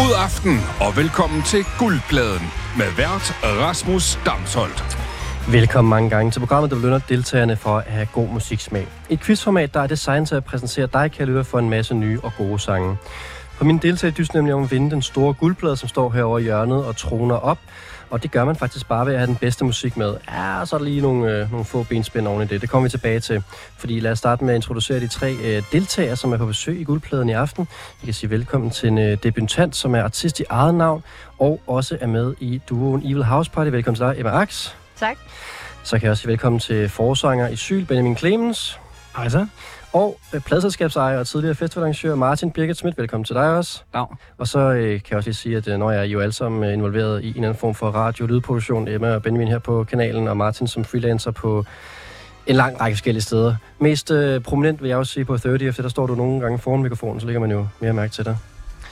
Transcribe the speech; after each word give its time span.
God 0.00 0.12
aften 0.24 0.58
og 0.80 0.96
velkommen 0.96 1.42
til 1.42 1.64
Guldpladen 1.78 2.46
med 2.78 2.86
vært 2.96 3.26
Rasmus 3.42 4.18
Damsholdt. 4.26 4.98
Velkommen 5.50 5.90
mange 5.90 6.10
gange 6.10 6.30
til 6.30 6.40
programmet, 6.40 6.70
der 6.70 6.76
belønner 6.76 7.00
deltagerne 7.08 7.56
for 7.56 7.78
at 7.78 7.84
have 7.84 8.06
god 8.06 8.28
musiksmag. 8.28 8.88
Et 9.10 9.20
quizformat, 9.20 9.74
der 9.74 9.80
er 9.80 9.86
designet 9.86 10.28
til 10.28 10.34
at 10.34 10.44
præsentere 10.44 10.88
dig, 10.92 11.12
kan 11.12 11.26
lytte 11.26 11.44
for 11.44 11.58
en 11.58 11.70
masse 11.70 11.94
nye 11.94 12.20
og 12.22 12.32
gode 12.38 12.58
sange. 12.58 12.96
For 13.56 13.64
min 13.64 13.78
deltagere 13.78 14.14
dyster 14.14 14.34
nemlig 14.34 14.54
om 14.54 14.62
at 14.62 14.70
vinde 14.70 14.90
den 14.90 15.02
store 15.02 15.34
guldplade, 15.34 15.76
som 15.76 15.88
står 15.88 16.10
herovre 16.10 16.40
i 16.40 16.44
hjørnet 16.44 16.84
og 16.84 16.96
troner 16.96 17.36
op. 17.36 17.58
Og 18.14 18.22
det 18.22 18.30
gør 18.30 18.44
man 18.44 18.56
faktisk 18.56 18.88
bare 18.88 19.06
ved 19.06 19.12
at 19.12 19.18
have 19.18 19.26
den 19.26 19.36
bedste 19.36 19.64
musik 19.64 19.96
med. 19.96 20.14
Ja, 20.30 20.60
og 20.60 20.68
så 20.68 20.76
er 20.76 20.78
der 20.78 20.84
lige 20.84 21.00
nogle, 21.00 21.32
øh, 21.32 21.50
nogle 21.50 21.64
få 21.64 21.82
benspænd 21.82 22.26
oven 22.26 22.42
i 22.42 22.46
det. 22.46 22.60
Det 22.60 22.70
kommer 22.70 22.88
vi 22.88 22.90
tilbage 22.90 23.20
til. 23.20 23.42
Fordi 23.78 24.00
lad 24.00 24.12
os 24.12 24.18
starte 24.18 24.44
med 24.44 24.54
at 24.54 24.56
introducere 24.56 25.00
de 25.00 25.06
tre 25.08 25.32
øh, 25.32 25.62
deltagere, 25.72 26.16
som 26.16 26.32
er 26.32 26.36
på 26.36 26.46
besøg 26.46 26.80
i 26.80 26.84
guldpladen 26.84 27.28
i 27.28 27.32
aften. 27.32 27.68
Vi 28.00 28.04
kan 28.04 28.14
sige 28.14 28.30
velkommen 28.30 28.70
til 28.70 28.88
en 28.88 28.98
øh, 28.98 29.18
debutant, 29.22 29.76
som 29.76 29.94
er 29.94 30.02
artist 30.02 30.40
i 30.40 30.44
eget 30.48 30.74
navn, 30.74 31.04
og 31.38 31.60
også 31.66 31.98
er 32.00 32.06
med 32.06 32.34
i 32.40 32.60
duoen 32.68 33.02
Evil 33.04 33.24
House 33.24 33.50
Party. 33.50 33.70
Velkommen 33.70 33.96
til 33.96 34.06
dig, 34.06 34.14
Emma 34.18 34.30
Ax. 34.42 34.70
Tak. 34.96 35.16
Så 35.82 35.98
kan 35.98 36.02
jeg 36.02 36.10
også 36.10 36.20
sige 36.20 36.30
velkommen 36.30 36.58
til 36.58 36.88
forsanger 36.88 37.48
i 37.48 37.56
Syl, 37.56 37.84
Benjamin 37.84 38.16
Clemens. 38.16 38.80
Hej 39.16 39.28
så. 39.28 39.46
Og 39.94 40.20
øh, 40.34 40.40
pladselskabsejer 40.40 41.18
og 41.18 41.26
tidligere 41.26 41.54
festivalarrangør 41.54 42.14
Martin 42.14 42.50
Birgit 42.50 42.76
Schmidt. 42.76 42.98
Velkommen 42.98 43.24
til 43.24 43.34
dig 43.34 43.56
også. 43.56 43.82
Dag. 43.94 44.06
Og 44.38 44.48
så 44.48 44.58
øh, 44.58 44.90
kan 44.90 45.10
jeg 45.10 45.16
også 45.16 45.28
lige 45.28 45.34
sige, 45.34 45.56
at 45.56 45.68
øh, 45.68 45.78
når 45.78 45.90
jeg 45.90 46.00
er 46.00 46.04
jo 46.04 46.20
alle 46.20 46.32
sammen 46.32 46.64
øh, 46.64 46.72
involveret 46.72 47.24
i 47.24 47.28
en 47.28 47.34
eller 47.34 47.48
anden 47.48 47.60
form 47.60 47.74
for 47.74 47.90
radio- 47.90 48.24
og 48.24 48.28
lydproduktion, 48.28 48.88
Emma 48.88 49.14
og 49.14 49.22
Benjamin 49.22 49.48
her 49.48 49.58
på 49.58 49.84
kanalen, 49.84 50.28
og 50.28 50.36
Martin 50.36 50.66
som 50.66 50.84
freelancer 50.84 51.30
på 51.30 51.64
en 52.46 52.56
lang 52.56 52.80
række 52.80 52.96
forskellige 52.96 53.22
steder. 53.22 53.56
Mest 53.78 54.10
øh, 54.10 54.40
prominent 54.40 54.82
vil 54.82 54.88
jeg 54.88 54.98
også 54.98 55.12
sige 55.12 55.24
på 55.24 55.38
30, 55.38 55.64
efter 55.64 55.82
der 55.82 55.90
står 55.90 56.06
du 56.06 56.14
nogle 56.14 56.40
gange 56.40 56.58
foran 56.58 56.82
mikrofonen, 56.82 57.20
så 57.20 57.26
ligger 57.26 57.40
man 57.40 57.50
jo 57.50 57.66
mere 57.80 57.92
mærke 57.92 58.12
til 58.12 58.24
dig. 58.24 58.36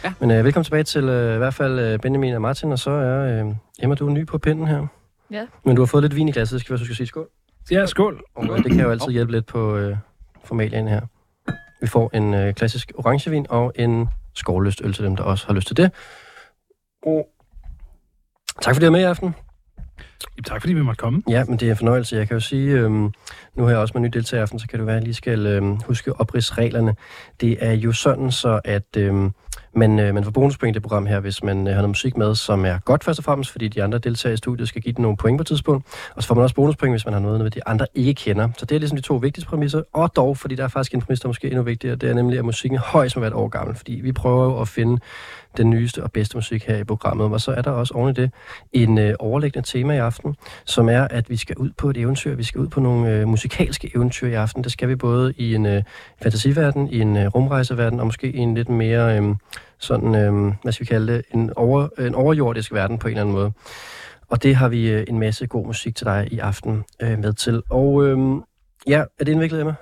Ja. 0.04 0.12
Men 0.20 0.30
øh, 0.30 0.44
velkommen 0.44 0.64
tilbage 0.64 0.84
til 0.84 1.04
øh, 1.04 1.34
i 1.34 1.38
hvert 1.38 1.54
fald 1.54 1.78
øh, 1.78 1.98
Benjamin 1.98 2.34
og 2.34 2.42
Martin, 2.42 2.72
og 2.72 2.78
så 2.78 2.90
er 2.90 3.44
øh, 3.44 3.54
Emma, 3.82 3.94
du 3.94 4.06
er 4.06 4.12
ny 4.12 4.26
på 4.26 4.38
pinden 4.38 4.66
her. 4.66 4.86
Ja. 5.30 5.46
Men 5.64 5.76
du 5.76 5.82
har 5.82 5.86
fået 5.86 6.02
lidt 6.02 6.16
vin 6.16 6.28
i 6.28 6.32
glasset, 6.32 6.60
skal 6.60 6.72
vi 6.72 6.74
også 6.74 6.84
skal 6.84 6.96
sige 6.96 7.06
skål. 7.06 7.28
Ja, 7.70 7.86
skål. 7.86 8.22
Og 8.34 8.44
øh, 8.44 8.64
det 8.64 8.72
kan 8.72 8.80
jo 8.80 8.90
altid 8.90 9.12
hjælpe 9.12 9.32
lidt 9.32 9.46
på 9.46 9.76
øh, 9.76 9.96
formalien 10.44 10.88
her. 10.88 11.00
Vi 11.80 11.86
får 11.86 12.10
en 12.14 12.34
øh, 12.34 12.54
klassisk 12.54 12.92
orangevin 12.94 13.46
og 13.48 13.72
en 13.76 14.08
skovløst 14.34 14.80
øl 14.84 14.92
til 14.92 15.04
dem, 15.04 15.16
der 15.16 15.24
også 15.24 15.46
har 15.46 15.54
lyst 15.54 15.66
til 15.66 15.76
det. 15.76 15.90
Og 17.06 17.28
tak 18.60 18.74
fordi 18.74 18.84
du 18.84 18.88
er 18.88 18.92
med 18.92 19.00
i 19.00 19.04
aften. 19.04 19.34
Jamen, 20.36 20.44
tak 20.44 20.60
fordi 20.60 20.72
vi 20.72 20.82
måtte 20.82 20.98
komme. 20.98 21.22
Ja, 21.28 21.44
men 21.44 21.56
det 21.56 21.66
er 21.66 21.70
en 21.70 21.76
fornøjelse. 21.76 22.16
Jeg 22.16 22.28
kan 22.28 22.34
jo 22.34 22.40
sige, 22.40 22.72
øhm, 22.72 23.12
nu 23.54 23.62
har 23.62 23.70
jeg 23.70 23.78
også 23.78 23.92
med 23.94 24.02
ny 24.02 24.10
deltager 24.12 24.42
aften, 24.42 24.58
så 24.58 24.68
kan 24.68 24.78
det 24.78 24.86
være, 24.86 24.96
at 24.96 25.00
jeg 25.00 25.04
lige 25.04 25.14
skal 25.14 25.46
øhm, 25.46 25.76
huske 25.76 26.20
opridsreglerne. 26.20 26.96
Det 27.40 27.64
er 27.64 27.72
jo 27.72 27.92
sådan 27.92 28.30
så, 28.30 28.60
at 28.64 28.96
øhm, 28.96 29.32
men 29.74 29.98
øh, 29.98 30.14
man 30.14 30.24
får 30.24 30.30
bonuspoint 30.30 30.74
i 30.74 30.74
det 30.74 30.82
program 30.82 31.06
her, 31.06 31.20
hvis 31.20 31.42
man 31.42 31.66
øh, 31.66 31.74
har 31.74 31.80
noget 31.80 31.88
musik 31.88 32.16
med, 32.16 32.34
som 32.34 32.64
er 32.64 32.78
godt 32.78 33.04
først 33.04 33.18
og 33.18 33.24
fremmest, 33.24 33.50
fordi 33.50 33.68
de 33.68 33.82
andre 33.82 33.98
deltagere 33.98 34.34
i 34.34 34.36
studiet 34.36 34.68
skal 34.68 34.82
give 34.82 34.92
den 34.92 35.02
nogle 35.02 35.16
point 35.16 35.38
på 35.38 35.42
et 35.42 35.46
tidspunkt. 35.46 35.86
Og 36.14 36.22
så 36.22 36.28
får 36.28 36.34
man 36.34 36.42
også 36.42 36.54
bonuspoint, 36.54 36.92
hvis 36.92 37.04
man 37.04 37.14
har 37.14 37.20
noget, 37.20 37.38
noget 37.38 37.54
de 37.54 37.66
andre 37.66 37.86
ikke 37.94 38.14
kender. 38.14 38.48
Så 38.58 38.66
det 38.66 38.74
er 38.74 38.78
ligesom 38.78 38.96
de 38.96 39.02
to 39.02 39.14
vigtigste 39.14 39.48
præmisser. 39.48 39.82
Og 39.92 40.16
dog, 40.16 40.38
fordi 40.38 40.54
der 40.54 40.64
er 40.64 40.68
faktisk 40.68 40.94
en 40.94 41.00
præmis, 41.00 41.20
der 41.20 41.26
er 41.26 41.28
måske 41.28 41.46
endnu 41.46 41.62
vigtigere, 41.62 41.96
det 41.96 42.10
er 42.10 42.14
nemlig, 42.14 42.38
at 42.38 42.44
musikken 42.44 42.78
højst 42.78 43.16
må 43.16 43.20
være 43.20 43.28
et 43.28 43.34
år 43.34 43.48
gammel. 43.48 43.76
Fordi 43.76 43.92
vi 43.92 44.12
prøver 44.12 44.44
jo 44.44 44.60
at 44.60 44.68
finde 44.68 44.98
den 45.56 45.70
nyeste 45.70 46.02
og 46.02 46.12
bedste 46.12 46.36
musik 46.36 46.64
her 46.64 46.76
i 46.76 46.84
programmet. 46.84 47.26
Og 47.26 47.40
så 47.40 47.52
er 47.52 47.62
der 47.62 47.70
også 47.70 47.94
oven 47.94 48.10
i 48.10 48.12
det 48.12 48.30
en 48.72 48.98
øh, 48.98 49.14
overlæggende 49.18 49.68
tema 49.68 49.94
i 49.94 49.98
aften, 49.98 50.34
som 50.64 50.88
er, 50.88 51.02
at 51.10 51.30
vi 51.30 51.36
skal 51.36 51.56
ud 51.56 51.70
på 51.76 51.90
et 51.90 51.96
eventyr. 51.96 52.34
Vi 52.34 52.42
skal 52.42 52.60
ud 52.60 52.68
på 52.68 52.80
nogle 52.80 53.10
øh, 53.10 53.28
musikalske 53.28 53.90
eventyr 53.94 54.28
i 54.28 54.34
aften. 54.34 54.64
Det 54.64 54.72
skal 54.72 54.88
vi 54.88 54.96
både 54.96 55.34
i 55.36 55.54
en 55.54 55.66
øh, 55.66 55.82
fantasiverden, 56.22 56.88
i 56.88 57.00
en 57.00 57.16
øh, 57.16 57.26
rumrejseverden, 57.26 58.00
og 58.00 58.06
måske 58.06 58.32
i 58.32 58.38
en 58.38 58.54
lidt 58.54 58.68
mere, 58.68 59.18
øh, 59.18 59.34
sådan, 59.78 60.14
øh, 60.14 60.52
hvad 60.62 60.72
skal 60.72 60.86
vi 60.86 60.88
kalde 60.88 61.12
det, 61.12 61.22
en, 61.34 61.52
over, 61.56 61.88
en 61.98 62.14
overjordisk 62.14 62.72
verden 62.72 62.98
på 62.98 63.08
en 63.08 63.10
eller 63.10 63.22
anden 63.22 63.34
måde. 63.34 63.52
Og 64.28 64.42
det 64.42 64.56
har 64.56 64.68
vi 64.68 64.90
øh, 64.90 65.04
en 65.08 65.18
masse 65.18 65.46
god 65.46 65.66
musik 65.66 65.96
til 65.96 66.06
dig 66.06 66.28
i 66.30 66.38
aften 66.38 66.84
øh, 67.02 67.18
med 67.18 67.32
til. 67.32 67.62
Og 67.70 68.06
øh, 68.06 68.18
ja, 68.86 69.04
er 69.20 69.24
det 69.24 69.28
indviklet, 69.28 69.60
Emma? 69.60 69.74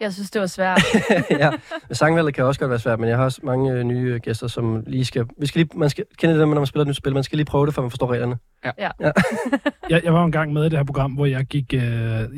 Jeg 0.00 0.12
synes, 0.12 0.30
det 0.30 0.40
var 0.40 0.46
svært. 0.46 0.82
ja, 1.30 1.50
sangvalget 1.92 2.34
kan 2.34 2.44
også 2.44 2.60
godt 2.60 2.70
være 2.70 2.78
svært, 2.78 3.00
men 3.00 3.08
jeg 3.08 3.16
har 3.16 3.24
også 3.24 3.40
mange 3.42 3.72
øh, 3.72 3.82
nye 3.84 4.14
øh, 4.14 4.20
gæster, 4.20 4.46
som 4.46 4.82
lige 4.86 5.04
skal... 5.04 5.24
Vi 5.40 5.46
skal 5.46 5.58
lige, 5.58 5.78
man 5.78 5.90
skal 5.90 6.04
kende 6.18 6.38
det, 6.38 6.48
når 6.48 6.54
man 6.54 6.66
spiller 6.66 6.82
et 6.82 6.88
nyt 6.88 6.96
spil. 6.96 7.14
Man 7.14 7.22
skal 7.22 7.36
lige 7.36 7.46
prøve 7.46 7.66
det, 7.66 7.74
før 7.74 7.82
man 7.82 7.90
forstår 7.90 8.12
reglerne. 8.12 8.36
Jeg, 9.90 10.00
jeg 10.04 10.14
var 10.14 10.24
en 10.24 10.32
gang 10.32 10.52
med 10.52 10.62
i 10.62 10.68
det 10.68 10.78
her 10.78 10.84
program, 10.84 11.12
hvor 11.12 11.26
jeg 11.26 11.44
gik, 11.44 11.74
øh, 11.74 11.80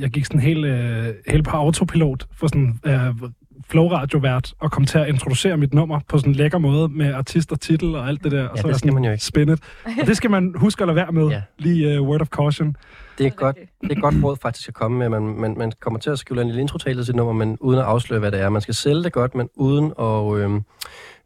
jeg 0.01 0.11
gik 0.13 0.25
sådan 0.25 0.41
helt, 0.41 0.65
øh, 0.65 1.07
helt 1.29 1.45
på 1.45 1.57
autopilot 1.57 2.27
for 2.35 2.47
sådan 2.47 2.81
øh, 2.87 3.31
flow-radiovært 3.71 4.53
og 4.61 4.71
kom 4.73 4.85
til 4.85 4.99
at 4.99 5.09
introducere 5.09 5.57
mit 5.57 5.75
nummer 5.75 6.01
på 6.09 6.19
sådan 6.19 6.33
en 6.33 6.37
lækker 6.37 6.59
måde 6.59 6.89
med 6.89 7.15
artist 7.15 7.53
og 7.53 7.61
titel 7.61 7.95
og 7.95 8.09
alt 8.09 8.25
det 8.25 8.33
der. 8.33 8.49
Og 8.49 8.57
Ja, 8.57 8.63
så 8.63 8.69
det 8.69 8.77
skal 8.77 8.89
sådan 8.89 8.95
man 8.95 9.05
jo 9.05 9.13
ikke. 9.13 9.25
spinnet. 9.25 9.61
Og 9.85 10.07
det 10.07 10.17
skal 10.17 10.31
man 10.31 10.53
huske 10.57 10.83
at 10.83 10.89
lade 10.89 10.97
være 10.97 11.13
med. 11.13 11.29
Ja. 11.29 11.43
Lige 11.59 12.01
uh, 12.01 12.09
word 12.09 12.21
of 12.21 12.29
caution. 12.29 12.77
Det 13.19 13.27
er, 13.27 13.31
godt, 13.31 13.57
det 13.81 13.93
er 13.93 14.01
godt 14.01 14.15
råd 14.25 14.37
faktisk 14.43 14.69
at 14.69 14.75
komme 14.75 14.99
med. 14.99 15.09
Man, 15.09 15.23
man, 15.23 15.55
man 15.59 15.73
kommer 15.81 16.01
til 16.01 16.11
at 16.11 16.19
skrive 16.19 16.41
en 16.41 16.47
lille 16.47 16.61
introtale 16.61 16.99
til 16.99 17.07
sit 17.07 17.15
nummer, 17.15 17.33
men 17.33 17.59
uden 17.61 17.79
at 17.79 17.85
afsløre, 17.85 18.21
hvad 18.21 18.33
det 18.33 18.41
er. 18.41 18.49
Man 18.49 18.63
skal 18.63 18.75
sælge 18.75 19.05
det 19.05 19.13
godt, 19.13 19.35
men 19.35 19.49
uden 19.55 19.93
at 19.99 20.37
øhm, 20.39 20.65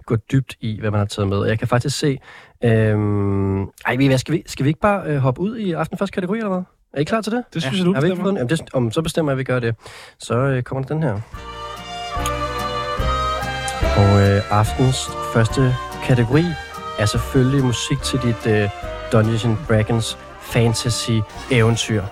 gå 0.06 0.16
dybt 0.16 0.56
i, 0.60 0.80
hvad 0.80 0.90
man 0.90 0.98
har 0.98 1.06
taget 1.06 1.28
med. 1.28 1.38
Og 1.38 1.48
jeg 1.48 1.58
kan 1.58 1.68
faktisk 1.68 1.98
se... 1.98 2.18
Øhm, 2.64 3.62
ej, 3.62 3.96
hvad, 3.96 4.18
skal, 4.18 4.34
vi, 4.34 4.42
skal 4.46 4.64
vi 4.64 4.68
ikke 4.68 4.80
bare 4.80 5.06
øh, 5.06 5.16
hoppe 5.16 5.40
ud 5.40 5.56
i 5.56 5.72
aften 5.72 5.98
første 5.98 6.14
kategori, 6.14 6.38
eller 6.38 6.48
hvad? 6.48 6.62
Er 6.92 7.00
I 7.00 7.04
klar 7.04 7.20
til 7.20 7.32
det? 7.32 7.44
Det 7.54 7.62
synes 7.62 7.78
ja. 7.78 7.78
jeg, 7.78 7.86
du 7.86 7.92
vi 7.92 7.96
ikke 7.96 8.02
bestemmer. 8.02 8.24
fået 8.24 8.30
den? 8.30 8.36
Jamen, 8.36 8.48
det, 8.48 8.74
om, 8.74 8.90
så 8.90 9.02
bestemmer 9.02 9.32
jeg, 9.32 9.34
at 9.34 9.38
vi 9.38 9.44
gør 9.44 9.58
det. 9.58 9.74
Så 10.18 10.34
øh, 10.34 10.62
kommer 10.62 10.84
der 10.84 10.94
den 10.94 11.02
her. 11.02 11.20
Og 13.96 14.22
øh, 14.22 14.58
aftens 14.58 15.10
første 15.34 15.74
kategori 16.04 16.44
er 16.98 17.06
selvfølgelig 17.06 17.64
musik 17.64 17.98
til 18.02 18.18
dit 18.22 18.46
øh, 18.46 18.68
Dungeons 19.12 19.44
and 19.44 19.56
Dragons 19.68 20.18
fantasy 20.52 21.10
eventyr. 21.50 22.02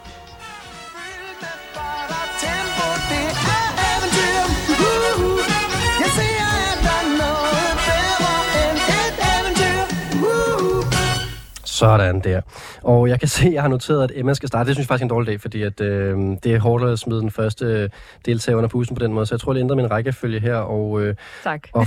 Sådan 11.65 12.21
der. 12.21 12.41
Og 12.83 13.09
jeg 13.09 13.19
kan 13.19 13.29
se, 13.37 13.47
at 13.47 13.53
jeg 13.53 13.63
har 13.63 13.69
noteret, 13.69 14.05
at 14.05 14.13
Emma 14.15 14.35
skal 14.35 14.49
starte. 14.49 14.67
Det 14.67 14.77
synes 14.77 14.85
jeg 14.85 14.89
faktisk 14.89 15.03
er 15.03 15.05
en 15.05 15.11
dårlig 15.11 15.27
dag, 15.27 15.41
fordi 15.41 15.63
at, 15.63 15.81
øh, 15.81 16.19
det 16.45 16.55
er 16.55 16.61
hårdt 16.61 16.85
at 16.85 16.99
smide 16.99 17.21
den 17.21 17.31
første 17.31 17.91
deltager 18.27 18.57
under 18.57 18.69
pusen 18.69 18.97
på 18.97 19.03
den 19.03 19.13
måde. 19.13 19.27
Så 19.27 19.35
jeg 19.35 19.41
tror, 19.41 19.53
det 19.53 19.61
ændrer 19.61 19.77
min 19.77 19.91
rækkefølge 19.91 20.41
her. 20.41 20.57
Og, 20.57 21.03
øh, 21.03 21.15
tak. 21.45 21.69
og, 21.73 21.87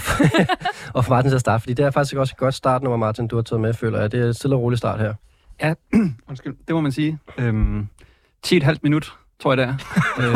og 0.94 1.06
for 1.06 1.10
Martin 1.10 1.32
til 1.32 1.36
at 1.36 1.42
starte, 1.42 1.62
fordi 1.62 1.74
det 1.74 1.86
er 1.86 1.92
faktisk 1.92 2.16
også 2.16 2.34
et 2.34 2.38
godt 2.38 2.56
startnummer, 2.56 2.98
Martin, 2.98 3.28
du 3.28 3.36
har 3.36 3.44
taget 3.44 3.62
med, 3.62 3.74
føler 3.74 4.02
jeg. 4.02 4.12
Det 4.12 4.20
er 4.20 4.26
et 4.26 4.36
stille 4.36 4.56
og 4.56 4.62
rolig 4.62 4.78
start 4.78 5.00
her. 5.00 5.14
Ja, 5.62 5.74
undskyld, 6.30 6.56
det 6.68 6.76
må 6.76 6.82
man 6.82 6.92
sige. 6.92 7.20
Øhm, 7.38 7.88
10,5 8.48 8.76
minut, 8.84 9.14
tror 9.40 9.52
jeg 9.52 9.58
det 9.58 9.66
er. 9.66 9.76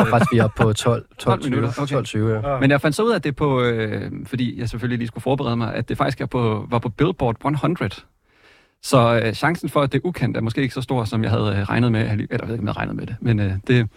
Og 0.00 0.08
faktisk 0.08 0.32
vi 0.32 0.38
er 0.38 0.44
oppe 0.44 0.62
på 0.62 0.72
12, 0.72 1.04
12, 1.18 1.40
12 1.40 1.44
minutter, 1.44 1.72
20, 1.72 1.82
okay. 1.82 1.92
12 1.92 2.04
20, 2.04 2.34
ja. 2.34 2.60
Men 2.60 2.70
jeg 2.70 2.80
fandt 2.80 2.96
så 2.96 3.02
ud 3.02 3.10
af, 3.10 3.16
at 3.16 3.24
det 3.24 3.36
på, 3.36 3.62
øh, 3.62 4.10
fordi 4.26 4.60
jeg 4.60 4.68
selvfølgelig 4.68 4.98
lige 4.98 5.08
skulle 5.08 5.22
forberede 5.22 5.56
mig, 5.56 5.74
at 5.74 5.88
det 5.88 5.96
faktisk 5.96 6.20
er 6.20 6.26
på, 6.26 6.66
var 6.70 6.78
på 6.78 6.88
Billboard 6.88 7.36
100. 7.44 7.90
Så 8.82 9.20
øh, 9.24 9.34
chancen 9.34 9.68
for, 9.68 9.82
at 9.82 9.92
det 9.92 9.98
er 9.98 10.06
ukendt, 10.06 10.36
er 10.36 10.40
måske 10.40 10.62
ikke 10.62 10.74
så 10.74 10.80
stor, 10.80 11.04
som 11.04 11.22
jeg 11.22 11.30
havde 11.30 11.56
øh, 11.56 11.62
regnet 11.62 11.92
med. 11.92 12.00
Eller 12.00 12.26
jeg 12.30 12.48
ved 12.48 12.54
ikke, 12.54 12.62
om 12.62 12.66
jeg 12.66 12.74
havde 12.74 12.78
regnet 12.78 12.96
med 12.96 13.06
det, 13.06 13.16
men 13.20 13.40
øh, 13.40 13.52
det, 13.66 13.88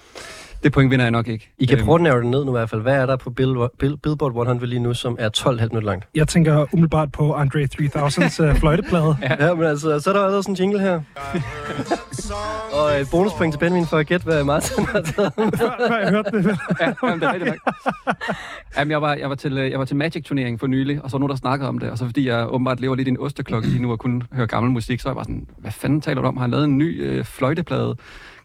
det 0.65 0.73
point 0.73 0.91
vinder 0.91 1.05
jeg 1.05 1.11
nok 1.11 1.27
ikke. 1.27 1.51
I 1.59 1.65
kan 1.65 1.77
Øhm, 1.77 1.85
prøve 1.85 1.95
at 1.95 2.01
nævne 2.01 2.21
det 2.21 2.29
ned 2.31 2.45
nu 2.45 2.51
i 2.51 2.57
hvert 2.57 2.69
fald. 2.69 2.81
Hvad 2.81 2.95
er 2.95 3.05
der 3.05 3.15
på 3.15 3.29
Bill, 3.29 3.55
Bill, 3.79 3.97
Billboard 3.97 4.31
100 4.31 4.65
lige 4.67 4.79
nu, 4.79 4.93
som 4.93 5.15
er 5.19 5.29
12,5 5.37 5.51
minutter 5.51 5.81
langt? 5.81 6.07
Jeg 6.15 6.27
tænker 6.27 6.65
umiddelbart 6.73 7.11
på 7.11 7.33
Andre 7.33 7.67
3000's 7.81 8.43
uh, 8.43 8.55
fløjteplade. 8.55 9.17
Ja, 9.39 9.53
men 9.53 9.63
altså, 9.63 9.99
så 9.99 10.09
er 10.09 10.13
der 10.13 10.21
allerede 10.21 10.43
sådan 10.43 10.53
en 10.53 10.57
jingle 10.59 10.79
her. 10.79 11.01
og 12.79 13.01
et 13.01 13.07
bonuspoint 13.11 13.53
til 13.53 13.59
Benjamin 13.59 13.85
for 13.85 13.97
at 13.97 14.07
gætte, 14.07 14.23
hvad 14.23 14.43
Martin 14.43 14.85
har 14.85 15.01
taget. 15.01 15.33
før, 15.59 15.87
før 15.87 15.97
jeg 15.97 16.09
hørte 16.09 16.31
det. 16.31 16.57
Ja, 16.81 16.93
jamen, 17.03 17.19
det 17.19 17.27
er 17.27 17.33
rigtigt 17.33 17.51
nok. 18.05 18.25
Jamen, 18.77 18.91
jeg, 18.91 19.01
var, 19.01 19.13
jeg, 19.13 19.29
var 19.29 19.35
til, 19.35 19.57
øh, 19.57 19.71
jeg 19.71 19.79
var 19.79 19.85
til 19.85 19.95
Magic-turnering 19.95 20.59
for 20.59 20.67
nylig, 20.67 21.03
og 21.03 21.09
så 21.09 21.17
var 21.17 21.19
nogen, 21.19 21.29
der 21.29 21.35
snakkede 21.37 21.69
om 21.69 21.78
det. 21.79 21.90
Og 21.90 21.97
så 21.97 22.05
fordi 22.05 22.28
jeg 22.28 22.53
åbenbart 22.53 22.79
lever 22.79 22.95
lidt 22.95 23.07
i 23.07 23.11
en 23.11 23.19
osteklokke 23.19 23.67
lige 23.67 23.81
nu 23.81 23.91
og 23.91 23.99
kun 23.99 24.23
hører 24.34 24.47
gammel 24.47 24.72
musik, 24.72 24.99
så 24.99 25.07
var 25.07 25.11
jeg 25.11 25.16
bare 25.16 25.25
sådan, 25.25 25.47
hvad 25.57 25.72
fanden 25.72 26.01
taler 26.01 26.22
du 26.22 26.28
om? 26.28 26.37
Har 26.37 26.41
han 26.41 26.51
lavet 26.51 26.66
en 26.66 26.78
ny 26.78 27.03
øh, 27.05 27.25
fløjteplade? 27.25 27.95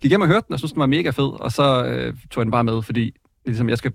Gik 0.02 0.10
hjem 0.10 0.20
og 0.20 0.26
hørte 0.26 0.46
den, 0.46 0.52
og 0.52 0.58
synes, 0.58 0.72
den 0.72 0.80
var 0.80 0.86
mega 0.86 1.10
fed. 1.10 1.40
Og 1.40 1.52
så 1.52 1.84
øh, 1.84 2.14
tog 2.30 2.40
jeg 2.40 2.44
den 2.44 2.50
bare 2.50 2.64
med, 2.64 2.82
fordi 2.82 3.12
ligesom, 3.46 3.68
jeg, 3.68 3.78
skal, 3.78 3.92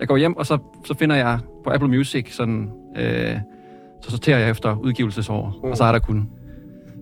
jeg 0.00 0.08
går 0.08 0.16
hjem, 0.16 0.36
og 0.36 0.46
så, 0.46 0.58
så 0.84 0.94
finder 0.98 1.16
jeg 1.16 1.38
på 1.64 1.70
Apple 1.70 1.88
Music 1.88 2.34
sådan... 2.36 2.70
Øh, 2.96 3.36
så 4.02 4.10
sorterer 4.10 4.38
jeg 4.38 4.50
efter 4.50 4.76
udgivelsesår, 4.76 5.60
og 5.62 5.76
så 5.76 5.84
er 5.84 5.92
der 5.92 5.98
kun 5.98 6.28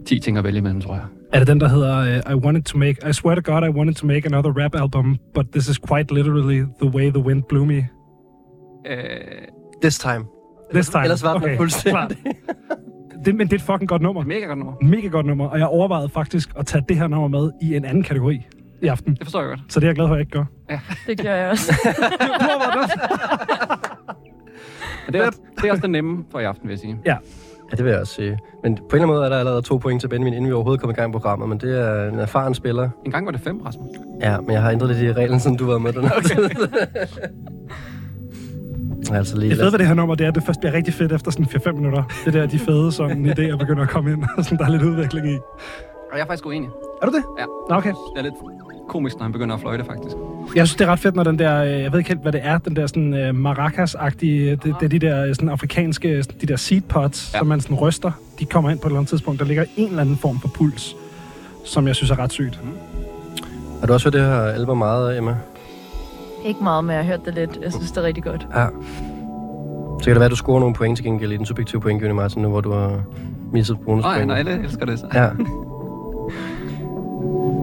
10 0.06 0.18
ting 0.18 0.38
at 0.38 0.44
vælge 0.44 0.58
imellem, 0.58 0.80
tror 0.80 0.94
jeg. 0.94 1.04
Er 1.32 1.38
det 1.38 1.48
den, 1.48 1.60
der 1.60 1.68
hedder 1.68 2.20
uh, 2.26 2.32
I 2.32 2.34
wanted 2.34 2.62
to 2.62 2.78
make, 2.78 3.08
I 3.10 3.12
swear 3.12 3.34
to 3.34 3.52
God, 3.52 3.68
I 3.68 3.70
wanted 3.70 3.94
to 3.94 4.06
make 4.06 4.26
another 4.26 4.50
rap 4.50 4.74
album, 4.74 5.18
but 5.34 5.46
this 5.52 5.68
is 5.68 5.78
quite 5.78 6.14
literally 6.14 6.58
the 6.58 6.90
way 6.94 7.10
the 7.10 7.18
wind 7.18 7.42
blew 7.48 7.64
me. 7.64 7.88
Øh, 8.86 8.98
This 9.82 9.98
time. 9.98 10.24
This 10.74 10.88
time. 10.88 11.02
Ellers 11.02 11.22
var 11.22 11.32
den 11.32 11.42
Okay, 11.42 11.56
fuldstændig. 11.56 12.16
Det, 13.24 13.34
men 13.34 13.46
det 13.46 13.52
er 13.52 13.56
et 13.56 13.62
fucking 13.62 13.88
godt 13.88 14.02
nummer. 14.02 14.24
mega 14.24 14.44
godt 14.44 14.58
nummer. 14.58 14.74
Mega 14.82 15.06
godt 15.06 15.26
nummer, 15.26 15.48
og 15.48 15.58
jeg 15.58 15.66
overvejede 15.66 16.08
faktisk 16.08 16.50
at 16.56 16.66
tage 16.66 16.84
det 16.88 16.96
her 16.96 17.06
nummer 17.06 17.28
med 17.28 17.50
i 17.62 17.76
en 17.76 17.84
anden 17.84 18.02
kategori 18.02 18.40
i 18.82 18.86
aften. 18.86 19.14
Det 19.14 19.22
forstår 19.22 19.40
jeg 19.40 19.48
godt. 19.48 19.60
Så 19.68 19.80
det 19.80 19.86
er 19.86 19.88
jeg 19.88 19.94
glad 19.96 20.06
for, 20.06 20.14
at 20.14 20.18
jeg 20.18 20.20
ikke 20.20 20.32
gør. 20.32 20.44
Det 21.06 21.20
gør 21.22 21.34
jeg 21.34 21.50
også. 21.50 21.72
Men 25.06 25.12
det, 25.14 25.20
er, 25.20 25.30
det 25.56 25.64
er 25.68 25.70
også 25.70 25.82
den 25.82 25.90
nemme 25.90 26.24
for 26.30 26.40
i 26.40 26.44
aften, 26.44 26.68
vil 26.68 26.72
jeg 26.72 26.78
sige. 26.80 26.98
Ja. 27.06 27.16
Ja, 27.70 27.76
det 27.76 27.84
vil 27.84 27.90
jeg 27.90 28.00
også 28.00 28.14
sige. 28.14 28.38
Men 28.62 28.74
på 28.76 28.80
en 28.80 28.86
eller 28.86 28.94
anden 28.94 29.06
måde 29.06 29.24
er 29.24 29.28
der 29.28 29.38
allerede 29.38 29.62
to 29.62 29.76
point 29.76 30.00
til 30.00 30.08
Benjamin, 30.08 30.32
inden 30.34 30.48
vi 30.48 30.52
overhovedet 30.52 30.80
kommer 30.80 30.94
i 30.94 30.96
gang 30.96 31.10
med 31.10 31.20
programmet, 31.20 31.48
men 31.48 31.58
det 31.58 31.80
er 31.80 32.08
en 32.08 32.18
erfaren 32.18 32.54
spiller. 32.54 32.90
En 33.06 33.12
gang 33.12 33.26
var 33.26 33.32
det 33.32 33.40
fem, 33.40 33.60
Rasmus. 33.60 33.88
Ja, 34.20 34.40
men 34.40 34.50
jeg 34.50 34.62
har 34.62 34.70
ændret 34.70 34.88
lidt 34.88 35.00
i 35.02 35.12
reglen, 35.12 35.40
siden 35.40 35.56
du 35.56 35.66
var 35.66 35.78
med 35.78 35.92
den. 35.92 36.04
Okay. 36.04 36.36
altså 39.10 39.36
lige 39.36 39.50
Det 39.50 39.58
fede 39.58 39.72
ved 39.72 39.78
det 39.78 39.86
her 39.86 39.94
nummer, 39.94 40.14
det 40.14 40.24
er, 40.24 40.28
at 40.28 40.34
det 40.34 40.42
først 40.46 40.60
bliver 40.60 40.72
rigtig 40.72 40.94
fedt 40.94 41.12
efter 41.12 41.30
sådan 41.30 41.46
4-5 41.46 41.72
minutter. 41.72 42.02
Det 42.24 42.34
der, 42.34 42.46
de 42.46 42.58
fede 42.58 42.92
sådan 42.92 43.26
idéer 43.32 43.56
begynder 43.56 43.82
at 43.82 43.88
komme 43.88 44.12
ind, 44.12 44.24
og 44.36 44.44
sådan, 44.44 44.58
der 44.58 44.64
er 44.64 44.70
lidt 44.70 44.82
udvikling 44.82 45.30
i. 45.30 45.34
Og 46.12 46.18
jeg 46.18 46.20
er 46.20 46.26
faktisk 46.26 46.46
uenig. 46.46 46.68
Er 47.02 47.06
du 47.06 47.12
det? 47.12 47.22
Ja. 47.38 47.44
Nå, 47.68 47.76
okay. 47.76 47.88
Det 47.90 48.18
er 48.18 48.22
lidt 48.22 48.34
komisk, 48.88 49.16
når 49.16 49.22
han 49.22 49.32
begynder 49.32 49.54
at 49.54 49.60
fløjte, 49.60 49.84
faktisk. 49.84 50.16
Jeg 50.54 50.66
synes, 50.68 50.76
det 50.76 50.86
er 50.86 50.92
ret 50.92 50.98
fedt, 50.98 51.14
når 51.14 51.24
den 51.24 51.38
der, 51.38 51.64
øh, 51.64 51.70
jeg 51.70 51.92
ved 51.92 51.98
ikke 51.98 52.08
helt, 52.10 52.22
hvad 52.22 52.32
det 52.32 52.40
er, 52.44 52.58
den 52.58 52.76
der 52.76 52.86
sådan 52.86 53.12
uh, 53.12 53.36
maracas-agtige, 53.46 54.50
det, 54.50 54.64
det 54.64 54.82
er 54.82 54.88
de 54.88 54.98
der 54.98 55.24
øh, 55.24 55.34
sådan 55.34 55.48
afrikanske, 55.48 56.22
de 56.22 56.46
der 56.46 56.56
seed 56.56 56.80
pots, 56.80 57.30
ja. 57.34 57.38
Som 57.38 57.46
man 57.46 57.60
sådan 57.60 57.76
ryster, 57.76 58.10
de 58.38 58.44
kommer 58.44 58.70
ind 58.70 58.78
på 58.78 58.86
et 58.86 58.90
eller 58.90 58.98
andet 58.98 59.08
tidspunkt. 59.08 59.40
Der 59.40 59.46
ligger 59.46 59.64
en 59.76 59.88
eller 59.88 60.00
anden 60.00 60.16
form 60.16 60.40
for 60.40 60.48
puls, 60.48 60.96
som 61.64 61.86
jeg 61.86 61.96
synes 61.96 62.10
er 62.10 62.18
ret 62.18 62.32
sygt. 62.32 62.60
Har 63.80 63.86
du 63.86 63.92
også 63.92 64.06
hørt 64.06 64.12
det 64.12 64.20
her 64.20 64.42
album 64.42 64.78
meget, 64.78 65.18
Emma? 65.18 65.36
Ikke 66.44 66.62
meget, 66.62 66.84
men 66.84 66.96
jeg 66.96 67.04
har 67.04 67.10
hørt 67.10 67.24
det 67.26 67.34
lidt. 67.34 67.58
Jeg 67.62 67.72
synes, 67.72 67.92
det 67.92 67.98
er 67.98 68.02
rigtig 68.06 68.24
godt. 68.24 68.46
Ja. 68.54 68.66
Så 69.98 70.04
kan 70.04 70.10
det 70.14 70.20
være, 70.20 70.24
at 70.24 70.30
du 70.30 70.36
scorer 70.36 70.60
nogle 70.60 70.74
point 70.74 70.96
til 70.96 71.04
gengæld 71.04 71.32
i 71.32 71.36
den 71.36 71.46
subjektive 71.46 71.80
pointgivning, 71.80 72.16
Martin, 72.16 72.42
nu 72.42 72.48
hvor 72.48 72.60
du 72.60 72.72
har 72.72 73.00
misset 73.52 73.76
Nej, 73.76 73.84
bonuspoint. 73.84 74.26
nej, 74.26 74.38
alle 74.38 74.62
elsker 74.64 74.86
det 74.86 74.98
så. 74.98 75.06
Ja. 75.14 75.28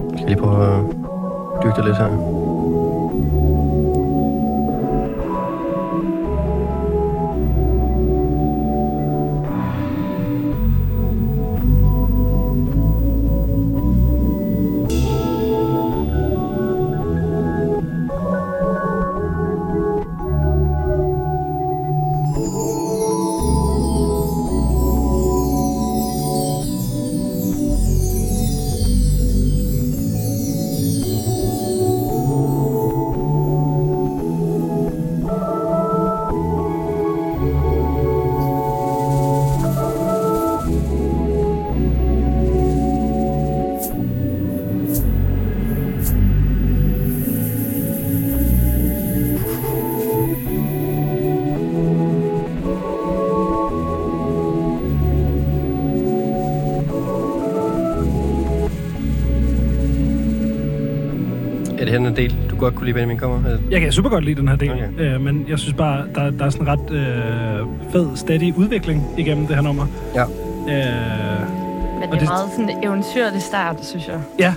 Skal 0.08 0.18
jeg 0.18 0.26
lige 0.28 0.36
prøve 0.36 0.64
at 0.78 0.80
dyrke 1.64 1.76
det 1.76 1.84
lidt 1.84 1.96
her. 1.96 2.06
Godt 62.60 62.74
kunne 62.74 62.84
lide, 62.86 62.94
Benjamin 62.94 63.18
kommer? 63.18 63.50
Er 63.50 63.58
Jeg 63.70 63.80
kan 63.80 63.92
super 63.92 64.10
godt 64.10 64.24
lide 64.24 64.40
den 64.40 64.48
her 64.48 64.56
del, 64.56 64.70
Okay. 64.72 65.14
øh, 65.14 65.20
men 65.20 65.44
jeg 65.48 65.58
synes 65.58 65.74
bare, 65.74 66.06
der, 66.14 66.30
der 66.30 66.44
er 66.44 66.50
sådan 66.50 66.68
en 66.68 66.72
ret 66.72 66.90
øh, 66.90 67.92
fed, 67.92 68.16
stadig 68.16 68.58
udvikling 68.58 69.04
igennem 69.18 69.46
det 69.46 69.56
her 69.56 69.62
nummer. 69.62 69.86
Ja. 70.14 70.22
Øh, 70.22 70.28
Men 70.30 70.72
det 72.02 72.14
er 72.14 72.18
det- 72.18 72.22
meget 72.28 72.50
sådan 72.56 72.84
eventyrlig 72.84 73.42
start, 73.42 73.76
synes 73.86 74.06
jeg. 74.08 74.20
ja. 74.38 74.54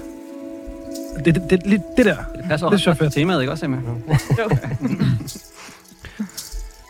Det, 1.25 1.35
det, 1.35 1.43
det, 1.49 1.61
det, 1.65 1.81
det 1.97 2.05
der. 2.05 2.15
Det 2.35 2.45
passer 2.49 2.67
Det 2.67 2.73
også 2.73 2.89
er 2.89 2.93
til 2.93 3.11
temaet, 3.11 3.41
ikke 3.41 3.51
også, 3.51 3.65
Emma? 3.65 3.77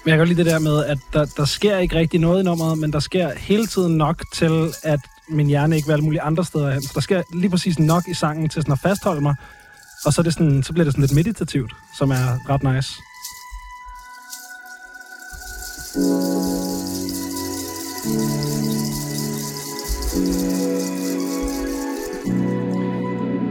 Men 0.06 0.10
jeg 0.10 0.12
kan 0.12 0.18
godt 0.18 0.30
lide 0.30 0.44
det 0.44 0.52
der 0.52 0.60
med, 0.60 0.86
at 0.86 0.98
der, 1.14 1.26
der 1.38 1.46
sker 1.46 1.78
ikke 1.78 1.96
rigtig 1.96 2.20
noget 2.20 2.42
i 2.42 2.46
nummeret, 2.46 2.78
men 2.78 2.94
der 2.94 3.00
sker 3.00 3.30
hele 3.38 3.68
tiden 3.68 3.98
nok 3.98 4.22
til, 4.34 4.68
at 4.84 5.00
min 5.30 5.48
hjerne 5.48 5.76
ikke 5.76 5.88
vil 5.88 5.94
alle 5.94 6.04
mulige 6.06 6.22
andre 6.22 6.46
steder 6.46 6.72
hen. 6.72 6.82
Så 6.82 6.92
der 6.96 7.02
sker 7.02 7.22
lige 7.36 7.50
præcis 7.50 7.80
nok 7.80 8.04
i 8.08 8.14
sangen 8.14 8.50
til 8.50 8.62
sådan 8.62 8.72
at 8.72 8.80
fastholde 8.80 9.22
mig. 9.22 9.36
Og 10.06 10.14
så, 10.14 10.22
er 10.22 10.24
det 10.24 10.34
sådan, 10.34 10.64
så 10.64 10.74
bliver 10.74 10.84
det 10.84 10.94
sådan 10.94 11.02
lidt 11.02 11.16
meditativt, 11.16 11.72
som 11.98 12.12
er 12.12 12.50
ret 12.50 12.64
nice. 12.64 12.92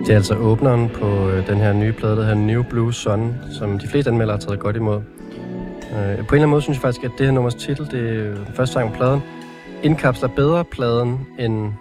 Det 0.06 0.12
er 0.12 0.16
altså 0.16 0.34
åbneren 0.34 0.88
på 0.88 1.30
øh, 1.30 1.46
den 1.46 1.58
her 1.58 1.72
nye 1.72 1.92
plade, 1.92 2.16
der 2.16 2.22
hedder 2.22 2.34
New 2.34 2.62
Blue 2.62 2.94
Sun, 2.94 3.34
som 3.50 3.78
de 3.78 3.88
fleste 3.88 4.10
anmeldere 4.10 4.36
har 4.36 4.40
taget 4.40 4.60
godt 4.60 4.76
imod. 4.76 4.96
Øh, 4.96 5.02
på 5.92 6.00
en 6.00 6.14
eller 6.14 6.32
anden 6.32 6.50
måde 6.50 6.62
synes 6.62 6.76
jeg 6.76 6.82
faktisk, 6.82 7.04
at 7.04 7.10
det 7.18 7.26
her 7.26 7.32
nummers 7.32 7.54
titel, 7.54 7.90
det 7.90 8.26
er 8.26 8.34
den 8.34 8.54
første 8.54 8.72
sang 8.72 8.90
på 8.90 8.96
pladen, 8.96 9.20
indkapsler 9.82 10.28
bedre 10.28 10.64
pladen 10.64 11.26
end, 11.38 11.72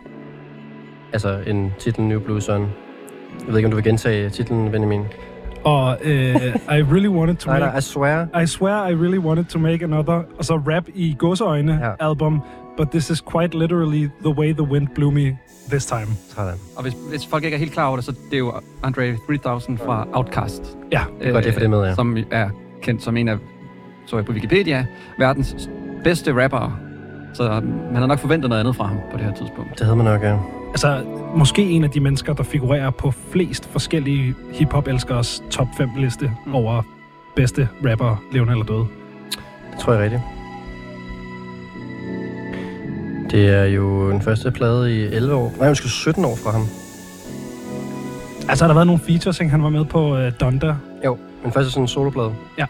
altså, 1.13 1.39
end 1.47 1.71
titlen 1.79 2.09
New 2.09 2.19
Blue 2.19 2.41
Sun. 2.41 2.67
Jeg 3.45 3.47
ved 3.47 3.57
ikke, 3.57 3.67
om 3.67 3.71
du 3.71 3.75
vil 3.75 3.83
gentage 3.83 4.29
titlen, 4.29 4.71
Benjamin. 4.71 5.01
Og 5.63 5.97
øh, 6.03 6.35
I 6.35 6.37
really 6.69 7.07
wanted 7.07 7.35
to 7.35 7.49
Nej, 7.49 7.59
make... 7.59 7.69
nej, 7.71 7.77
I 7.77 7.81
swear. 7.81 8.41
I 8.43 8.45
swear 8.47 8.87
I 8.87 8.93
really 8.93 9.17
wanted 9.17 9.45
to 9.45 9.59
make 9.59 9.83
another, 9.83 10.21
og 10.37 10.45
så 10.45 10.55
rap 10.55 10.83
i 10.95 11.15
gåseøjne 11.19 11.79
Ja. 11.99 12.09
album, 12.09 12.41
but 12.77 12.89
this 12.89 13.09
is 13.09 13.23
quite 13.35 13.57
literally 13.59 14.09
the 14.25 14.29
way 14.37 14.53
the 14.53 14.63
wind 14.63 14.87
blew 14.95 15.11
me 15.11 15.37
this 15.69 15.85
time. 15.85 16.07
Sådan. 16.29 16.53
Og 16.75 16.83
hvis, 16.83 16.93
hvis 17.09 17.25
folk 17.27 17.43
ikke 17.43 17.55
er 17.55 17.59
helt 17.59 17.71
klar 17.71 17.87
over 17.87 17.95
det, 17.95 18.05
så 18.05 18.11
det 18.11 18.33
er 18.33 18.37
jo 18.37 18.53
Andre 18.83 19.15
3000 19.27 19.77
fra 19.77 20.07
Outkast. 20.13 20.77
Ja, 20.91 21.01
Det 21.19 21.27
er 21.27 21.31
godt, 21.31 21.43
det 21.45 21.53
for 21.53 21.59
det 21.59 21.69
med, 21.69 21.83
ja. 21.85 21.95
Som 21.95 22.17
er 22.31 22.49
kendt 22.81 23.03
som 23.03 23.17
en 23.17 23.27
af, 23.27 23.37
så 24.07 24.15
jeg 24.17 24.25
på 24.25 24.31
Wikipedia, 24.31 24.85
verdens 25.19 25.69
bedste 26.03 26.43
rapper. 26.43 26.79
Så 27.33 27.61
man 27.91 27.95
har 27.95 28.05
nok 28.05 28.19
forventet 28.19 28.49
noget 28.49 28.59
andet 28.59 28.75
fra 28.75 28.85
ham 28.85 28.97
på 29.11 29.17
det 29.17 29.25
her 29.25 29.33
tidspunkt. 29.33 29.71
Det 29.71 29.81
havde 29.81 29.95
man 29.95 30.05
nok, 30.05 30.21
ja. 30.23 30.37
Altså 30.71 31.03
måske 31.35 31.61
en 31.69 31.83
af 31.83 31.89
de 31.89 31.99
mennesker, 31.99 32.33
der 32.33 32.43
figurerer 32.43 32.89
på 32.89 33.11
flest 33.11 33.69
forskellige 33.69 34.35
hiphop-elskers 34.53 35.43
top 35.49 35.67
5 35.77 35.89
liste 35.97 36.31
Mm. 36.45 36.55
over 36.55 36.81
bedste 37.35 37.69
rapper, 37.89 38.23
levende 38.31 38.51
eller 38.53 38.65
døde. 38.65 38.85
Det 39.71 39.79
tror 39.79 39.93
jeg 39.93 39.99
er 39.99 40.03
rigtigt. 40.03 40.21
Det 43.31 43.49
er 43.49 43.65
jo 43.65 44.11
den 44.11 44.21
første 44.21 44.51
plade 44.51 44.95
i 44.95 45.01
11 45.03 45.33
år. 45.35 45.53
Nej, 45.59 45.67
undskyld, 45.69 45.89
17 45.89 46.25
år 46.25 46.35
fra 46.43 46.51
ham. 46.51 46.61
Altså 48.49 48.63
har 48.65 48.67
der 48.67 48.73
været 48.73 48.87
nogle 48.87 49.01
features, 49.07 49.39
ikke? 49.39 49.51
han 49.51 49.63
var 49.63 49.69
med 49.69 49.85
på 49.85 50.17
uh, 50.17 50.31
Donda. 50.39 50.75
Jo, 51.05 51.17
men 51.43 51.51
første 51.51 51.71
sådan 51.71 51.83
en 51.83 51.87
soloplade. 51.87 52.33
Ja. 52.57 52.65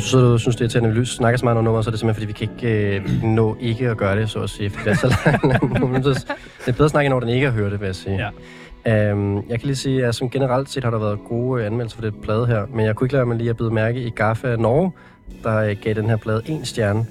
Hvis 0.00 0.10
du 0.10 0.18
sidder 0.18 0.32
og 0.32 0.40
synes, 0.40 0.56
det 0.56 0.60
er 0.60 0.64
irriterende, 0.64 0.90
at 0.90 0.96
vi 0.96 1.04
snakker 1.04 1.38
så 1.38 1.44
meget 1.44 1.58
om 1.58 1.64
nummer, 1.64 1.82
så 1.82 1.88
er 1.88 1.90
det 1.90 2.00
simpelthen, 2.00 2.26
fordi 2.26 2.46
vi 2.46 2.46
kan 2.46 2.56
ikke 2.64 2.96
øh, 2.96 3.22
nå 3.22 3.56
ikke 3.60 3.88
at 3.88 3.96
gøre 3.96 4.16
det, 4.16 4.30
så 4.30 4.38
at 4.38 4.50
sige. 4.50 4.70
For 4.70 4.84
det 4.84 4.90
er 4.90 4.94
så 4.94 5.16
langt. 5.26 5.42
det 6.06 6.68
er 6.68 6.72
bedre 6.72 6.84
at 6.84 6.90
snakke, 6.90 7.12
over 7.12 7.20
den 7.20 7.28
ikke 7.28 7.46
at 7.46 7.52
høre 7.52 7.70
det, 7.70 7.80
vil 7.80 7.86
jeg 7.86 7.94
sige. 7.94 8.30
Ja. 8.86 9.10
Øhm, 9.10 9.36
jeg 9.36 9.60
kan 9.60 9.66
lige 9.66 9.76
sige, 9.76 10.06
at 10.06 10.14
som 10.14 10.30
generelt 10.30 10.70
set 10.70 10.84
har 10.84 10.90
der 10.90 10.98
været 10.98 11.18
gode 11.28 11.60
øh, 11.60 11.66
anmeldelser 11.66 11.96
for 11.96 12.02
det 12.02 12.14
plade 12.22 12.46
her, 12.46 12.66
men 12.74 12.86
jeg 12.86 12.96
kunne 12.96 13.04
ikke 13.04 13.14
lade 13.14 13.26
mig 13.26 13.36
lige 13.36 13.50
at 13.50 13.56
bide 13.56 13.70
mærke 13.70 14.00
i 14.02 14.10
Gaffa 14.10 14.56
Norge, 14.56 14.92
der 15.42 15.56
øh, 15.56 15.76
gav 15.82 15.94
den 15.94 16.08
her 16.08 16.16
plade 16.16 16.42
en 16.46 16.64
stjerne. 16.64 17.06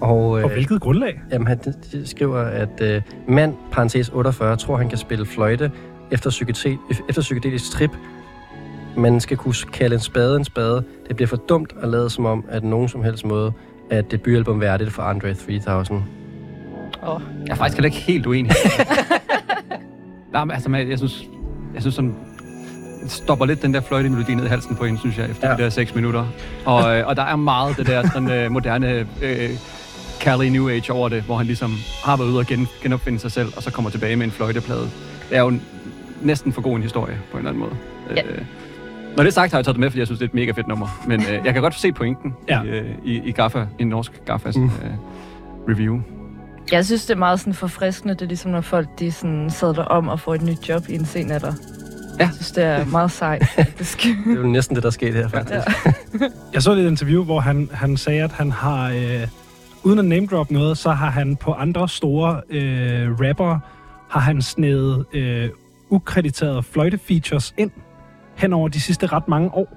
Og, 0.00 0.38
øh, 0.38 0.42
På 0.42 0.48
hvilket 0.48 0.80
grundlag? 0.80 1.20
Jamen, 1.32 1.46
han 1.46 1.58
de, 1.58 1.74
de 1.92 2.06
skriver, 2.06 2.38
at 2.38 2.80
øh, 2.80 3.02
mand, 3.28 3.54
parentes 3.72 4.08
48, 4.08 4.56
tror, 4.56 4.76
han 4.76 4.88
kan 4.88 4.98
spille 4.98 5.26
fløjte 5.26 5.70
efter, 6.10 6.30
psykete, 6.30 6.78
efter 7.08 7.22
psykedelisk 7.22 7.72
trip. 7.72 7.90
Man 8.96 9.20
skal 9.20 9.36
kunne 9.36 9.54
kalde 9.72 9.94
en 9.94 10.00
spade 10.00 10.36
en 10.36 10.44
spade. 10.44 10.84
Det 11.08 11.16
bliver 11.16 11.28
for 11.28 11.36
dumt 11.36 11.72
at 11.82 11.88
lade 11.88 12.10
som 12.10 12.26
om, 12.26 12.44
at 12.48 12.64
nogen 12.64 12.88
som 12.88 13.02
helst 13.04 13.24
måde, 13.24 13.52
at 13.90 14.10
debutalbum 14.10 14.60
værdigt 14.60 14.92
for 14.92 15.02
Andre 15.02 15.34
3000. 15.34 16.02
Oh. 17.02 17.20
Jeg 17.46 17.52
er 17.52 17.54
faktisk 17.54 17.76
heller 17.76 17.86
ikke 17.86 17.96
helt 17.96 18.26
uenig. 18.26 18.52
Nej, 20.32 20.44
men 20.44 20.50
altså, 20.54 20.70
jeg 20.76 20.98
synes, 20.98 21.24
jeg 21.74 21.82
synes 21.82 21.94
sådan, 21.94 22.14
det 23.02 23.10
stopper 23.10 23.46
lidt 23.46 23.62
den 23.62 23.74
der 23.74 23.80
fløjtemelodi 23.80 24.34
ned 24.34 24.44
i 24.44 24.48
halsen 24.48 24.76
på 24.76 24.84
en, 24.84 24.98
synes 24.98 25.18
jeg, 25.18 25.30
efter 25.30 25.48
Ja. 25.50 25.56
de 25.56 25.62
der 25.62 25.70
seks 25.70 25.94
minutter. 25.94 26.26
Og, 26.64 26.96
øh, 26.98 27.06
og 27.06 27.16
der 27.16 27.22
er 27.22 27.36
meget 27.36 27.76
det 27.76 27.86
der 27.86 28.08
sådan, 28.12 28.30
øh, 28.30 28.50
moderne 28.50 29.06
øh, 29.22 29.50
Cali 30.20 30.48
New 30.48 30.68
Age 30.68 30.92
over 30.92 31.08
det, 31.08 31.22
hvor 31.22 31.36
han 31.36 31.46
ligesom 31.46 31.74
har 32.04 32.16
været 32.16 32.28
ude 32.28 32.38
og 32.38 32.46
gen, 32.46 32.68
genopfinde 32.82 33.18
sig 33.18 33.32
selv, 33.32 33.48
og 33.56 33.62
så 33.62 33.70
kommer 33.72 33.90
tilbage 33.90 34.16
med 34.16 34.24
en 34.26 34.30
fløjteplade. 34.32 34.90
Det 35.30 35.36
er 35.36 35.40
jo 35.40 35.48
en, 35.48 35.62
næsten 36.22 36.52
for 36.52 36.60
god 36.62 36.76
en 36.76 36.82
historie, 36.82 37.18
på 37.32 37.38
en 37.38 37.46
eller 37.46 37.50
anden 37.50 37.62
måde. 37.62 37.76
Ja. 38.16 38.22
Øh, 38.22 38.44
når 39.16 39.22
det 39.22 39.26
er 39.30 39.32
sagt, 39.32 39.52
har 39.52 39.58
jeg 39.58 39.64
taget 39.64 39.74
det 39.74 39.80
med, 39.80 39.90
fordi 39.90 39.98
jeg 39.98 40.06
synes, 40.06 40.18
det 40.18 40.24
er 40.24 40.28
et 40.30 40.34
mega 40.34 40.50
fedt 40.52 40.68
nummer. 40.68 41.02
Men 41.06 41.20
øh, 41.20 41.40
jeg 41.44 41.52
kan 41.52 41.62
godt 41.62 41.74
se 41.80 41.92
pointen 41.92 42.34
Ja. 42.48 42.62
i, 42.62 42.66
øh, 42.68 42.84
i, 43.04 43.20
i 43.24 43.32
Gaffa, 43.32 43.64
i 43.78 43.84
norsk 43.84 44.12
Gaffas 44.26 44.56
mm. 44.56 44.64
øh, 44.64 44.70
review. 45.68 46.00
Jeg 46.72 46.86
synes, 46.86 47.06
det 47.06 47.14
er 47.14 47.18
meget 47.18 47.40
sådan 47.40 47.54
forfriskende. 47.54 48.14
Det 48.14 48.22
er 48.22 48.26
ligesom, 48.26 48.50
når 48.50 48.60
folk 48.60 48.88
de 48.98 49.12
sådan 49.12 49.50
sadler 49.50 49.84
om 49.84 50.08
og 50.08 50.20
får 50.20 50.34
et 50.34 50.42
nyt 50.42 50.68
job 50.68 50.88
i 50.88 50.94
en 50.94 51.04
sen 51.06 51.30
alder. 51.30 51.52
Jeg 52.18 52.30
synes, 52.34 52.50
det 52.50 52.64
er 52.64 52.84
meget 52.84 53.10
sejt, 53.10 53.48
faktisk. 53.56 54.02
Det 54.02 54.32
er 54.36 54.40
jo 54.40 54.46
næsten 54.46 54.74
det, 54.76 54.82
der 54.82 54.88
er 54.88 54.90
sket 54.92 55.14
her, 55.14 55.28
faktisk. 55.28 55.66
Jeg 56.54 56.62
så 56.62 56.72
et 56.72 56.86
interview, 56.86 57.24
hvor 57.24 57.40
han, 57.40 57.68
han 57.72 57.96
sagde, 57.96 58.22
at 58.22 58.32
han 58.32 58.50
har, 58.50 58.90
øh, 58.90 59.26
uden 59.82 59.98
at 59.98 60.04
name 60.04 60.26
drop 60.26 60.50
noget, 60.50 60.78
så 60.78 60.90
har 60.90 61.10
han 61.10 61.36
på 61.36 61.52
andre 61.52 61.88
store 61.88 62.40
øh, 62.50 63.10
rappere, 63.20 63.60
har 64.10 64.20
han 64.20 64.42
snedet 64.42 65.04
øh, 65.12 65.48
ukrediterede 65.90 66.62
fløjte-features 66.62 67.54
ind 67.58 67.70
hen 68.36 68.52
over 68.52 68.68
de 68.68 68.80
sidste 68.80 69.06
ret 69.06 69.28
mange 69.28 69.54
år. 69.54 69.76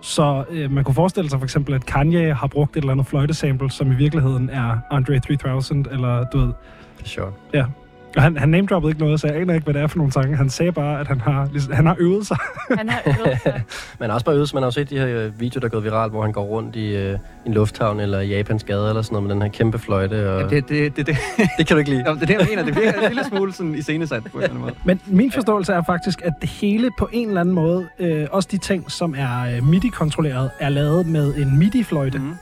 Så 0.00 0.44
øh, 0.50 0.70
man 0.70 0.84
kunne 0.84 0.94
forestille 0.94 1.30
sig 1.30 1.38
for 1.38 1.44
eksempel, 1.44 1.74
at 1.74 1.86
Kanye 1.86 2.34
har 2.34 2.46
brugt 2.46 2.76
et 2.76 2.80
eller 2.80 2.92
andet 2.92 3.06
fløjtesample, 3.06 3.70
som 3.70 3.92
i 3.92 3.94
virkeligheden 3.94 4.50
er 4.50 4.76
Andre 4.90 5.20
3000, 5.20 5.86
eller 5.90 6.24
du 6.24 6.38
ved, 6.38 6.46
Det 6.46 7.04
er 7.04 7.08
sjovt. 7.08 7.34
og 7.54 7.68
han, 8.16 8.36
han 8.36 8.48
name-droppede 8.48 8.90
ikke 8.90 9.00
noget, 9.00 9.20
så 9.20 9.26
jeg 9.26 9.36
aner 9.36 9.54
ikke, 9.54 9.64
hvad 9.64 9.74
det 9.74 9.82
er 9.82 9.86
for 9.86 9.98
nogle 9.98 10.12
sange. 10.12 10.36
Han 10.36 10.50
sagde 10.50 10.72
bare, 10.72 11.00
at 11.00 11.06
han 11.08 11.20
har, 11.20 11.48
ligesom- 11.52 11.72
han 11.72 11.86
har 11.86 11.96
øvet 11.98 12.26
sig. 12.26 12.36
Han 12.78 12.88
har 12.88 13.02
øvet 13.06 13.38
sig. 13.42 13.62
Man 14.00 14.08
har 14.10 14.14
også 14.14 14.24
bare 14.24 14.34
øvet, 14.36 14.48
sig. 14.48 14.54
man 14.56 14.62
har 14.62 14.66
jo 14.66 14.70
set 14.70 14.90
de 14.90 14.98
her 14.98 15.06
øh, 15.08 15.40
videoer, 15.40 15.60
der 15.60 15.66
er 15.66 15.70
gået 15.70 15.84
viralt, 15.84 16.12
hvor 16.12 16.22
han 16.22 16.32
går 16.32 16.42
rundt 16.44 16.76
i, 16.76 16.96
øh, 16.96 17.14
i 17.14 17.48
en 17.48 17.54
lufthavn 17.54 18.00
eller 18.00 18.20
i 18.20 18.28
Japans 18.28 18.64
gade 18.64 18.88
eller 18.88 19.02
sådan 19.02 19.14
noget 19.14 19.26
med 19.28 19.34
den 19.34 19.42
her 19.42 19.48
kæmpe 19.48 19.78
fløjte. 19.78 20.30
Og... 20.30 20.40
Ja, 20.40 20.48
det, 20.48 20.68
det, 20.68 20.96
det, 20.96 21.06
det, 21.06 21.16
det 21.58 21.66
kan 21.66 21.74
du 21.74 21.78
ikke 21.78 21.90
lide. 21.90 22.02
Jamen, 22.06 22.20
det 22.20 22.30
er 22.30 22.38
det, 22.38 22.40
jeg 22.40 22.46
mener. 22.50 22.64
Det 22.72 22.76
virker 22.84 23.00
en 23.00 23.08
lille 23.08 23.24
smule 23.24 23.52
sådan 23.52 23.74
iscenesat 23.74 24.22
på 24.22 24.28
en 24.28 24.34
eller 24.36 24.48
anden 24.48 24.60
måde. 24.60 24.74
Men 24.84 25.00
min 25.06 25.32
forståelse 25.32 25.72
er 25.72 25.82
faktisk, 25.82 26.22
at 26.24 26.32
det 26.40 26.48
hele 26.48 26.90
på 26.98 27.08
en 27.12 27.28
eller 27.28 27.40
anden 27.40 27.54
måde, 27.54 27.86
øh, 27.98 28.26
også 28.30 28.48
de 28.52 28.58
ting, 28.58 28.90
som 28.90 29.14
er 29.18 29.56
øh, 29.56 29.66
MIDI-kontrolleret, 29.68 30.50
er 30.60 30.68
lavet 30.68 31.06
med 31.06 31.34
en 31.34 31.58
MIDI-fløjte. 31.58 32.18
Mm. 32.18 32.34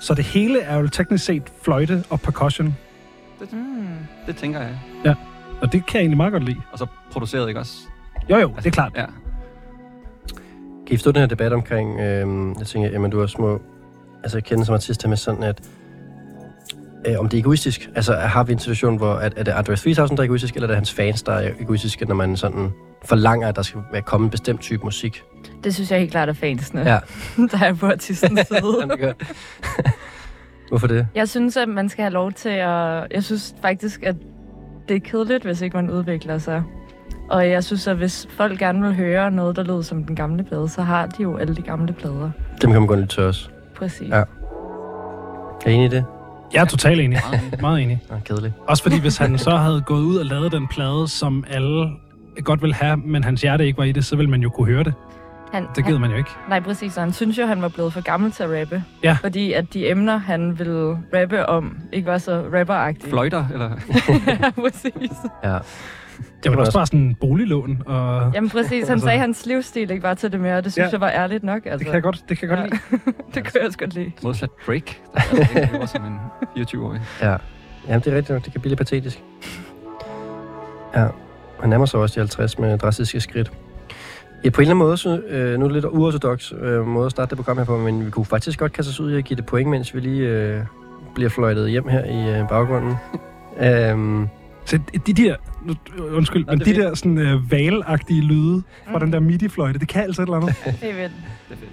Så 0.00 0.14
det 0.14 0.24
hele 0.24 0.60
er 0.60 0.78
jo 0.78 0.88
teknisk 0.88 1.24
set 1.24 1.42
fløjte 1.62 2.04
og 2.10 2.20
percussion. 2.20 2.76
Mm. 3.52 3.86
Det 4.26 4.36
tænker 4.36 4.60
jeg. 4.60 4.70
Og 5.62 5.72
det 5.72 5.86
kan 5.86 5.94
jeg 5.94 6.00
egentlig 6.00 6.16
meget 6.16 6.32
godt 6.32 6.44
lide. 6.44 6.60
Og 6.72 6.78
så 6.78 6.86
produceret, 7.12 7.48
ikke 7.48 7.60
også? 7.60 7.76
Jo 8.30 8.36
jo, 8.36 8.52
det 8.56 8.66
er 8.66 8.70
klart. 8.70 8.92
Ja. 8.96 9.04
Kan 10.86 10.94
I 10.94 10.96
forstå 10.96 11.12
den 11.12 11.20
her 11.20 11.26
debat 11.26 11.52
omkring, 11.52 12.00
øh, 12.00 12.54
jeg 12.58 12.66
tænker, 12.66 12.90
jamen 12.90 13.10
du 13.10 13.20
er 13.20 13.26
små, 13.26 13.60
altså 14.22 14.36
jeg 14.36 14.44
kender 14.44 14.64
som 14.64 14.74
artist 14.74 15.02
her 15.02 15.08
med 15.08 15.16
sådan, 15.16 15.42
at 15.42 15.60
øh, 17.06 17.18
om 17.18 17.28
det 17.28 17.36
er 17.36 17.40
egoistisk. 17.40 17.88
Altså 17.94 18.14
har 18.14 18.44
vi 18.44 18.52
en 18.52 18.58
situation, 18.58 18.96
hvor 18.96 19.14
at, 19.14 19.32
er 19.36 19.42
det 19.42 19.52
Andre 19.52 19.76
3000, 19.76 20.16
der 20.16 20.22
er 20.22 20.26
egoistisk, 20.26 20.54
eller 20.54 20.66
er 20.66 20.70
det 20.70 20.76
hans 20.76 20.92
fans, 20.94 21.22
der 21.22 21.32
er 21.32 21.50
egoistiske, 21.60 22.04
når 22.04 22.14
man 22.14 22.36
sådan 22.36 22.70
forlanger, 23.04 23.48
at 23.48 23.56
der 23.56 23.62
skal 23.62 23.80
være 23.92 24.02
komme 24.02 24.24
en 24.24 24.30
bestemt 24.30 24.60
type 24.60 24.84
musik? 24.84 25.22
Det 25.64 25.74
synes 25.74 25.90
jeg 25.90 25.98
helt 25.98 26.10
klart 26.10 26.28
er 26.28 26.32
fansene, 26.32 26.80
Ja. 26.80 26.98
der 27.52 27.58
er 27.64 27.74
på 27.74 27.86
artistens 27.86 28.40
side. 28.48 28.76
Jamen, 28.80 28.90
det 28.90 28.98
gør. 28.98 29.12
Hvorfor 30.68 30.86
det? 30.86 31.08
Jeg 31.14 31.28
synes, 31.28 31.56
at 31.56 31.68
man 31.68 31.88
skal 31.88 32.02
have 32.02 32.12
lov 32.12 32.32
til 32.32 32.48
at... 32.48 33.06
Jeg 33.10 33.24
synes 33.24 33.54
faktisk, 33.62 34.02
at 34.02 34.16
det 34.88 34.96
er 34.96 35.00
kedeligt, 35.00 35.44
hvis 35.44 35.60
ikke 35.62 35.76
man 35.76 35.90
udvikler 35.90 36.38
sig. 36.38 36.62
Og 37.30 37.50
jeg 37.50 37.64
synes, 37.64 37.86
at 37.86 37.96
hvis 37.96 38.28
folk 38.30 38.58
gerne 38.58 38.82
vil 38.82 38.94
høre 38.94 39.30
noget, 39.30 39.56
der 39.56 39.62
lyder 39.62 39.82
som 39.82 40.04
den 40.04 40.16
gamle 40.16 40.44
plade, 40.44 40.68
så 40.68 40.82
har 40.82 41.06
de 41.06 41.22
jo 41.22 41.36
alle 41.36 41.56
de 41.56 41.62
gamle 41.62 41.92
plader. 41.92 42.30
Dem 42.62 42.70
kan 42.70 42.80
man 42.80 42.86
godt 42.86 43.00
lidt 43.00 43.10
til 43.10 43.22
os. 43.22 43.50
Præcis. 43.76 44.08
Ja. 44.08 44.22
Er 45.64 45.68
I 45.68 45.72
enige 45.72 45.86
i 45.86 45.88
det? 45.88 46.04
Jeg 46.54 46.60
er 46.60 46.64
totalt 46.64 47.00
enig. 47.00 47.18
Meget 47.60 47.82
enig. 47.82 48.02
Nå, 48.10 48.16
kedeligt. 48.24 48.54
Også 48.68 48.82
fordi, 48.82 49.00
hvis 49.00 49.16
han 49.16 49.38
så 49.38 49.50
havde 49.50 49.82
gået 49.86 50.00
ud 50.02 50.16
og 50.16 50.26
lavet 50.26 50.52
den 50.52 50.68
plade, 50.68 51.08
som 51.08 51.44
alle 51.50 51.90
godt 52.44 52.62
vil 52.62 52.74
have, 52.74 52.96
men 52.96 53.24
hans 53.24 53.42
hjerte 53.42 53.66
ikke 53.66 53.78
var 53.78 53.84
i 53.84 53.92
det, 53.92 54.04
så 54.04 54.16
ville 54.16 54.30
man 54.30 54.40
jo 54.42 54.50
kunne 54.50 54.66
høre 54.66 54.84
det. 54.84 54.94
Han, 55.56 55.66
Det 55.76 55.84
gider 55.84 55.90
han, 55.98 56.00
man 56.00 56.10
jo 56.10 56.16
ikke. 56.16 56.30
nej, 56.48 56.60
præcis. 56.60 56.96
Og 56.96 57.02
han 57.02 57.12
synes 57.12 57.38
jo, 57.38 57.46
han 57.46 57.62
var 57.62 57.68
blevet 57.68 57.92
for 57.92 58.00
gammel 58.00 58.32
til 58.32 58.42
at 58.42 58.60
rappe. 58.60 58.82
Ja. 59.02 59.16
Fordi 59.20 59.52
at 59.52 59.74
de 59.74 59.90
emner, 59.90 60.16
han 60.16 60.58
ville 60.58 60.98
rappe 61.14 61.46
om, 61.46 61.78
ikke 61.92 62.06
var 62.06 62.18
så 62.18 62.44
rapperagtige. 62.54 63.10
Fløjter, 63.10 63.44
eller... 63.52 63.70
ja, 64.42 64.50
præcis. 64.50 65.12
Ja. 65.44 65.58
Det 66.42 66.52
var 66.52 66.56
også 66.56 66.72
bare 66.72 66.86
sådan 66.86 67.00
en 67.00 67.14
boliglån, 67.14 67.82
og 67.86 68.30
Jamen 68.34 68.50
præcis, 68.50 68.70
han 68.88 68.92
Altså- 68.92 69.04
sagde, 69.04 69.14
at 69.14 69.20
hans 69.20 69.46
livsstil 69.46 69.90
ikke 69.90 70.02
var 70.02 70.14
til 70.14 70.32
det 70.32 70.40
mere, 70.40 70.56
og 70.56 70.64
det 70.64 70.72
synes 70.72 70.86
Ja. 70.86 70.90
jeg 70.92 71.00
var 71.00 71.08
ærligt 71.10 71.44
nok. 71.44 71.60
Altså. 71.66 71.78
det 71.78 71.86
kan 71.86 71.94
jeg 71.94 72.02
godt, 72.02 72.24
det 72.28 72.38
kan 72.38 72.48
jeg 72.50 72.58
godt 72.58 72.70
Ja. 72.72 72.76
lide. 72.96 73.12
det 73.34 73.44
kunne 73.44 73.52
jeg 73.60 73.66
også 73.66 73.78
godt 73.78 73.94
lide. 73.94 74.12
Modsat 74.22 74.50
Drake, 74.66 75.00
der 75.14 75.38
ikke 75.40 75.68
lever 75.72 75.86
som 75.86 76.04
en 76.04 76.18
24-årig. 76.56 77.00
Ja. 77.22 77.36
Jamen, 77.88 78.00
det 78.00 78.12
er 78.12 78.16
rigtigt 78.16 78.30
nok. 78.30 78.44
Det 78.44 78.52
kan 78.52 78.60
blive 78.60 78.70
lidt 78.70 78.78
patetisk. 78.78 79.22
Ja. 80.94 81.06
Han 81.60 81.70
nærmer 81.70 81.86
sig 81.86 82.00
også 82.00 82.14
de 82.14 82.20
50 82.20 82.58
med 82.58 82.78
drastiske 82.78 83.20
skridt. 83.20 83.52
Ja, 84.46 84.50
på 84.50 84.60
en 84.60 84.62
eller 84.62 84.74
anden 84.74 84.78
måde, 84.86 84.96
så, 84.96 85.20
øh, 85.28 85.58
nu 85.58 85.64
er 85.64 85.68
det 85.68 85.72
lidt 85.72 85.84
uortodox 85.84 86.52
øh, 86.60 86.86
måde 86.86 87.06
at 87.06 87.10
starte 87.10 87.30
det 87.30 87.36
program 87.36 87.58
her 87.58 87.64
på, 87.64 87.76
men 87.78 88.06
vi 88.06 88.10
kunne 88.10 88.24
faktisk 88.24 88.58
godt 88.58 88.72
kaste 88.72 88.88
os 88.90 89.00
ud 89.00 89.12
i 89.12 89.16
at 89.16 89.24
give 89.24 89.36
det 89.36 89.46
point, 89.46 89.70
mens 89.70 89.94
vi 89.94 90.00
lige 90.00 90.28
øh, 90.28 90.60
bliver 91.14 91.30
fløjtet 91.30 91.70
hjem 91.70 91.88
her 91.88 92.04
i 92.04 92.40
øh, 92.40 92.48
baggrunden. 92.48 92.94
øhm, 93.66 94.28
Så 94.64 94.78
de 95.06 95.12
der, 95.12 95.36
undskyld, 96.12 96.44
Nå, 96.44 96.52
men 96.52 96.58
det 96.58 96.66
de 96.66 96.74
er 96.82 96.88
der 96.88 96.94
sådan 96.94 97.18
øh, 97.18 97.52
valagtige 97.52 98.22
lyde 98.22 98.62
fra 98.90 98.98
Mm. 98.98 99.00
den 99.00 99.12
der 99.12 99.20
midi-fløjte, 99.20 99.78
det 99.78 99.88
kan 99.88 100.02
altså 100.02 100.22
et 100.22 100.26
eller 100.26 100.36
andet. 100.36 100.54
Det 100.82 100.90
er 100.90 100.94
vildt. 100.94 101.12
Det 101.48 101.54
er 101.54 101.56
fedt. 101.56 101.70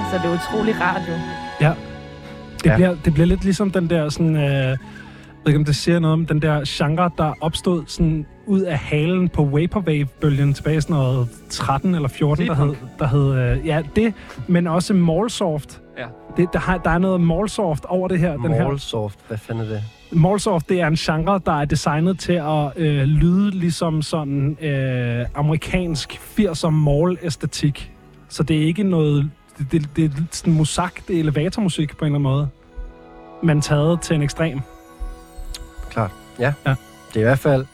Altså, 0.00 0.18
det 0.28 0.34
er 0.34 0.34
utrolig 0.38 0.74
radio. 0.80 1.14
Det, 2.64 2.70
Ja. 2.70 2.76
bliver, 2.76 2.96
det 3.04 3.14
bliver 3.14 3.26
lidt 3.26 3.44
ligesom 3.44 3.70
den 3.70 3.90
der 3.90 4.08
sådan... 4.08 4.36
Øh, 4.36 4.42
jeg 4.42 4.76
ved 5.48 5.52
ikke, 5.52 5.58
om 5.58 5.64
det 5.64 5.76
siger 5.76 5.98
noget 5.98 6.12
om 6.12 6.26
den 6.26 6.42
der 6.42 6.62
genre, 6.66 7.10
der 7.18 7.32
opstod 7.40 7.82
sådan 7.86 8.26
ud 8.46 8.60
af 8.60 8.78
halen 8.78 9.28
på 9.28 9.44
Vaporwave-bølgen 9.44 10.54
tilbage 10.54 10.76
i 10.76 10.80
sådan 10.80 10.96
noget 10.96 11.28
13 11.50 11.94
eller 11.94 12.08
14, 12.08 12.46
der 12.46 12.54
hed, 12.54 12.74
der 12.98 13.06
hed 13.06 13.58
øh, 13.58 13.66
ja, 13.66 13.82
det, 13.96 14.14
men 14.48 14.66
også 14.66 14.94
Mallsoft. 14.94 15.80
Ja. 15.98 16.06
Det, 16.36 16.48
der, 16.52 16.58
har, 16.58 16.78
der 16.78 16.90
er 16.90 16.98
noget 16.98 17.20
Mallsoft 17.20 17.84
over 17.84 18.08
det 18.08 18.18
her. 18.18 18.36
Den 18.36 18.52
her. 18.54 18.64
Mallsoft, 18.68 19.18
hvad 19.28 19.38
fanden 19.38 19.64
er 19.64 19.68
det? 19.68 19.82
Mallsoft, 20.12 20.68
det 20.68 20.80
er 20.80 20.86
en 20.86 20.94
genre, 20.96 21.40
der 21.46 21.60
er 21.60 21.64
designet 21.64 22.18
til 22.18 22.32
at 22.32 22.72
øh, 22.76 23.02
lyde 23.02 23.50
ligesom 23.50 24.02
sådan 24.02 24.56
øh, 24.60 25.26
amerikansk 25.34 26.12
80'er 26.38 26.68
mall-æstetik. 26.70 27.90
Så 28.28 28.42
det 28.42 28.56
er 28.62 28.66
ikke 28.66 28.82
noget... 28.82 29.30
Det, 29.58 29.72
det, 29.72 29.96
det 29.96 30.04
er 30.04 30.10
sådan 30.30 30.52
musak, 30.52 30.94
det 31.08 31.16
er 31.16 31.20
elevatormusik 31.20 31.96
på 31.96 32.04
en 32.04 32.06
eller 32.06 32.18
anden 32.18 32.32
måde. 32.32 32.48
Men 33.42 33.60
taget 33.60 34.00
til 34.00 34.16
en 34.16 34.22
ekstrem. 34.22 34.60
Klart. 35.90 36.10
Ja. 36.38 36.52
Ja. 36.66 36.74
Det 37.08 37.16
er 37.16 37.20
i 37.20 37.22
hvert 37.22 37.38
fald... 37.38 37.66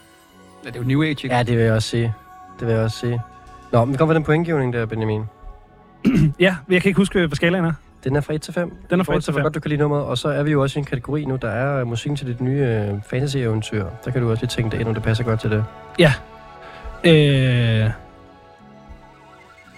Ja, 0.65 0.69
det 0.69 0.77
er 0.77 0.81
jo 0.81 0.87
New 0.87 1.03
Age, 1.03 1.11
ikke? 1.11 1.35
Ja, 1.35 1.43
det 1.43 1.57
vil 1.57 1.65
jeg 1.65 1.73
også 1.73 1.89
sige. 1.89 2.15
Det 2.61 2.67
vil 2.67 2.75
jeg 2.75 2.85
også 2.85 2.99
sige. 2.99 3.21
Nå, 3.73 3.85
men 3.85 3.93
vi 3.93 3.99
kommer 3.99 4.15
den 4.15 4.25
pointgivning 4.25 4.73
der, 4.73 4.87
Benjamin. 4.87 5.23
Ja, 6.39 6.57
jeg 6.69 6.83
kan 6.83 6.89
ikke 6.89 6.99
huske, 6.99 7.19
hvad 7.27 7.37
skalaen 7.37 7.65
er. 7.65 7.73
Den 8.05 8.17
er 8.17 8.21
fra 8.21 8.35
1 8.35 8.43
til 8.43 8.55
5. 8.55 8.77
Den 8.91 9.01
er 9.01 9.05
fra 9.05 9.17
1 9.17 9.25
til 9.25 9.33
Hvor 9.33 9.39
5. 9.39 9.43
godt 9.43 9.55
du 9.55 9.61
kan 9.61 9.69
lide 9.69 9.81
nummeret. 9.81 10.05
Og 10.05 10.19
så 10.19 10.29
er 10.29 10.43
vi 10.43 10.51
jo 10.51 10.63
også 10.63 10.79
i 10.79 10.81
en 10.81 10.85
kategori 10.85 11.25
nu, 11.25 11.37
der 11.37 11.49
er 11.49 11.85
musikken 11.85 12.17
til 12.17 12.27
dit 12.27 12.41
nye 12.41 12.61
øh, 12.61 12.95
fantasy-eventyr. 13.07 13.87
Der 14.05 14.11
kan 14.11 14.23
du 14.23 14.31
også 14.31 14.43
lige 14.43 14.49
tænke 14.51 14.71
dig 14.71 14.81
ind, 14.81 14.89
om 14.89 14.95
det 14.95 15.03
passer 15.03 15.25
godt 15.25 15.41
til 15.41 15.51
det. 15.51 15.65
Øh, 17.05 17.91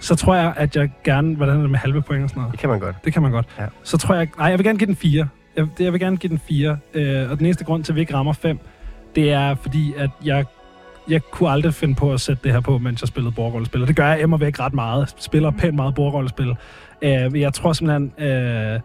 så 0.03 0.15
tror 0.15 0.35
jeg, 0.35 0.53
at 0.57 0.75
jeg 0.75 0.89
gerne... 1.03 1.35
Hvordan 1.35 1.57
er 1.57 1.61
det 1.61 1.69
med 1.69 1.79
halve 1.79 2.01
point 2.01 2.23
og 2.23 2.29
sådan 2.29 2.41
noget? 2.41 2.51
Det 2.51 2.59
kan 2.59 2.69
man 2.69 2.79
godt. 2.79 2.95
Det 3.05 3.13
kan 3.13 3.21
man 3.21 3.31
godt. 3.31 3.45
Ja. 3.59 3.65
Så 3.83 3.97
tror 3.97 4.15
jeg... 4.15 4.27
Nej, 4.37 4.47
jeg 4.47 4.57
vil 4.57 4.65
gerne 4.65 4.79
give 4.79 4.87
den 4.87 4.95
4. 4.95 5.27
Jeg, 5.55 5.67
jeg 5.79 5.93
vil 5.93 5.99
gerne 5.99 6.17
give 6.17 6.29
den 6.29 6.39
4. 6.47 6.77
Øh, 6.93 7.31
og 7.31 7.37
den 7.37 7.45
eneste 7.45 7.65
grund 7.65 7.83
til, 7.83 7.91
at 7.91 7.95
vi 7.95 8.01
ikke 8.01 8.13
rammer 8.13 8.33
5, 8.33 8.59
det 9.15 9.31
er 9.31 9.55
fordi, 9.55 9.93
at 9.97 10.09
jeg, 10.25 10.45
jeg 11.09 11.21
kunne 11.31 11.49
aldrig 11.49 11.73
finde 11.73 11.95
på 11.95 12.13
at 12.13 12.21
sætte 12.21 12.43
det 12.43 12.51
her 12.51 12.59
på, 12.59 12.77
mens 12.77 13.01
jeg 13.01 13.07
spillede 13.07 13.35
bordrollespil. 13.35 13.81
Og 13.81 13.87
det 13.87 13.95
gør 13.95 14.07
jeg 14.07 14.19
immer 14.21 14.37
væk 14.37 14.59
ret 14.59 14.73
meget. 14.73 14.99
Jeg 14.99 15.07
spiller 15.17 15.51
pænt 15.51 15.75
meget 15.75 15.95
bordrollespil. 15.95 16.55
Øh, 17.01 17.39
jeg 17.41 17.53
tror 17.53 17.73
simpelthen... 17.73 18.13
Øh, 18.17 18.79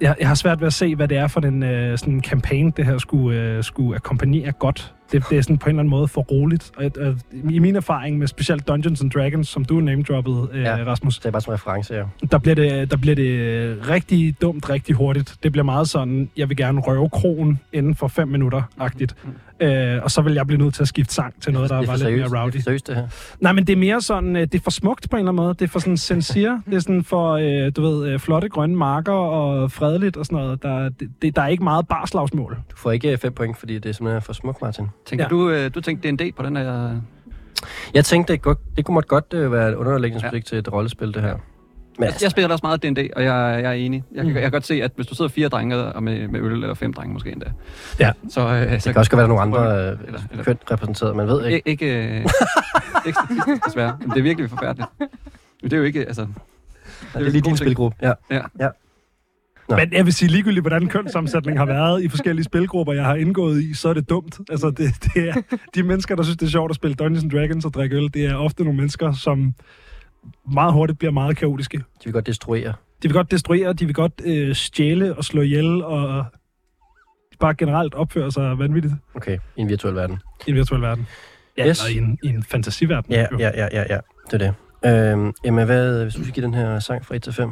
jeg, 0.00 0.16
jeg 0.20 0.28
har 0.28 0.34
svært 0.34 0.60
ved 0.60 0.66
at 0.66 0.72
se, 0.72 0.94
hvad 0.96 1.08
det 1.08 1.18
er 1.18 1.26
for 1.26 1.40
en 1.40 1.62
øh, 1.62 1.98
sådan 1.98 2.22
campaign, 2.22 2.70
det 2.70 2.86
her 2.86 2.98
skulle, 2.98 3.40
øh, 3.40 3.64
skulle 3.64 3.96
akkompagnere 3.96 4.52
godt. 4.52 4.94
Det, 5.12 5.24
det 5.30 5.38
er 5.38 5.42
sådan 5.42 5.58
på 5.58 5.66
en 5.66 5.70
eller 5.70 5.80
anden 5.80 5.90
måde 5.90 6.08
for 6.08 6.20
roligt. 6.20 6.70
Og, 6.76 6.90
og 7.00 7.14
i 7.50 7.58
min 7.58 7.76
erfaring 7.76 8.18
med 8.18 8.26
specielt 8.26 8.68
Dungeons 8.68 9.00
and 9.00 9.10
Dragons, 9.10 9.48
som 9.48 9.64
du 9.64 9.80
name-droppede, 9.80 10.48
øh, 10.52 10.62
Ja. 10.62 10.76
ja. 10.76 10.84
Rasmus, 10.84 11.18
Det 11.18 11.26
er 11.26 11.30
bare 11.30 11.40
som 11.42 11.52
reference, 11.52 11.94
ja. 11.94 12.02
der 12.30 12.38
bliver, 12.38 12.54
det, 12.54 12.90
der 12.90 12.96
bliver 12.96 13.14
det 13.14 13.88
rigtig 13.88 14.34
dumt, 14.42 14.70
rigtig 14.70 14.94
hurtigt. 14.94 15.36
Det 15.42 15.52
bliver 15.52 15.64
meget 15.64 15.88
sådan, 15.88 16.30
jeg 16.36 16.48
vil 16.48 16.56
gerne 16.56 16.80
røve 16.80 17.08
krogen 17.10 17.58
inden 17.72 17.94
for 17.94 18.08
fem 18.08 18.28
minutter-agtigt. 18.28 19.14
Øh, 19.62 19.98
og 20.02 20.10
så 20.10 20.22
vil 20.22 20.34
jeg 20.34 20.46
blive 20.46 20.58
nødt 20.62 20.74
til 20.74 20.82
at 20.82 20.88
skifte 20.88 21.14
sang 21.14 21.42
til 21.42 21.52
noget, 21.52 21.70
der 21.70 21.76
det 21.76 21.82
er 21.86 21.86
var 21.92 21.98
for 21.98 22.04
lidt 22.04 22.06
seriøst. 22.14 22.30
mere 22.32 22.42
rowdy. 22.42 22.52
Det 22.52 22.58
er 22.58 22.60
for 22.60 22.64
seriøst, 22.64 22.86
det 22.86 22.96
her. 22.96 23.08
Nej, 23.40 23.52
men 23.52 23.66
det 23.66 23.72
er 23.72 23.76
mere 23.76 24.00
sådan, 24.00 24.36
øh, 24.36 24.42
det 24.42 24.54
er 24.54 24.58
for 24.62 24.70
smukt 24.70 25.10
på 25.10 25.16
en 25.16 25.20
eller 25.20 25.32
anden 25.32 25.42
måde. 25.44 25.54
Det 25.54 25.62
er 25.62 25.68
for 25.68 25.78
sådan 25.78 25.96
sincere. 25.96 26.62
Det 26.66 26.74
er 26.74 26.80
sådan 26.80 27.04
for, 27.04 27.32
øh, 27.66 27.72
du 27.76 27.82
ved, 27.82 28.08
øh, 28.12 28.18
flotte 28.18 28.48
grønne 28.48 28.76
marker 28.76 29.12
og 29.12 29.72
fredeligt 29.72 30.16
og 30.16 30.26
sådan 30.26 30.38
noget. 30.44 30.62
Der, 30.62 30.88
det, 30.88 31.10
det, 31.22 31.36
der 31.36 31.42
er 31.42 31.46
ikke 31.48 31.64
meget 31.64 31.88
barslagsmål. 31.88 32.58
Du 32.70 32.76
får 32.76 32.90
ikke 32.92 33.16
5 33.18 33.32
point, 33.32 33.56
fordi 33.58 33.74
det 33.78 33.88
er 33.88 33.92
simpelthen 33.92 34.22
for 34.22 34.32
smukt, 34.32 34.62
Martin. 34.62 34.86
Tænker 35.06 35.24
Ja. 35.24 35.28
du, 35.28 35.50
øh, 35.50 35.70
du 35.74 35.80
tænkte 35.80 36.10
D&D 36.10 36.32
på 36.36 36.42
den 36.42 36.56
der... 36.56 37.00
Jeg 37.94 38.04
tænkte, 38.04 38.32
det, 38.32 38.42
godt, 38.42 38.58
det 38.76 38.84
kunne 38.84 38.94
måtte 38.94 39.08
godt 39.08 39.24
øh, 39.34 39.52
være 39.52 39.68
et 39.70 39.74
underlægningsmusik 39.74 40.34
Ja. 40.42 40.48
til 40.48 40.58
et 40.58 40.72
rollespil, 40.72 41.14
det 41.14 41.22
her. 41.22 41.34
Men 42.00 42.06
Jeg, 42.06 42.14
jeg 42.22 42.30
spiller 42.30 42.48
også 42.48 42.66
meget 42.66 42.82
D&D, 42.82 43.10
og 43.16 43.22
jeg, 43.24 43.60
jeg 43.62 43.70
er 43.70 43.72
enig. 43.72 44.04
Jeg, 44.14 44.22
Mm. 44.24 44.28
kan, 44.28 44.34
jeg 44.34 44.42
kan 44.42 44.50
godt 44.50 44.66
se, 44.66 44.82
at 44.82 44.92
hvis 44.96 45.06
du 45.06 45.14
sidder 45.14 45.28
fire 45.30 45.48
drenge 45.48 45.76
og 45.76 46.02
med, 46.02 46.28
med 46.28 46.40
øl, 46.40 46.52
eller 46.52 46.74
fem 46.74 46.92
drenge 46.92 47.12
måske 47.12 47.32
endda, 47.32 47.46
Ja. 48.00 48.12
så... 48.30 48.40
Øh, 48.40 48.72
det 48.72 48.82
kan 48.82 48.96
også 48.96 49.10
godt 49.10 49.12
være, 49.12 49.18
der 49.18 49.22
er 49.22 49.26
nogle 49.26 49.42
andre 49.42 49.90
øh, 49.92 49.98
Eller- 50.06 50.20
eller- 50.30 50.44
køn 50.44 50.58
repræsenteret, 50.70 51.16
man 51.16 51.28
ved 51.28 51.44
ikke. 51.46 51.56
Ikke, 51.68 51.86
ikke, 51.86 52.08
øh, 52.08 52.24
ikke 53.06 53.18
statistisk, 53.24 53.64
desværre. 53.68 53.96
Men 54.00 54.10
det 54.10 54.18
er 54.18 54.22
virkelig 54.22 54.50
forfærdeligt. 54.50 54.88
Men 54.98 55.08
det 55.70 55.72
er 55.72 55.76
jo 55.76 55.82
ikke, 55.84 56.00
altså... 56.06 56.26
Det 57.14 57.26
er 57.26 57.30
lige 57.30 57.40
din 57.42 57.56
spilgruppe. 57.56 57.96
Ja. 58.02 58.12
Ja. 58.30 58.40
ja. 58.60 58.68
Nå. 59.68 59.76
Men 59.76 59.92
jeg 59.92 60.04
vil 60.04 60.12
sige, 60.12 60.28
ligegyldigt 60.28 60.62
hvordan 60.62 60.88
kønssammensætning 60.88 61.58
har 61.58 61.66
været 61.66 62.02
i 62.02 62.08
forskellige 62.08 62.44
spilgrupper, 62.44 62.92
jeg 62.92 63.04
har 63.04 63.14
indgået 63.14 63.62
i, 63.62 63.74
så 63.74 63.88
er 63.88 63.94
det 63.94 64.10
dumt. 64.10 64.38
Altså, 64.50 64.70
det, 64.70 64.94
det 65.14 65.28
er, 65.28 65.34
de 65.74 65.82
mennesker, 65.82 66.16
der 66.16 66.22
synes, 66.22 66.36
det 66.36 66.46
er 66.46 66.50
sjovt 66.50 66.70
at 66.70 66.76
spille 66.76 66.94
Dungeons 66.94 67.22
and 67.22 67.30
Dragons 67.30 67.64
og 67.64 67.74
drikke 67.74 67.96
øl, 67.96 68.10
det 68.14 68.26
er 68.26 68.34
ofte 68.34 68.64
nogle 68.64 68.76
mennesker, 68.76 69.12
som 69.12 69.54
meget 70.52 70.72
hurtigt 70.72 70.98
bliver 70.98 71.12
meget 71.12 71.36
kaotiske. 71.36 71.76
De 71.78 71.84
vil 72.04 72.12
godt 72.12 72.26
destruere. 72.26 72.68
De 73.02 73.08
vil 73.08 73.12
godt 73.12 73.30
destruere, 73.30 73.72
de 73.72 73.86
vil 73.86 73.94
godt 73.94 74.12
øh, 74.24 74.54
stjæle 74.54 75.16
og 75.16 75.24
slå 75.24 75.42
ihjel, 75.42 75.84
og 75.84 76.24
bare 77.40 77.54
generelt 77.54 77.94
opføre 77.94 78.32
sig 78.32 78.58
vanvittigt 78.58 78.94
Okay, 79.14 79.38
i 79.56 79.60
en 79.60 79.68
virtuel 79.68 79.94
verden. 79.94 80.18
i 80.46 80.50
en 80.50 80.56
virtuel 80.56 80.82
verden. 80.82 81.06
Ja, 81.58 81.68
Yes. 81.68 81.84
eller 81.84 82.00
i 82.00 82.04
en, 82.04 82.18
i 82.22 82.28
en 82.28 82.42
fantasiverden. 82.42 83.12
Ja, 83.12 83.26
jo. 83.32 83.38
ja, 83.38 83.50
ja, 83.54 83.68
ja, 83.72 83.84
ja. 83.90 83.98
Det 84.30 84.42
er 84.42 84.52
det. 84.82 85.12
Øhm, 85.12 85.32
Emma, 85.44 85.64
hvad, 85.64 86.02
hvis 86.02 86.14
du 86.14 86.22
skal 86.22 86.34
give 86.34 86.46
den 86.46 86.54
her 86.54 86.78
sang 86.78 87.04
fra 87.06 87.14
1 87.16 87.22
til 87.22 87.32
5? 87.32 87.50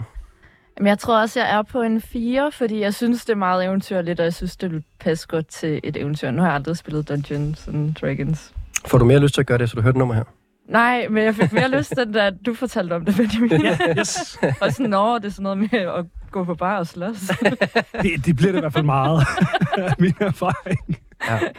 Men 0.79 0.87
jeg 0.87 0.99
tror 0.99 1.21
også, 1.21 1.41
jeg 1.41 1.55
er 1.59 1.63
på 1.63 1.83
en 1.83 2.01
4, 2.01 2.51
fordi 2.53 2.81
jeg 2.81 2.95
synes, 2.95 3.25
det 3.25 3.33
er 3.33 3.37
meget 3.37 3.65
eventyrligt, 3.65 4.21
og 4.21 4.25
jeg 4.25 4.35
synes, 4.35 4.57
det 4.57 4.71
vil 4.73 4.83
passe 5.01 5.27
godt 5.29 5.47
til 5.47 5.81
et 5.85 5.97
eventyr. 5.97 6.31
Nu 6.31 6.41
har 6.43 6.49
jeg 6.49 6.55
aldrig 6.55 6.77
spillet 6.77 7.09
Dungeons 7.09 7.69
and 7.69 7.95
Dragons. 7.95 8.53
Får 8.87 8.99
du 8.99 9.05
mere 9.05 9.19
lyst 9.19 9.35
til 9.35 9.41
at 9.41 9.47
gøre 9.47 9.59
det, 9.59 9.71
så 9.71 9.77
du 9.77 9.83
hørte 9.83 9.99
nummer 9.99 10.15
her? 10.15 10.25
Nej, 10.69 11.07
men 11.11 11.25
jeg 11.25 11.35
fik 11.35 11.53
mere 11.53 11.69
lyst 11.71 11.93
til, 11.97 12.15
da 12.15 12.31
du 12.47 12.55
fortalte 12.55 12.93
om 12.95 13.05
det, 13.05 13.17
Benjamin. 13.17 13.61
Ja, 13.65 13.79
yes. 13.99 14.39
og 14.63 14.73
sådan, 14.73 14.91
nå, 14.91 15.19
det 15.19 15.25
er 15.25 15.29
sådan 15.31 15.43
noget 15.43 15.59
med 15.59 15.69
at 15.81 16.05
gå 16.31 16.45
på 16.45 16.55
bar 16.55 16.79
og 16.79 16.87
slås. 16.87 17.17
Det, 18.03 18.27
det 18.27 18.37
bliver 18.37 18.53
det 18.53 18.59
i 18.59 18.61
hvert 18.61 18.73
fald 18.73 18.85
meget 18.85 19.27
min 19.99 20.15
erfaring. 20.21 20.99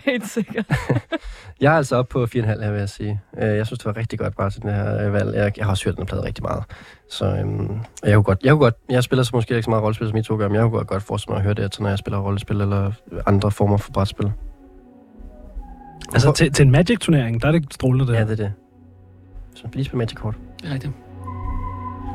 Helt 0.06 0.28
sikkert. 0.28 0.66
Jeg 1.62 1.74
er 1.74 1.78
altså 1.78 1.96
oppe 1.96 2.12
på 2.12 2.24
4,5 2.24 2.42
her, 2.46 2.72
vil 2.72 2.80
jeg 2.80 2.89
sige. 2.89 3.22
Øh, 3.42 3.58
Jeg 3.58 3.66
synes, 3.66 3.80
det 3.80 3.86
var 3.86 3.98
rigtig 3.98 4.20
godt 4.20 4.36
bare 4.38 4.50
til 4.50 4.62
den 4.62 4.70
her 4.70 5.06
øh, 5.08 5.13
valg. 5.13 5.36
Jeg, 5.36 5.51
jeg 5.58 5.66
har 5.66 5.72
også 5.72 5.86
hørt 5.86 5.98
den 5.98 6.06
plade 6.06 6.24
rigtig 6.24 6.44
meget. 6.44 6.63
Så 7.10 7.25
øhm, 7.25 7.80
jeg 8.04 8.13
kunne 8.13 8.24
godt, 8.24 8.39
jeg 8.44 8.51
kunne 8.51 8.60
godt, 8.60 8.75
jeg 8.89 9.04
spiller 9.04 9.24
så 9.24 9.32
måske 9.34 9.54
ikke 9.56 9.63
så 9.63 9.70
meget 9.70 9.84
rollespil, 9.84 10.08
som 10.10 10.18
I 10.18 10.24
to 10.24 10.38
gør, 10.38 10.48
men 10.48 10.56
jeg 10.56 10.62
kunne 10.63 10.72
godt, 10.72 10.88
godt 10.88 11.04
forestille 11.04 11.32
mig 11.34 11.38
at 11.38 11.44
høre 11.44 11.54
det, 11.54 11.72
til, 11.72 11.82
når 11.84 11.89
jeg 11.89 11.98
spiller 12.00 12.20
rollespil 12.20 12.62
eller 12.62 12.92
andre 13.25 13.51
former 13.51 13.78
for 13.78 13.92
brætspil. 13.92 14.32
Altså, 16.13 16.32
til, 16.32 16.51
til 16.54 16.66
en 16.66 16.72
Magic-turnering, 16.72 17.42
der 17.42 17.48
er 17.48 17.51
det 17.51 17.74
strålende 17.74 18.08
det. 18.08 18.13
Ja, 18.13 18.24
det 18.24 18.32
er 18.32 18.36
det. 18.36 18.54
Så 19.60 19.68
vi 19.68 19.70
lige 19.74 19.86
spille 19.86 19.98
Magic 19.98 20.18
Kort. 20.18 20.36
Det 20.62 20.70
er 20.70 20.74
rigtigt. 20.74 20.94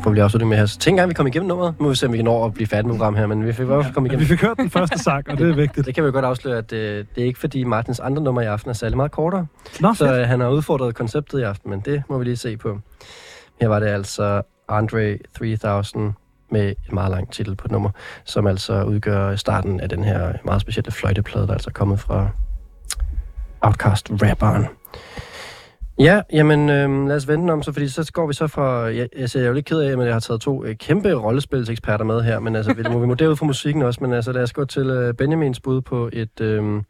Får 0.03 0.11
vi 0.11 0.17
lige 0.17 0.25
afslutning 0.25 0.49
med 0.49 0.59
her. 0.59 0.67
Så 0.67 0.79
tænk 0.79 0.93
engang, 0.95 1.09
vi 1.09 1.15
kommer 1.15 1.29
igennem 1.33 1.49
nummeret. 1.49 1.75
Nu 1.79 1.83
må 1.85 1.89
vi 1.89 1.95
se, 1.97 2.07
om 2.07 2.13
vi 2.13 2.19
kan 2.19 2.25
nå 2.25 2.45
at 2.45 2.55
blive 2.55 2.67
færdige 2.67 2.87
med 2.89 2.95
programmet 2.97 3.19
her, 3.21 3.27
men 3.27 3.47
vi 3.47 3.53
fik 3.53 3.63
i 3.63 3.67
hvert 3.67 3.85
fald 3.85 3.95
komme 3.95 4.07
igennem. 4.07 4.21
vi 4.21 4.27
fik 4.27 4.41
hørt 4.41 4.57
den 4.57 4.71
første 4.71 4.99
sang, 4.99 5.29
og 5.31 5.39
det 5.39 5.51
er 5.51 5.55
vigtigt. 5.65 5.87
Det 5.87 5.95
kan 5.95 6.05
vi 6.05 6.11
godt 6.11 6.25
afsløre, 6.25 6.59
at 6.59 6.73
øh, 6.73 7.05
det 7.15 7.23
er 7.23 7.27
ikke 7.27 7.39
fordi 7.41 7.65
Martins 7.65 8.01
andre 8.01 8.23
nummer 8.23 8.41
i 8.43 8.45
aften 8.47 8.71
er 8.71 8.75
særlig 8.75 8.97
meget 8.97 9.11
kortere. 9.13 9.47
Nå, 9.81 9.95
Så 9.95 10.19
øh, 10.21 10.29
han 10.29 10.41
har 10.41 10.49
udfordret 10.49 10.95
konceptet 10.95 11.41
i 11.41 11.43
aften, 11.43 11.71
men 11.71 11.81
det 11.81 12.03
må 12.09 12.19
vi 12.19 12.25
lige 12.25 12.37
se 12.37 12.57
på. 12.57 12.79
Her 13.61 13.69
var 13.69 13.79
det 13.81 13.87
altså 13.87 14.43
Andre 14.69 15.19
3000 15.39 16.13
med 16.51 16.69
en 16.69 16.95
meget 16.95 17.11
lang 17.11 17.33
titel 17.33 17.57
på 17.57 17.65
et 17.67 17.71
nummer, 17.73 17.91
som 18.25 18.47
altså 18.47 18.83
udgør 18.85 19.37
starten 19.37 19.81
af 19.81 19.89
den 19.89 20.05
her 20.05 20.33
meget 20.45 20.61
specielle 20.61 20.91
fløjteplade, 20.93 21.47
der 21.47 21.53
altså 21.53 21.71
er 21.71 21.73
kommet 21.73 22.01
fra 22.01 22.29
Outcast-rapperen. 23.61 24.67
Ja, 25.99 26.21
jamen 26.33 26.69
øh, 26.69 27.09
lad 27.09 27.17
os 27.17 27.29
vende 27.29 27.53
om, 27.53 27.63
så, 27.63 27.73
fordi 27.73 27.89
så 27.89 28.11
går 28.13 28.27
vi 28.27 28.33
så 28.33 28.47
fra... 28.47 28.63
Jeg, 28.85 29.09
altså, 29.17 29.39
jeg 29.39 29.45
er 29.45 29.49
jo 29.49 29.55
lidt 29.55 29.67
ked 29.67 29.79
af, 29.79 29.93
at 29.93 30.07
jeg 30.07 30.15
har 30.15 30.21
taget 30.21 30.41
to 30.41 30.65
øh, 30.65 30.77
kæmpe 30.77 31.13
rollespilseksperter 31.13 32.05
med 32.05 32.23
her, 32.23 32.41
men 32.41 32.57
altså, 32.57 32.75
vi 32.75 32.83
må 32.93 32.99
vi 32.99 33.07
må 33.07 33.15
derud 33.15 33.37
for 33.37 33.47
musikken 33.47 33.83
også, 33.83 33.99
men 34.03 34.13
altså 34.13 34.33
lad 34.33 34.43
os 34.43 34.53
gå 34.53 34.65
til 34.65 34.87
øh, 34.87 35.15
Benjamins 35.15 35.61
bud 35.61 35.81
på 35.81 36.11
et, 36.13 36.41
øh, 36.41 36.83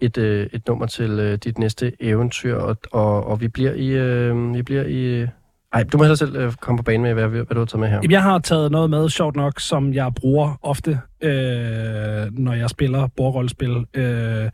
et, 0.00 0.18
øh, 0.18 0.46
et 0.52 0.68
nummer 0.68 0.86
til 0.86 1.10
øh, 1.10 1.38
dit 1.44 1.58
næste 1.58 1.92
eventyr, 2.00 2.56
og, 2.56 2.76
og, 2.92 3.26
og 3.26 3.40
vi 3.40 3.48
bliver 3.48 3.72
i... 3.72 3.88
Øh, 3.88 4.54
vi 4.54 4.62
bliver 4.62 4.84
i 4.84 5.26
ej, 5.72 5.82
du 5.82 5.98
må 5.98 6.04
heller 6.04 6.16
selv 6.16 6.36
øh, 6.36 6.52
komme 6.52 6.78
på 6.78 6.82
banen 6.82 7.02
med, 7.02 7.14
hvad, 7.14 7.28
hvad 7.28 7.44
du 7.44 7.58
har 7.58 7.64
taget 7.64 7.80
med 7.80 7.88
her. 7.88 7.96
Jamen, 7.96 8.10
jeg 8.10 8.22
har 8.22 8.38
taget 8.38 8.72
noget 8.72 8.90
med, 8.90 9.08
sjovt 9.08 9.36
nok, 9.36 9.60
som 9.60 9.94
jeg 9.94 10.12
bruger 10.20 10.58
ofte, 10.62 11.00
øh, 11.22 11.30
når 12.38 12.52
jeg 12.52 12.70
spiller 12.70 13.08
bordrollespil. 13.16 13.86
Øh, 13.94 14.50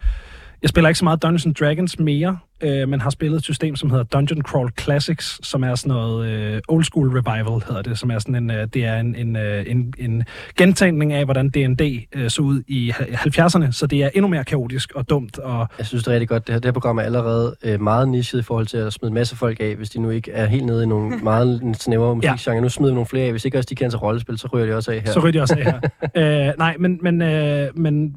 jeg 0.63 0.69
spiller 0.69 0.89
ikke 0.89 0.99
så 0.99 1.05
meget 1.05 1.23
Dungeons 1.23 1.47
and 1.47 1.55
Dragons 1.55 1.99
mere, 1.99 2.39
øh, 2.61 2.89
men 2.89 3.01
har 3.01 3.11
spillet 3.11 3.39
et 3.39 3.45
system, 3.45 3.77
som 3.77 3.91
hedder 3.91 4.05
Dungeon 4.05 4.43
Crawl 4.43 4.71
Classics, 4.81 5.47
som 5.47 5.65
er 5.65 5.75
sådan 5.75 5.89
noget 5.89 6.29
øh, 6.29 6.61
old 6.69 6.85
school 6.85 7.09
revival, 7.09 7.63
hedder 7.69 7.83
det, 7.83 7.99
som 7.99 8.11
er 8.11 8.19
sådan 8.19 8.35
en, 8.35 8.51
øh, 8.51 8.69
det 8.75 8.85
er 8.85 9.01
en, 9.01 9.15
en, 9.15 9.37
øh, 9.37 9.65
en, 9.69 9.95
en 9.99 10.25
gentænkning 10.57 11.13
af, 11.13 11.25
hvordan 11.25 11.49
D&D 11.49 12.09
øh, 12.13 12.31
så 12.31 12.43
ud 12.43 12.63
i 12.67 12.91
70'erne, 12.91 13.73
så 13.73 13.87
det 13.87 14.03
er 14.03 14.11
endnu 14.15 14.29
mere 14.29 14.45
kaotisk 14.45 14.93
og 14.93 15.09
dumt, 15.09 15.39
og 15.39 15.69
Jeg 15.79 15.87
synes, 15.87 16.05
det 16.05 16.11
er 16.11 16.13
rigtig 16.13 16.29
godt. 16.29 16.47
Det 16.47 16.53
her, 16.55 16.61
det 16.61 16.67
her 16.67 16.73
program 16.73 16.99
er 16.99 17.03
allerede 17.03 17.57
øh, 17.63 17.81
meget 17.81 18.09
nichet 18.09 18.39
i 18.39 18.43
forhold 18.43 18.67
til 18.67 18.77
at 18.77 18.93
smide 18.93 19.09
en 19.09 19.15
masse 19.15 19.37
folk 19.37 19.61
af, 19.61 19.77
hvis 19.77 19.91
de 19.91 20.01
nu 20.01 20.11
ikke 20.11 20.31
er 20.33 20.47
helt 20.47 20.67
nede 20.67 20.83
i 20.83 20.87
nogle 20.87 21.17
meget 21.23 21.77
snævre 21.77 22.17
musikgenre. 22.17 22.55
Ja. 22.55 22.61
Nu 22.61 22.69
smider 22.69 22.93
vi 22.93 22.95
nogle 22.95 23.07
flere 23.07 23.25
af. 23.25 23.31
Hvis 23.31 23.45
ikke 23.45 23.59
også 23.59 23.67
de 23.71 23.75
kan 23.75 23.91
til 23.91 23.99
rollespil, 23.99 24.39
så 24.39 24.49
ryger 24.53 24.67
de 24.67 24.75
også 24.75 24.93
af 24.93 25.01
her. 25.01 25.13
Så 25.13 25.21
ryger 25.21 25.33
de 25.33 25.41
også 25.41 25.57
af 25.59 25.65
her. 25.65 26.49
øh, 26.49 26.55
nej, 26.59 26.77
men, 26.79 26.99
men, 27.03 27.23
øh, 27.23 27.79
men, 27.79 28.15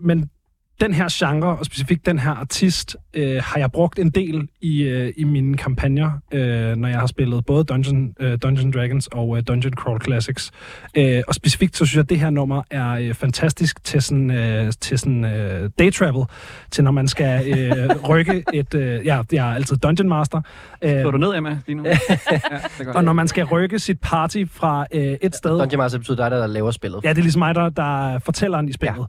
men 0.00 0.30
den 0.80 0.94
her 0.94 1.08
genre, 1.12 1.58
og 1.58 1.66
specifikt 1.66 2.06
den 2.06 2.18
her 2.18 2.30
artist, 2.30 2.96
øh, 3.14 3.42
har 3.44 3.58
jeg 3.58 3.72
brugt 3.72 3.98
en 3.98 4.10
del 4.10 4.48
i, 4.60 4.82
øh, 4.82 5.12
i 5.16 5.24
mine 5.24 5.56
kampagner, 5.56 6.10
øh, 6.32 6.76
når 6.76 6.88
jeg 6.88 6.98
har 6.98 7.06
spillet 7.06 7.46
både 7.46 7.64
Dungeon, 7.64 8.14
øh, 8.20 8.38
Dungeon 8.42 8.70
Dragons 8.70 9.06
og 9.06 9.36
øh, 9.36 9.42
Dungeon 9.48 9.72
Crawl 9.72 10.00
Classics. 10.04 10.50
Øh, 10.96 11.22
og 11.28 11.34
specifikt 11.34 11.76
så 11.76 11.84
synes 11.84 11.96
jeg, 11.96 12.02
at 12.02 12.10
det 12.10 12.20
her 12.20 12.30
nummer 12.30 12.62
er 12.70 12.90
øh, 12.90 13.14
fantastisk 13.14 13.84
til 13.84 14.02
sådan, 14.02 14.30
øh, 14.30 14.72
til 14.80 14.98
sådan 14.98 15.24
øh, 15.24 15.70
day 15.78 15.92
travel, 15.92 16.24
til 16.70 16.84
når 16.84 16.90
man 16.90 17.08
skal 17.08 17.58
øh, 17.58 17.88
rykke 18.10 18.44
et... 18.52 18.74
Øh, 18.74 19.06
ja, 19.06 19.22
jeg 19.32 19.50
er 19.50 19.54
altid 19.54 19.76
Dungeon 19.76 20.08
Master. 20.08 20.40
Øh, 20.82 21.00
Slår 21.00 21.10
du 21.10 21.18
ned, 21.18 21.34
Emma, 21.34 21.58
lige 21.66 21.76
nu? 21.76 21.84
ja, 21.88 21.96
det 22.78 22.88
og 22.88 23.04
når 23.04 23.12
man 23.12 23.28
skal 23.28 23.44
rykke 23.44 23.78
sit 23.78 24.00
party 24.00 24.44
fra 24.50 24.86
øh, 24.94 25.16
et 25.22 25.36
sted... 25.36 25.58
Dungeon 25.58 25.78
Master 25.78 25.98
betyder 25.98 26.16
dig, 26.16 26.30
der 26.30 26.46
laver 26.46 26.70
spillet. 26.70 27.00
Ja, 27.04 27.08
det 27.08 27.18
er 27.18 27.22
ligesom 27.22 27.38
mig, 27.38 27.54
der, 27.54 27.68
der 27.68 28.08
er 28.14 28.18
fortælleren 28.18 28.68
i 28.68 28.72
spillet. 28.72 28.98
Ja. 28.98 29.04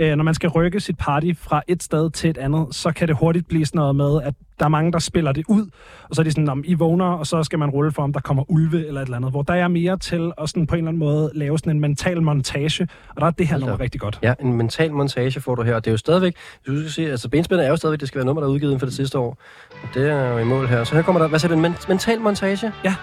Øh, 0.00 0.16
når 0.16 0.24
man 0.24 0.34
skal 0.34 0.48
rykke 0.48 0.80
sit 0.80 0.98
party 0.98 1.32
fra 1.38 1.62
et 1.68 1.82
sted 1.82 2.10
til 2.10 2.30
et 2.30 2.38
andet, 2.38 2.66
så 2.70 2.92
kan 2.92 3.08
det 3.08 3.16
hurtigt 3.16 3.48
blive 3.48 3.66
sådan 3.66 3.78
noget 3.78 3.96
med, 3.96 4.22
at 4.22 4.34
der 4.58 4.64
er 4.64 4.68
mange, 4.68 4.92
der 4.92 4.98
spiller 4.98 5.32
det 5.32 5.44
ud, 5.48 5.66
og 6.08 6.14
så 6.16 6.22
er 6.22 6.24
de 6.24 6.30
sådan, 6.30 6.48
om 6.48 6.62
I 6.66 6.74
vågner, 6.74 7.04
og 7.04 7.26
så 7.26 7.42
skal 7.42 7.58
man 7.58 7.70
rulle 7.70 7.92
for, 7.92 8.02
om 8.02 8.12
der 8.12 8.20
kommer 8.20 8.50
ulve 8.50 8.86
eller 8.86 9.00
et 9.00 9.04
eller 9.04 9.16
andet, 9.16 9.30
hvor 9.30 9.42
der 9.42 9.54
er 9.54 9.68
mere 9.68 9.98
til 9.98 10.32
at 10.40 10.48
sådan 10.48 10.66
på 10.66 10.74
en 10.74 10.78
eller 10.78 10.88
anden 10.88 10.98
måde 10.98 11.30
lave 11.34 11.58
sådan 11.58 11.72
en 11.72 11.80
mental 11.80 12.22
montage, 12.22 12.88
og 13.14 13.20
der 13.20 13.26
er 13.26 13.30
det 13.30 13.46
her 13.46 13.54
da 13.56 13.60
nummer 13.60 13.80
rigtig 13.80 14.00
godt. 14.00 14.18
Ja, 14.22 14.34
en 14.40 14.52
mental 14.52 14.92
montage 14.92 15.40
får 15.40 15.54
du 15.54 15.62
her, 15.62 15.74
og 15.74 15.84
det 15.84 15.90
er 15.90 15.92
jo 15.92 15.98
stadigvæk, 15.98 16.34
hvis 16.64 16.74
du 16.74 16.80
skal 16.80 16.90
se, 16.90 17.10
altså 17.10 17.28
benspænder 17.28 17.64
er 17.64 17.68
jo 17.68 17.76
stadigvæk, 17.76 18.00
det 18.00 18.08
skal 18.08 18.18
være 18.18 18.26
nummer, 18.26 18.40
der 18.42 18.48
er 18.48 18.52
udgivet 18.52 18.70
inden 18.70 18.80
for 18.80 18.86
det 18.86 18.94
sidste 18.94 19.18
år. 19.18 19.38
Og 19.82 19.88
det 19.94 20.10
er 20.10 20.28
jo 20.32 20.38
i 20.38 20.44
mål 20.44 20.66
her. 20.66 20.84
Så 20.84 20.94
her 20.94 21.02
kommer 21.02 21.20
der, 21.22 21.28
hvad 21.28 21.38
siger 21.38 21.48
du, 21.48 21.54
en 21.54 21.62
men- 21.62 21.74
mental 21.88 22.20
montage? 22.20 22.72
Ja. 22.84 22.94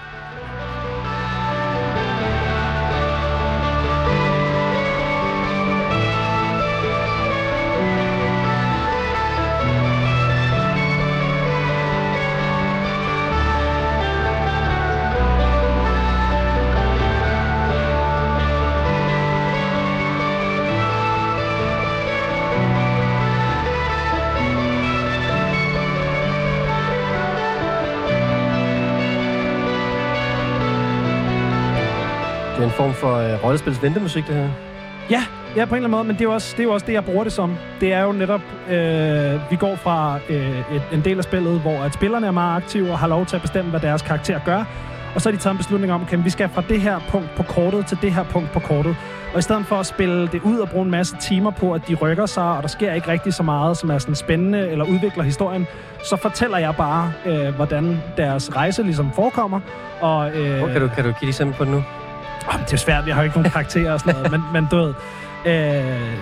Øh, 33.38 33.43
rollespils 33.43 33.84
ventemusik, 33.84 34.28
det 34.28 34.36
her. 34.36 34.50
Ja, 35.10 35.23
ja, 35.56 35.65
på 35.65 35.76
en 35.76 35.76
eller 35.76 35.88
anden 35.88 35.91
måde, 35.91 36.04
men 36.04 36.15
det 36.15 36.21
er 36.21 36.26
jo 36.26 36.34
også 36.34 36.54
det, 36.58 36.60
er 36.60 36.63
jo 36.63 36.73
også 36.73 36.86
det 36.86 36.93
jeg 36.93 37.06
bruger 37.06 37.23
det 37.23 37.34
som. 37.34 37.56
Det 37.82 37.93
er 37.93 38.04
jo 38.04 38.12
netop, 38.12 38.41
øh, 38.69 39.52
vi 39.52 39.56
går 39.56 39.76
fra 39.76 40.19
øh, 40.30 40.60
et, 40.76 40.82
en 40.93 41.02
del 41.02 41.17
af 41.17 41.23
spillet, 41.23 41.60
hvor 41.60 41.84
at 41.84 41.93
spillerne 41.93 42.28
er 42.28 42.32
meget 42.32 42.58
aktive 42.58 42.91
og 42.91 43.00
har 43.00 43.08
lov 43.08 43.26
til 43.26 43.36
at 43.36 43.41
bestemme, 43.41 43.69
hvad 43.69 43.80
deres 43.80 44.02
karakter 44.02 44.39
gør. 44.45 44.63
Og 45.15 45.21
så 45.21 45.30
har 45.30 45.38
de 45.38 45.41
taget 45.43 45.54
en 45.54 45.58
beslutning 45.58 45.93
om, 45.93 46.08
at 46.12 46.26
vi 46.26 46.30
skal 46.30 46.50
fra 46.50 46.63
det 46.69 46.82
her 46.82 47.00
punkt 47.10 47.30
på 47.36 47.43
kortet 47.43 47.86
til 47.86 47.97
det 48.02 48.13
her 48.13 48.23
punkt 48.23 48.52
på 48.52 48.60
kortet. 48.60 48.95
Og 49.34 49.39
i 49.39 49.41
stedet 49.41 49.65
for 49.65 49.76
at 49.76 49.86
spille 49.86 50.28
det 50.28 50.41
ud 50.41 50.60
og 50.60 50.69
bruge 50.69 50.86
en 50.86 50.91
masse 50.91 51.15
timer 51.21 51.52
på, 51.52 51.73
at 51.73 51.82
de 51.88 51.95
rykker 51.95 52.26
sig, 52.26 52.43
og 52.43 52.62
der 52.62 52.67
sker 52.67 52.93
ikke 52.93 53.08
rigtig 53.08 53.34
så 53.34 53.43
meget, 53.43 53.78
som 53.78 53.89
er 53.89 53.97
sådan 53.97 54.15
spændende 54.15 54.69
eller 54.69 54.86
udvikler 54.86 55.23
historien, 55.23 55.67
så 56.04 56.15
fortæller 56.15 56.58
jeg 56.58 56.76
bare, 56.76 57.13
øh, 57.26 57.56
hvordan 57.56 58.02
deres 58.17 58.56
rejse 58.56 58.84
ligesom 58.84 59.12
forekommer. 59.15 59.60
Og, 60.02 60.32
øh, 60.32 60.58
Hvor 60.58 60.67
kan 60.67 60.82
du, 60.82 60.88
kan 60.88 61.04
du 61.04 61.12
give 61.12 61.23
et 61.23 61.28
eksempel 61.28 61.58
på 61.58 61.63
det 61.63 61.73
nu? 61.73 61.84
Jamen, 62.52 62.65
det 62.65 62.73
er 62.73 62.78
svært, 62.78 63.08
jeg 63.08 63.15
har 63.15 63.23
ikke 63.23 63.36
nogen 63.36 63.52
karakterer 63.52 63.93
og 63.93 64.00
sådan 64.00 64.15
noget, 64.15 64.32
men, 64.32 64.43
men 64.54 64.67
du 64.71 64.76
ved... 64.76 64.93
Øh, 65.45 66.17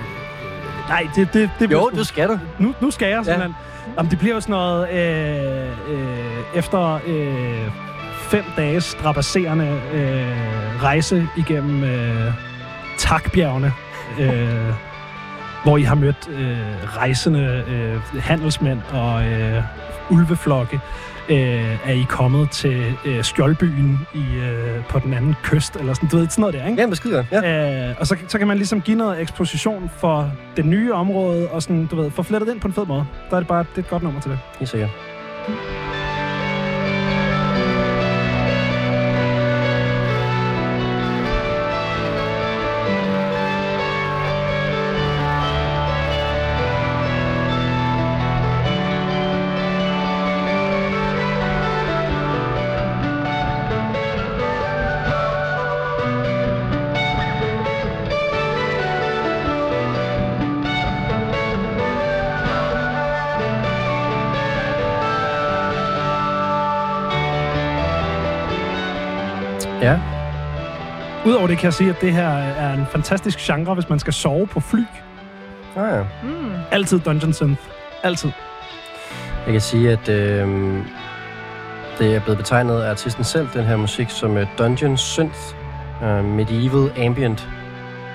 nej, 0.89 1.07
det, 1.15 1.33
det, 1.33 1.49
det 1.59 1.71
Jo, 1.71 1.89
du 1.95 2.03
skal 2.03 2.27
du. 2.29 2.39
nu, 2.59 2.73
nu 2.81 2.91
skal 2.91 3.07
jeg 3.07 3.25
simpelthen. 3.25 3.55
Ja. 3.87 3.91
Jamen, 3.97 4.11
det 4.11 4.19
bliver 4.19 4.35
jo 4.35 4.41
sådan 4.41 4.53
noget... 4.53 4.89
Øh, 4.89 5.67
øh, 5.89 6.25
efter 6.55 6.99
øh, 7.07 7.71
fem 8.21 8.43
dages 8.57 8.83
strapasserende 8.83 9.81
øh, 9.93 10.83
rejse 10.83 11.27
igennem 11.37 11.83
øh, 11.83 12.33
takbjergene, 12.97 13.73
øh, 14.19 14.73
hvor 15.63 15.77
I 15.77 15.81
har 15.83 15.95
mødt 15.95 16.29
øh, 16.29 16.57
rejsende 16.97 17.63
øh, 17.67 18.19
handelsmænd 18.23 18.81
og 18.93 19.25
øh, 19.25 19.63
ulveflokke, 20.09 20.79
øh, 21.29 21.89
er 21.89 21.93
I 21.93 22.05
kommet 22.09 22.51
til 22.51 22.97
øh, 23.05 23.23
Skjoldbyen 23.23 23.99
i, 24.13 24.35
øh, 24.35 24.85
på 24.89 24.99
den 24.99 25.13
anden 25.13 25.35
kyst, 25.43 25.75
eller 25.75 25.93
sådan, 25.93 26.09
du 26.09 26.17
ved, 26.17 26.29
sådan 26.29 26.41
noget 26.41 26.55
der, 26.55 26.65
ikke? 26.65 26.81
Ja, 26.81 26.87
godt. 27.11 27.25
Ja. 27.31 27.89
Øh, 27.89 27.95
og 27.99 28.07
så, 28.07 28.15
så 28.27 28.37
kan 28.37 28.47
man 28.47 28.57
ligesom 28.57 28.81
give 28.81 28.97
noget 28.97 29.21
eksposition 29.21 29.91
for 29.97 30.31
det 30.55 30.65
nye 30.65 30.93
område, 30.93 31.47
og 31.47 31.61
sådan, 31.61 31.85
du 31.85 31.95
ved, 31.95 32.11
få 32.11 32.23
flettet 32.23 32.51
ind 32.53 32.59
på 32.61 32.67
en 32.67 32.73
fed 32.73 32.85
måde. 32.85 33.05
Der 33.29 33.35
er 33.35 33.39
det 33.39 33.47
bare 33.47 33.59
det 33.63 33.75
er 33.75 33.79
et 33.79 33.89
godt 33.89 34.03
nummer 34.03 34.21
til 34.21 34.31
det. 34.31 34.39
Helt 34.59 34.69
sikkert. 34.69 34.89
Ja. 35.47 35.84
Udover 71.45 71.53
det 71.53 71.59
kan 71.59 71.65
jeg 71.65 71.73
sige, 71.73 71.89
at 71.89 72.01
det 72.01 72.13
her 72.13 72.27
er 72.37 72.73
en 72.73 72.85
fantastisk 72.85 73.39
genre, 73.39 73.73
hvis 73.73 73.89
man 73.89 73.99
skal 73.99 74.13
sove 74.13 74.47
på 74.47 74.59
fly. 74.59 74.83
Ah, 75.75 75.97
ja. 75.97 76.03
Mm. 76.23 76.51
Altid 76.71 76.99
Dungeon 76.99 77.33
Synth. 77.33 77.61
Altid. 78.03 78.31
Jeg 79.45 79.51
kan 79.51 79.61
sige, 79.61 79.91
at 79.91 80.09
øh, 80.09 80.47
det 81.99 82.15
er 82.15 82.19
blevet 82.19 82.37
betegnet 82.37 82.81
af 82.81 82.89
artisten 82.89 83.23
selv, 83.23 83.47
den 83.53 83.65
her 83.65 83.75
musik, 83.75 84.09
som 84.09 84.37
uh, 84.37 84.43
Dungeon 84.57 84.97
Synth 84.97 85.39
uh, 86.01 86.25
Medieval 86.25 86.91
Ambient. 87.05 87.49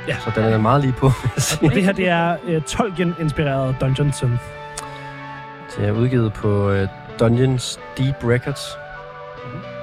Ja. 0.08 0.16
Så 0.24 0.32
den 0.34 0.44
er 0.44 0.58
meget 0.58 0.80
lige 0.80 0.92
på, 0.92 1.06
vil 1.22 1.30
jeg 1.36 1.42
sige. 1.42 1.68
Og 1.68 1.74
det 1.74 1.84
her, 1.84 1.92
det 1.92 2.08
er 2.08 2.36
uh, 2.48 2.62
Tolkien-inspireret 2.62 3.76
Dungeon 3.80 4.12
Synth. 4.12 4.42
Det 5.76 5.88
er 5.88 5.92
udgivet 5.92 6.32
på 6.32 6.70
uh, 6.70 6.86
Dungeons 7.20 7.80
Deep 7.98 8.16
Records. 8.24 8.68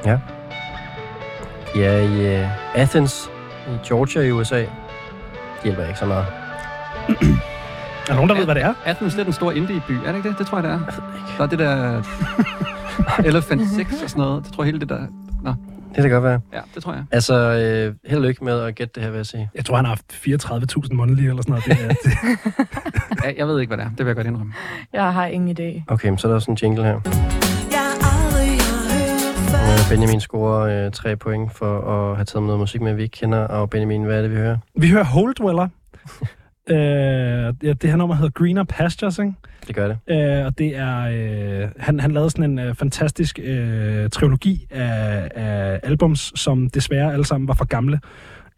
Ja. 0.06 0.20
De 1.74 1.86
er 1.86 1.98
i 1.98 2.44
uh, 2.44 2.50
Athens, 2.76 3.30
i 3.68 3.88
Georgia 3.88 4.22
i 4.22 4.32
USA. 4.32 4.60
Det 4.60 4.68
hjælper 5.64 5.86
ikke 5.88 6.00
så 6.00 6.06
meget. 6.06 6.26
Er 7.08 7.14
der 8.08 8.16
nogen, 8.16 8.30
der 8.30 8.36
ved, 8.36 8.46
hvad 8.46 8.56
det 8.56 8.64
er? 8.64 8.74
Athens 8.86 9.14
det 9.14 9.20
er 9.20 9.24
den 9.24 9.34
store 9.34 9.56
indie-by, 9.58 9.92
er 9.92 10.08
det 10.08 10.16
ikke 10.16 10.30
det? 10.30 10.38
Det 10.38 10.48
tror 10.48 10.58
jeg, 10.58 10.64
det 10.64 10.72
er. 10.72 10.80
Der 11.38 11.44
er 11.44 11.48
det 11.48 11.60
der 11.60 12.04
Elephant 13.30 13.62
Six 13.70 14.04
og 14.04 14.10
sådan 14.10 14.22
noget. 14.24 14.46
Det 14.46 14.54
tror 14.54 14.64
jeg 14.64 14.68
hele 14.68 14.80
det 14.80 14.90
der... 14.90 15.00
Nå, 15.44 15.54
Det 15.96 16.02
kan 16.04 16.12
godt 16.12 16.24
være. 16.24 16.40
ja, 16.54 16.60
det 16.76 16.84
tror 16.84 16.94
jeg. 16.94 17.04
Altså, 17.12 17.34
øh, 17.36 17.96
held 18.10 18.20
og 18.20 18.28
lykke 18.28 18.44
med 18.44 18.60
at 18.60 18.76
gætte 18.76 18.92
det 18.96 19.04
her, 19.04 19.10
vil 19.10 19.18
jeg 19.18 19.26
sige. 19.26 19.50
Jeg 19.56 19.66
tror, 19.66 19.76
han 19.76 19.86
har 19.86 19.90
haft 19.90 20.46
34.000 20.86 20.94
månedlige 20.94 21.30
eller 21.30 21.42
sådan 21.42 21.52
noget. 21.52 21.66
Det 21.66 21.86
er, 21.86 21.88
det, 22.04 23.26
Ja, 23.26 23.32
jeg 23.38 23.48
ved 23.48 23.60
ikke, 23.60 23.70
hvad 23.70 23.78
det 23.78 23.86
er. 23.86 23.90
Det 23.90 24.00
vil 24.00 24.06
jeg 24.06 24.16
godt 24.16 24.28
indrømme. 24.28 24.54
Jeg 24.94 25.14
har 25.14 25.26
ingen 25.26 25.58
idé. 25.60 25.84
Okay, 25.94 26.18
så 26.18 26.28
er 26.28 26.30
der 26.30 26.36
også 26.36 26.52
en 26.52 26.58
jingle 26.62 26.84
her. 26.84 27.00
Øh, 29.56 29.90
Benjamin 29.90 30.20
scorer 30.20 30.86
øh, 30.86 30.92
tre 30.92 31.16
point 31.16 31.54
for 31.54 31.82
at 31.82 32.16
have 32.16 32.26
taget 32.26 32.46
noget 32.46 32.60
musik 32.60 32.82
med, 32.82 32.94
vi 32.94 33.04
ikke 33.04 33.18
kender. 33.18 33.40
Og 33.40 33.70
Benjamin, 33.70 34.04
hvad 34.04 34.18
er 34.18 34.22
det, 34.22 34.32
vi 34.32 34.36
hører? 34.36 34.58
vi 34.76 34.90
hører 34.90 35.04
Hole 35.04 35.34
Dweller. 35.34 35.68
øh, 36.74 36.78
ja, 37.64 37.74
det 37.74 37.90
her 37.90 37.96
nummer 37.96 38.16
hedder 38.16 38.30
Greener 38.30 38.64
Pastures, 38.64 39.20
ikke? 39.20 39.34
Det 39.68 39.76
gør 39.76 39.88
det. 39.88 39.98
Øh, 40.08 40.46
og 40.46 40.58
det 40.58 40.76
er... 40.78 40.98
Øh, 41.00 41.70
han, 41.78 42.00
han 42.00 42.12
lavede 42.12 42.30
sådan 42.30 42.52
en 42.52 42.60
øh, 42.60 42.76
fantastisk 42.76 43.40
øh, 43.44 44.10
trilogi 44.10 44.68
af, 44.70 45.32
af 45.36 45.80
albums, 45.84 46.32
som 46.36 46.70
desværre 46.70 47.14
alle 47.14 47.26
sammen 47.26 47.48
var 47.48 47.54
for 47.54 47.66
gamle. 47.66 48.00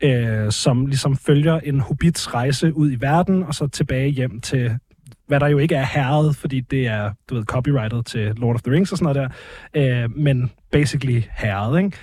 Øh, 0.04 0.52
som 0.52 0.86
ligesom 0.86 1.17
følger 1.17 1.60
en 1.60 1.80
hobbits 1.80 2.34
rejse 2.34 2.73
ud 2.73 2.91
i 2.91 3.02
verden, 3.02 3.43
og 3.43 3.56
så 3.56 3.67
tilbage 3.67 4.10
hjem 4.10 4.41
til 4.41 4.78
hvad 5.28 5.39
der 5.39 5.47
jo 5.47 5.58
ikke 5.58 5.75
er 5.75 5.86
herret, 5.86 6.36
fordi 6.36 6.60
det 6.60 6.88
er, 6.88 7.12
du 7.30 7.36
ved, 7.36 7.43
copyrightet 7.43 8.06
til 8.06 8.34
Lord 8.38 8.56
of 8.56 8.62
the 8.62 8.73
Rings 8.73 8.91
og 8.91 8.97
sådan 8.97 9.15
noget 9.15 9.32
der, 9.73 10.04
øh, 10.04 10.17
men 10.17 10.52
basically 10.71 11.23
herret, 11.38 11.84
ikke? 11.84 11.97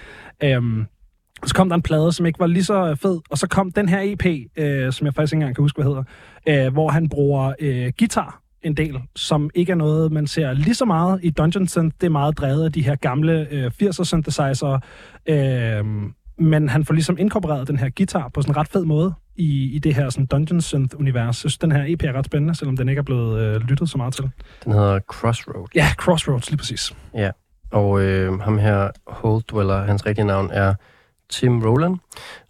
Øhm, 0.57 0.87
så 1.46 1.55
kom 1.55 1.68
der 1.68 1.76
en 1.76 1.83
plade, 1.83 2.12
som 2.12 2.26
ikke 2.26 2.38
var 2.38 2.46
lige 2.46 2.64
så 2.64 2.96
fed, 3.02 3.20
og 3.31 3.38
så 3.38 3.48
kom 3.48 3.72
den 3.72 3.88
her 3.88 4.00
EP, 4.02 4.26
øh, 4.57 4.92
som 4.92 5.05
jeg 5.05 5.14
faktisk 5.14 5.33
ikke 5.33 5.42
engang 5.42 5.57
kan 5.57 5.62
huske, 5.62 5.83
hvad 5.83 5.85
hedder, 5.85 6.66
øh, 6.66 6.72
hvor 6.72 6.88
han 6.88 7.09
bruger 7.09 7.52
øh, 7.61 7.92
guitar 7.98 8.40
en 8.62 8.76
del, 8.76 9.00
som 9.16 9.50
ikke 9.55 9.72
er 9.72 9.76
noget, 9.76 10.12
man 10.12 10.26
ser 10.26 10.52
lige 10.52 10.74
så 10.74 10.85
meget 10.85 11.20
i 11.22 11.31
Dungeon 11.31 11.68
Synth. 11.68 11.96
Det 12.00 12.07
er 12.07 12.11
meget 12.11 12.38
drevet 12.38 12.64
af 12.64 12.72
de 12.72 12.83
her 12.83 12.96
gamle 12.96 13.46
øh, 13.50 13.70
80'er 13.83 14.05
synthesizer, 14.05 14.79
øh, 15.26 15.85
men 16.38 16.68
han 16.68 16.85
får 16.85 16.94
ligesom 16.94 17.16
inkorporeret 17.18 17.68
den 17.68 17.79
her 17.79 17.90
guitar 17.96 18.29
på 18.29 18.42
sådan 18.42 18.52
en 18.52 18.57
ret 18.57 18.68
fed 18.68 18.85
måde 18.85 19.14
i, 19.37 19.76
i 19.76 19.79
det 19.79 19.94
her 19.94 20.11
sådan 20.11 20.26
Dungeon 20.26 20.61
Synth-univers. 20.61 21.26
Jeg 21.26 21.35
synes, 21.35 21.59
den 21.59 21.72
her 21.72 21.85
EP 21.87 22.02
er 22.02 22.12
ret 22.12 22.24
spændende, 22.24 22.55
selvom 22.55 22.76
den 22.76 22.88
ikke 22.88 22.98
er 22.98 23.02
blevet 23.02 23.40
øh, 23.40 23.61
lyttet 23.61 23.90
så 23.90 23.98
meget 23.98 24.14
til. 24.14 24.31
Den 24.64 24.72
hedder 24.72 25.00
Crossroad. 25.00 25.66
Ja, 25.74 25.87
Crossroads, 25.96 26.50
lige 26.50 26.59
præcis. 26.59 26.96
Og 27.77 28.01
øh, 28.01 28.41
ham 28.41 28.59
her, 28.59 28.91
Hole 29.07 29.43
Dweller, 29.51 29.85
hans 29.85 30.07
rigtige 30.07 30.25
navn 30.25 30.51
er 30.53 30.75
Tim 31.31 31.62
Roland. 31.62 31.97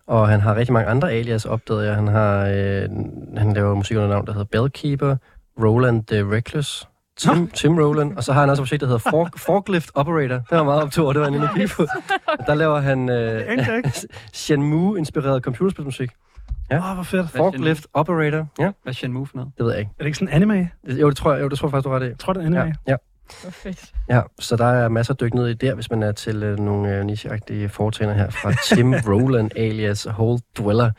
Og 0.07 0.29
han 0.29 0.41
har 0.41 0.55
rigtig 0.57 0.73
mange 0.73 0.89
andre 0.89 1.11
alias, 1.13 1.45
opdagede 1.45 1.87
jeg. 1.87 1.95
Han, 1.95 2.07
har, 2.09 2.47
øh, 2.47 2.89
han 3.37 3.53
laver 3.53 3.75
musik 3.75 3.97
under 3.97 4.09
navn, 4.09 4.27
der 4.27 4.33
hedder 4.33 4.47
Bellkeeper, 4.53 5.17
Roland 5.65 6.05
the 6.05 6.31
Reckless, 6.35 6.89
Tim, 7.19 7.47
Tim 7.51 7.79
Roland, 7.79 8.17
og 8.17 8.25
så 8.25 8.33
har 8.33 8.41
han 8.41 8.51
også 8.51 8.63
et 8.63 8.65
projekt, 8.69 8.81
der 8.81 8.87
hedder 8.87 9.11
Fork, 9.11 9.39
Forklift 9.47 9.91
Operator. 9.95 10.35
Det 10.35 10.45
var 10.59 10.65
meget 10.65 10.83
optur, 10.83 11.13
det 11.13 11.21
var 11.23 11.29
en 11.29 11.35
energi 11.35 11.67
på. 11.67 11.87
Der 12.47 12.55
laver 12.55 12.81
han 12.81 13.09
øh? 13.11 13.85
Shenmue-inspireret 14.35 15.43
computerspilsmusik. 15.43 16.11
Ja. 16.71 16.79
Åh, 16.79 16.89
oh, 16.91 16.95
hvor 16.95 17.03
fedt. 17.03 17.31
Forklift 17.31 17.87
Operator. 17.95 18.47
Ja, 18.59 18.65
Hvad 18.65 18.73
er 18.87 18.93
Shenmue 18.93 19.27
for 19.27 19.37
noget? 19.37 19.53
det 19.59 19.65
ved 19.65 19.73
jeg 19.73 19.81
ikke. 19.81 19.91
Er 19.99 20.03
det 20.03 20.07
ikke 20.07 20.19
sådan 20.19 20.29
en 20.29 20.35
anime? 20.35 20.71
Det- 20.87 21.01
Jo, 21.01 21.09
det 21.09 21.17
tror 21.17 21.33
jeg, 21.35 21.43
jo, 21.43 21.49
det 21.49 21.59
tror 21.59 21.69
jeg 21.69 21.71
faktisk, 21.71 21.85
du 21.85 21.91
har 21.91 21.97
ret 21.99 22.05
i. 22.05 22.09
Jeg 22.09 22.19
tror, 22.19 22.33
det 22.33 22.43
er 22.43 22.47
en 22.47 22.55
anime. 22.57 22.75
Ja, 22.87 22.93
ja. 22.93 22.97
Hvor 23.43 23.51
fedt. 23.51 23.93
Ja, 24.09 24.23
så 24.39 24.57
der 24.57 24.65
er 24.65 24.89
masser 24.89 25.15
at 25.15 25.21
dykke 25.21 25.37
ned 25.37 25.49
i 25.49 25.55
der, 25.55 25.75
hvis 25.75 25.91
man 25.91 26.03
er 26.03 26.13
til 26.13 26.43
øh, 26.43 26.59
nogle 26.59 26.97
øh, 26.97 27.05
nicheagtige 27.05 27.69
foretagender 27.69 28.15
her 28.15 28.31
fra 28.31 28.53
Tim 28.75 28.95
Roland 28.95 29.51
alias 29.57 30.07
Hole 30.11 30.39
Dweller. 30.59 30.91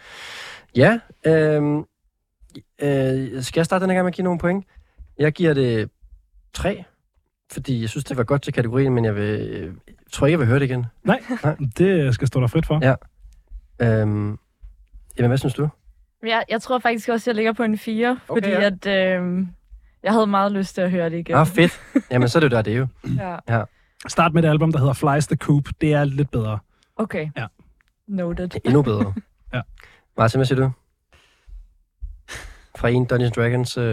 Ja, 0.75 0.99
øh, 1.25 1.77
øh, 2.81 3.43
skal 3.43 3.59
jeg 3.59 3.65
starte 3.65 3.83
den 3.83 3.89
her 3.89 3.95
gang 3.95 4.05
med 4.05 4.11
at 4.11 4.15
give 4.15 4.23
nogle 4.23 4.39
point? 4.39 4.65
Jeg 5.19 5.31
giver 5.31 5.53
det 5.53 5.89
tre, 6.53 6.83
fordi 7.51 7.81
jeg 7.81 7.89
synes, 7.89 8.03
det 8.03 8.17
var 8.17 8.23
godt 8.23 8.41
til 8.41 8.53
kategorien, 8.53 8.93
men 8.93 9.05
jeg 9.05 9.15
vil, 9.15 9.39
øh, 9.41 9.73
tror 10.11 10.27
ikke, 10.27 10.31
jeg 10.31 10.39
vil 10.39 10.47
høre 10.47 10.59
det 10.59 10.65
igen. 10.65 10.85
Nej, 11.03 11.19
det 11.77 12.13
skal 12.13 12.27
stå 12.27 12.41
der 12.41 12.47
frit 12.47 12.65
for. 12.65 12.79
Ja. 12.81 12.95
Øhm, 13.81 14.39
jamen, 15.17 15.29
hvad 15.29 15.37
synes 15.37 15.53
du? 15.53 15.69
Jeg, 16.23 16.43
jeg 16.49 16.61
tror 16.61 16.79
faktisk 16.79 17.09
også, 17.09 17.29
jeg 17.29 17.35
ligger 17.35 17.53
på 17.53 17.63
en 17.63 17.77
4, 17.77 18.19
Okay, 18.27 18.41
fordi 18.41 18.49
ja. 18.49 18.61
at, 18.61 19.19
øh, 19.21 19.47
jeg 20.07 20.13
havde 20.13 20.27
meget 20.27 20.51
lyst 20.51 20.75
til 20.75 20.81
at 20.81 20.91
høre 20.91 21.09
det 21.09 21.17
igen. 21.19 21.35
Ah, 21.35 21.47
fedt. 21.47 21.81
Jamen, 22.11 22.29
så 22.29 22.37
er 22.37 22.39
det 22.39 22.51
jo 22.51 22.55
der, 22.55 22.61
det 22.61 22.73
er 22.73 22.77
jo. 22.77 22.87
Ja. 23.49 23.61
Start 24.07 24.33
med 24.33 24.43
et 24.43 24.47
album, 24.49 24.71
der 24.71 24.79
hedder 24.79 24.93
Flies 24.93 25.27
the 25.27 25.35
Coop. 25.35 25.63
Det 25.81 25.93
er 25.93 26.03
lidt 26.03 26.31
bedre. 26.31 26.59
Okay. 26.95 27.27
Ja. 27.37 27.45
Noted. 28.07 28.49
Endnu 28.65 28.81
bedre. 28.81 29.13
Ja. 29.53 29.61
Martin, 30.17 30.37
hvad 30.37 30.45
siger 30.45 30.59
du? 30.59 30.71
Fra 32.77 32.89
en 32.89 33.05
Dungeons 33.05 33.35
Dragons... 33.35 33.77
Øh... 33.77 33.83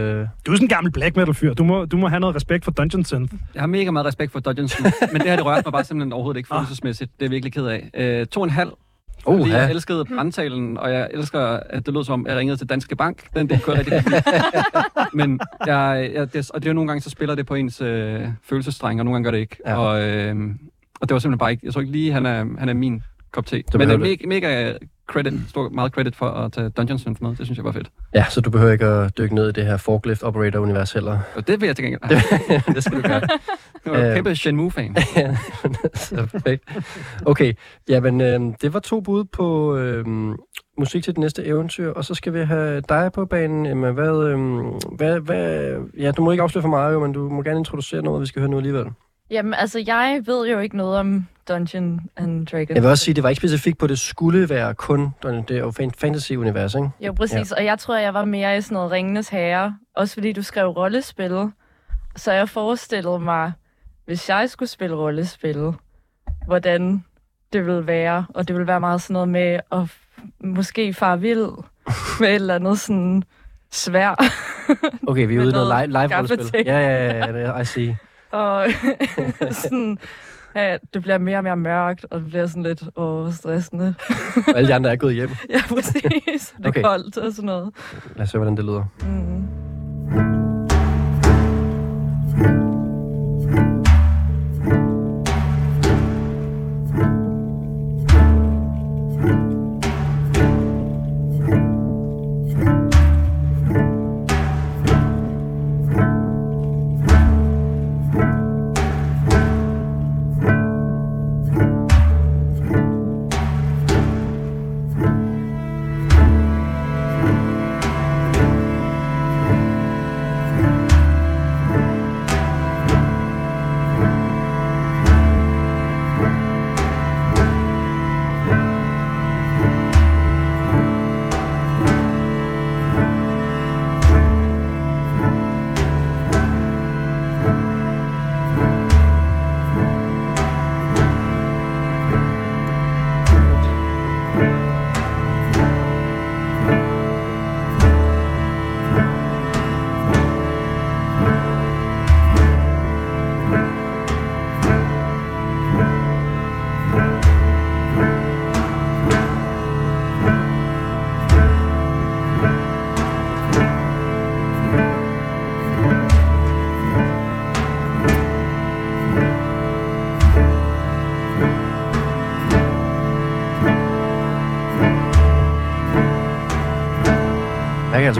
Du 0.45 0.51
er 0.51 0.55
sådan 0.55 0.65
en 0.65 0.67
gammel 0.69 0.91
black 0.91 1.15
metal 1.15 1.33
fyr. 1.33 1.53
Du 1.53 1.63
må, 1.63 1.85
du 1.85 1.97
må 1.97 2.07
have 2.07 2.19
noget 2.19 2.35
respekt 2.35 2.63
for 2.63 2.71
Dungeon 2.71 3.03
Synth. 3.05 3.33
Jeg 3.53 3.61
har 3.61 3.67
mega 3.67 3.91
meget 3.91 4.05
respekt 4.05 4.31
for 4.31 4.39
Dungeons, 4.39 4.75
men 5.11 5.21
det 5.21 5.29
her, 5.29 5.35
det 5.35 5.45
rørte 5.45 5.61
mig 5.65 5.71
bare 5.71 5.83
simpelthen 5.83 6.13
overhovedet 6.13 6.37
ikke 6.37 6.49
følelsesmæssigt. 6.55 7.11
Det 7.13 7.21
er 7.21 7.25
jeg 7.25 7.31
virkelig 7.31 7.53
ked 7.53 7.65
af. 7.65 7.89
Øh, 7.93 8.25
to 8.25 8.39
og 8.41 8.43
en 8.43 8.49
halv. 8.49 8.71
Fordi 9.25 9.49
jeg 9.49 9.71
elskede 9.71 10.05
brandtalen, 10.05 10.77
og 10.77 10.93
jeg 10.93 11.09
elsker, 11.13 11.39
at 11.39 11.85
det 11.85 11.93
lød 11.93 12.03
som, 12.03 12.25
at 12.25 12.31
jeg 12.31 12.39
ringede 12.39 12.57
til 12.57 12.69
Danske 12.69 12.95
Bank. 12.95 13.33
Den 13.33 13.49
del 13.49 13.61
jeg 13.67 13.77
rigtig 13.77 13.93
godt. 13.93 15.13
Men 15.19 15.39
jeg, 15.65 16.11
jeg, 16.13 16.33
det, 16.33 16.51
og 16.51 16.61
det 16.61 16.67
er 16.67 16.71
jo 16.71 16.73
nogle 16.73 16.87
gange, 16.87 17.01
så 17.01 17.09
spiller 17.09 17.35
det 17.35 17.45
på 17.45 17.55
ens 17.55 17.81
øh, 17.81 18.21
følelsesstreng, 18.43 18.99
og 18.99 19.05
nogle 19.05 19.15
gange 19.15 19.23
gør 19.23 19.31
det 19.31 19.37
ikke. 19.37 19.57
Ja. 19.65 19.77
Og, 19.77 20.03
øh, 20.03 20.35
og 21.01 21.09
det 21.09 21.13
var 21.13 21.19
simpelthen 21.19 21.37
bare 21.37 21.51
ikke, 21.51 21.65
jeg 21.65 21.73
tror 21.73 21.81
ikke 21.81 21.91
lige, 21.91 22.11
han 22.13 22.25
er, 22.25 22.45
han 22.59 22.69
er 22.69 22.73
min 22.73 23.03
kop 23.35 23.45
te. 23.45 23.55
Men 23.55 23.63
det 23.65 23.93
er 23.93 23.97
behøver 23.97 24.27
mega, 24.27 24.73
credit, 25.07 25.33
stor, 25.49 25.69
meget 25.69 25.91
credit 25.91 26.15
for 26.15 26.25
at 26.25 26.51
tage 26.51 26.69
Dungeons 26.69 27.01
Synth 27.01 27.23
med. 27.23 27.35
Det 27.35 27.45
synes 27.45 27.57
jeg 27.57 27.65
var 27.65 27.71
fedt. 27.71 27.87
Ja, 28.13 28.25
så 28.29 28.41
du 28.41 28.49
behøver 28.49 28.71
ikke 28.73 28.85
at 28.85 29.17
dykke 29.17 29.35
ned 29.35 29.49
i 29.49 29.51
det 29.51 29.65
her 29.65 29.77
forklift 29.77 30.23
operator-univers 30.23 30.91
heller. 30.93 31.19
Og 31.35 31.47
det 31.47 31.61
vil 31.61 31.67
jeg 31.67 31.75
til 31.75 31.85
gengæld. 31.85 32.21
det 32.75 32.83
skal 32.83 32.97
du 32.97 33.01
gøre. 33.07 33.21
Jeg 33.85 33.93
var 33.93 33.99
Øh. 34.09 34.15
kæmpe 34.15 34.35
Shenmue-fan. 34.35 34.95
Ja, 36.11 36.25
perfekt. 36.25 36.63
Okay, 37.25 37.53
jamen 37.89 38.21
øh, 38.21 38.39
det 38.61 38.73
var 38.73 38.79
to 38.79 39.01
bud 39.01 39.23
på 39.23 39.77
øh, 39.77 40.05
musik 40.77 41.03
til 41.03 41.13
det 41.13 41.19
næste 41.19 41.45
eventyr, 41.45 41.89
og 41.89 42.05
så 42.05 42.13
skal 42.15 42.33
vi 42.33 42.39
have 42.39 42.81
dig 42.89 43.11
på 43.13 43.25
banen, 43.25 43.65
Emma. 43.65 43.91
Hvad, 43.91 44.23
øh, 44.23 44.37
hvad, 44.95 45.19
hvad, 45.19 45.73
ja, 45.97 46.11
du 46.11 46.23
må 46.23 46.31
ikke 46.31 46.43
afsløre 46.43 46.61
for 46.61 46.69
meget, 46.69 46.93
jo, 46.93 46.99
men 46.99 47.13
du 47.13 47.29
må 47.29 47.43
gerne 47.43 47.59
introducere 47.59 48.01
noget, 48.01 48.21
vi 48.21 48.25
skal 48.25 48.39
høre 48.39 48.49
nu 48.51 48.57
alligevel. 48.57 48.85
Jamen, 49.29 49.53
altså, 49.53 49.83
jeg 49.87 50.21
ved 50.25 50.47
jo 50.47 50.59
ikke 50.59 50.77
noget 50.77 50.97
om 50.99 51.27
Dungeon 51.47 52.09
and 52.15 52.47
Dragons. 52.47 52.69
Jeg 52.69 52.81
vil 52.83 52.89
også 52.89 53.03
sige, 53.03 53.15
det 53.15 53.23
var 53.23 53.29
ikke 53.29 53.39
specifikt 53.39 53.77
på, 53.77 53.85
at 53.85 53.89
det 53.89 53.99
skulle 53.99 54.49
være 54.49 54.73
kun, 54.73 55.09
det 55.23 55.51
er 55.51 55.91
fantasy-univers, 55.97 56.75
ikke? 56.75 56.89
Jo, 56.99 57.13
præcis. 57.13 57.51
Ja. 57.51 57.55
Og 57.57 57.65
jeg 57.65 57.79
tror, 57.79 57.97
jeg 57.97 58.13
var 58.13 58.25
mere 58.25 58.57
i 58.57 58.61
sådan 58.61 58.75
noget 58.75 58.91
Ringenes 58.91 59.29
Herre. 59.29 59.77
Også 59.95 60.13
fordi 60.13 60.33
du 60.33 60.41
skrev 60.41 60.67
rollespil. 60.67 61.49
Så 62.15 62.31
jeg 62.31 62.49
forestillede 62.49 63.19
mig, 63.19 63.51
hvis 64.05 64.29
jeg 64.29 64.49
skulle 64.49 64.69
spille 64.69 64.95
rollespil, 64.95 65.73
hvordan 66.45 67.03
det 67.53 67.65
ville 67.65 67.87
være. 67.87 68.25
Og 68.29 68.47
det 68.47 68.55
ville 68.55 68.67
være 68.67 68.79
meget 68.79 69.01
sådan 69.01 69.13
noget 69.13 69.29
med 69.29 69.59
at 69.71 69.79
måske 70.39 70.93
fare 70.93 71.19
vild 71.21 71.49
med 72.19 72.29
et 72.29 72.35
eller 72.35 72.55
andet 72.55 72.79
sådan 72.79 73.23
svær. 73.71 74.15
Okay, 75.07 75.27
vi 75.27 75.35
er 75.35 75.39
ude 75.39 75.49
i 75.49 75.51
noget 75.59 75.67
noget 75.69 75.89
live, 75.89 75.99
live 75.99 76.07
gamle 76.09 76.29
rollespil. 76.31 76.51
ting. 76.51 76.67
Ja, 76.67 76.79
ja, 76.79 77.27
ja, 77.27 77.37
ja, 77.39 77.59
I 77.59 77.65
see. 77.65 77.97
Og 78.35 78.65
sådan, 79.63 79.97
ja, 80.55 80.77
det 80.93 81.01
bliver 81.01 81.17
mere 81.17 81.37
og 81.37 81.43
mere 81.43 81.57
mørkt, 81.57 82.05
og 82.11 82.19
det 82.19 82.27
bliver 82.27 82.47
sådan 82.47 82.63
lidt 82.63 82.83
åh, 82.95 83.33
stressende. 83.33 83.95
Og 84.47 84.57
alle 84.57 84.67
de 84.67 84.73
andre 84.75 84.91
er 84.91 84.95
gået 84.95 85.13
hjem. 85.15 85.29
ja, 85.49 85.61
præcis. 85.69 86.53
Det 86.57 86.65
er 86.65 86.69
Okay. 86.69 86.81
koldt 86.83 87.17
og 87.17 87.31
sådan 87.33 87.45
noget. 87.45 87.73
Lad 88.15 88.23
os 88.23 88.29
se, 88.29 88.37
hvordan 88.37 88.57
det 88.57 88.65
lyder. 88.65 88.83
Mm. 89.01 89.45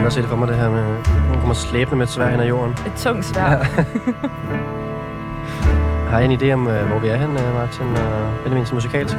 Godt 0.06 0.14
se 0.14 0.20
det 0.20 0.28
for 0.28 0.36
mig, 0.36 0.48
det 0.48 0.56
her 0.56 0.70
med, 0.70 0.96
nu 1.28 1.34
kommer 1.38 1.54
slæbende 1.54 1.96
med 1.96 2.06
et 2.06 2.12
svær 2.12 2.28
hen 2.28 2.40
ad 2.40 2.46
jorden. 2.46 2.72
Et 2.72 2.92
tungt 2.96 3.24
svær. 3.24 3.42
Har 6.10 6.20
I 6.20 6.24
en 6.24 6.32
idé 6.32 6.52
om, 6.52 6.68
øh, 6.68 6.86
hvor 6.86 6.98
vi 6.98 7.08
er 7.08 7.16
hen, 7.16 7.32
Martin 7.54 7.86
og 7.86 8.32
Benjamin, 8.42 8.66
som 8.66 8.74
musikalsk? 8.74 9.16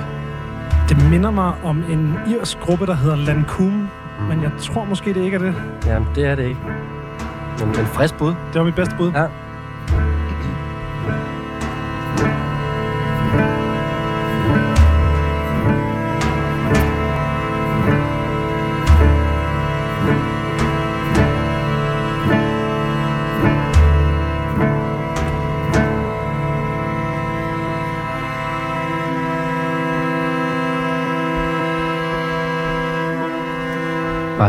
Det 0.89 1.09
minder 1.09 1.31
mig 1.31 1.53
om 1.63 1.83
en 1.89 2.19
irsk 2.27 2.59
gruppe, 2.59 2.85
der 2.85 2.93
hedder 2.93 3.15
Lancome, 3.15 3.89
men 4.29 4.43
jeg 4.43 4.51
tror 4.59 4.85
måske, 4.85 5.13
det 5.13 5.23
ikke 5.23 5.35
er 5.35 5.41
det. 5.41 5.55
Ja, 5.85 5.99
det 6.15 6.25
er 6.25 6.35
det 6.35 6.43
ikke. 6.43 6.59
Men, 7.59 7.67
men 7.67 7.85
frisk 7.85 8.17
bud. 8.17 8.33
Det 8.53 8.59
var 8.59 8.63
mit 8.63 8.75
bedste 8.75 8.95
bud. 8.97 9.11
Ja. 9.11 9.25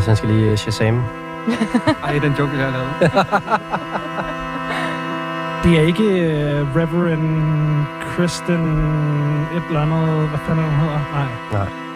Martin 0.09 0.16
skal 0.16 0.29
lige 0.29 0.51
øh, 0.51 0.57
shazam. 0.57 1.05
Ej, 2.05 2.18
den 2.18 2.35
joke, 2.38 2.53
jeg 2.57 2.64
har 2.64 2.73
lavet. 2.79 2.92
Det 5.64 5.79
er 5.79 5.83
ikke 5.83 6.05
uh, 6.05 6.77
Reverend 6.77 7.87
Kristen 8.01 8.62
et 9.57 9.62
eller 9.68 9.81
andet, 9.81 10.29
hvad 10.29 10.38
fanden 10.38 10.64
hun 10.64 10.75
hedder? 10.75 11.01
Nej. 11.12 11.27
Nej. 11.53 11.88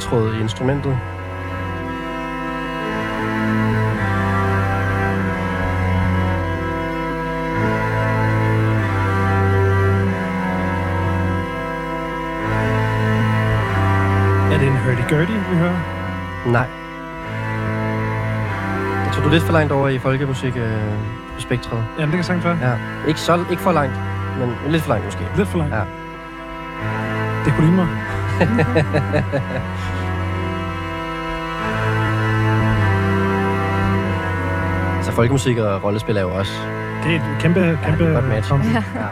Ledetråd 0.00 0.34
i 0.34 0.40
instrumentet. 0.40 0.98
Er 14.52 14.58
det 14.58 14.68
en 14.68 14.76
hurdy-gurdy, 14.76 15.50
vi 15.50 15.56
hører? 15.56 15.78
Nej. 16.46 16.66
Jeg 19.04 19.12
tror, 19.12 19.22
du 19.22 19.28
er 19.28 19.32
lidt 19.32 19.42
for 19.42 19.52
langt 19.52 19.72
over 19.72 19.88
i 19.88 19.98
folkemusik 19.98 20.56
øh, 20.56 20.62
på 21.34 21.40
spektret. 21.40 21.84
Ja, 21.98 22.02
det 22.02 22.12
kan 22.12 22.24
sagtens 22.24 22.44
være. 22.44 22.58
Ja. 22.62 23.08
Ikke, 23.08 23.20
så, 23.20 23.44
ikke 23.50 23.62
for 23.62 23.72
langt, 23.72 23.94
men 24.38 24.72
lidt 24.72 24.82
for 24.82 24.88
langt 24.88 25.04
måske. 25.04 25.26
Lidt 25.36 25.48
for 25.48 25.58
langt. 25.58 25.74
Ja. 25.74 25.80
Det 27.44 27.52
kunne 27.52 27.66
ligne 27.66 27.76
mig. 27.76 27.88
Altså 35.10 35.16
folkemusik 35.16 35.58
og 35.58 35.84
rollespil 35.84 36.16
er 36.16 36.20
jo 36.20 36.30
også 36.30 36.52
Det 37.04 37.12
er 37.12 37.16
et 37.16 37.22
kæmpe, 37.40 37.78
kæmpe 37.84 38.04
ja, 38.04 38.10
godt 38.10 38.28
match. 38.28 38.52
Ja. 38.52 38.84
Ja. 38.94 39.06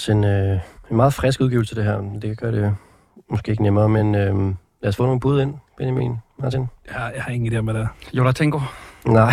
Også 0.00 0.12
en, 0.12 0.24
øh, 0.24 0.60
en 0.90 0.96
meget 0.96 1.14
frisk 1.14 1.40
udgivelse, 1.40 1.74
det 1.74 1.84
her. 1.84 2.18
Det 2.22 2.38
gør 2.38 2.50
det 2.50 2.76
måske 3.30 3.50
ikke 3.50 3.62
nemmere, 3.62 3.88
men 3.88 4.14
øh, 4.14 4.54
lad 4.82 4.88
os 4.88 4.96
få 4.96 5.04
nogle 5.04 5.20
bud 5.20 5.40
ind, 5.40 5.54
Benjamin, 5.76 6.16
Martin. 6.38 6.66
Jeg, 6.88 7.12
jeg 7.14 7.22
har 7.22 7.32
ingen 7.32 7.52
idé 7.52 7.56
om, 7.56 7.64
hvad 7.64 7.74
det. 7.74 7.88
Yola 8.14 8.32
Tango. 8.32 8.60
Nej. 9.06 9.32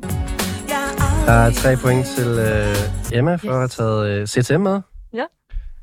Der 1.26 1.32
er 1.32 1.50
tre 1.50 1.76
point 1.76 2.06
til 2.06 2.28
øh, 2.28 3.18
Emma 3.18 3.36
for 3.36 3.50
at 3.50 3.56
have 3.56 3.68
taget 3.68 4.08
øh, 4.08 4.26
CTM 4.26 4.60
med. 4.60 4.80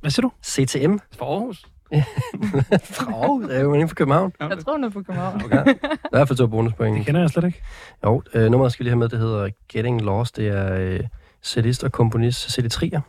Hvad 0.02 0.12
siger 0.12 0.22
du? 0.22 0.32
CTM? 0.46 0.98
For 1.18 1.26
Aarhus. 1.26 1.66
Frau, 2.98 3.42
det 3.42 3.58
er 3.58 3.62
jo 3.62 3.74
inde 3.74 3.88
for 3.88 3.96
København. 3.96 4.34
Jeg 4.40 4.58
tror, 4.66 4.74
hun 4.74 4.84
er 4.84 4.90
på 4.90 5.00
København. 5.02 5.42
Okay. 5.46 5.56
Der 5.56 5.64
er 5.64 5.74
i 5.94 5.98
hvert 6.12 6.28
fald 6.28 6.38
to 6.38 6.48
bonuspoint. 6.48 6.98
Det 6.98 7.06
kender 7.06 7.22
jeg 7.22 7.30
slet 7.30 7.44
ikke. 7.44 7.62
Jo, 8.04 8.22
øh, 8.34 8.52
nummeret 8.52 8.72
skal 8.74 8.84
vi 8.84 8.86
lige 8.86 8.92
have 8.92 9.00
med, 9.00 9.10
det 9.10 9.20
hedder 9.20 9.50
Getting 9.74 10.02
Lost. 10.02 10.38
Det 10.38 10.48
er 10.48 10.74
øh, 10.74 11.00
cellist 11.44 11.84
og 11.84 11.92
komponist 11.92 12.42
Cecilie 12.42 12.70
Trier. 12.70 13.02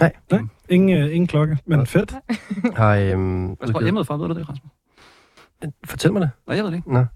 Nej, 0.00 0.12
ingen, 0.68 0.98
øh, 0.98 1.14
ingen 1.14 1.26
klokke, 1.26 1.58
men 1.66 1.86
fedt. 1.86 2.14
Har, 2.76 2.96
øhm, 2.96 3.46
Hvad 3.46 3.68
tror 3.68 3.82
hjemmet 3.82 4.06
for? 4.06 4.16
Ved 4.16 4.28
du 4.28 4.34
det, 4.34 4.48
Rasmus? 4.48 4.72
Fortæl 5.84 6.12
mig 6.12 6.22
det. 6.22 6.30
Nej, 6.46 6.56
jeg 6.56 6.64
ved 6.64 6.70
det 6.70 6.76
ikke. 6.76 6.90
Jeg 6.96 7.06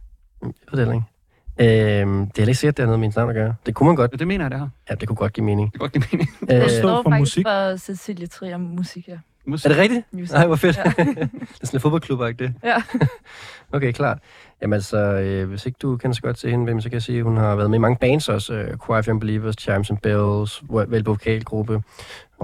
ved 0.42 0.78
det 0.78 0.78
heller 0.78 0.94
ikke. 0.94 1.06
Øhm, 1.60 2.26
det 2.26 2.38
er 2.38 2.42
heller 2.42 2.48
ikke 2.48 2.54
sikkert, 2.54 2.76
det 2.76 2.82
har 2.82 2.86
noget 2.86 3.00
med 3.00 3.06
ens 3.06 3.16
navn 3.16 3.30
at 3.30 3.34
gøre. 3.34 3.54
Det 3.66 3.74
kunne 3.74 3.86
man 3.86 3.96
godt. 3.96 4.12
Ja, 4.12 4.16
det 4.16 4.26
mener 4.28 4.44
jeg, 4.44 4.50
det 4.50 4.58
har. 4.58 4.70
Ja, 4.90 4.94
det 4.94 5.08
kunne 5.08 5.16
godt 5.16 5.32
give 5.32 5.46
mening. 5.46 5.72
Det 5.72 5.80
kan 5.80 5.88
godt 5.88 5.92
give 5.92 6.04
mening. 6.12 6.30
Øh. 6.50 6.60
Det 6.60 6.70
står 6.70 7.02
for 7.02 7.10
faktisk 7.10 7.20
musik. 7.20 7.46
for 7.46 7.76
Cecilie 7.76 8.26
Trier 8.26 8.56
musik, 8.56 9.08
ja. 9.08 9.18
Musik. 9.46 9.64
er 9.64 9.68
det 9.68 9.78
rigtigt? 9.78 10.06
Music. 10.12 10.32
Nej, 10.32 10.46
hvor 10.46 10.56
fedt. 10.56 10.76
Ja. 10.76 10.82
det 11.04 11.08
er 11.62 11.66
sådan 11.66 11.76
en 11.76 11.80
fodboldklub 11.80 12.20
det. 12.38 12.54
Ja. 12.64 12.82
Okay, 13.72 13.92
klart. 13.92 14.18
Jamen 14.62 14.74
altså, 14.74 14.96
øh, 14.98 15.48
hvis 15.48 15.66
ikke 15.66 15.76
du 15.82 15.96
kender 15.96 16.14
så 16.14 16.22
godt 16.22 16.36
til 16.36 16.50
hende, 16.50 16.64
hvem, 16.64 16.80
så 16.80 16.88
kan 16.88 16.94
jeg 16.94 17.02
sige, 17.02 17.18
at 17.18 17.24
hun 17.24 17.36
har 17.36 17.56
været 17.56 17.70
med 17.70 17.78
i 17.78 17.80
mange 17.80 17.96
bands 18.00 18.28
også. 18.28 18.54
Øh, 18.54 18.76
Choir 18.84 18.98
of 18.98 19.08
Young 19.08 19.20
Believers, 19.20 19.54
Chimes 19.60 19.90
and 19.90 19.98
Bells, 19.98 20.62
Velbo 20.88 21.10
Vokalgruppe. 21.10 21.82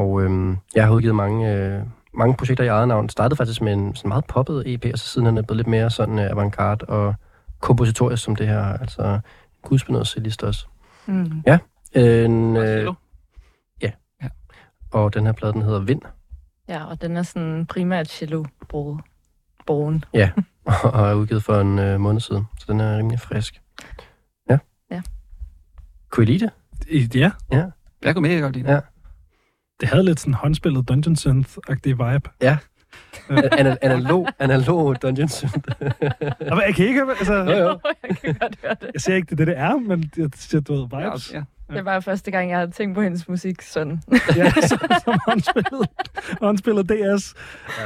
Og 0.01 0.23
øh, 0.23 0.57
jeg 0.75 0.87
har 0.87 0.93
udgivet 0.93 1.15
mange, 1.15 1.53
øh, 1.55 1.83
mange 2.15 2.35
projekter 2.37 2.65
i 2.65 2.67
eget 2.67 2.89
navn. 2.89 3.05
Det 3.05 3.13
startede 3.13 3.37
faktisk 3.37 3.63
med 3.63 3.73
en 3.73 3.95
sådan 3.95 4.09
meget 4.09 4.25
poppet 4.25 4.63
EP, 4.75 4.85
og 4.93 4.99
så 4.99 5.07
siden 5.07 5.27
er 5.27 5.31
den 5.31 5.45
blevet 5.45 5.57
lidt 5.57 5.67
mere 5.67 5.91
sådan 5.91 6.19
øh, 6.19 6.31
avantgarde 6.31 6.85
og 6.85 7.15
kompositorisk 7.61 8.23
som 8.25 8.37
det 8.37 8.47
her. 8.47 8.63
Altså, 8.63 9.21
gudspændet 9.63 10.07
cellist 10.07 10.43
også. 10.43 10.67
Mm. 11.07 11.43
En, 11.95 12.57
Og 12.57 12.63
øh, 12.67 12.77
cello. 12.77 12.95
og 14.93 15.15
den 15.15 15.27
her 15.27 15.33
plade, 15.33 15.53
den 15.53 15.63
hedder 15.63 15.81
Vind, 15.81 16.03
Ja, 16.69 16.85
og 16.85 17.03
den 17.03 17.17
er 17.17 17.23
sådan 17.23 17.67
primært 17.67 18.09
cello 18.09 18.45
broen. 18.69 19.01
Broen. 19.67 20.05
og 20.85 21.09
er 21.11 21.15
udgivet 21.15 21.43
for 21.45 21.61
en 21.61 21.79
øh, 21.79 22.01
måned 22.01 22.21
siden. 22.21 22.45
Så 22.59 22.65
den 22.69 22.81
er 22.81 22.99
rimelig 22.99 23.21
frisk. 23.21 23.61
Ja. 24.51 24.59
Ja. 24.91 25.03
Kunne 26.11 26.23
I 26.23 26.27
lide 26.27 26.45
det? 26.47 26.51
I- 26.91 27.19
Ja, 27.19 27.31
Jeg 28.05 28.15
kunne 28.15 28.29
mega 28.29 28.41
godt 28.41 28.53
lide 28.57 28.67
det. 28.69 28.73
Ja. 28.75 28.81
Det 29.81 29.89
havde 29.89 30.05
lidt 30.05 30.21
sådan 30.21 30.35
håndspillet 30.35 30.89
Dungeon 30.89 31.17
Synth-agtig 31.17 31.89
vibe. 31.89 32.31
Ana- 33.31 33.77
analog, 33.83 34.29
analog 34.39 35.03
Dungeons. 35.03 35.45
Og 36.51 36.63
jeg 36.67 36.75
kan 36.77 36.87
ikke 36.87 37.01
høre, 37.05 37.15
altså, 37.19 37.35
jo, 37.35 37.51
jo. 37.57 37.79
jeg 38.09 38.17
kan 38.25 38.35
godt 38.41 38.57
høre 38.63 38.75
det. 38.81 38.91
jeg 38.95 39.01
siger 39.01 39.17
ikke, 39.17 39.27
det 39.27 39.33
er 39.33 39.37
det, 39.37 39.47
det 39.47 39.59
er, 39.59 39.77
men 39.79 40.11
jeg 40.17 40.29
siger, 40.35 40.61
du 40.61 40.73
ved, 40.75 40.87
Ja, 40.93 40.99
vibes. 40.99 41.13
også, 41.15 41.31
ja. 41.35 41.43
Det 41.77 41.85
var 41.85 42.01
første 42.01 42.31
gang, 42.31 42.51
jeg 42.51 42.59
havde 42.59 42.71
tænkt 42.71 42.95
på 42.95 43.03
hendes 43.03 43.29
musik 43.29 43.63
sådan. 43.63 44.03
Ja, 44.37 44.53
som, 44.69 44.79
som 45.05 45.19
håndspillet, 45.27 45.89
håndspillet 46.41 46.89
DS. 46.89 47.35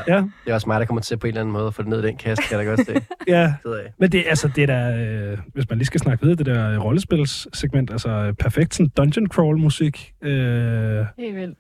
Ja, 0.09 0.16
Det 0.16 0.30
er 0.50 0.54
også 0.54 0.66
mig, 0.66 0.80
der 0.80 0.87
kommer 0.87 1.00
til 1.00 1.16
på 1.16 1.26
en 1.26 1.28
eller 1.28 1.40
anden 1.40 1.52
måde 1.52 1.66
at 1.66 1.74
få 1.74 1.83
det 1.83 1.88
ned 1.90 2.04
i 2.04 2.07
den 2.07 2.16
kasse, 2.16 2.42
kan 2.48 2.59
jeg 2.59 2.66
da 2.66 2.70
godt 2.70 2.87
se. 2.87 2.94
ja. 3.28 3.54
Men 3.98 4.12
det, 4.12 4.24
altså, 4.28 4.48
det 4.48 4.62
er 4.62 4.66
da, 4.66 4.96
øh, 5.04 5.38
hvis 5.54 5.68
man 5.68 5.78
lige 5.78 5.87
skal 5.87 6.00
snakke 6.00 6.22
videre, 6.22 6.37
det 6.37 6.46
der 6.46 6.78
rollespilssegment, 6.78 7.90
altså 7.90 8.35
perfekt 8.38 8.74
sådan 8.74 8.90
dungeon 8.96 9.26
crawl 9.26 9.59
musik. 9.59 10.12
Øh, 10.22 11.04
Helt 11.18 11.37
vildt. 11.37 11.59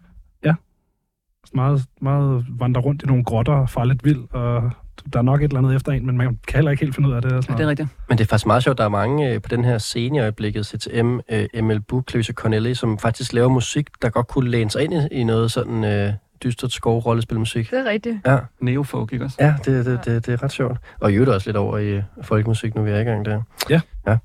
Meget, 1.54 1.84
meget 2.00 2.46
vandre 2.48 2.80
rundt 2.80 3.02
i 3.02 3.06
nogle 3.06 3.24
grotter 3.24 3.52
og 3.52 3.70
fare 3.70 3.88
lidt 3.88 4.04
vild, 4.04 4.22
og 4.32 4.70
der 5.12 5.18
er 5.18 5.22
nok 5.22 5.40
et 5.40 5.44
eller 5.44 5.58
andet 5.58 5.76
efter 5.76 5.92
en, 5.92 6.06
men 6.06 6.16
man 6.16 6.38
kan 6.48 6.56
heller 6.56 6.70
ikke 6.70 6.84
helt 6.84 6.94
finde 6.94 7.08
ud 7.08 7.14
af 7.14 7.22
det. 7.22 7.32
Og 7.32 7.36
ja, 7.36 7.42
sådan 7.42 7.56
det 7.58 7.64
er 7.64 7.68
rigtigt. 7.68 7.88
Men 8.08 8.18
det 8.18 8.24
er 8.24 8.28
faktisk 8.28 8.46
meget 8.46 8.62
sjovt, 8.62 8.78
der 8.78 8.84
er 8.84 8.88
mange 8.88 9.30
øh, 9.30 9.42
på 9.42 9.48
den 9.48 9.64
her 9.64 9.78
scene 9.78 10.18
i 10.18 10.20
øjeblikket, 10.20 10.66
CTM, 10.66 11.18
øh, 11.28 11.64
ML 11.64 11.80
Book, 11.80 12.10
Close 12.10 12.32
Corneli, 12.32 12.74
som 12.74 12.98
faktisk 12.98 13.32
laver 13.32 13.48
musik, 13.48 13.88
der 14.02 14.08
godt 14.08 14.28
kunne 14.28 14.50
læne 14.50 14.70
sig 14.70 14.82
ind 14.84 14.92
i, 14.92 15.06
i 15.10 15.24
noget 15.24 15.52
sådan 15.52 15.84
øh, 15.84 16.12
dystert 16.44 16.72
skov-rollespilmusik. 16.72 17.70
Det 17.70 17.78
er 17.78 17.84
rigtigt. 17.90 18.16
Ja, 18.26 18.38
Neofolk, 18.60 19.12
ikke 19.12 19.24
også? 19.24 19.36
ja 19.40 19.54
det, 19.64 19.86
det, 19.86 20.04
det, 20.04 20.26
det 20.26 20.34
er 20.34 20.42
ret 20.42 20.52
sjovt. 20.52 20.78
Og 21.00 21.12
i 21.12 21.14
øvrigt 21.14 21.30
også 21.30 21.48
lidt 21.48 21.56
over 21.56 21.78
i 21.78 21.88
øh, 21.88 22.02
folkemusik, 22.22 22.74
nu 22.74 22.82
vi 22.82 22.90
er 22.90 22.98
i 22.98 23.04
gang 23.04 23.24
der. 23.24 23.42
Ja. 23.70 23.80
Ja. 24.06 24.16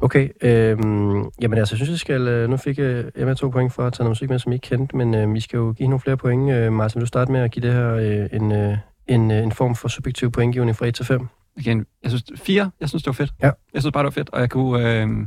Okay, 0.00 0.28
øhm, 0.42 1.24
jamen 1.40 1.58
altså, 1.58 1.74
jeg 1.74 1.78
synes, 1.78 1.90
jeg 1.90 1.98
skal... 1.98 2.28
Øh, 2.28 2.50
nu 2.50 2.56
fik 2.56 2.78
øh, 2.78 3.04
Emma 3.14 3.34
to 3.34 3.48
point 3.48 3.72
for 3.72 3.86
at 3.86 3.92
tage 3.92 4.04
noget 4.04 4.10
musik 4.10 4.30
med, 4.30 4.38
som 4.38 4.52
I 4.52 4.54
ikke 4.54 4.68
kendte, 4.68 4.96
men 4.96 5.14
øh, 5.14 5.34
vi 5.34 5.40
skal 5.40 5.56
jo 5.56 5.72
give 5.72 5.88
nogle 5.88 6.00
flere 6.00 6.16
point. 6.16 6.50
Øh, 6.50 6.72
Martin, 6.72 6.98
vil 6.98 7.00
du 7.00 7.06
starte 7.06 7.32
med 7.32 7.40
at 7.40 7.50
give 7.50 7.66
det 7.66 7.72
her 7.72 7.94
øh, 7.94 8.28
en, 8.32 8.52
øh, 8.52 8.76
en, 9.06 9.30
øh, 9.30 9.42
en 9.42 9.52
form 9.52 9.74
for 9.74 9.88
subjektiv 9.88 10.30
pointgivning 10.30 10.76
fra 10.76 10.86
1 10.86 10.94
til 10.94 11.04
5? 11.04 11.28
Igen, 11.56 11.86
jeg 12.02 12.10
synes, 12.10 12.24
fire, 12.36 12.70
jeg 12.80 12.88
synes, 12.88 13.02
det 13.02 13.06
var 13.06 13.12
fedt. 13.12 13.32
Ja. 13.42 13.50
Jeg 13.74 13.82
synes 13.82 13.92
bare, 13.92 14.02
det 14.02 14.06
var 14.06 14.10
fedt, 14.10 14.30
og 14.32 14.40
jeg 14.40 14.50
kunne... 14.50 15.02
Øh, 15.02 15.26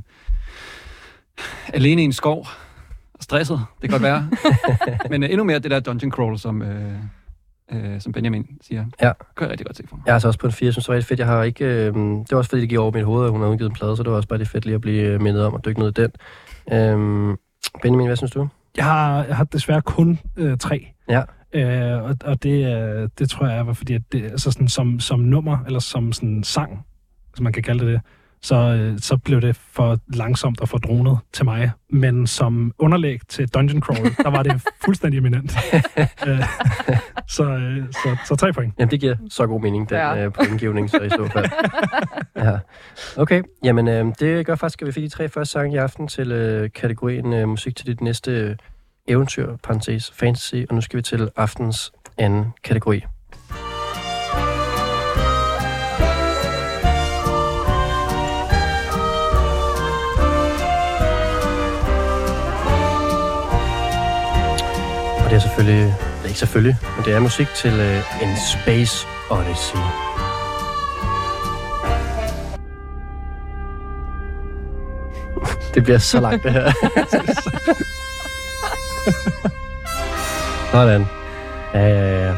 alene 1.73 2.01
i 2.01 2.05
en 2.05 2.13
skov, 2.13 2.47
stresset, 3.19 3.60
det 3.82 3.89
kan 3.89 3.99
godt 3.99 4.03
være. 4.03 4.29
Men 5.10 5.23
øh, 5.23 5.29
endnu 5.29 5.43
mere 5.43 5.60
det 5.60 5.71
der 5.71 5.79
dungeon 5.79 6.12
crawl, 6.12 6.38
som, 6.38 6.62
øh, 6.62 6.93
øh, 7.71 8.01
som 8.01 8.12
Benjamin 8.12 8.47
siger. 8.62 8.86
Ja. 9.01 9.12
Kan 9.38 9.45
jeg 9.45 9.49
rigtig 9.49 9.65
godt 9.65 9.77
se 9.77 9.84
for 9.89 9.95
mig. 9.95 10.03
Jeg 10.05 10.12
er 10.12 10.15
altså 10.15 10.27
også 10.27 10.39
på 10.39 10.47
en 10.47 10.53
4, 10.53 10.65
jeg 10.65 10.73
synes 10.73 10.86
det 10.86 10.91
var 10.91 10.95
rigtig 10.95 11.08
fedt. 11.08 11.19
Jeg 11.19 11.27
har 11.27 11.43
ikke, 11.43 11.65
øh, 11.65 11.93
det 11.93 12.32
var 12.32 12.38
også 12.38 12.49
fordi, 12.49 12.62
det 12.62 12.69
gik 12.69 12.77
over 12.77 12.91
mit 12.91 13.05
hoved, 13.05 13.25
at 13.25 13.32
hun 13.32 13.41
havde 13.41 13.51
udgivet 13.51 13.69
en 13.69 13.75
plade, 13.75 13.97
så 13.97 14.03
det 14.03 14.12
var 14.12 14.17
også 14.17 14.29
bare 14.29 14.39
det 14.39 14.47
fedt 14.47 14.65
lige 14.65 14.75
at 14.75 14.82
blive 14.82 15.03
øh, 15.03 15.21
mindet 15.21 15.45
om 15.45 15.55
at 15.55 15.65
dykke 15.65 15.79
ned 15.79 15.89
i 15.89 16.01
den. 16.01 16.12
Øhm, 16.71 17.38
Benjamin, 17.82 18.08
hvad 18.08 18.15
synes 18.15 18.32
du? 18.32 18.47
Jeg 18.77 18.86
har, 18.86 19.23
jeg 19.23 19.38
har 19.38 19.43
desværre 19.43 19.82
kun 19.82 20.19
øh, 20.38 20.58
tre. 20.58 20.88
Ja. 21.10 21.23
Øh, 21.53 22.03
og 22.03 22.15
og 22.23 22.43
det, 22.43 22.75
øh, 22.75 23.10
det 23.19 23.29
tror 23.29 23.47
jeg 23.47 23.67
var 23.67 23.73
fordi, 23.73 23.93
at 23.93 24.01
det, 24.12 24.23
altså 24.23 24.51
sådan, 24.51 24.67
som, 24.67 24.99
som 24.99 25.19
nummer, 25.19 25.58
eller 25.65 25.79
som 25.79 26.13
sådan 26.13 26.43
sang, 26.43 26.86
som 27.36 27.43
man 27.43 27.53
kan 27.53 27.63
kalde 27.63 27.86
det 27.86 27.93
det, 27.93 28.01
så, 28.41 28.56
øh, 28.56 28.99
så 28.99 29.17
blev 29.17 29.41
det 29.41 29.56
for 29.56 29.97
langsomt 30.13 30.62
og 30.62 30.69
for 30.69 30.78
dronet 30.78 31.17
til 31.34 31.45
mig. 31.45 31.71
Men 31.89 32.28
som 32.28 32.73
underlæg 32.78 33.19
til 33.30 33.47
Dungeon 33.47 33.82
Crawl, 33.82 34.15
der 34.23 34.30
var 34.30 34.43
det 34.43 34.62
fuldstændig 34.86 35.17
eminent. 35.17 35.52
øh, 36.28 36.43
så, 37.28 37.43
øh, 37.43 37.84
så, 37.91 38.17
så 38.28 38.36
tre 38.36 38.54
point. 38.54 38.73
Jamen, 38.80 38.91
det 38.91 38.99
giver 38.99 39.15
så 39.30 39.47
god 39.47 39.62
mening, 39.62 39.89
den 39.89 39.97
Ja. 39.97 40.25
øh, 40.25 40.34
pointgivning, 40.34 40.89
så 40.89 40.97
i 41.02 41.10
så 41.10 41.30
fald. 41.34 41.45
ja. 42.47 42.58
Okay, 43.17 43.43
jamen 43.63 43.88
øh, 43.88 44.06
det 44.19 44.45
gør 44.45 44.56
faktisk, 44.56 44.82
at 44.82 44.88
vi 44.88 44.91
fik 44.91 45.04
de 45.04 45.10
tre 45.10 45.30
første 45.30 45.52
sange 45.52 45.75
i 45.75 45.78
aften 45.78 46.08
til 46.08 46.32
øh, 46.32 46.69
kategorien 46.75 47.34
øh, 47.34 47.49
musik 47.49 47.75
til 47.75 47.88
dit 47.88 48.02
næste 48.02 48.32
øh, 48.32 48.56
eventyr, 49.08 49.56
parentes, 49.63 50.12
fantasy, 50.12 50.56
og 50.69 50.75
nu 50.75 50.82
skal 50.82 50.97
vi 50.97 51.02
til 51.02 51.30
aftens 51.36 51.91
anden 52.17 52.45
kategori. 52.63 53.02
Og 65.29 65.33
det 65.33 65.37
er 65.37 65.47
selvfølgelig, 65.47 65.85
det 65.85 66.23
er 66.23 66.27
ikke 66.27 66.39
selvfølgelig, 66.39 66.77
men 66.95 67.05
det 67.05 67.13
er 67.13 67.19
musik 67.19 67.47
til 67.47 67.73
uh, 67.73 68.23
en 68.23 68.35
Space 68.53 69.07
Odyssey. 69.29 69.77
det 75.73 75.83
bliver 75.83 75.97
så 75.97 76.19
langt, 76.19 76.43
det 76.43 76.51
her. 76.51 76.71
Sådan. 80.71 81.05
Ja, 81.73 81.87
ja, 81.87 82.27
ja. 82.27 82.35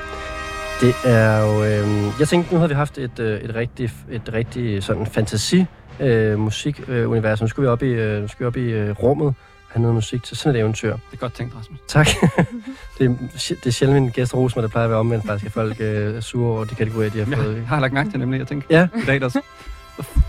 Det 0.81 0.95
er 1.05 1.39
jo... 1.39 1.63
Øh, 1.63 2.19
jeg 2.19 2.27
tænkte, 2.27 2.53
nu 2.53 2.59
havde 2.59 2.69
vi 2.69 2.75
haft 2.75 2.97
et, 2.97 3.19
øh, 3.19 3.41
et 3.41 3.55
rigtig, 3.55 3.91
et 4.11 4.33
rigtig 4.33 4.83
sådan 4.83 5.05
fantasi 5.05 5.65
øh, 5.99 6.39
musikunivers. 6.39 7.41
Nu 7.41 7.47
skal 7.47 7.63
vi 7.63 7.67
op 7.67 7.83
i, 7.83 7.89
øh, 7.89 8.29
skal 8.29 8.43
vi 8.43 8.47
op 8.47 8.57
i 8.57 8.71
øh, 8.71 8.91
rummet 9.03 9.33
have 9.73 9.81
noget 9.81 9.95
musik 9.95 10.23
til 10.23 10.37
sådan 10.37 10.55
et 10.55 10.59
eventyr. 10.59 10.91
Det 10.91 11.01
er 11.13 11.17
godt 11.17 11.33
tænkt, 11.33 11.55
Rasmus. 11.59 11.79
Tak. 11.87 12.07
det, 12.97 13.05
er, 13.05 13.15
det 13.49 13.65
er 13.65 13.71
sjældent 13.71 14.01
min 14.01 14.11
gæst 14.11 14.33
roser 14.33 14.57
mig, 14.57 14.63
der 14.63 14.69
plejer 14.69 14.85
at 14.85 14.89
være 14.89 14.99
omvendt 14.99 15.25
faktisk, 15.25 15.45
at 15.45 15.51
folk 15.51 15.75
øh, 15.79 16.15
er 16.15 16.19
sure 16.21 16.51
over 16.51 16.63
de 16.65 16.75
kategorier, 16.75 17.09
de 17.09 17.19
har 17.19 17.25
Jeg 17.29 17.37
fået. 17.37 17.65
har 17.65 17.79
lagt 17.79 17.93
mærke 17.93 18.09
til 18.09 18.19
nemlig, 18.19 18.39
jeg 18.39 18.47
tænker, 18.47 18.67
Ja, 18.69 18.87
i 19.03 19.05
dag 19.05 19.21
der 19.21 19.41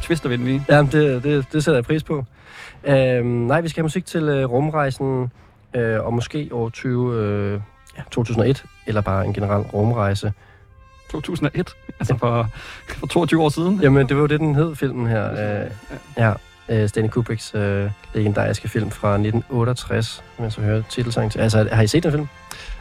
twister 0.02 0.28
vi 0.28 0.36
den 0.36 0.44
lige. 0.44 0.64
Jamen, 0.68 0.92
det, 0.92 1.24
det, 1.24 1.46
det 1.52 1.64
sætter 1.64 1.76
jeg 1.78 1.84
pris 1.84 2.02
på. 2.02 2.24
Øhm, 2.84 3.26
nej, 3.26 3.60
vi 3.60 3.68
skal 3.68 3.80
have 3.80 3.84
musik 3.84 4.06
til 4.06 4.22
øh, 4.22 4.44
rumrejsen, 4.50 5.30
øh, 5.74 6.00
og 6.06 6.14
måske 6.14 6.48
år 6.52 6.68
20, 6.68 7.14
øh, 7.16 7.60
ja, 7.98 8.02
2001, 8.10 8.64
eller 8.86 9.00
bare 9.00 9.26
en 9.26 9.32
generel 9.32 9.62
rumrejse. 9.62 10.32
2001, 11.10 11.70
altså 12.00 12.16
for, 12.18 12.48
for 12.88 13.06
22 13.06 13.42
år 13.42 13.48
siden. 13.48 13.80
Jamen, 13.82 14.08
det 14.08 14.16
var 14.16 14.20
jo 14.22 14.26
det, 14.26 14.40
den 14.40 14.54
hed, 14.54 14.74
filmen 14.74 15.06
her. 15.06 15.30
Øh, 15.64 15.70
ja, 16.16 16.32
øh, 16.72 16.88
Stanley 16.88 17.10
Kubricks 17.10 17.54
øh, 17.54 17.90
legendariske 18.14 18.68
film 18.68 18.90
fra 18.90 19.08
1968, 19.14 20.22
som 20.36 20.44
jeg 20.44 20.52
så 20.52 20.60
hørte 20.60 20.84
titelsang 20.90 21.32
til. 21.32 21.38
Altså, 21.38 21.68
har 21.72 21.82
I 21.82 21.86
set 21.86 22.02
den 22.02 22.12
film? 22.12 22.26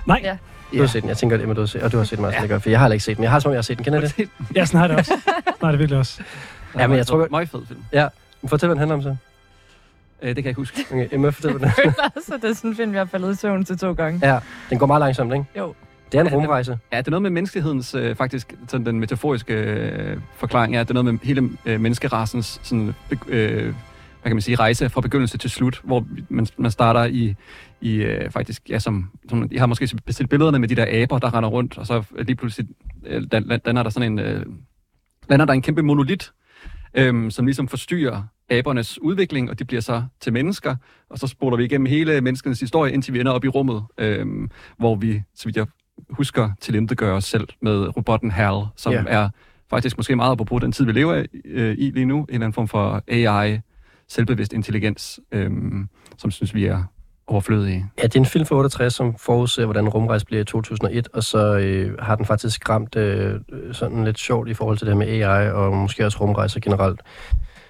Nej, 0.05 0.19
Ja. 0.23 0.37
Du 0.73 0.79
har 0.79 0.87
set 0.87 1.01
den. 1.01 1.09
Jeg 1.09 1.17
tænker, 1.17 1.35
at 1.37 1.41
Emma, 1.43 1.53
du 1.53 1.59
har 1.61 1.65
set, 1.67 1.81
og 1.83 1.91
du 1.91 1.97
har 1.97 2.03
set 2.09 2.17
den 2.17 2.25
også, 2.25 2.37
Ja. 2.41 2.45
ja. 2.45 2.57
for 2.57 2.69
jeg 2.69 2.79
har 2.79 2.85
heller 2.85 2.93
ikke 2.93 3.05
set 3.05 3.15
den. 3.17 3.23
Jeg 3.23 3.31
har 3.31 3.39
som 3.39 3.49
om, 3.49 3.53
jeg 3.53 3.57
har 3.57 3.61
set 3.63 3.77
den. 3.77 3.83
Kender 3.83 3.99
det? 3.99 4.13
ja, 4.55 4.65
sådan 4.65 4.79
har 4.79 4.87
det 4.87 4.95
også. 4.97 5.13
Jeg 5.61 5.71
det 5.71 5.79
virkelig 5.79 5.99
også. 5.99 6.21
Ja, 6.79 6.87
men 6.87 6.97
jeg 6.97 7.07
tror 7.07 7.17
godt- 7.17 7.31
Meget 7.31 7.49
fed 7.49 7.61
film. 7.67 7.79
Fortæl, 8.47 8.67
hvad 8.67 8.75
den 8.75 8.77
handler 8.79 8.95
om 8.95 9.01
så. 9.01 9.15
Øh, 10.21 10.27
det 10.27 10.35
kan 10.35 10.43
jeg 10.45 10.49
ikke 10.49 10.61
huske. 10.61 10.85
Okay, 10.91 11.07
Emma, 11.11 11.29
fortæl, 11.29 11.51
hvad 11.51 11.59
den 11.59 11.65
Jeg 11.67 11.73
føler 11.93 12.09
også, 12.15 12.33
at 12.35 12.41
det 12.41 12.49
er 12.49 12.53
sådan 12.53 12.69
en 12.69 12.75
film, 12.75 12.91
jeg 12.93 12.99
har 12.99 13.05
faldet 13.05 13.33
i 13.33 13.35
søvn 13.35 13.65
til 13.65 13.77
to 13.77 13.91
gange. 13.93 14.33
Ja, 14.33 14.39
den 14.69 14.79
går 14.79 14.85
meget 14.85 14.99
langsomt, 14.99 15.33
ikke? 15.33 15.45
Jo. 15.57 15.73
Det 16.11 16.17
er 16.17 16.21
en 16.21 16.27
Ja, 16.29 16.35
rumrejse. 16.35 16.77
Ja, 16.91 16.97
det 16.97 17.07
er 17.07 17.11
noget 17.11 17.21
med 17.21 17.29
menneskehedens, 17.29 17.95
øh, 17.95 18.15
faktisk, 18.15 18.53
sådan 18.67 18.85
den 18.85 18.99
metaforiske 18.99 19.53
øh, 19.53 20.17
forklaring 20.37 20.75
er, 20.75 20.81
at 20.81 20.87
det 20.87 20.91
er 20.97 21.01
noget 21.03 21.13
med 21.13 21.19
hele 21.23 21.49
øh, 21.65 21.79
menneskerasens 21.79 22.59
sådan, 22.63 22.95
øh, 23.27 23.73
hvad 24.21 24.29
kan 24.29 24.35
man 24.35 24.41
sige, 24.41 24.55
rejse 24.55 24.89
fra 24.89 25.01
begyndelse 25.01 25.37
til 25.37 25.49
slut, 25.49 25.81
hvor 25.83 26.05
man, 26.29 26.47
man 26.57 26.71
starter 26.71 27.05
i, 27.05 27.35
i 27.81 27.95
øh, 27.95 28.31
faktisk, 28.31 28.69
ja, 28.69 28.79
som, 28.79 29.09
som, 29.29 29.47
jeg 29.51 29.61
har 29.61 29.65
måske 29.65 29.89
bestilt 30.05 30.29
billederne 30.29 30.59
med 30.59 30.67
de 30.67 30.75
der 30.75 31.01
aber, 31.01 31.19
der 31.19 31.33
render 31.33 31.49
rundt, 31.49 31.77
og 31.77 31.87
så 31.87 32.03
lige 32.19 32.35
pludselig 32.35 32.67
øh, 33.05 33.23
lander 33.31 33.83
der 33.83 33.89
sådan 33.89 34.11
en, 34.11 34.19
øh, 34.19 34.45
lander 35.29 35.45
der 35.45 35.53
en 35.53 35.61
kæmpe 35.61 35.81
monolit, 35.81 36.31
øh, 36.93 37.31
som 37.31 37.45
ligesom 37.45 37.67
forstyrrer 37.67 38.23
abernes 38.49 39.01
udvikling, 39.01 39.49
og 39.49 39.59
de 39.59 39.65
bliver 39.65 39.81
så 39.81 40.03
til 40.21 40.33
mennesker, 40.33 40.75
og 41.09 41.19
så 41.19 41.27
spoler 41.27 41.57
vi 41.57 41.63
igennem 41.63 41.85
hele 41.85 42.21
menneskenes 42.21 42.59
historie, 42.59 42.93
indtil 42.93 43.13
vi 43.13 43.19
ender 43.19 43.31
op 43.31 43.45
i 43.45 43.47
rummet, 43.47 43.83
øh, 43.97 44.25
hvor 44.77 44.95
vi, 44.95 45.21
så 45.35 45.45
vidt 45.45 45.57
jeg 45.57 45.65
husker, 46.09 46.51
tilintetgør 46.61 47.13
os 47.13 47.25
selv 47.25 47.47
med 47.61 47.97
robotten 47.97 48.31
HAL, 48.31 48.65
som 48.75 48.93
yeah. 48.93 49.05
er 49.07 49.29
faktisk 49.69 49.97
måske 49.97 50.15
meget 50.15 50.37
på 50.37 50.59
den 50.59 50.71
tid, 50.71 50.85
vi 50.85 50.91
lever 50.91 51.25
øh, 51.45 51.75
i 51.77 51.89
lige 51.89 52.05
nu, 52.05 52.17
en 52.17 52.25
eller 52.29 52.35
anden 52.35 52.53
form 52.53 52.67
for 52.67 53.03
AI, 53.07 53.59
selvbevidst 54.11 54.53
intelligens, 54.53 55.19
øh, 55.31 55.51
som 56.17 56.31
synes 56.31 56.53
vi 56.53 56.65
er 56.65 56.83
overflødige. 57.27 57.85
Ja, 57.97 58.03
det 58.03 58.15
er 58.15 58.19
en 58.19 58.25
film 58.25 58.45
fra 58.45 58.55
68, 58.55 58.93
som 58.93 59.15
forudser, 59.17 59.65
hvordan 59.65 59.89
rumrejse 59.89 60.25
bliver 60.25 60.41
i 60.41 60.45
2001, 60.45 61.07
og 61.13 61.23
så 61.23 61.57
øh, 61.57 61.99
har 61.99 62.15
den 62.15 62.25
faktisk 62.25 62.69
ramt 62.69 62.95
øh, 62.95 63.39
sådan 63.71 64.03
lidt 64.03 64.19
sjovt 64.19 64.49
i 64.49 64.53
forhold 64.53 64.77
til 64.77 64.87
det 64.87 64.97
med 64.97 65.07
AI, 65.07 65.51
og 65.51 65.73
måske 65.73 66.05
også 66.05 66.17
rumrejser 66.21 66.59
generelt. 66.59 67.01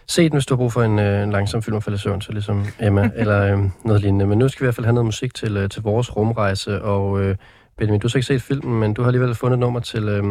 Se 0.07 0.23
den, 0.23 0.33
hvis 0.33 0.45
du 0.45 0.53
har 0.53 0.57
brug 0.57 0.73
for 0.73 0.83
en, 0.83 0.99
øh, 0.99 1.23
en 1.23 1.31
langsom 1.31 1.61
film 1.61 1.77
at 1.77 1.83
falde 1.83 1.97
søvn 1.97 2.21
til, 2.21 2.33
ligesom 2.33 2.65
Emma, 2.79 3.09
eller 3.21 3.41
øh, 3.41 3.59
noget 3.85 4.01
lignende. 4.01 4.27
Men 4.27 4.37
nu 4.37 4.47
skal 4.47 4.61
vi 4.61 4.65
i 4.65 4.67
hvert 4.67 4.75
fald 4.75 4.85
have 4.85 4.93
noget 4.93 5.05
musik 5.05 5.33
til, 5.33 5.57
øh, 5.57 5.69
til 5.69 5.81
vores 5.81 6.15
rumrejse, 6.15 6.81
og 6.81 7.21
øh, 7.21 7.35
Benjamin, 7.77 7.99
du 7.99 8.07
har 8.07 8.09
så 8.09 8.17
ikke 8.17 8.25
set 8.25 8.41
filmen, 8.41 8.79
men 8.79 8.93
du 8.93 9.01
har 9.01 9.07
alligevel 9.07 9.35
fundet 9.35 9.55
et 9.55 9.59
nummer 9.59 9.79
til, 9.79 10.09
øh, 10.09 10.23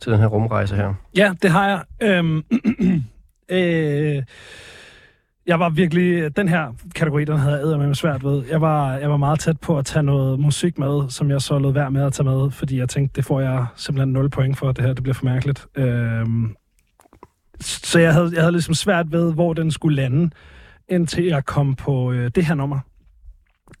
til 0.00 0.12
den 0.12 0.20
her 0.20 0.26
rumrejse 0.26 0.76
her. 0.76 0.94
Ja, 1.16 1.34
det 1.42 1.50
har 1.50 1.68
jeg. 1.68 2.08
Øhm, 2.08 2.44
øh, 3.58 4.22
jeg 5.46 5.60
var 5.60 5.68
virkelig... 5.68 6.36
Den 6.36 6.48
her 6.48 6.72
kategori, 6.94 7.24
den 7.24 7.38
havde 7.38 7.70
jeg 7.70 7.78
med 7.78 7.94
svært 7.94 8.24
ved. 8.24 8.44
Jeg 8.50 8.60
var, 8.60 8.96
jeg 8.96 9.10
var 9.10 9.16
meget 9.16 9.40
tæt 9.40 9.60
på 9.60 9.78
at 9.78 9.86
tage 9.86 10.02
noget 10.02 10.40
musik 10.40 10.78
med, 10.78 11.10
som 11.10 11.30
jeg 11.30 11.40
så 11.40 11.58
lød 11.58 11.72
værd 11.72 11.92
med 11.92 12.02
at 12.06 12.12
tage 12.12 12.24
med, 12.24 12.50
fordi 12.50 12.78
jeg 12.78 12.88
tænkte, 12.88 13.16
det 13.16 13.24
får 13.24 13.40
jeg 13.40 13.66
simpelthen 13.76 14.12
0 14.12 14.30
point 14.30 14.58
for, 14.58 14.72
det 14.72 14.84
her, 14.84 14.92
det 14.92 15.02
bliver 15.02 15.14
for 15.14 15.24
mærkeligt. 15.24 15.66
Øhm, 15.74 16.56
så 17.60 17.98
jeg 17.98 18.12
havde, 18.12 18.30
jeg 18.34 18.42
havde 18.42 18.52
ligesom 18.52 18.74
svært 18.74 19.12
ved, 19.12 19.34
hvor 19.34 19.52
den 19.52 19.70
skulle 19.70 19.96
lande, 19.96 20.30
indtil 20.88 21.24
jeg 21.24 21.44
kom 21.44 21.74
på 21.74 22.12
øh, 22.12 22.30
det 22.34 22.44
her 22.44 22.54
nummer 22.54 22.78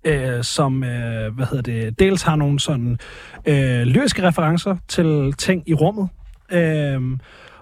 øh, 0.04 0.44
som 0.44 0.84
øh, 0.84 1.34
hvad 1.34 1.46
hedder 1.46 1.62
det, 1.62 1.98
dels 1.98 2.22
har 2.22 2.36
nogle 2.36 2.60
sådan 2.60 2.98
øh, 3.46 3.82
lyriske 3.82 4.22
referencer 4.22 4.76
til 4.88 5.34
ting 5.38 5.62
i 5.66 5.74
rummet, 5.74 6.08
øh, 6.52 7.00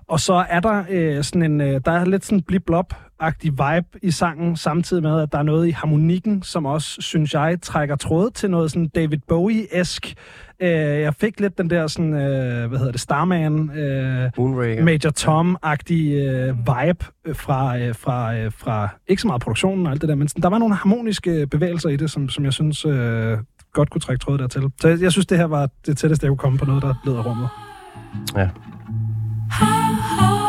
og 0.08 0.20
så 0.20 0.44
er 0.48 0.60
der 0.60 0.84
øh, 0.90 1.24
sådan 1.24 1.42
en, 1.42 1.60
øh, 1.60 1.80
der 1.84 1.92
er 1.92 2.04
lidt 2.04 2.24
sådan 2.24 2.42
blip 2.42 2.62
blop 2.66 2.94
agtig 3.20 3.52
vibe 3.52 3.98
i 4.02 4.10
sangen, 4.10 4.56
samtidig 4.56 5.02
med, 5.02 5.20
at 5.20 5.32
der 5.32 5.38
er 5.38 5.42
noget 5.42 5.68
i 5.68 5.70
harmonikken, 5.70 6.42
som 6.42 6.66
også, 6.66 7.02
synes 7.02 7.34
jeg, 7.34 7.58
trækker 7.62 7.96
tråd 7.96 8.30
til 8.30 8.50
noget 8.50 8.70
sådan 8.70 8.88
David 8.88 9.18
Bowie-esk. 9.32 10.14
Øh, 10.60 10.68
jeg 11.00 11.14
fik 11.14 11.40
lidt 11.40 11.58
den 11.58 11.70
der 11.70 11.86
sådan, 11.86 12.14
øh, 12.14 12.68
hvad 12.68 12.78
hedder 12.78 12.92
det, 12.92 13.00
Starman, 13.00 13.70
øh, 13.70 14.84
Major 14.84 15.10
Tom-agtig 15.10 16.12
øh, 16.12 16.58
vibe 16.58 17.04
fra, 17.34 17.78
øh, 17.78 17.94
fra, 17.94 18.36
øh, 18.36 18.52
fra, 18.52 18.88
ikke 19.08 19.22
så 19.22 19.28
meget 19.28 19.42
produktionen 19.42 19.86
og 19.86 19.92
alt 19.92 20.00
det 20.00 20.08
der, 20.08 20.14
men 20.14 20.28
sådan, 20.28 20.42
der 20.42 20.48
var 20.48 20.58
nogle 20.58 20.74
harmoniske 20.74 21.46
bevægelser 21.46 21.88
i 21.88 21.96
det, 21.96 22.10
som, 22.10 22.28
som 22.28 22.44
jeg 22.44 22.52
synes 22.52 22.84
øh, 22.84 23.38
godt 23.72 23.90
kunne 23.90 24.00
trække 24.00 24.24
tråd 24.24 24.38
dertil. 24.38 24.62
Så 24.80 24.88
jeg, 24.88 25.02
jeg 25.02 25.12
synes, 25.12 25.26
det 25.26 25.38
her 25.38 25.44
var 25.44 25.68
det 25.86 25.98
tætteste, 25.98 26.24
jeg 26.24 26.30
kunne 26.30 26.38
komme 26.38 26.58
på 26.58 26.64
noget, 26.64 26.82
der 26.82 26.94
leder 27.06 27.22
rummet. 27.22 27.48
Ja. 28.36 28.48
How 29.52 29.92
hard 29.94 30.42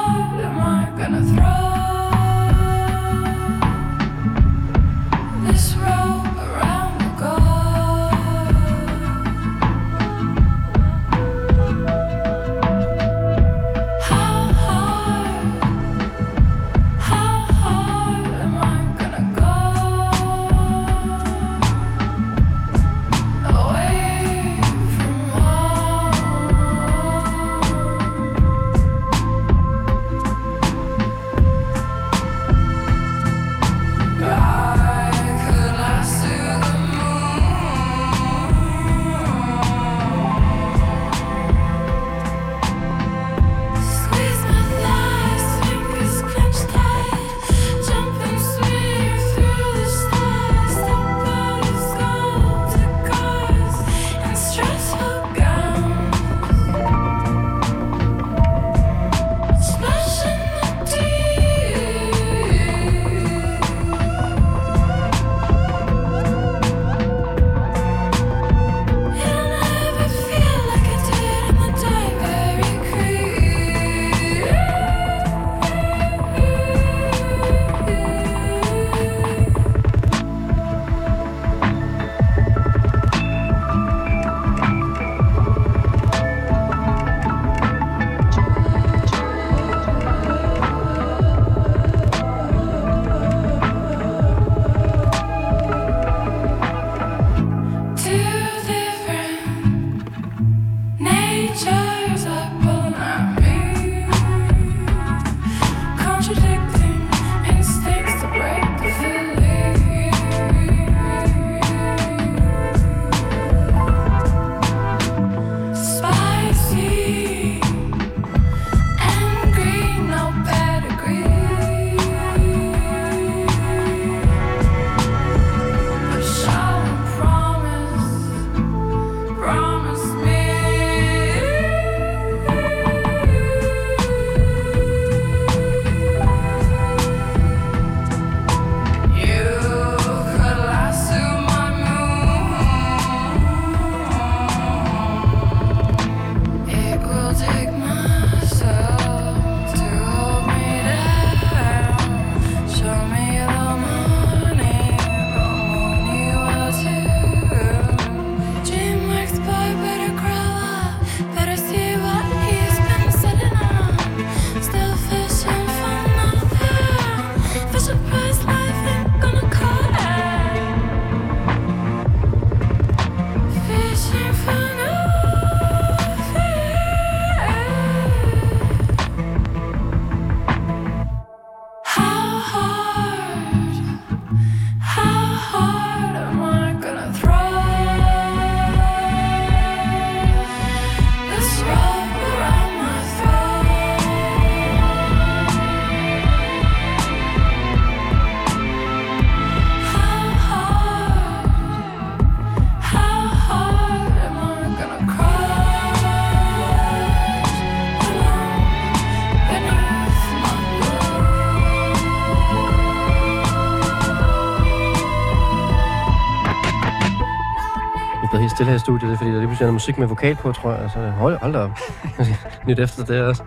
stille 218.56 218.70
her 218.70 218.76
i 218.76 218.80
studiet, 218.80 219.10
det 219.10 219.14
er 219.14 219.18
fordi, 219.18 219.30
der 219.32 219.38
lige 219.38 219.48
pludselig 219.48 219.66
er 219.66 219.68
noget 219.68 219.74
musik 219.74 219.98
med 219.98 220.08
vokal 220.08 220.36
på, 220.36 220.52
tror 220.52 220.72
jeg. 220.72 220.82
Altså, 220.82 221.00
hold, 221.00 221.38
hold 221.42 221.54
da 221.54 221.60
op. 221.60 221.80
Nyt 222.68 222.80
efter 222.80 223.06
det 223.06 223.22
også. 223.22 223.44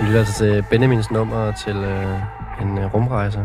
Vi 0.00 0.06
lytter 0.06 0.18
altså 0.18 0.34
til 0.38 0.64
Benjamins 0.70 1.10
nummer 1.10 1.52
til 1.52 1.76
øh, 1.76 2.20
en 2.62 2.78
øh, 2.78 2.94
rumrejse. 2.94 3.44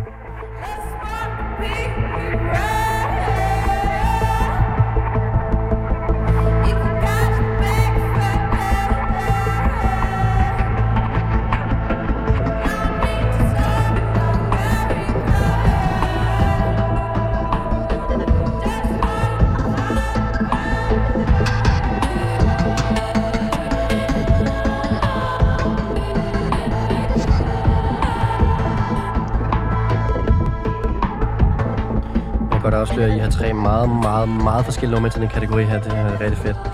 Tre 33.32 33.54
meget, 33.54 33.90
meget, 33.90 34.30
meget 34.30 34.66
forskellige 34.66 34.96
numre 34.96 35.10
til 35.10 35.22
den 35.22 35.30
kategori 35.30 35.64
her. 35.64 35.82
Det 35.82 35.94
er 35.94 36.22
rigtig 36.22 36.38
fedt. 36.38 36.58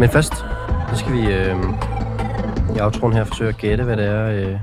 Men 0.00 0.08
først, 0.10 0.34
så 0.90 0.96
skal 0.96 1.12
vi 1.12 1.32
øh, 1.32 1.56
i 2.76 2.80
outroen 2.80 3.12
her 3.12 3.24
forsøge 3.24 3.48
at 3.48 3.56
gætte, 3.56 3.84
hvad 3.84 3.96
det 3.96 4.04
er, 4.04 4.26
øh, 4.26 4.58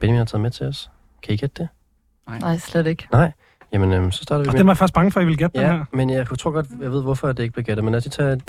Benjamin 0.00 0.18
har 0.18 0.24
taget 0.24 0.42
med 0.42 0.50
til 0.50 0.66
os. 0.66 0.90
Kan 1.22 1.34
I 1.34 1.36
gætte 1.36 1.62
det? 1.62 1.68
Nej, 2.40 2.58
slet 2.58 2.86
ikke. 2.86 3.08
Nej? 3.12 3.32
Jamen, 3.72 3.92
øh, 3.92 4.12
så 4.12 4.22
starter 4.22 4.42
vi 4.42 4.48
Og 4.48 4.52
med... 4.52 4.58
den 4.58 4.66
var 4.66 4.72
jeg 4.72 4.78
faktisk 4.78 4.94
bange 4.94 5.12
for, 5.12 5.20
at 5.20 5.24
I 5.24 5.26
ville 5.26 5.38
gætte 5.38 5.58
den 5.58 5.66
Ja, 5.66 5.72
her. 5.72 5.84
men 5.92 6.10
jeg 6.10 6.26
tror 6.38 6.50
godt, 6.50 6.66
jeg 6.82 6.92
ved, 6.92 7.02
hvorfor 7.02 7.32
det 7.32 7.42
ikke 7.42 7.52
blev 7.52 7.64
gættet. 7.64 7.84
Men 7.84 7.92
lad 7.92 7.98
os 7.98 8.04
lige 8.04 8.12
tage 8.12 8.40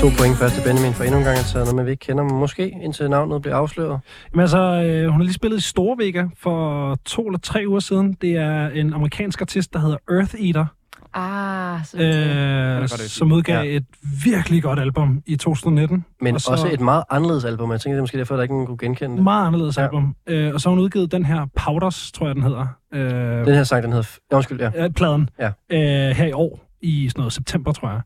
to 0.00 0.06
point 0.18 0.36
først 0.36 0.54
til 0.54 0.62
Benjamin, 0.64 0.92
for 0.94 1.04
endnu 1.04 1.18
en 1.18 1.24
gang 1.24 1.38
at 1.38 1.44
tage 1.44 1.64
noget 1.64 1.74
med, 1.76 1.84
vi 1.84 1.90
ikke 1.90 2.06
kender. 2.06 2.24
Måske 2.24 2.68
indtil 2.70 3.10
navnet 3.10 3.42
bliver 3.42 3.56
afsløret. 3.56 4.00
Men 4.32 4.40
altså, 4.40 4.58
øh, 4.58 5.08
hun 5.08 5.20
har 5.20 5.24
lige 5.24 5.32
spillet 5.34 5.58
i 5.58 5.60
Storvega 5.60 6.24
for 6.38 6.94
to 7.04 7.26
eller 7.26 7.38
tre 7.38 7.64
uger 7.68 7.80
siden. 7.80 8.12
Det 8.20 8.36
er 8.36 8.68
en 8.68 8.92
amerikansk 8.94 9.40
artist, 9.40 9.72
der 9.72 9.78
hedder 9.78 9.96
Earth 10.10 10.34
Eater, 10.46 10.66
Ah, 11.14 11.84
så 11.84 12.02
øh, 12.02 12.88
som 12.88 13.32
udgav 13.32 13.64
Ja. 13.64 13.76
et 13.76 13.84
virkelig 14.24 14.62
godt 14.62 14.78
album 14.78 15.22
i 15.26 15.36
2019. 15.36 16.04
Men 16.20 16.34
Og 16.34 16.40
så... 16.40 16.44
så- 16.44 16.52
også 16.52 16.68
et 16.72 16.80
meget 16.80 17.04
anderledes 17.10 17.44
album. 17.44 17.72
Jeg 17.72 17.80
tænker, 17.80 17.94
det 17.94 17.98
er 17.98 18.02
måske 18.02 18.18
derfor, 18.18 18.34
at 18.34 18.38
der 18.38 18.42
ikke 18.42 18.54
nogen, 18.54 18.66
kunne 18.66 18.78
genkende 18.78 19.16
det. 19.16 19.24
Meget 19.24 19.46
anderledes 19.46 19.76
Ja. 19.78 19.82
album. 19.82 20.14
Øh, 20.26 20.54
og 20.54 20.60
så 20.60 20.68
har 20.68 20.74
hun 20.74 20.84
udgivet 20.84 21.12
den 21.12 21.24
her 21.24 21.46
Powders, 21.56 22.12
tror 22.12 22.26
jeg, 22.26 22.34
den 22.34 22.42
hedder. 22.42 22.66
Øh, 22.94 23.46
Den 23.46 23.54
her 23.54 23.64
sang, 23.64 23.82
den 23.82 23.92
hedder... 23.92 24.18
Ja, 24.30 24.36
undskyld, 24.36 24.60
ja. 24.60 24.84
øh, 24.84 24.90
pladen. 24.90 25.28
Ja. 25.38 25.46
Øh, 25.70 26.16
her 26.16 26.26
i 26.26 26.32
år, 26.32 26.60
i 26.80 27.08
sådan 27.08 27.20
noget 27.20 27.32
september, 27.32 27.72
tror 27.72 27.88
jeg. 27.90 28.00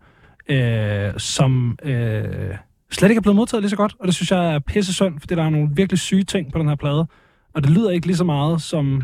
Øh, 0.50 1.12
som 1.18 1.78
øh, 1.82 2.56
slet 2.90 3.08
ikke 3.10 3.18
er 3.18 3.22
blevet 3.22 3.36
modtaget 3.36 3.62
lige 3.62 3.70
så 3.70 3.76
godt. 3.76 3.94
Og 4.00 4.06
det 4.06 4.14
synes 4.14 4.30
jeg 4.30 4.54
er 4.54 4.58
pisse 4.58 4.94
synd, 4.94 5.20
fordi 5.20 5.34
der 5.34 5.44
er 5.44 5.50
nogle 5.50 5.68
virkelig 5.72 5.98
syge 5.98 6.24
ting 6.24 6.52
på 6.52 6.58
den 6.58 6.68
her 6.68 6.74
plade. 6.76 7.06
Og 7.54 7.62
det 7.62 7.70
lyder 7.70 7.90
ikke 7.90 8.06
lige 8.06 8.16
så 8.16 8.24
meget 8.24 8.62
som... 8.62 9.02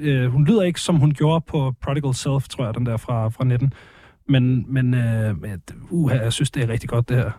Øh, 0.00 0.30
hun 0.30 0.44
lyder 0.44 0.62
ikke, 0.62 0.80
som 0.80 0.96
hun 0.96 1.12
gjorde 1.14 1.44
på 1.48 1.74
Prodigal 1.82 2.14
Self, 2.14 2.48
tror 2.48 2.64
jeg, 2.64 2.74
den 2.74 2.86
der 2.86 2.96
fra, 2.96 3.28
fra 3.28 3.44
19. 3.44 3.72
Men, 4.28 4.64
men 4.72 4.94
øh, 4.94 5.34
uh, 5.90 6.12
jeg 6.12 6.32
synes, 6.32 6.50
det 6.50 6.62
er 6.62 6.68
rigtig 6.68 6.88
godt, 6.88 7.08
det 7.08 7.16
her. 7.16 7.30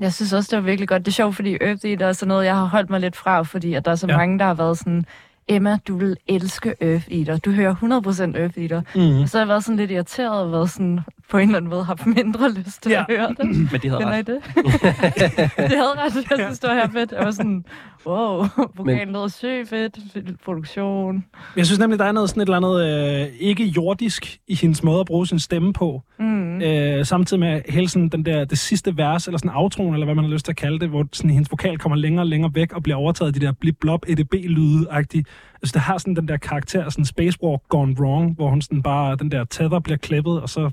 Jeg 0.00 0.12
synes 0.12 0.32
også, 0.32 0.48
det 0.50 0.56
var 0.56 0.64
virkelig 0.64 0.88
godt. 0.88 1.06
Det 1.06 1.08
er 1.08 1.14
sjovt, 1.14 1.36
fordi 1.36 1.56
Earth 1.60 1.86
Eater 1.86 2.06
er 2.06 2.12
sådan 2.12 2.28
noget, 2.28 2.44
jeg 2.44 2.54
har 2.54 2.64
holdt 2.64 2.90
mig 2.90 3.00
lidt 3.00 3.16
fra, 3.16 3.42
fordi 3.42 3.74
at 3.74 3.84
der 3.84 3.90
er 3.90 3.94
så 3.94 4.06
Ja. 4.06 4.12
ja. 4.12 4.18
mange, 4.18 4.38
der 4.38 4.44
har 4.44 4.54
været 4.54 4.78
sådan, 4.78 5.04
Emma, 5.48 5.78
du 5.88 5.96
vil 5.98 6.16
elske 6.26 6.74
Earth 6.80 7.04
Eater. 7.10 7.36
Du 7.38 7.50
hører 7.50 7.74
100% 7.74 8.38
Earth 8.40 8.58
Eater. 8.58 8.82
Mm. 8.94 9.20
Og 9.22 9.28
så 9.28 9.38
har 9.38 9.42
jeg 9.42 9.48
været 9.48 9.64
sådan 9.64 9.76
lidt 9.76 9.90
irriteret 9.90 10.40
og 10.42 10.52
været 10.52 10.70
sådan, 10.70 11.00
på 11.30 11.38
en 11.38 11.48
eller 11.48 11.56
anden 11.56 11.70
måde 11.70 11.84
haft 11.84 12.06
mindre 12.06 12.52
lyst 12.64 12.82
til 12.82 12.90
Ja. 12.90 13.04
at 13.08 13.16
høre 13.16 13.28
det. 13.28 13.46
Men 13.72 13.80
de 13.82 13.88
havde 13.88 14.00
Kender 14.02 14.14
I 14.14 14.18
ret. 14.18 14.26
det? 14.26 14.38
det 15.70 15.76
havde 15.76 15.94
ret. 15.96 16.14
Jeg 16.30 16.38
synes, 16.38 16.58
det 16.58 16.68
var 16.70 16.74
her 16.74 16.88
fedt. 16.92 17.12
Jeg 17.12 17.24
var 17.24 17.30
sådan, 17.30 17.64
wow, 18.06 18.44
vokalen 18.76 19.12
lød 19.12 19.28
sygt 19.28 19.68
fedt, 19.68 19.98
produktion. 20.44 21.24
Jeg 21.56 21.66
synes 21.66 21.78
nemlig, 21.78 21.98
der 21.98 22.04
er 22.04 22.12
noget 22.12 22.28
sådan 22.30 22.40
et 22.42 22.46
eller 22.46 22.56
andet 22.56 23.22
øh, 23.22 23.26
ikke 23.40 23.64
jordisk 23.64 24.38
i 24.48 24.54
hendes 24.54 24.82
måde 24.82 25.00
at 25.00 25.06
bruge 25.06 25.26
sin 25.26 25.38
stemme 25.38 25.72
på. 25.72 26.02
Mm. 26.18 26.62
Øh, 26.62 27.06
samtidig 27.06 27.40
med 27.40 27.60
hele 27.68 27.88
sådan 27.88 28.08
den 28.08 28.24
der, 28.24 28.44
det 28.44 28.58
sidste 28.58 28.96
vers, 28.96 29.26
eller 29.26 29.38
sådan 29.38 29.50
outroen, 29.54 29.94
eller 29.94 30.04
hvad 30.04 30.14
man 30.14 30.24
har 30.24 30.30
lyst 30.32 30.44
til 30.44 30.52
at 30.52 30.56
kalde 30.56 30.78
det, 30.78 30.88
hvor 30.88 31.06
sådan, 31.12 31.30
hendes 31.30 31.50
vokal 31.50 31.78
kommer 31.78 31.96
længere 31.96 32.22
og 32.22 32.26
længere 32.26 32.50
væk 32.54 32.72
og 32.72 32.82
bliver 32.82 32.96
overtaget 32.96 33.34
af 33.34 33.40
de 33.40 33.46
der 33.46 33.52
blip-blop 33.52 34.00
EDB-lyde-agtige. 34.08 35.24
Altså, 35.62 35.72
det 35.72 35.80
har 35.80 35.98
sådan 35.98 36.16
den 36.16 36.28
der 36.28 36.36
karakter, 36.36 36.88
sådan 36.88 37.04
Space 37.04 37.38
Walk 37.42 37.62
Gone 37.68 37.96
Wrong, 38.00 38.34
hvor 38.34 38.48
hun 38.48 38.62
sådan 38.62 38.82
bare, 38.82 39.16
den 39.16 39.30
der 39.30 39.44
tether 39.44 39.78
bliver 39.78 39.96
klippet, 39.96 40.42
og 40.42 40.48
så 40.48 40.70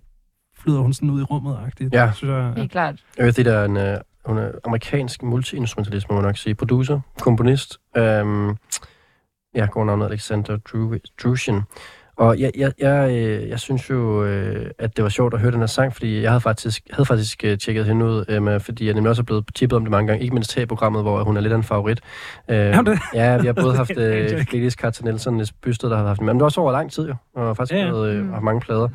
flyder 0.57 0.79
hun 0.79 0.93
sådan 0.93 1.09
ud 1.09 1.21
i 1.21 1.23
rummet-agtigt. 1.23 1.93
Ja. 1.93 2.05
Det 2.05 2.15
synes 2.15 2.31
jeg, 2.31 2.53
ja. 2.55 2.59
Helt 2.59 2.71
klart. 2.71 3.03
Earth 3.19 3.39
Eater 3.39 3.53
er 3.53 3.65
en 3.65 3.77
øh, 3.77 3.97
hun 4.25 4.37
er 4.37 4.51
amerikansk 4.65 5.23
multi-instrumentalist, 5.23 6.09
må 6.09 6.15
man 6.15 6.23
nok 6.23 6.37
sige. 6.37 6.55
Producer, 6.55 6.99
komponist. 7.19 7.79
Øhm, 7.97 8.57
ja, 9.55 9.65
går 9.65 9.85
navnet 9.85 10.05
Alexander 10.05 10.57
Drew, 10.57 10.95
Drushin. 11.23 11.61
Og 12.17 12.39
jeg, 12.39 12.51
jeg, 12.57 12.71
jeg, 12.79 13.11
øh, 13.11 13.49
jeg 13.49 13.59
synes 13.59 13.89
jo, 13.89 14.23
øh, 14.23 14.71
at 14.79 14.95
det 14.97 15.03
var 15.03 15.09
sjovt 15.09 15.33
at 15.33 15.39
høre 15.39 15.51
den 15.51 15.59
her 15.59 15.67
sang, 15.67 15.93
fordi 15.93 16.21
jeg 16.21 16.31
havde 16.31 16.41
faktisk, 16.41 16.81
havde 16.91 17.05
faktisk 17.05 17.43
øh, 17.43 17.57
tjekket 17.57 17.85
hende 17.85 18.05
ud, 18.05 18.39
med, 18.39 18.59
fordi 18.59 18.85
jeg 18.85 18.93
nemlig 18.93 19.09
også 19.09 19.21
er 19.21 19.23
blevet 19.23 19.45
tippet 19.55 19.77
om 19.77 19.83
det 19.83 19.91
mange 19.91 20.07
gange, 20.07 20.23
ikke 20.23 20.33
mindst 20.33 20.55
her 20.55 20.61
i 20.63 20.65
programmet, 20.65 21.01
hvor 21.01 21.23
hun 21.23 21.37
er 21.37 21.41
lidt 21.41 21.53
af 21.53 21.57
en 21.57 21.63
favorit. 21.63 21.99
Hun 22.49 22.85
det? 22.85 22.99
ja, 23.13 23.37
vi 23.37 23.45
har 23.45 23.53
både 23.53 23.75
haft. 23.75 23.91
Felix 24.51 24.73
Carter 24.73 25.03
Nielsen, 25.03 25.37
Nis 25.37 25.51
Bysted, 25.51 25.89
der 25.89 25.97
har 25.97 26.07
haft 26.07 26.19
den, 26.19 26.25
men 26.25 26.35
det 26.35 26.39
var 26.39 26.45
også 26.45 26.61
over 26.61 26.71
lang 26.71 26.91
tid 26.91 27.07
jo, 27.07 27.15
og 27.35 27.57
faktisk 27.57 27.73
Ja, 27.79 27.85
ja, 27.85 27.91
været, 27.91 28.09
øh, 28.15 28.25
Mm. 28.25 28.31
haft 28.33 28.43
mange 28.43 28.61
plader. 28.61 28.89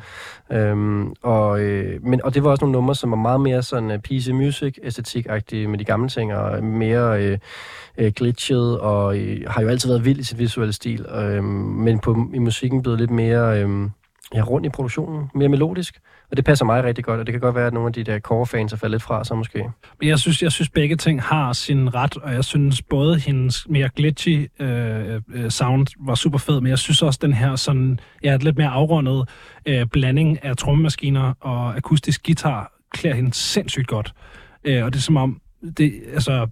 Øhm, 0.51 1.13
og, 1.23 1.61
øh, 1.61 2.03
men, 2.05 2.21
og 2.23 2.33
det 2.33 2.43
var 2.43 2.49
også 2.49 2.65
nogle 2.65 2.71
numre, 2.73 2.95
som 2.95 3.11
var 3.11 3.17
meget 3.17 3.41
mere 3.41 3.63
sådan 3.63 3.91
uh, 3.91 3.97
PC 3.97 4.29
music 4.33 4.77
æstetik-agtige 4.83 5.67
med 5.67 5.77
de 5.79 5.83
gamle 5.85 6.09
ting, 6.09 6.33
og 6.35 6.63
mere 6.63 7.23
øh, 7.23 7.37
øh, 7.97 8.11
glitchet, 8.15 8.79
og 8.79 9.17
øh, 9.17 9.41
har 9.47 9.61
jo 9.61 9.67
altid 9.67 9.89
været 9.89 10.05
vild 10.05 10.19
i 10.19 10.23
sit 10.23 10.39
visuelle 10.39 10.73
stil, 10.73 11.05
øh, 11.15 11.43
men 11.43 11.99
på, 11.99 12.29
i 12.33 12.39
musikken 12.39 12.81
blevet 12.81 12.99
lidt 12.99 13.11
mere 13.11 13.63
øh, 13.63 13.89
ja, 14.33 14.41
rundt 14.41 14.65
i 14.65 14.69
produktionen, 14.69 15.29
mere 15.35 15.49
melodisk. 15.49 15.99
Og 16.31 16.37
det 16.37 16.45
passer 16.45 16.65
mig 16.65 16.83
rigtig 16.83 17.03
godt, 17.03 17.19
og 17.19 17.25
det 17.25 17.33
kan 17.33 17.41
godt 17.41 17.55
være, 17.55 17.67
at 17.67 17.73
nogle 17.73 17.87
af 17.87 17.93
de 17.93 18.03
der 18.03 18.19
core-fans 18.19 18.73
er 18.73 18.77
faldet 18.77 18.91
lidt 18.91 19.03
fra 19.03 19.23
sig 19.23 19.37
måske. 19.37 19.69
Men 19.99 20.09
jeg 20.09 20.19
synes, 20.19 20.43
jeg 20.43 20.51
synes 20.51 20.69
begge 20.69 20.95
ting 20.95 21.21
har 21.21 21.53
sin 21.53 21.95
ret, 21.95 22.17
og 22.17 22.33
jeg 22.33 22.43
synes 22.43 22.81
både 22.81 23.19
hendes 23.19 23.67
mere 23.69 23.89
glitchy 23.95 24.51
øh, 24.59 25.21
øh, 25.33 25.51
sound 25.51 25.87
var 25.99 26.15
super 26.15 26.37
fed, 26.37 26.61
men 26.61 26.69
jeg 26.69 26.79
synes 26.79 27.01
også 27.01 27.19
den 27.21 27.33
her 27.33 27.55
sådan, 27.55 27.99
ja, 28.23 28.37
lidt 28.37 28.57
mere 28.57 28.67
afrundet 28.67 29.29
øh, 29.65 29.85
blanding 29.85 30.43
af 30.43 30.57
trommemaskiner 30.57 31.33
og 31.39 31.75
akustisk 31.75 32.25
guitar 32.25 32.71
klæder 32.93 33.15
hende 33.15 33.33
sindssygt 33.33 33.87
godt. 33.87 34.13
Øh, 34.63 34.85
og 34.85 34.93
det 34.93 34.99
er 34.99 35.03
som 35.03 35.17
om, 35.17 35.41
det, 35.77 35.93
altså, 36.13 36.47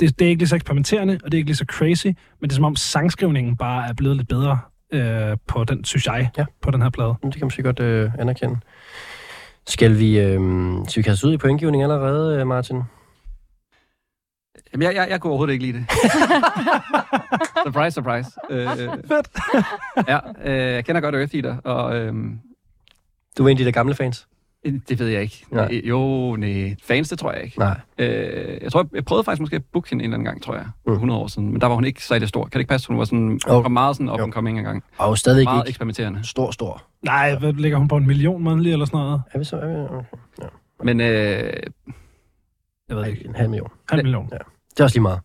det, 0.00 0.18
det 0.18 0.24
er 0.24 0.28
ikke 0.28 0.40
lige 0.40 0.48
så 0.48 0.54
eksperimenterende, 0.56 1.20
og 1.24 1.32
det 1.32 1.36
er 1.36 1.38
ikke 1.38 1.48
lige 1.48 1.56
så 1.56 1.64
crazy, 1.68 2.06
men 2.06 2.14
det 2.42 2.50
er 2.50 2.54
som 2.54 2.64
om 2.64 2.76
sangskrivningen 2.76 3.56
bare 3.56 3.88
er 3.88 3.92
blevet 3.92 4.16
lidt 4.16 4.28
bedre 4.28 4.58
øh, 4.92 5.36
på 5.46 5.64
den, 5.64 5.84
synes 5.84 6.06
jeg, 6.06 6.30
Ja. 6.38 6.44
på 6.62 6.70
den 6.70 6.82
her 6.82 6.90
plade. 6.90 7.08
Det 7.08 7.20
kan 7.20 7.32
man 7.34 7.40
måske 7.46 7.62
godt 7.62 7.80
øh, 7.80 8.10
anerkende. 8.18 8.56
Skal 9.66 9.98
vi, 9.98 10.18
øh, 10.18 10.40
skal 10.88 11.00
vi 11.00 11.02
kaste 11.02 11.26
ud 11.26 11.32
i 11.32 11.36
pointgivning 11.36 11.82
allerede, 11.82 12.40
øh, 12.40 12.46
Martin? 12.46 12.82
Jamen, 14.72 14.82
jeg, 14.86 14.94
jeg, 14.94 15.06
jeg 15.10 15.20
kunne 15.20 15.30
overhovedet 15.30 15.52
ikke 15.52 15.66
lide 15.66 15.78
det. 15.78 15.86
surprise, 17.66 17.94
surprise. 17.94 18.30
Øh, 18.50 18.68
Fedt. 19.08 19.28
ja, 20.08 20.18
øh, 20.44 20.74
jeg 20.74 20.84
kender 20.84 21.00
godt 21.00 21.14
Earth 21.14 21.34
Eater, 21.34 21.56
og 21.56 21.96
øh, 21.96 22.14
Du 23.38 23.44
er 23.44 23.48
en 23.48 23.54
af 23.54 23.58
de 23.58 23.64
der 23.64 23.70
gamle 23.70 23.94
fans? 23.94 24.28
Det 24.88 24.98
ved 24.98 25.06
jeg 25.08 25.22
ikke. 25.22 25.44
Nej. 25.50 25.68
Nej. 25.68 25.80
Jo, 25.84 26.36
nej. 26.36 26.76
Fans, 26.82 27.08
det 27.08 27.18
tror 27.18 27.32
jeg 27.32 27.44
ikke. 27.44 27.58
Nej. 27.58 27.80
Øh, 27.98 28.58
jeg 28.62 28.72
tror, 28.72 28.88
jeg 28.94 29.04
prøvede 29.04 29.24
faktisk 29.24 29.40
måske 29.40 29.56
at 29.56 29.62
booke 29.72 29.90
hende 29.90 30.04
en 30.04 30.10
eller 30.10 30.14
anden 30.14 30.24
gang, 30.24 30.42
tror 30.42 30.54
jeg. 30.54 30.66
Mm. 30.86 30.92
100 30.92 31.20
år 31.20 31.26
siden. 31.26 31.52
Men 31.52 31.60
der 31.60 31.66
var 31.66 31.74
hun 31.74 31.84
ikke 31.84 32.04
særlig 32.04 32.28
stor. 32.28 32.42
Kan 32.42 32.50
det 32.52 32.58
ikke 32.58 32.68
passe? 32.68 32.88
Hun 32.88 32.98
var 32.98 33.04
sådan, 33.04 33.40
oh. 33.48 33.62
var 33.62 33.68
meget 33.68 33.96
sådan 33.96 34.06
Jo. 34.08 34.24
and 34.24 34.32
coming 34.32 34.58
engang. 34.58 34.84
Og 34.98 35.18
stadig 35.18 35.44
Meget 35.44 35.58
ikke 35.62 35.68
eksperimenterende. 35.68 36.24
stor, 36.26 36.50
stor. 36.50 36.82
Nej, 37.02 37.38
hvad 37.38 37.52
ligger 37.52 37.78
hun 37.78 37.88
på 37.88 37.96
en 37.96 38.06
million 38.06 38.42
månedlig 38.42 38.72
eller 38.72 38.86
sådan 38.86 38.98
noget? 39.00 39.22
Er 39.32 39.38
vi 39.38 39.44
så? 39.44 39.56
Er 39.56 39.66
vi, 39.66 39.74
okay. 39.74 40.48
Men 40.84 41.00
øh, 41.00 41.06
Jeg 41.06 42.96
ved 42.96 43.02
Ej, 43.02 43.08
ikke. 43.08 43.24
en 43.28 43.34
halv 43.34 43.48
million. 43.50 43.70
Halv 43.90 44.02
million. 44.02 44.26
Det 44.30 44.80
er 44.80 44.84
også 44.84 44.96
lige 44.96 45.02
meget. 45.02 45.20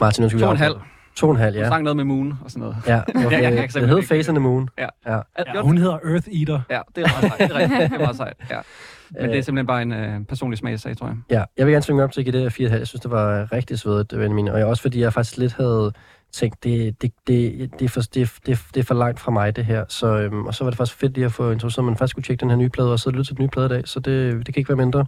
Martin, 0.00 0.22
nu 0.22 0.28
skal 0.28 0.38
vi 0.38 0.42
to 0.42 0.46
og 0.46 0.52
en 0.52 0.58
halv. 0.58 0.74
To 1.18 1.26
og 1.26 1.32
en 1.34 1.38
halv, 1.40 1.54
Hun 1.56 1.62
ja. 1.62 1.68
sang 1.68 1.82
noget 1.84 1.96
med 1.96 2.04
Moon 2.04 2.38
og 2.44 2.50
sådan 2.50 2.60
noget. 2.60 2.76
Ja, 2.86 3.00
okay. 3.08 3.16
jeg 3.16 3.30
kan 3.30 3.30
det 3.42 3.42
simpelthen 3.42 3.82
hedder 3.82 3.96
ikke- 3.96 4.08
Face 4.08 4.30
on 4.30 4.34
the 4.34 4.42
Moon. 4.42 4.68
Ja. 4.78 4.86
Ja. 5.06 5.20
Ja, 5.54 5.60
hun 5.62 5.78
hedder 5.78 5.98
Earth 6.04 6.28
Eater. 6.40 6.60
Ja, 6.70 6.80
det 6.96 7.04
er 7.04 7.08
meget 7.20 7.24
sejt. 7.38 7.38
Det 7.50 7.56
er, 7.56 7.58
rigtigt. 7.58 7.80
det 7.90 7.92
er 7.92 7.98
meget 7.98 8.16
sejt, 8.16 8.36
ja. 8.50 8.58
Men 9.10 9.22
det 9.22 9.30
er 9.32 9.36
Øh, 9.38 9.44
simpelthen 9.44 9.66
bare 9.66 9.82
en 9.82 9.92
øh, 9.92 10.24
personlig 10.24 10.58
smagsag, 10.58 10.96
tror 10.96 11.06
jeg. 11.06 11.16
Ja, 11.30 11.44
jeg 11.56 11.66
vil 11.66 11.72
gerne 11.72 11.82
svinge 11.82 12.02
op 12.02 12.12
til 12.12 12.20
at 12.20 12.24
give 12.24 12.32
det 12.44 12.52
her 12.58 12.68
4,5. 12.68 12.74
Jeg 12.78 12.86
synes, 12.86 13.00
det 13.00 13.10
var 13.10 13.52
rigtig 13.52 13.78
svedigt, 13.78 14.08
Benjamin. 14.08 14.48
Og 14.48 14.58
jeg, 14.58 14.66
også 14.66 14.82
fordi 14.82 15.00
jeg 15.00 15.12
faktisk 15.12 15.36
lidt 15.36 15.52
havde 15.52 15.92
tænkt, 16.32 16.64
det, 16.64 17.02
det, 17.02 17.12
det, 17.26 17.70
det, 17.78 17.84
er, 17.84 17.88
for, 17.88 18.00
det, 18.00 18.32
det, 18.46 18.58
det 18.74 18.80
er 18.80 18.84
for 18.84 18.94
langt 18.94 19.20
fra 19.20 19.30
mig, 19.30 19.56
det 19.56 19.64
her. 19.64 19.84
Så, 19.88 20.06
øhm, 20.06 20.46
og 20.46 20.54
så 20.54 20.64
var 20.64 20.70
det 20.70 20.76
faktisk 20.76 20.98
fedt 20.98 21.14
lige 21.14 21.24
at 21.24 21.32
få 21.32 21.50
introduceret, 21.50 21.82
at 21.82 21.86
man 21.86 21.96
faktisk 21.96 22.10
skulle 22.10 22.24
tjekke 22.24 22.40
den 22.40 22.50
her 22.50 22.56
nye 22.56 22.68
plade, 22.68 22.92
og 22.92 22.98
så 22.98 23.10
lytte 23.10 23.24
til 23.24 23.36
den 23.36 23.42
nye 23.42 23.48
plade 23.48 23.66
i 23.66 23.68
dag. 23.68 23.88
Så 23.88 24.00
det, 24.00 24.46
det 24.46 24.54
kan 24.54 24.60
ikke 24.60 24.68
være 24.68 24.76
mindre. 24.76 25.06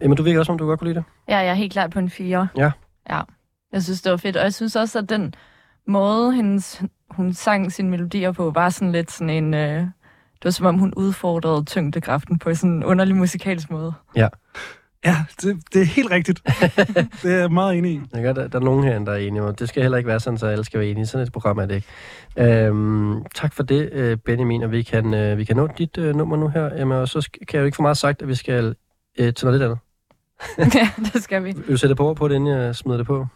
Men 0.00 0.16
du 0.16 0.22
virker 0.22 0.38
også, 0.38 0.52
om 0.52 0.58
du 0.58 0.66
godt 0.66 0.78
kunne 0.80 0.88
lide 0.88 0.98
det. 0.98 1.04
Ja, 1.28 1.36
jeg 1.38 1.48
er 1.48 1.54
helt 1.54 1.72
klart 1.72 1.90
på 1.90 1.98
en 1.98 2.10
4. 2.10 2.48
Ja. 2.56 2.70
Ja. 3.10 3.20
Jeg 3.72 3.82
synes, 3.82 4.02
det 4.02 4.10
var 4.10 4.16
fedt. 4.16 4.36
Og 4.36 4.42
jeg 4.42 4.54
synes 4.54 4.76
også, 4.76 4.98
at 4.98 5.08
den 5.08 5.34
måde, 5.86 6.34
hendes 6.34 6.82
hun 7.10 7.32
sang 7.32 7.72
sine 7.72 7.90
melodier 7.90 8.32
på, 8.32 8.50
var 8.50 8.70
sådan 8.70 8.92
lidt 8.92 9.12
sådan 9.12 9.30
en... 9.30 9.54
Øh, 9.54 9.80
det 10.36 10.44
var 10.44 10.50
som 10.50 10.66
om, 10.66 10.78
hun 10.78 10.94
udfordrede 10.96 11.64
tyngdekraften 11.64 12.38
på 12.38 12.54
sådan 12.54 12.70
en 12.70 12.84
underlig 12.84 13.16
musikalsk 13.16 13.70
måde. 13.70 13.92
Ja, 15.04 15.16
det, 15.42 15.56
det 15.72 15.80
er 15.80 15.86
helt 15.86 16.10
rigtigt. 16.10 16.42
det 17.22 17.32
er 17.32 17.38
jeg 17.38 17.52
meget 17.52 17.78
enig 17.78 17.92
i. 17.92 18.00
Jeg 18.14 18.22
gør, 18.22 18.32
der, 18.32 18.48
der 18.48 18.58
er 18.58 18.64
nogen 18.64 18.84
herinde, 18.84 19.06
der 19.06 19.12
er 19.12 19.16
enige. 19.16 19.42
Og 19.42 19.58
det 19.58 19.68
skal 19.68 19.82
heller 19.82 19.98
ikke 19.98 20.08
være 20.08 20.20
sådan, 20.20 20.38
så 20.38 20.46
alle 20.46 20.64
skal 20.64 20.80
være 20.80 20.88
enige. 20.88 21.06
Sådan 21.06 21.26
et 21.26 21.32
program 21.32 21.58
er 21.58 21.66
det 21.66 21.74
ikke. 21.74 22.66
Øhm, 22.66 23.24
tak 23.34 23.52
for 23.52 23.62
det, 23.62 23.88
øh, 23.92 24.16
Benjamin. 24.16 24.62
Og 24.62 24.70
vi 24.70 24.82
kan, 24.82 25.14
øh, 25.14 25.38
vi 25.38 25.44
kan 25.44 25.56
nå 25.56 25.68
dit 25.78 25.98
øh, 25.98 26.16
nummer 26.16 26.36
nu 26.36 26.48
her, 26.48 26.70
Emma. 26.82 26.94
Og 26.94 27.08
så 27.08 27.20
skal, 27.20 27.46
kan 27.46 27.56
jeg 27.56 27.60
jo 27.60 27.66
ikke 27.66 27.76
få 27.76 27.82
meget 27.82 27.96
sagt, 27.96 28.22
at 28.22 28.28
vi 28.28 28.34
skal 28.34 28.74
øh, 29.18 29.34
til 29.34 29.46
noget 29.46 29.60
lidt 29.60 29.70
andet. 29.70 29.78
ja, 30.80 30.90
det 31.12 31.22
skal 31.22 31.44
vi. 31.44 31.52
Vil 31.52 31.68
du 31.68 31.76
sætte 31.76 31.94
på 31.94 32.14
på 32.14 32.28
det, 32.28 32.34
inden 32.34 32.58
jeg 32.58 32.76
smider 32.76 32.98
det 32.98 33.06
på? 33.06 33.26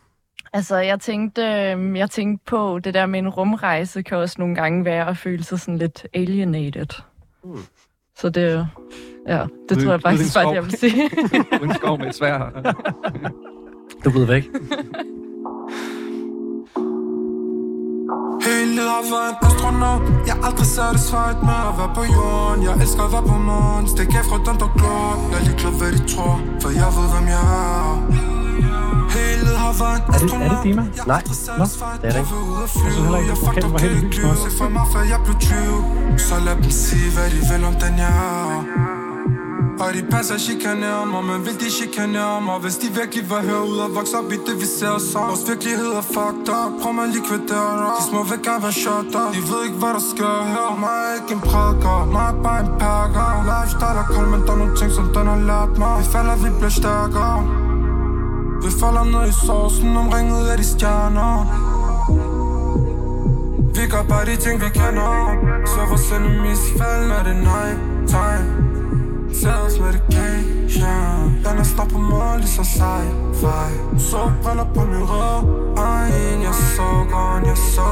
Altså, 0.52 0.76
jeg 0.76 1.00
tænkte, 1.00 1.42
øh, 1.42 1.98
jeg 1.98 2.10
tænkte 2.10 2.44
på, 2.46 2.78
det 2.78 2.94
der 2.94 3.06
med 3.06 3.18
en 3.18 3.28
rumrejse 3.28 4.02
kan 4.02 4.16
også 4.18 4.36
nogle 4.38 4.54
gange 4.54 4.84
være 4.84 5.08
at 5.08 5.16
føle 5.16 5.44
sig 5.44 5.60
sådan 5.60 5.78
lidt 5.78 6.06
alienated. 6.14 6.86
Mm. 7.44 7.58
Så 8.18 8.30
det, 8.30 8.66
ja, 9.28 9.38
det 9.68 9.76
Uden- 9.76 9.84
tror 9.84 9.90
jeg 9.92 10.00
faktisk 10.02 10.34
bare, 10.34 10.48
jeg 10.48 10.64
vil 10.64 10.78
sige. 10.78 11.10
Uden 11.62 11.74
skov 11.74 11.98
med 11.98 12.06
et 12.06 12.14
svær. 12.14 12.38
Du 14.04 14.08
er 14.08 14.12
blevet 14.12 14.28
væk. 14.28 14.44
Hele 18.46 18.80
været 19.14 19.30
en 19.30 19.46
astronaut 19.48 20.02
Jeg 20.28 20.34
er 20.38 20.42
aldrig 20.48 20.66
satisfied 20.78 21.36
med 21.48 21.58
at 21.70 21.74
være 21.80 21.92
på 21.98 22.02
jorden 22.16 22.60
Jeg 22.66 22.74
elsker 22.82 23.02
at 23.08 23.12
være 23.16 23.26
på 23.32 23.36
månen 23.48 23.86
Stik 23.94 24.10
af 24.20 24.24
fra 24.30 24.38
den 24.48 24.56
der 24.62 24.70
glor 24.78 25.06
Jeg 25.30 25.38
er 25.40 25.44
ligeglad 25.48 25.72
hvad 25.80 25.90
de 25.96 26.00
tror 26.14 26.34
For 26.62 26.70
jeg 26.80 26.90
ved 26.96 27.06
hvem 27.12 27.26
jeg 27.34 27.44
er 27.58 27.94
er 28.60 30.18
det, 30.18 30.32
er 30.32 30.48
det 30.48 30.58
Dima? 30.64 30.82
Nej, 31.06 31.22
nå, 31.58 31.64
det 31.64 32.08
er 32.08 32.12
det 32.12 32.18
ikke. 32.18 32.34
Jeg 32.62 32.68
synes 32.68 32.96
heller 32.96 33.18
ikke, 33.18 33.32
at 33.32 33.38
fucked 33.38 33.62
vokalen 33.62 33.72
var 33.72 33.78
helt 33.78 34.00
kan 34.00 34.08
lys 34.08 34.22
nok. 34.22 34.36
Se 34.36 34.58
for 34.58 34.68
mig 34.68 34.86
før 34.92 35.02
jeg 35.12 35.20
blev 35.24 35.36
20 35.40 36.18
Så 36.18 36.34
lad 36.46 36.56
dem 36.56 36.70
sige 36.70 37.08
hvad 37.14 37.30
de 37.30 37.40
vil 37.50 37.64
om 37.64 37.74
den 37.74 37.94
jeg 37.98 38.14
er 38.48 38.90
og 39.84 39.94
de 39.96 40.02
passer 40.12 40.38
chikanerer 40.38 41.04
mig, 41.12 41.22
men 41.28 41.38
vil 41.46 41.56
de 41.62 41.70
chikanere 41.78 42.40
mig 42.46 42.58
Hvis 42.64 42.76
de 42.82 42.88
virkelig 43.00 43.30
var 43.30 43.42
herude 43.48 43.80
og 43.86 43.90
vokse 43.98 44.14
op 44.20 44.32
i 44.36 44.38
det 44.46 44.56
vi 44.62 44.66
ser 44.78 44.90
os 44.98 45.14
om. 45.14 45.28
Vores 45.28 45.44
virkelighed 45.50 45.90
er 46.00 46.06
fucked 46.16 46.48
up, 46.60 46.70
prøv 46.80 46.92
mig 46.98 47.06
lige 47.14 47.24
kvittere 47.28 47.72
De 47.98 48.02
små 48.10 48.20
vil 48.30 48.38
gerne 48.46 48.62
være 48.66 48.76
shut 48.82 49.12
up, 49.20 49.30
de 49.36 49.40
ved 49.50 49.60
ikke 49.66 49.78
hvad 49.82 49.92
der 49.98 50.04
sker 50.12 50.34
her. 50.54 50.68
Mig 50.82 50.96
er 51.06 51.12
ikke 51.18 51.32
en 51.36 51.42
prædiker, 51.48 51.98
mig 52.14 52.26
er 52.32 52.36
bare 52.46 52.60
en 52.64 52.70
pakker. 52.82 53.28
Lifestyle 53.50 53.98
er 54.02 54.08
kold, 54.14 54.28
men 54.32 54.40
der 54.46 54.52
er 54.56 54.60
nogle 54.62 54.76
ting 54.80 54.90
som 54.98 55.06
den 55.16 55.24
har 55.32 55.40
lært 55.50 55.72
mig. 55.82 55.92
Vi 56.00 56.04
falder, 56.14 56.34
vi 56.44 56.50
bliver 56.58 56.74
stærkere. 56.80 57.36
Vi 58.64 58.70
falder 58.80 59.04
ned 59.04 59.28
i 59.28 59.32
sovsen, 59.46 59.96
omringet 59.96 60.48
af 60.48 60.56
de 60.56 60.64
stjerner. 60.64 61.34
Vi 63.74 63.86
gør 63.92 64.02
bare 64.08 64.24
de 64.26 64.36
ting 64.36 64.60
vi 64.60 64.68
kender. 64.80 65.12
Så 65.66 65.80
vores 65.88 66.12
enemies 66.12 66.62
fald, 66.78 67.02
når 67.08 67.22
det 67.26 67.34
er 67.36 67.42
night 67.50 67.78
time 68.12 68.70
Sales 69.34 69.78
medication. 69.78 71.24
Den 71.44 71.58
er 71.58 71.62
snart 71.62 71.88
på 71.88 71.98
mål, 71.98 72.36
lige 72.38 72.48
så 72.48 72.62
sci-fi 72.62 73.98
Så 73.98 74.32
briller 74.42 74.66
på 74.74 74.80
min 74.84 75.02
rød 75.10 75.40
Egen, 75.76 76.42
jeg 76.42 76.54
så 76.54 76.88
gone, 77.12 77.46
jeg 77.46 77.56
så 77.56 77.90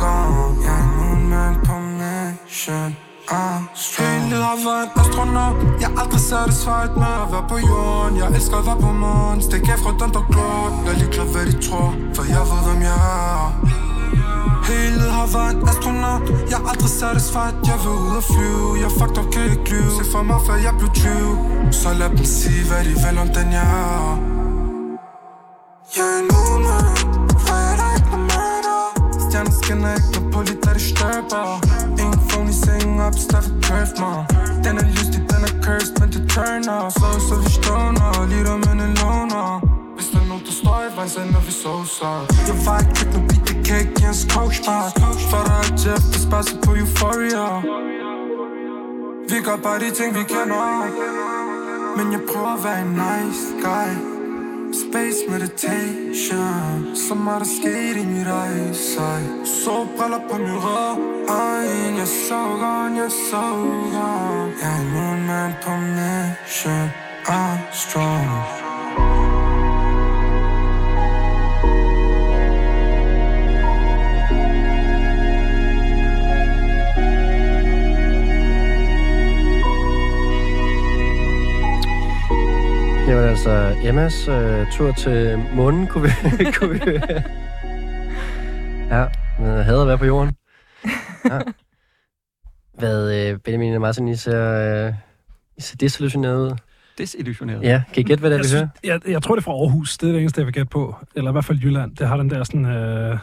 gone 0.00 0.64
Jeg 0.64 0.80
er 0.80 0.86
nu 0.96 1.16
en 1.16 1.30
mand 1.30 1.56
på 1.66 1.72
mission 1.98 2.96
Hele 3.30 4.28
livet 4.28 4.44
har 4.44 4.58
været 4.68 4.84
en 4.84 5.00
astronaut. 5.00 5.56
Jeg 5.80 5.90
er 5.92 6.00
aldrig 6.00 6.20
satisfied 6.20 6.92
med 7.02 7.14
at 7.22 7.28
være 7.32 7.44
på 7.52 7.56
jorden. 7.70 8.16
Jeg 8.20 8.28
elsker 8.36 8.56
at 8.56 8.66
være 8.66 8.80
på 8.86 8.92
månen 9.02 9.42
Stik 9.42 9.68
af 9.72 9.78
fra 9.84 9.92
den 10.02 10.10
der 10.14 10.24
klot 10.32 10.72
Jeg 10.84 10.92
er 10.92 10.98
ligeglad 10.98 11.26
hvad 11.32 11.46
de 11.50 11.54
tror 11.66 11.88
For 12.16 12.24
jeg 12.34 12.44
ved 12.50 12.60
hvem 12.66 12.80
jeg 12.90 12.98
er. 13.22 13.44
Hele 14.70 15.04
har 15.16 15.28
været 15.36 15.52
en 15.54 15.68
astronaut. 15.70 16.22
Jeg 16.50 16.58
er 16.62 16.68
aldrig 16.70 16.92
satisfied, 17.00 17.54
jeg 17.70 17.78
vil 17.84 17.94
ud 18.04 18.14
og 18.20 18.24
flyve. 18.32 18.68
Jeg 18.82 18.90
fucked 18.98 19.18
up, 19.20 19.26
kan 19.32 19.42
ikke 19.50 19.66
lyve. 19.70 19.90
Se 19.98 20.04
for 20.12 20.22
mig, 20.30 20.40
før 20.46 20.56
jeg 20.66 20.74
blev 20.78 20.90
20 20.94 21.72
Så 21.80 21.88
lad 22.00 22.08
dem 22.16 22.24
sige, 22.38 22.62
hvad 22.68 22.82
de 22.88 22.94
vil 23.02 23.16
om 23.24 23.28
den 23.36 23.48
jeg 23.58 23.68
er. 23.82 24.34
Jeg 25.96 26.06
er 26.14 26.18
en 26.20 26.28
mand. 26.64 26.98
For 27.44 27.56
jeg 27.64 27.72
er 27.72 27.76
der 27.80 27.88
ikke 27.96 28.10
noget 28.10 28.26
murder 28.32 28.80
Stjerner 29.24 29.54
skinner 29.62 29.90
ikke 29.98 30.10
noget 30.14 30.32
på 30.32 30.38
de 30.48 30.54
da 30.64 30.70
det 30.76 30.82
størper 30.92 31.46
Ingen 32.00 32.13
sengen 32.64 33.00
op, 33.06 33.14
staffet 33.26 33.54
curved 33.66 33.96
mig 34.02 34.18
Den 34.64 34.74
er 34.82 34.86
lystig, 34.96 35.20
den 35.32 35.40
er 35.48 35.54
cursed, 35.64 35.94
men 36.00 36.08
det 36.14 36.22
turner 36.32 36.80
Så 36.98 37.08
så 37.28 37.34
vi 37.44 37.50
stoner, 37.58 38.10
lige 38.30 38.44
der 38.48 38.56
med 38.64 38.74
en 38.86 38.94
loner 39.00 39.48
Hvis 39.96 40.06
der 40.12 40.18
er 40.22 40.26
nogen, 40.30 40.44
der 40.48 40.54
står 40.60 40.78
i 40.88 40.90
vejen, 40.96 41.10
så 41.14 41.20
når 41.34 41.42
vi 41.48 41.52
så 41.62 41.74
så 41.98 42.10
Jeg 42.48 42.56
var 42.66 42.76
ikke 42.82 42.94
købt 42.98 43.12
noget 43.14 43.26
beat, 43.30 43.42
det 43.48 43.56
kan 43.66 43.76
ikke 43.82 43.94
give 43.98 44.12
en 44.22 44.30
coach 44.34 44.58
For 45.30 45.42
der 45.48 45.56
er 45.62 45.68
Jeff, 45.82 46.04
der 46.12 46.20
spasser 46.26 46.56
på 46.64 46.70
euphoria. 46.80 47.46
Vi 49.30 49.36
gør 49.46 49.56
bare 49.56 49.78
de 49.78 49.90
ting, 49.90 50.14
vi 50.14 50.22
kender 50.22 50.86
Men 51.96 52.12
jeg 52.12 52.20
prøver 52.32 52.52
at 52.56 52.64
være 52.64 52.80
en 52.82 52.92
nice 53.02 53.44
guy. 53.62 54.13
Space 54.74 55.20
meditation. 55.28 56.96
Så 56.96 57.14
meget 57.14 57.40
der 57.40 57.46
sket 57.46 57.96
i 58.02 58.06
mit 58.06 58.26
eyesight 58.26 59.48
Så 59.48 59.86
briller 59.96 60.20
på 60.30 60.38
min 60.38 60.56
rød 60.64 60.96
Egen, 61.28 61.96
jeg 61.96 62.08
så 62.08 62.40
gone, 62.62 63.02
jeg 63.02 63.10
så 63.30 63.42
gone. 63.94 64.52
Jeg 64.62 64.78
er 64.78 64.84
nu 64.92 65.14
en 65.14 65.26
mand 65.26 65.54
på 65.62 65.70
mission 65.70 66.88
I'm 67.26 67.72
strong 67.72 68.63
Jamen 83.08 83.24
altså, 83.24 83.76
Emmas 83.84 84.28
øh, 84.28 84.66
tur 84.72 84.92
til 84.92 85.42
månen 85.54 85.86
kunne 85.86 86.04
vi, 86.04 86.44
kunne 86.58 86.72
vi. 86.72 86.92
Ja, 88.90 89.06
men 89.38 89.48
jeg 89.48 89.64
hader 89.64 89.82
at 89.82 89.88
være 89.88 89.98
på 89.98 90.04
jorden. 90.04 90.32
Ja. 91.30 91.38
Hvad, 92.78 93.30
øh, 93.30 93.38
Benjamin 93.38 93.74
og 93.74 93.80
Martin, 93.80 94.08
I 94.08 94.16
ser, 94.16 94.86
øh, 94.86 94.94
I 95.56 95.60
ser 95.60 95.76
desillusioneret 95.76 96.36
ud. 96.50 96.56
Desillusioneret. 96.98 97.62
Ja, 97.62 97.82
kan 97.94 98.00
I 98.00 98.04
gætte, 98.04 98.20
hvad 98.20 98.30
det 98.30 98.36
er, 98.36 98.38
Jeg, 98.38 98.50
vi 98.52 98.56
hører? 98.56 98.68
jeg, 99.04 99.12
jeg 99.12 99.22
tror, 99.22 99.34
det 99.34 99.40
er 99.40 99.44
fra 99.44 99.52
Aarhus. 99.52 99.98
Det 99.98 100.08
er 100.08 100.12
det 100.12 100.20
eneste, 100.20 100.38
jeg 100.38 100.46
vil 100.46 100.54
gætte 100.54 100.70
på. 100.70 100.96
Eller 101.16 101.30
i 101.30 101.32
hvert 101.32 101.44
fald 101.44 101.58
Jylland. 101.58 101.96
Det 101.96 102.08
har 102.08 102.16
den 102.16 102.30
der 102.30 102.44
sådan... 102.44 102.64
Øh, 102.66 103.18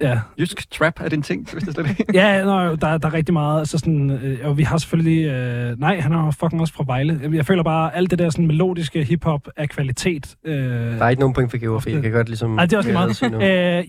ja, 0.00 0.20
Jysk 0.40 0.70
trap 0.70 1.00
er 1.00 1.04
det 1.04 1.12
en 1.12 1.22
ting, 1.22 1.48
hvis 1.52 1.64
det 1.64 1.74
slet 1.74 1.88
ikke. 1.90 2.04
ja 2.14 2.44
nå, 2.44 2.76
der, 2.76 2.98
der 2.98 3.08
er 3.08 3.12
rigtig 3.14 3.32
meget. 3.32 3.58
Altså 3.58 3.78
sådan, 3.78 4.10
øh, 4.10 4.38
og 4.44 4.58
vi 4.58 4.62
har 4.62 4.78
selvfølgelig... 4.78 5.24
Øh, 5.26 5.80
nej, 5.80 6.00
han 6.00 6.12
er 6.12 6.30
fucking 6.30 6.60
også 6.60 6.74
fra 6.74 6.84
Vejle. 6.86 7.20
Jeg 7.32 7.46
føler 7.46 7.62
bare, 7.62 7.96
alt 7.96 8.10
det 8.10 8.18
der 8.18 8.30
sådan 8.30 8.46
melodiske 8.46 9.04
hiphop 9.04 9.48
er 9.56 9.66
kvalitet. 9.66 10.36
Øh, 10.44 10.54
Der 10.98 11.04
er 11.04 11.08
ikke 11.08 11.20
nogen 11.20 11.34
point 11.34 11.50
for 11.50 11.58
geografi. 11.58 11.92
Jeg 11.92 12.02
kan 12.02 12.12
godt 12.12 12.28
ligesom... 12.28 12.50
Nej, 12.50 12.64
det 12.66 12.72
er 12.72 12.76
også 12.78 12.92
meget. 12.92 13.22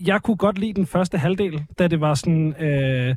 Øh, 0.00 0.08
jeg 0.08 0.22
kunne 0.22 0.36
godt 0.36 0.58
lide 0.58 0.72
den 0.74 0.86
første 0.86 1.18
halvdel, 1.18 1.62
da 1.78 1.88
det 1.88 2.00
var 2.00 2.14
sådan, 2.14 2.54
øh, 2.62 3.14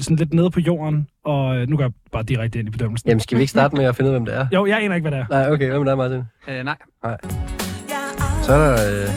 sådan 0.00 0.16
lidt 0.16 0.34
nede 0.34 0.50
på 0.50 0.60
jorden, 0.60 1.06
og 1.24 1.56
øh, 1.56 1.68
nu 1.68 1.76
går 1.76 1.84
jeg 1.84 1.92
bare 2.12 2.22
direkte 2.22 2.58
ind 2.58 2.68
i 2.68 2.70
bedømmelsen. 2.70 3.08
Jamen, 3.08 3.20
skal 3.20 3.36
vi 3.38 3.42
ikke 3.42 3.50
starte 3.50 3.76
med 3.76 3.84
at 3.84 3.96
finde 3.96 4.10
ud 4.10 4.14
af, 4.14 4.20
hvem 4.20 4.26
det 4.26 4.36
er? 4.36 4.46
Jo, 4.54 4.66
jeg 4.66 4.82
aner 4.84 4.94
ikke, 4.94 5.08
hvad 5.08 5.18
det 5.18 5.26
er. 5.30 5.42
Nej, 5.42 5.50
okay. 5.52 5.68
Hvad 5.68 5.78
med 5.78 5.86
dig, 5.86 5.96
Martin? 5.96 6.22
Øh, 6.48 6.64
nej. 6.64 6.76
Så 8.42 8.52
er 8.52 8.58
der 8.58 8.72
øh, 8.72 9.08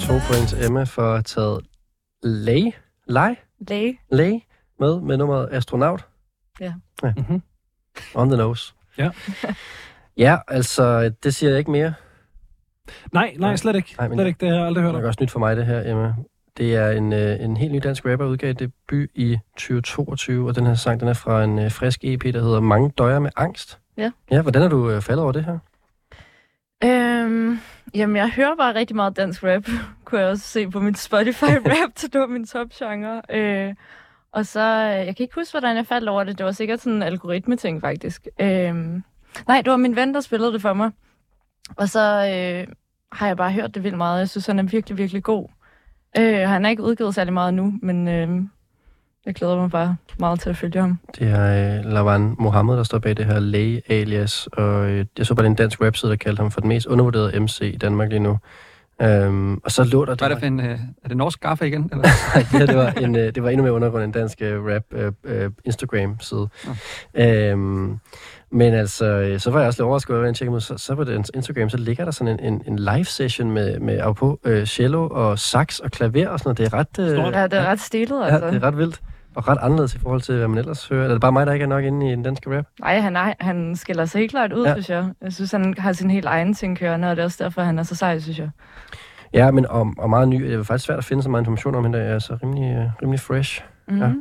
to 0.00 0.12
point 0.28 0.48
til 0.48 0.64
Emma 0.66 0.82
for 0.84 1.02
at 1.02 1.08
have 1.08 1.22
taget 1.22 1.60
Lay, 2.22 2.72
Lay, 3.06 3.34
Læge. 3.68 3.98
Lay 4.10 4.32
med, 4.80 5.00
med 5.00 5.16
nummeret 5.16 5.48
Astronaut. 5.52 6.06
Ja. 6.60 6.74
ja. 7.02 7.12
Mhm. 7.16 7.42
On 8.14 8.28
the 8.28 8.36
nose. 8.36 8.74
Ja. 8.98 9.10
ja, 10.16 10.38
altså, 10.48 11.12
det 11.22 11.34
siger 11.34 11.50
jeg 11.50 11.58
ikke 11.58 11.70
mere. 11.70 11.94
Nej, 13.12 13.34
nej, 13.38 13.56
slet 13.56 13.76
ikke. 13.76 13.94
Nej, 13.98 14.08
men- 14.08 14.16
slet 14.18 14.26
ikke. 14.26 14.38
Det 14.40 14.48
har 14.48 14.56
jeg 14.56 14.66
aldrig 14.66 14.82
hørt 14.84 14.90
Det 14.94 14.98
om. 14.98 15.04
er 15.04 15.08
også 15.08 15.18
nyt 15.22 15.30
for 15.30 15.38
mig, 15.38 15.56
det 15.56 15.66
her, 15.66 15.90
Emma. 15.90 16.14
Det 16.56 16.76
er 16.76 16.90
en, 16.90 17.12
øh, 17.12 17.40
en 17.40 17.56
helt 17.56 17.72
ny 17.72 17.80
dansk 17.84 18.06
rapper, 18.06 18.26
udgav 18.26 18.52
debut 18.52 19.08
i 19.14 19.38
2022, 19.56 20.48
og 20.48 20.56
den 20.56 20.66
her 20.66 20.74
sang, 20.74 21.00
den 21.00 21.08
er 21.08 21.12
fra 21.14 21.44
en 21.44 21.58
øh, 21.58 21.70
frisk 21.70 22.04
EP, 22.04 22.22
der 22.22 22.42
hedder 22.42 22.60
Mange 22.60 22.90
døjer 22.98 23.18
med 23.18 23.30
angst. 23.36 23.78
Ja. 23.96 24.10
Ja, 24.30 24.42
hvordan 24.42 24.62
er 24.62 24.68
du 24.68 24.90
øh, 24.90 25.02
faldet 25.02 25.22
over 25.22 25.32
det 25.32 25.44
her? 25.44 25.58
Øhm, 26.84 27.58
jamen, 27.94 28.16
jeg 28.16 28.30
hører 28.30 28.56
bare 28.56 28.74
rigtig 28.74 28.96
meget 28.96 29.16
dansk 29.16 29.44
rap. 29.44 29.64
Kunne 30.04 30.20
jeg 30.20 30.30
også 30.30 30.44
se 30.44 30.70
på 30.70 30.80
min 30.80 30.94
Spotify 30.94 31.44
rap, 31.72 31.94
til 31.94 32.12
det 32.12 32.20
var 32.20 32.26
min 32.26 32.46
topgenre. 32.46 33.22
Øh, 33.30 33.74
og 34.32 34.46
så, 34.46 34.60
øh, 34.60 35.06
jeg 35.06 35.16
kan 35.16 35.24
ikke 35.24 35.34
huske, 35.34 35.52
hvordan 35.52 35.76
jeg 35.76 35.86
faldt 35.86 36.08
over 36.08 36.24
det. 36.24 36.38
Det 36.38 36.46
var 36.46 36.52
sikkert 36.52 36.80
sådan 36.80 36.96
en 36.96 37.02
algoritme-ting, 37.02 37.80
faktisk. 37.80 38.28
Øhm, 38.40 39.02
nej, 39.48 39.60
det 39.60 39.70
var 39.70 39.76
min 39.76 39.96
ven, 39.96 40.14
der 40.14 40.20
spillede 40.20 40.52
det 40.52 40.62
for 40.62 40.72
mig. 40.72 40.90
Og 41.76 41.88
så 41.88 42.00
øh, 42.00 42.74
har 43.12 43.26
jeg 43.26 43.36
bare 43.36 43.52
hørt 43.52 43.74
det 43.74 43.84
vildt 43.84 43.96
meget. 43.96 44.18
Jeg 44.18 44.28
synes, 44.28 44.46
han 44.46 44.58
er 44.58 44.62
virkelig, 44.62 44.98
virkelig 44.98 45.22
god. 45.22 45.48
Øh, 46.18 46.48
han 46.48 46.64
er 46.64 46.70
ikke 46.70 46.82
udgivet 46.82 47.14
særlig 47.14 47.32
meget 47.32 47.54
nu, 47.54 47.74
men 47.82 48.08
øh, 48.08 48.42
jeg 49.26 49.34
glæder 49.34 49.56
mig 49.56 49.70
bare 49.70 49.96
meget 50.18 50.40
til 50.40 50.50
at 50.50 50.56
følge 50.56 50.80
ham. 50.80 50.98
Det 51.18 51.30
er 51.30 51.78
øh, 51.78 51.92
Lavan 51.92 52.34
Mohammed, 52.38 52.76
der 52.76 52.82
står 52.82 52.98
bag 52.98 53.16
det 53.16 53.24
her 53.24 53.40
Lay 53.40 53.80
alias, 53.88 54.46
og 54.46 54.90
øh, 54.90 55.06
jeg 55.18 55.26
så 55.26 55.34
bare 55.34 55.46
en 55.46 55.54
dansk 55.54 55.80
webside, 55.80 56.10
der 56.10 56.16
kaldte 56.16 56.40
ham 56.40 56.50
for 56.50 56.60
den 56.60 56.68
mest 56.68 56.86
undervurderede 56.86 57.40
MC 57.40 57.60
i 57.60 57.76
Danmark 57.76 58.08
lige 58.08 58.20
nu. 58.20 58.38
Øhm, 59.02 59.60
og 59.64 59.70
så 59.70 59.84
lå 59.84 60.04
der... 60.04 60.14
Hvad 60.14 60.28
er 60.28 60.32
det 60.34 60.38
for 60.38 60.46
en... 60.46 60.60
Øh, 60.60 60.78
er 61.04 61.08
det 61.08 61.16
norsk 61.16 61.40
gaffe 61.40 61.66
igen? 61.66 61.90
Eller? 61.92 62.04
Nej, 62.52 62.66
det 62.66 62.76
var, 62.76 62.90
en, 62.90 63.16
øh, 63.16 63.34
det 63.34 63.42
var 63.42 63.50
endnu 63.50 63.62
mere 63.62 63.72
undergrund 63.72 64.04
end 64.04 64.12
dansk 64.12 64.42
øh, 64.42 64.64
rap 64.64 64.82
øh, 64.92 65.12
øh, 65.24 65.50
Instagram-side. 65.64 66.48
Øhm, 67.14 67.98
men 68.50 68.74
altså, 68.74 69.06
øh, 69.06 69.40
så 69.40 69.50
var 69.50 69.58
jeg 69.58 69.66
også 69.66 69.82
lidt 69.82 69.86
overrasket 69.86 70.16
over, 70.16 70.22
at 70.22 70.26
jeg 70.26 70.36
tjekkede 70.36 70.56
ud, 70.56 70.60
så, 70.60 70.76
så 70.76 70.94
på 70.94 71.04
den 71.04 71.24
Instagram, 71.34 71.68
så 71.68 71.76
ligger 71.76 72.04
der 72.04 72.12
sådan 72.12 72.40
en, 72.40 72.52
en, 72.52 72.62
en 72.66 72.78
live-session 72.78 73.50
med, 73.50 73.80
med 73.80 73.98
apropos, 74.00 74.38
øh, 74.44 74.66
cello 74.66 75.08
og 75.08 75.38
sax 75.38 75.78
og 75.78 75.90
klaver 75.90 76.28
og 76.28 76.38
sådan 76.38 76.48
noget. 76.48 76.58
Det 76.58 76.66
er 76.66 76.74
ret... 76.74 76.98
Øh. 76.98 77.34
Ja, 77.34 77.42
det 77.44 77.58
er 77.58 77.66
ret 77.66 77.80
stilet, 77.80 78.20
ja, 78.20 78.26
altså. 78.26 78.46
det 78.46 78.62
er 78.62 78.62
ret 78.62 78.76
vildt. 78.76 79.00
Og 79.34 79.48
ret 79.48 79.58
anderledes 79.62 79.94
i 79.94 79.98
forhold 79.98 80.20
til, 80.20 80.36
hvad 80.36 80.48
man 80.48 80.58
ellers 80.58 80.88
hører. 80.88 81.04
Er 81.04 81.08
det 81.08 81.20
bare 81.20 81.32
mig, 81.32 81.46
der 81.46 81.52
ikke 81.52 81.62
er 81.62 81.66
nok 81.68 81.84
inde 81.84 82.08
i 82.08 82.10
den 82.10 82.22
danske 82.22 82.56
rap? 82.56 82.66
Nej, 82.80 83.00
han, 83.00 83.16
er, 83.16 83.32
han 83.40 83.76
skiller 83.76 84.04
sig 84.04 84.18
helt 84.18 84.30
klart 84.30 84.52
ud, 84.52 84.62
Ja. 84.62 84.68
ja. 84.68 84.74
synes 84.74 84.90
jeg. 84.90 85.08
Jeg 85.22 85.32
synes, 85.32 85.52
han 85.52 85.74
har 85.78 85.92
sin 85.92 86.10
helt 86.10 86.26
egen 86.26 86.54
ting 86.54 86.78
kørende, 86.78 87.10
og 87.10 87.16
det 87.16 87.22
er 87.22 87.26
også 87.26 87.44
derfor, 87.44 87.62
han 87.62 87.78
er 87.78 87.82
så 87.82 87.94
sej, 87.94 88.18
synes 88.18 88.38
jeg. 88.38 88.50
Ja, 89.32 89.50
men 89.50 89.66
og, 89.66 89.94
og 89.98 90.10
meget 90.10 90.28
ny. 90.28 90.44
Det 90.44 90.54
er 90.54 90.62
faktisk 90.62 90.86
svært 90.86 90.98
at 90.98 91.04
finde 91.04 91.22
så 91.22 91.28
meget 91.30 91.42
information 91.42 91.74
om 91.74 91.84
hende, 91.84 91.98
der 91.98 92.04
er 92.04 92.18
så 92.18 92.38
rimelig, 92.42 92.76
øh, 92.76 92.84
rimelig 93.02 93.20
fresh. 93.20 93.62
Mm-hmm. 93.88 94.02
Ja. 94.02 94.12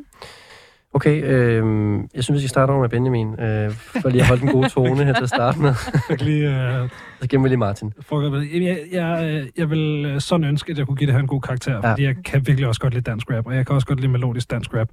Okay, 0.93 1.23
øh, 1.23 1.99
jeg 2.15 2.23
synes, 2.23 2.35
vi 2.37 2.39
skal 2.41 2.49
starte 2.49 2.71
over 2.71 2.81
med 2.81 2.89
Benjamin, 2.89 3.27
øh, 3.39 3.71
for 3.71 4.09
lige 4.09 4.21
at 4.21 4.27
holde 4.27 4.41
den 4.41 4.49
gode 4.51 4.69
tone 4.69 5.05
her 5.05 5.13
til 5.13 5.23
at 5.23 5.29
starte 5.29 5.59
med. 5.59 5.73
Jeg 6.09 6.17
kan 6.17 6.27
lige, 6.27 6.79
øh, 6.81 6.89
Så 7.21 7.27
gemmer 7.29 7.43
vi 7.43 7.49
lige 7.49 7.57
Martin. 7.57 7.93
jeg, 8.11 8.61
jeg, 8.61 8.77
jeg, 8.91 9.25
øh, 9.41 9.47
jeg 9.57 9.69
vil 9.69 10.15
sådan 10.19 10.43
ønske, 10.47 10.71
at 10.71 10.77
jeg 10.77 10.85
kunne 10.87 10.97
give 10.97 11.07
det 11.07 11.13
her 11.13 11.19
en 11.19 11.27
god 11.27 11.41
karakter, 11.41 11.73
Ja. 11.83 11.91
fordi 11.91 12.03
jeg 12.03 12.15
kan 12.25 12.47
virkelig 12.47 12.67
også 12.67 12.81
godt 12.81 12.93
lide 12.93 13.03
dansk 13.03 13.31
rap, 13.31 13.47
og 13.47 13.55
jeg 13.55 13.65
kan 13.65 13.75
også 13.75 13.87
godt 13.87 13.99
lide 13.99 14.11
melodisk 14.11 14.51
dansk 14.51 14.73
rap. 14.73 14.87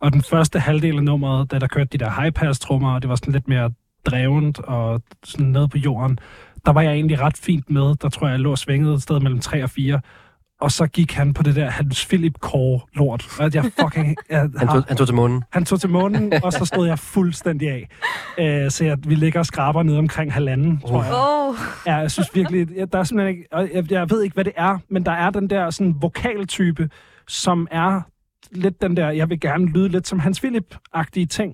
Og 0.00 0.12
den 0.12 0.22
første 0.22 0.58
halvdel 0.58 0.96
af 0.96 1.04
nummeret, 1.04 1.50
da 1.50 1.58
der 1.58 1.66
kørte 1.66 1.88
de 1.92 1.98
der 1.98 2.10
high-pass-trummer, 2.20 2.94
og 2.94 3.02
det 3.02 3.08
var 3.08 3.16
sådan 3.16 3.32
lidt 3.32 3.48
mere 3.48 3.70
drevent 4.06 4.58
og 4.58 5.02
sådan 5.24 5.46
nede 5.46 5.68
på 5.68 5.78
jorden, 5.78 6.18
der 6.66 6.72
var 6.72 6.80
jeg 6.82 6.92
egentlig 6.92 7.20
ret 7.20 7.36
fint 7.36 7.70
med. 7.70 7.94
Der 8.02 8.08
tror 8.08 8.26
jeg, 8.26 8.32
jeg 8.32 8.40
lå 8.40 8.56
svinget 8.56 8.94
et 8.94 9.02
sted 9.02 9.20
mellem 9.20 9.40
3 9.40 9.62
og 9.62 9.70
4. 9.70 10.00
Og 10.62 10.72
så 10.72 10.86
gik 10.86 11.12
han 11.12 11.34
på 11.34 11.42
det 11.42 11.56
der 11.56 11.70
Hans 11.70 12.06
Philip 12.06 12.40
Kåre 12.40 12.80
lort. 12.94 13.26
Og 13.40 13.54
jeg 13.54 13.64
fucking... 13.80 14.16
Jeg 14.30 14.50
Han 14.58 14.68
tog, 14.68 14.84
han 14.88 14.96
tog 14.96 15.06
til 15.06 15.14
månen. 15.14 15.44
han 15.50 15.64
tog 15.64 15.80
til 15.80 15.90
månen, 15.90 16.32
og 16.44 16.52
så 16.52 16.64
stod 16.64 16.86
jeg 16.86 16.98
fuldstændig 16.98 17.68
af. 17.68 17.88
Øh, 18.38 18.70
så 18.70 18.84
jeg, 18.84 18.98
vi 19.06 19.14
ligger 19.14 19.40
og 19.40 19.46
skraber 19.46 19.82
ned 19.82 19.96
omkring 19.96 20.32
halvanden, 20.32 20.80
tror 20.80 21.02
jeg. 21.02 21.12
Oh. 21.14 21.54
Ja, 21.86 21.96
jeg 21.96 22.10
synes 22.10 22.34
virkelig, 22.34 22.68
ja, 22.76 22.84
der 22.84 22.98
er 22.98 23.04
simpelthen 23.04 23.36
ikke, 23.36 23.48
og 23.52 23.68
jeg, 23.74 23.92
jeg 23.92 24.10
ved 24.10 24.22
ikke, 24.22 24.34
hvad 24.34 24.44
det 24.44 24.52
er, 24.56 24.78
men 24.88 25.06
der 25.06 25.12
er 25.12 25.30
den 25.30 25.50
der 25.50 25.70
sådan 25.70 25.94
vokaltype, 26.00 26.90
som 27.28 27.68
er 27.70 28.00
lidt 28.50 28.82
den 28.82 28.96
der, 28.96 29.10
jeg 29.10 29.30
vil 29.30 29.40
gerne 29.40 29.66
lyde 29.66 29.88
lidt 29.88 30.08
som 30.08 30.18
Hans 30.18 30.44
Philip-agtige 30.44 31.26
ting, 31.26 31.52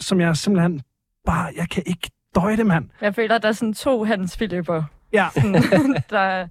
som 0.00 0.20
jeg 0.20 0.36
simpelthen 0.36 0.82
bare, 1.26 1.52
jeg 1.56 1.68
kan 1.68 1.82
ikke 1.86 2.10
døje 2.34 2.56
det, 2.56 2.66
mand. 2.66 2.88
Jeg 3.00 3.14
føler, 3.14 3.34
at 3.34 3.42
der 3.42 3.48
er 3.48 3.52
sådan 3.52 3.74
to 3.74 4.04
Hans 4.04 4.36
Philipper. 4.36 4.82
Ja, 5.12 5.26
Sådan, 5.34 5.54
der 6.10 6.18
er 6.18 6.46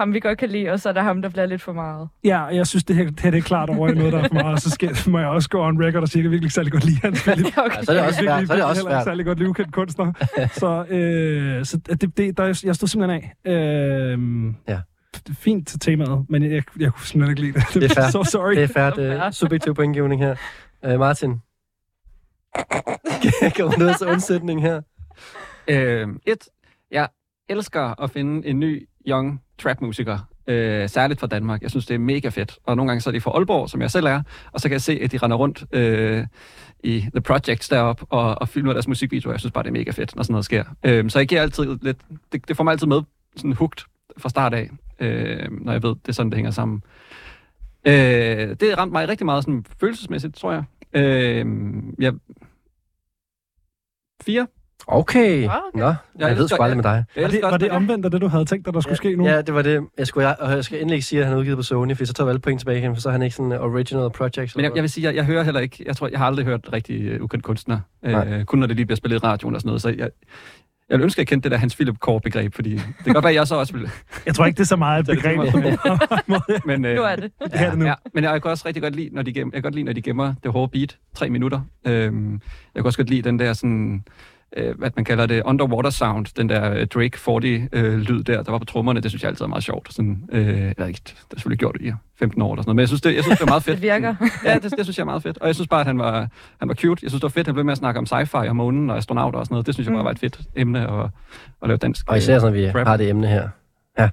ham, 0.00 0.14
vi 0.14 0.20
godt 0.20 0.38
kan 0.38 0.48
lide, 0.48 0.70
og 0.70 0.80
så 0.80 0.88
er 0.88 0.92
der 0.92 1.02
ham, 1.02 1.22
der 1.22 1.28
bliver 1.28 1.46
lidt 1.46 1.62
for 1.62 1.72
meget. 1.72 2.08
ja, 2.24 2.44
jeg 2.44 2.66
synes, 2.66 2.84
det 2.84 2.96
her, 2.96 3.04
det 3.04 3.20
her 3.20 3.30
det 3.30 3.38
er 3.38 3.42
klart 3.42 3.70
over 3.70 3.88
i 3.88 3.94
noget, 3.94 4.12
der 4.12 4.18
er 4.18 4.28
for 4.28 4.34
meget, 4.34 4.54
og 4.54 4.60
så 4.60 4.70
skal, 4.70 4.96
må 5.06 5.18
jeg 5.18 5.28
også 5.28 5.48
gå 5.48 5.66
on 5.66 5.84
record 5.84 6.02
og 6.02 6.08
sige, 6.08 6.20
at 6.20 6.24
jeg 6.24 6.30
virkelig 6.30 6.46
ikke 6.46 6.54
særlig 6.54 6.72
godt 6.72 6.84
lide 6.84 7.00
Hans 7.02 7.22
Philip. 7.22 7.46
okay. 7.58 7.76
Ja, 7.76 7.82
så 7.82 7.92
er 7.92 7.96
det 7.96 8.06
også 8.06 8.20
svært. 8.20 8.46
Så 8.46 8.52
er 8.52 8.56
det 8.56 8.64
også 8.64 8.82
svært. 8.82 9.04
særlig 9.04 9.26
godt 9.26 9.38
lige 9.38 9.48
ukendt 9.48 9.72
kunstner. 9.72 10.12
så 10.52 10.84
øh, 10.90 11.64
så 11.64 11.76
det, 11.76 12.16
det, 12.16 12.36
der, 12.38 12.60
jeg 12.64 12.74
stod 12.74 12.88
simpelthen 12.88 13.22
af. 13.46 13.52
Øh, 13.52 14.18
Ja. 14.68 14.80
Fint 15.32 15.68
til 15.68 15.80
temaet, 15.80 16.24
men 16.28 16.42
jeg, 16.42 16.62
jeg 16.78 16.92
kunne 16.92 17.06
simpelthen 17.06 17.30
ikke 17.30 17.40
lide 17.40 17.52
det. 17.52 17.64
Det 17.82 17.90
er 17.90 17.94
fair. 18.02 18.10
so 18.12 18.24
sorry. 18.24 18.50
Det 18.54 18.62
er 18.62 18.66
færdigt. 18.66 19.12
Øh, 19.12 19.32
subjektiv 19.32 19.74
pointgivning 19.74 20.22
her. 20.22 20.34
Øh, 20.84 20.98
Martin. 20.98 21.30
Kommer 23.56 23.78
noget 23.78 23.96
til 23.98 24.06
undsætning 24.06 24.62
her? 24.62 24.80
Øh, 25.68 26.08
et, 26.26 26.38
jeg 26.90 27.08
elsker 27.48 28.02
at 28.02 28.10
finde 28.10 28.46
en 28.48 28.60
ny 28.60 28.88
young 29.08 29.40
trap-musiker, 29.62 30.18
øh, 30.46 30.88
særligt 30.88 31.20
fra 31.20 31.26
Danmark. 31.26 31.62
Jeg 31.62 31.70
synes, 31.70 31.86
det 31.86 31.94
er 31.94 31.98
mega 31.98 32.28
fedt. 32.28 32.58
Og 32.64 32.76
nogle 32.76 32.90
gange 32.90 33.00
så 33.00 33.10
er 33.10 33.12
de 33.12 33.20
fra 33.20 33.30
Aalborg, 33.30 33.70
som 33.70 33.82
jeg 33.82 33.90
selv 33.90 34.06
er, 34.06 34.22
og 34.52 34.60
så 34.60 34.68
kan 34.68 34.72
jeg 34.72 34.80
se, 34.80 35.00
at 35.02 35.12
de 35.12 35.18
render 35.18 35.36
rundt 35.36 35.64
øh, 35.72 36.26
i 36.84 37.00
The 37.00 37.20
Projects 37.20 37.68
deroppe 37.68 38.04
og, 38.08 38.40
og 38.40 38.48
filmer 38.48 38.72
deres 38.72 38.88
musikvideoer. 38.88 39.32
Jeg 39.32 39.40
synes 39.40 39.52
bare, 39.52 39.64
det 39.64 39.68
er 39.68 39.72
mega 39.72 39.90
fedt, 39.90 40.16
når 40.16 40.22
sådan 40.22 40.32
noget 40.32 40.44
sker. 40.44 40.64
Øh, 40.84 41.10
så 41.10 41.18
jeg 41.18 41.28
giver 41.28 41.42
altid 41.42 41.78
lidt... 41.82 41.98
Det, 42.32 42.48
det 42.48 42.56
får 42.56 42.64
mig 42.64 42.72
altid 42.72 42.86
med 42.86 43.02
sådan 43.36 43.52
hugt 43.52 43.86
fra 44.16 44.28
start 44.28 44.54
af, 44.54 44.70
øh, 45.00 45.48
når 45.50 45.72
jeg 45.72 45.82
ved, 45.82 45.90
det 45.90 46.08
er 46.08 46.12
sådan, 46.12 46.30
det 46.30 46.36
hænger 46.36 46.50
sammen. 46.50 46.82
Øh, 47.84 48.56
det 48.60 48.78
ramte 48.78 48.92
mig 48.92 49.08
rigtig 49.08 49.24
meget 49.26 49.44
sådan 49.44 49.64
følelsesmæssigt, 49.80 50.34
tror 50.34 50.52
jeg. 50.52 50.64
Øh, 50.92 51.46
jeg 51.98 52.12
fire. 54.22 54.46
Okay. 54.92 55.44
okay. 55.44 55.58
Nå, 55.74 55.86
jeg, 55.86 55.96
jeg 56.18 56.36
ved 56.36 56.48
sgu 56.48 56.62
aldrig 56.62 56.76
med 56.76 56.84
dig. 56.84 57.04
Jeg 57.16 57.22
Var 57.22 57.28
det, 57.28 57.40
var 57.42 57.56
det 57.56 57.70
omvendt 57.70 58.04
af 58.04 58.10
det, 58.10 58.20
du 58.20 58.28
havde 58.28 58.44
tænkt 58.44 58.66
dig, 58.66 58.74
der 58.74 58.80
skulle 58.80 58.96
ske 58.96 59.16
nu? 59.16 59.26
Ja, 59.26 59.42
det 59.42 59.54
var 59.54 59.62
det. 59.62 59.86
Jeg, 59.98 60.06
skulle, 60.06 60.28
jeg, 60.28 60.36
og 60.40 60.50
jeg 60.50 60.64
skal 60.64 60.78
endelig 60.80 60.94
ikke 60.94 61.06
sige, 61.06 61.20
at 61.20 61.26
han 61.26 61.34
er 61.34 61.38
udgivet 61.38 61.58
på 61.58 61.62
Sony, 61.62 61.96
for 61.96 62.04
så 62.04 62.12
tager 62.12 62.26
vi 62.26 62.30
alle 62.30 62.40
point 62.40 62.60
tilbage 62.60 62.78
igen, 62.78 62.94
for 62.94 63.00
så 63.00 63.08
er 63.08 63.12
han 63.12 63.22
ikke 63.22 63.36
sådan 63.36 63.52
en 63.52 63.58
original 63.58 64.10
project. 64.10 64.56
Men 64.56 64.64
jeg, 64.64 64.72
jeg 64.74 64.82
vil 64.82 64.90
sige, 64.90 65.04
jeg, 65.04 65.14
jeg 65.14 65.24
hører 65.24 65.42
heller 65.42 65.60
ikke, 65.60 65.84
jeg 65.86 65.96
tror, 65.96 66.08
jeg 66.08 66.18
har 66.18 66.26
aldrig 66.26 66.44
hørt 66.44 66.68
rigtig 66.72 67.14
uh, 67.14 67.24
ukendt 67.24 67.44
kunstner. 67.44 67.80
Nej. 68.02 68.28
Øh, 68.28 68.44
kun 68.44 68.58
når 68.58 68.66
det 68.66 68.76
lige 68.76 68.86
bliver 68.86 68.96
spillet 68.96 69.16
i 69.16 69.26
radioen 69.26 69.54
og 69.54 69.60
sådan 69.60 69.68
noget. 69.68 69.82
Så 69.82 69.88
jeg, 69.88 70.10
jeg 70.90 70.98
vil 70.98 71.04
ønske, 71.04 71.18
at 71.18 71.18
jeg 71.18 71.26
kendte 71.26 71.44
det 71.46 71.52
der 71.52 71.58
Hans 71.58 71.74
Philip 71.74 71.98
Kåre 71.98 72.20
begreb, 72.20 72.54
fordi 72.54 72.70
det 72.70 72.82
kan 73.04 73.14
godt 73.14 73.24
være, 73.24 73.32
at 73.32 73.36
jeg 73.36 73.46
så 73.46 73.54
også 73.54 73.72
vil. 73.72 73.90
Jeg 74.26 74.34
tror 74.34 74.46
ikke, 74.46 74.56
det 74.56 74.62
er 74.62 74.66
så 74.66 74.76
meget 74.76 75.00
et 75.08 75.16
begreb. 75.16 75.38
Men, 76.66 76.84
øh, 76.84 76.96
Nu 76.96 77.02
er 77.02 77.16
det. 77.16 77.32
Det 77.44 77.50
er 77.52 77.70
det 77.70 77.78
nu. 77.78 77.84
Ja, 77.84 77.94
men 78.14 78.24
jeg 78.24 78.42
kan 78.42 78.50
også 78.50 78.64
rigtig 78.66 78.82
godt 78.82 78.96
lide, 78.96 79.08
når 79.12 79.22
de, 79.22 79.32
gem, 79.32 79.46
jeg 79.46 79.52
kan 79.52 79.62
godt 79.62 79.74
lide, 79.74 79.84
når 79.84 79.92
de 79.92 80.02
gemmer 80.02 80.34
det 80.42 80.52
hårde 80.52 80.70
beat, 80.72 80.98
tre 81.14 81.30
minutter. 81.30 81.60
Øhm, 81.86 82.32
jeg 82.32 82.40
kan 82.82 82.86
også 82.86 82.98
godt 82.98 83.10
lide 83.10 83.22
den 83.22 83.38
der 83.38 83.52
sådan, 83.52 84.04
øh, 84.56 84.78
hvad 84.78 84.90
man 84.96 85.04
kalder 85.04 85.26
det, 85.26 85.42
underwater 85.44 85.90
sound, 85.90 86.26
den 86.36 86.48
der 86.48 86.72
øh, 86.74 86.86
Drake 86.86 87.18
40 87.18 87.68
øh, 87.72 87.96
lyd 87.98 88.22
der, 88.22 88.42
der 88.42 88.50
var 88.50 88.58
på 88.58 88.64
trommerne, 88.64 89.00
det 89.00 89.10
synes 89.10 89.22
jeg 89.22 89.28
altid 89.28 89.44
er 89.44 89.48
meget 89.48 89.64
sjovt. 89.64 89.94
Sådan, 89.94 90.24
øh, 90.32 90.46
jeg 90.46 90.74
ved 90.78 90.86
ikke, 90.88 91.00
det 91.04 91.14
har 91.30 91.36
selvfølgelig 91.36 91.58
gjort 91.58 91.76
det 91.80 91.86
i 91.86 91.92
15 92.18 92.42
år 92.42 92.52
eller 92.52 92.62
sådan 92.62 92.68
noget, 92.68 92.76
men 92.76 92.80
jeg 92.80 92.88
synes, 92.88 93.00
det, 93.00 93.14
jeg 93.14 93.22
synes, 93.24 93.38
det 93.38 93.46
var 93.46 93.50
meget 93.52 93.62
fedt. 93.62 93.76
Det 93.82 93.82
virker. 93.82 94.14
Ja, 94.44 94.54
det, 94.54 94.62
det, 94.62 94.84
synes 94.86 94.98
jeg 94.98 95.02
er 95.02 95.06
meget 95.06 95.22
fedt. 95.22 95.38
Og 95.38 95.46
jeg 95.46 95.54
synes 95.54 95.68
bare, 95.68 95.80
at 95.80 95.86
han 95.86 95.98
var, 95.98 96.28
han 96.60 96.68
var 96.68 96.74
cute. 96.74 97.00
Jeg 97.04 97.10
synes, 97.10 97.20
det 97.20 97.22
var 97.22 97.28
fedt, 97.28 97.38
at 97.38 97.46
han 97.46 97.54
blev 97.54 97.64
med 97.64 97.72
at 97.72 97.78
snakke 97.78 97.98
om 97.98 98.06
sci-fi 98.12 98.48
og 98.48 98.56
månen 98.56 98.90
og 98.90 98.96
astronauter 98.96 99.38
og 99.38 99.46
sådan 99.46 99.54
noget. 99.54 99.66
Det 99.66 99.74
synes 99.74 99.86
jeg 99.86 99.92
bare 99.92 100.02
Mm. 100.02 100.04
var 100.04 100.10
et 100.10 100.18
fedt 100.18 100.40
emne 100.56 100.80
at, 101.02 101.10
at 101.62 101.68
lave 101.68 101.76
dansk. 101.76 102.04
Og 102.10 102.18
især 102.18 102.38
sådan, 102.38 102.54
at 102.56 102.62
vi 102.62 102.70
Rap. 102.70 102.86
har 102.86 102.96
det 102.96 103.08
emne 103.08 103.26
her. 103.26 103.48
Ja. 103.98 104.08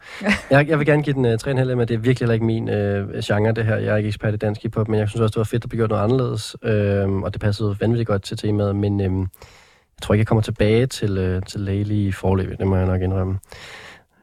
Jeg, 0.51 0.67
jeg 0.69 0.79
vil 0.79 0.85
gerne 0.87 1.03
give 1.03 1.13
den 1.13 1.25
uh, 1.25 1.31
3,5, 1.31 1.75
men 1.75 1.79
det 1.79 1.91
er 1.91 1.97
virkelig 1.97 2.17
heller 2.19 2.33
ikke 2.33 2.45
min 2.45 2.63
uh, 2.63 3.19
genre, 3.23 3.51
det 3.51 3.65
her. 3.65 3.75
Jeg 3.75 3.93
er 3.93 3.97
ikke 3.97 4.07
ekspert 4.07 4.33
i 4.33 4.37
dansk 4.37 4.63
hiphop, 4.63 4.87
men 4.87 4.99
jeg 4.99 5.09
synes 5.09 5.21
også, 5.21 5.31
det 5.33 5.37
var 5.37 5.43
fedt 5.43 5.63
at 5.63 5.69
blive 5.69 5.79
gjort 5.79 5.89
noget 5.89 6.03
anderledes. 6.03 6.55
Uh, 6.63 7.21
og 7.23 7.33
det 7.33 7.41
passede 7.41 7.75
vanvittigt 7.81 8.07
godt 8.07 8.21
til 8.21 8.37
temaet, 8.37 8.75
men 8.75 9.21
uh, 9.21 9.27
jeg 9.97 10.01
tror 10.01 10.13
ikke, 10.13 10.21
jeg 10.21 10.27
kommer 10.27 10.41
tilbage 10.41 10.85
til, 10.85 11.17
øh, 11.17 11.41
til 11.41 11.61
Layli 11.61 12.07
i 12.07 12.11
forløbet. 12.11 12.59
Det 12.59 12.67
må 12.67 12.75
jeg 12.75 12.85
nok 12.85 13.01
indrømme. 13.01 13.39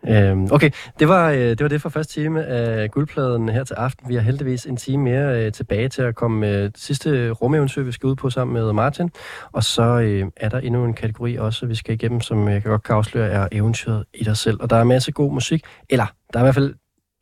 Øhm, 0.08 0.48
okay, 0.52 0.70
det 0.98 1.08
var, 1.08 1.30
øh, 1.30 1.38
det 1.38 1.60
var 1.60 1.68
det 1.68 1.82
for 1.82 1.88
første 1.88 2.14
time 2.14 2.44
af 2.44 2.90
guldpladen 2.90 3.48
her 3.48 3.64
til 3.64 3.74
aften. 3.74 4.08
Vi 4.08 4.14
har 4.14 4.22
heldigvis 4.22 4.66
en 4.66 4.76
time 4.76 5.02
mere 5.02 5.44
øh, 5.44 5.52
tilbage 5.52 5.88
til 5.88 6.02
at 6.02 6.14
komme 6.14 6.40
med 6.40 6.62
det 6.62 6.78
sidste 6.78 7.30
rumeventyr, 7.30 7.82
vi 7.82 7.92
skal 7.92 8.06
ud 8.06 8.16
på 8.16 8.30
sammen 8.30 8.54
med 8.54 8.72
Martin. 8.72 9.10
Og 9.52 9.64
så 9.64 9.82
øh, 9.82 10.26
er 10.36 10.48
der 10.48 10.58
endnu 10.58 10.84
en 10.84 10.94
kategori 10.94 11.36
også, 11.36 11.66
vi 11.66 11.74
skal 11.74 11.94
igennem, 11.94 12.20
som 12.20 12.48
jeg 12.48 12.62
kan 12.62 12.70
godt 12.70 12.82
kan 12.82 12.96
afsløre, 12.96 13.28
er 13.28 13.48
eventyret 13.52 14.04
i 14.14 14.24
dig 14.24 14.36
selv. 14.36 14.58
Og 14.60 14.70
der 14.70 14.76
er 14.76 14.84
masser 14.84 15.12
god 15.12 15.32
musik. 15.32 15.64
Eller, 15.90 16.06
der 16.32 16.38
er 16.38 16.42
i 16.42 16.44
hvert 16.44 16.54
fald, 16.54 16.74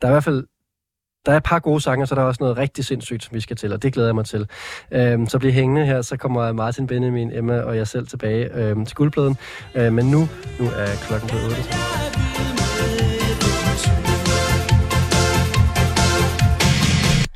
der 0.03 0.09
er 0.09 0.12
i 0.12 0.14
hvert 0.14 0.24
fald 0.24 0.44
der 1.26 1.32
er 1.32 1.36
et 1.36 1.42
par 1.42 1.58
gode 1.58 1.80
sange, 1.80 2.06
så 2.06 2.14
der 2.14 2.20
er 2.20 2.26
også 2.26 2.42
noget 2.42 2.58
rigtig 2.58 2.84
sindssygt, 2.84 3.24
som 3.24 3.34
vi 3.34 3.40
skal 3.40 3.56
til, 3.56 3.72
og 3.72 3.82
det 3.82 3.92
glæder 3.92 4.08
jeg 4.08 4.14
mig 4.14 4.24
til. 4.24 4.48
Øhm, 4.92 5.26
så 5.26 5.38
bliv 5.38 5.52
hængende 5.52 5.86
her, 5.86 6.02
så 6.02 6.16
kommer 6.16 6.52
Martin, 6.52 6.86
Benjamin, 6.86 7.30
Emma 7.32 7.60
og 7.60 7.76
jeg 7.76 7.86
selv 7.86 8.06
tilbage 8.06 8.54
øhm, 8.54 8.86
til 8.86 8.96
guldpladen. 8.96 9.36
Øhm, 9.74 9.94
men 9.94 10.06
nu, 10.06 10.28
nu 10.60 10.66
er 10.66 10.86
klokken 11.06 11.28
blevet 11.28 11.44
8. 11.44 12.51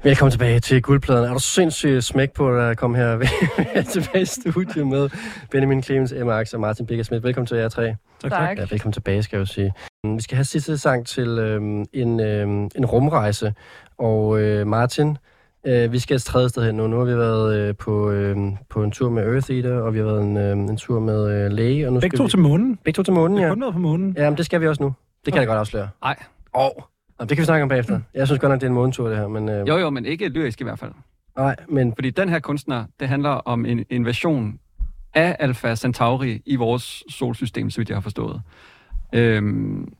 Velkommen 0.07 0.31
tilbage 0.31 0.61
til 0.61 0.83
guldpladen. 0.83 1.25
Er 1.25 1.33
du 1.33 1.39
sindssygt 1.39 2.05
smæk 2.05 2.33
på 2.33 2.59
at 2.59 2.77
komme 2.77 2.97
her 2.97 3.19
tilbage 3.93 4.23
i 4.23 4.25
studiet 4.25 4.87
med 4.87 5.11
Benjamin 5.51 5.83
Clemens, 5.83 6.13
Emma 6.13 6.33
Ax 6.33 6.55
og 6.55 6.61
Martin 6.61 6.87
Biggersmith. 6.87 7.25
Velkommen 7.25 7.47
til 7.47 7.57
jer 7.57 7.69
tre. 7.69 7.95
Tak, 8.23 8.31
Tak. 8.31 8.59
Ja, 8.59 8.67
velkommen 8.71 8.93
tilbage, 8.93 9.23
skal 9.23 9.37
jeg 9.37 9.41
jo 9.41 9.47
sige. 9.47 9.73
Vi 10.05 10.23
skal 10.23 10.37
have 10.37 10.45
sidste 10.45 10.79
sang 10.79 11.07
til 11.07 11.29
øhm, 11.29 11.85
en, 11.93 12.21
øhm, 12.21 12.69
en 12.77 12.87
rumrejse. 12.87 13.55
Og 13.99 14.41
øh, 14.41 14.67
Martin, 14.67 15.19
øh, 15.67 15.93
vi 15.93 15.99
skal 15.99 16.17
et 16.17 16.23
tredje 16.23 16.49
sted 16.49 16.65
hen 16.67 16.75
nu. 16.75 16.87
Nu 16.87 16.99
har 16.99 17.05
vi 17.05 17.17
været 17.17 17.57
øh, 17.57 17.75
på, 17.77 18.11
øh, 18.11 18.37
på 18.69 18.83
en 18.83 18.91
tur 18.91 19.11
med 19.11 19.23
Earth 19.23 19.51
Eater, 19.51 19.81
og 19.81 19.95
vi 19.95 19.99
har 19.99 20.07
været 20.07 20.23
en, 20.23 20.37
øh, 20.37 20.53
en 20.53 20.77
tur 20.77 21.01
med 21.01 21.45
øh, 21.45 21.53
læge. 21.53 21.87
Og 21.87 21.93
nu 21.93 22.01
Begge 22.01 22.17
skal 22.17 22.19
to 22.19 22.25
vi... 22.25 22.31
til 22.31 22.39
månen. 22.39 22.79
Begge 22.85 22.97
to 22.97 23.03
til 23.03 23.15
månen, 23.15 23.39
ja. 23.39 23.47
har 23.47 23.55
kun 23.55 23.61
været 23.61 23.73
på 23.73 23.81
månen. 23.81 24.15
Ja, 24.17 24.31
men 24.31 24.37
det 24.37 24.47
skal 24.47 24.61
vi 24.61 24.69
også 24.69 24.83
nu. 24.83 24.95
Det 25.25 25.33
kan 25.33 25.41
jeg 25.41 25.47
godt 25.47 25.59
afsløre. 25.59 25.89
Nej. 26.03 26.17
Åh, 26.55 26.65
oh. 26.65 26.83
Det 27.21 27.29
kan 27.29 27.39
vi 27.39 27.45
snakke 27.45 27.63
om 27.63 27.69
bagefter. 27.69 28.01
Jeg 28.15 28.27
synes 28.27 28.41
godt 28.41 28.51
nok, 28.51 28.61
det 28.61 28.67
er 28.67 28.71
en 28.71 28.75
månetur, 28.75 29.09
det 29.09 29.19
her. 29.19 29.29
Men, 29.29 29.49
øh, 29.49 29.69
Jo, 29.69 29.77
jo, 29.77 29.91
men 29.91 30.05
ikke 30.07 30.29
lyrisk 30.29 30.61
i 30.61 30.65
hvert 30.65 30.79
fald. 30.79 30.93
Nej, 31.37 31.57
men 31.69 31.95
Fordi 31.95 32.11
den 32.11 32.29
her 32.29 32.39
kunstner, 32.39 32.85
det 33.01 33.09
handler 33.09 33.31
om 33.31 33.67
en 33.67 33.85
invasion 33.91 34.59
af 35.15 35.37
Alpha 35.39 35.75
Centauri 35.77 36.43
i 36.47 36.57
vores 36.57 37.05
solsystem, 37.11 37.71
så 37.71 37.81
vidt 37.81 37.89
jeg 37.89 37.97
har 37.97 38.01
forstået. 38.01 38.41
Øhm, 39.13 39.93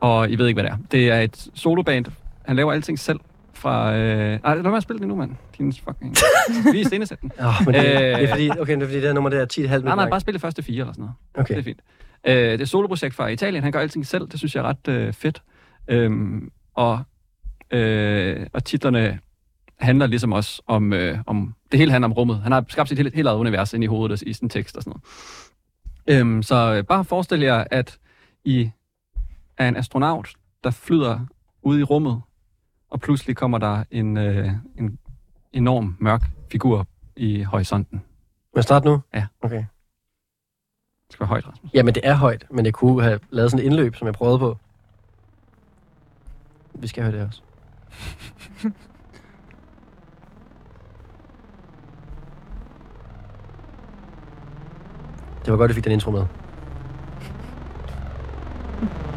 og 0.00 0.30
I 0.30 0.36
ved 0.36 0.46
ikke, 0.46 0.60
hvad 0.62 0.70
det 0.70 0.72
er. 0.72 0.78
Det 0.92 1.10
er 1.10 1.20
et 1.20 1.48
soloband. 1.54 2.04
Han 2.46 2.56
laver 2.56 2.72
alting 2.72 2.98
selv 2.98 3.20
fra... 3.54 3.94
Øh... 3.96 4.40
Ej, 4.44 4.54
lad 4.54 4.62
mig 4.70 4.82
spille 4.82 5.00
det 5.00 5.08
nu, 5.08 5.16
mand. 5.16 5.30
Din 5.58 5.72
fucking... 5.72 6.16
Vi 6.72 6.80
er 6.80 6.84
scenesæt 6.84 7.20
den. 7.22 7.32
Oh, 7.40 7.54
men 7.66 7.74
det, 7.74 7.80
Øh. 7.84 7.86
det, 7.86 8.22
er 8.24 8.28
fordi, 8.28 8.50
okay, 8.50 8.74
det 8.74 8.82
er 8.82 8.86
fordi, 8.86 8.96
det 8.96 9.02
her 9.02 9.12
nummer 9.12 9.30
der 9.30 9.40
er 9.40 9.46
10,5 9.52 9.60
minutter. 9.60 9.84
Nej, 9.84 9.94
nej, 9.96 10.10
bare 10.10 10.20
spille 10.20 10.38
de 10.38 10.40
første 10.40 10.62
fire 10.62 10.80
eller 10.80 10.92
sådan 10.92 11.02
noget. 11.02 11.14
Okay. 11.34 11.54
Det 11.54 11.60
er 11.60 11.64
fint. 11.64 11.80
Øh, 12.26 12.34
det 12.34 12.58
er 12.58 12.62
et 12.62 12.68
soloprojekt 12.68 13.14
fra 13.14 13.28
Italien. 13.28 13.62
Han 13.62 13.72
gør 13.72 13.80
alting 13.80 14.06
selv. 14.06 14.28
Det 14.28 14.38
synes 14.38 14.54
jeg 14.54 14.60
er 14.64 14.68
ret 14.68 14.88
øh, 14.88 15.12
fedt. 15.12 15.42
Øhm, 15.88 16.50
Og, 16.74 17.02
øh, 17.70 18.46
og 18.52 18.64
titlerne 18.64 19.20
handler 19.78 20.06
ligesom 20.06 20.32
også 20.32 20.62
om, 20.66 20.92
øh, 20.92 21.18
om... 21.26 21.54
Det 21.72 21.78
hele 21.78 21.92
handler 21.92 22.08
om 22.08 22.12
rummet. 22.12 22.40
Han 22.42 22.52
har 22.52 22.64
skabt 22.68 22.88
sit 22.88 22.98
helt, 22.98 23.14
helt 23.14 23.28
eget 23.28 23.38
univers 23.38 23.72
ind 23.72 23.84
i 23.84 23.86
hovedet 23.86 24.22
i 24.22 24.32
sin 24.32 24.48
tekst 24.48 24.76
og 24.76 24.82
sådan 24.82 25.00
noget. 26.06 26.20
Øhm, 26.20 26.42
så 26.42 26.74
øh, 26.74 26.84
bare 26.84 27.04
forestil 27.04 27.40
jer, 27.40 27.64
at 27.70 27.98
I 28.44 28.70
er 29.58 29.68
en 29.68 29.76
astronaut, 29.76 30.34
der 30.64 30.70
flyder 30.70 31.20
ud 31.62 31.78
i 31.78 31.82
rummet, 31.82 32.22
og 32.90 33.00
pludselig 33.00 33.36
kommer 33.36 33.58
der 33.58 33.84
en, 33.90 34.16
øh, 34.16 34.50
en 34.78 34.98
enorm 35.52 35.96
mørk 36.00 36.22
figur 36.52 36.86
i 37.16 37.42
horisonten. 37.42 37.98
Må 37.98 38.56
jeg 38.56 38.64
starte 38.64 38.86
nu? 38.86 39.00
Ja. 39.14 39.26
Okay. 39.42 39.56
Det 41.06 41.12
skal 41.14 41.20
være 41.24 41.28
højt, 41.28 41.48
Rasmus. 41.48 41.74
Jamen, 41.74 41.94
det 41.94 42.02
er 42.04 42.14
højt, 42.14 42.46
men 42.50 42.64
jeg 42.64 42.74
kunne 42.74 43.02
have 43.02 43.20
lavet 43.30 43.50
sådan 43.50 43.66
et 43.66 43.70
indløb, 43.70 43.94
som 43.96 44.06
jeg 44.06 44.14
prøvede 44.14 44.38
på. 44.38 44.58
Vi 46.82 46.88
skal 46.88 47.02
høre 47.02 47.12
det 47.12 47.26
også. 47.26 47.42
det 55.44 55.50
var 55.50 55.56
godt, 55.56 55.70
at 55.70 55.74
vi 55.74 55.74
fik 55.74 55.84
den 55.84 55.92
intro 55.92 56.10
med. 56.10 56.26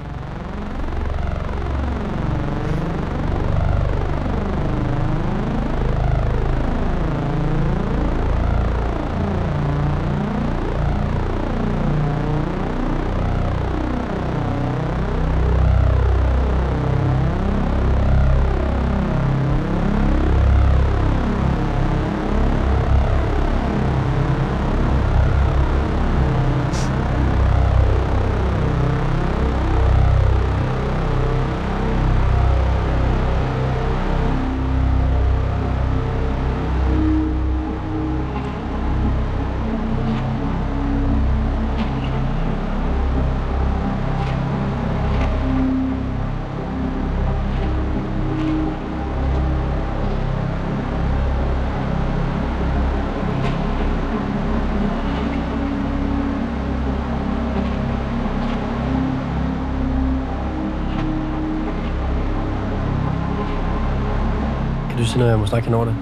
du 65.60 65.64
sige 65.64 65.72
noget, 65.72 65.96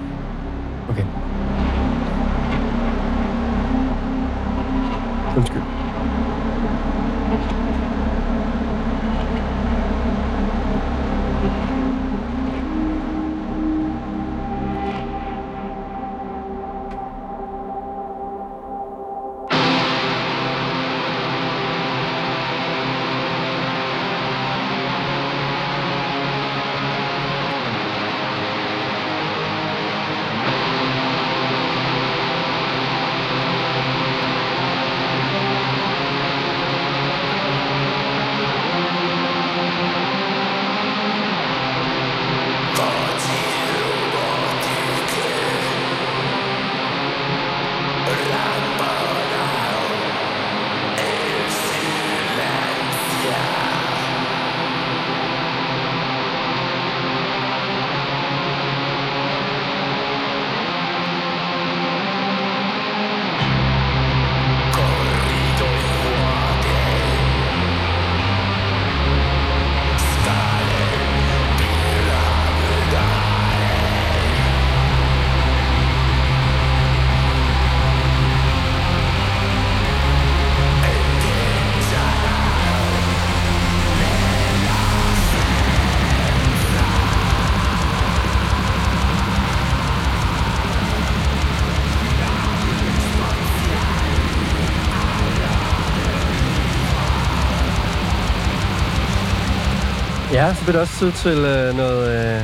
Ja, 100.44 100.54
så 100.54 100.60
bliver 100.60 100.72
det 100.72 100.80
også 100.80 100.98
tid 100.98 101.12
til 101.12 101.38
øh, 101.38 101.76
noget 101.76 102.36
øh, 102.36 102.42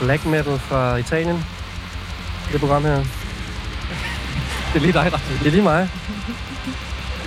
black 0.00 0.24
metal 0.26 0.58
fra 0.58 0.96
Italien. 0.96 1.44
Det 2.52 2.60
program 2.60 2.84
her. 2.84 2.96
Det 2.96 3.04
er 4.74 4.78
lige 4.80 4.92
dig, 4.92 5.12
Rasmus. 5.12 5.38
Det 5.38 5.46
er 5.46 5.50
lige 5.50 5.62
mig. 5.62 5.88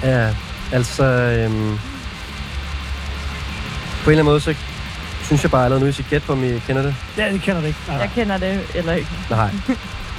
Ja, 0.04 0.36
altså... 0.72 1.04
Øhm, 1.04 1.80
på 4.04 4.10
en 4.10 4.12
eller 4.12 4.20
anden 4.22 4.26
måde, 4.26 4.42
så 4.42 4.56
synes 5.24 5.44
jeg 5.44 5.52
bare 5.52 5.64
allerede 5.66 5.84
nu, 5.84 5.88
at 5.90 6.00
I 6.00 6.02
gætte 6.10 6.28
på, 6.28 6.34
om 6.34 6.44
I 6.44 6.60
kender 6.60 6.82
det. 6.82 6.96
Ja, 7.18 7.32
det 7.34 7.42
kender 7.42 7.62
det 7.62 7.68
ikke. 7.68 7.80
Nej, 7.88 7.96
nej. 7.98 8.04
Jeg 8.06 8.12
kender 8.16 8.38
det 8.38 8.62
eller 8.76 8.94
ikke. 8.94 9.10
Nej. 9.30 9.52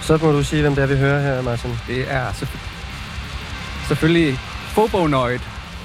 Så 0.03 0.19
må 0.23 0.33
du 0.33 0.45
sige, 0.45 0.63
hvem 0.63 0.75
det 0.75 0.83
er, 0.83 0.87
vi 0.87 0.97
hører 0.97 1.21
her, 1.23 1.43
Martin. 1.43 1.79
Det 1.87 2.05
er 2.13 2.27
selvfø- 2.31 2.59
selvfølgelig 3.89 4.39
Fobonoid 4.69 5.41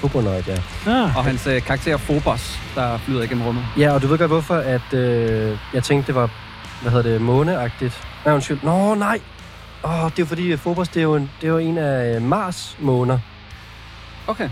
Fobonoid, 0.09 0.43
ja. 0.47 0.57
Ah, 0.91 1.17
og 1.17 1.23
hans 1.25 1.47
øh, 1.47 1.61
karakter 1.61 1.97
Phobos, 1.97 2.59
der 2.75 2.97
flyder 2.97 3.23
igennem 3.23 3.45
rummet. 3.45 3.65
Ja, 3.77 3.91
og 3.91 4.01
du 4.01 4.07
ved 4.07 4.17
godt, 4.17 4.31
hvorfor 4.31 4.55
at, 4.55 4.93
øh, 4.93 5.57
jeg 5.73 5.83
tænkte, 5.83 6.07
det 6.07 6.15
var, 6.15 6.29
hvad 6.81 6.91
hedder 6.91 7.11
det, 7.11 7.21
måneagtigt. 7.21 8.03
Nej, 8.25 8.33
undskyld. 8.33 8.57
Nå, 8.63 8.95
nej. 8.95 9.19
Åh, 9.83 10.11
det 10.15 10.19
er 10.19 10.25
fordi, 10.25 10.51
at 10.51 10.59
Phobos, 10.59 10.87
det 10.87 10.99
er 10.99 11.03
jo 11.03 11.15
en, 11.15 11.31
det 11.41 11.47
er 11.47 11.51
jo 11.51 11.57
en 11.57 11.77
af 11.77 12.15
øh, 12.15 12.21
Mars 12.21 12.77
måner. 12.79 13.19
Okay. 14.27 14.49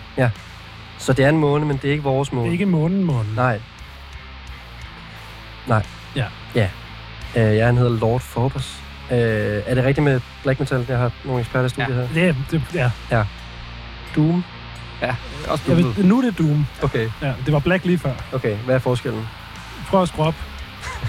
Så 0.98 1.14
det 1.14 1.26
er 1.26 1.30
en 1.30 1.38
måne, 1.38 1.66
men 1.66 1.78
det 1.78 1.88
er 1.88 1.92
ikke 1.92 2.04
vores 2.04 2.30
det 2.30 2.36
måne. 2.36 2.48
er 2.48 2.52
ikke 2.52 2.66
månen, 2.66 3.04
månen. 3.04 3.34
Nej. 3.36 3.60
Nej. 5.68 5.86
Ja. 6.16 6.26
Ja. 6.56 6.68
Øh, 7.36 7.56
ja, 7.58 7.66
han 7.66 7.78
hedder 7.78 8.00
Lord 8.00 8.22
Phobos. 8.22 8.80
Øh, 9.12 9.18
er 9.66 9.76
det 9.76 9.84
rigtigt 9.84 10.04
med 10.06 10.20
black 10.44 10.60
metal? 10.60 10.86
Jeg 10.90 10.98
har 10.98 11.12
nogle 11.26 11.40
eksperter 11.40 11.66
i 11.66 11.70
studiet 11.70 12.10
Ja. 12.16 12.20
her. 12.22 12.34
Det, 12.52 12.62
det, 12.74 12.92
ja. 13.12 13.24
Doom? 14.16 14.44
Også 15.48 15.64
Jeg 15.68 15.76
blevet. 15.76 15.98
ved, 15.98 16.04
nu 16.04 16.18
er 16.18 16.22
det 16.22 16.38
Doom. 16.38 16.68
Okay, 16.84 17.10
Ja, 17.22 17.34
det 17.46 17.54
var 17.54 17.60
Black 17.60 17.86
lige 17.86 17.98
før. 18.00 18.12
okay. 18.34 18.56
Hvad 18.66 18.76
er 18.76 18.80
forskellen? 18.80 19.28
Prøv 19.90 20.02
at 20.02 20.08
skrue 20.08 20.26
op. 20.26 20.36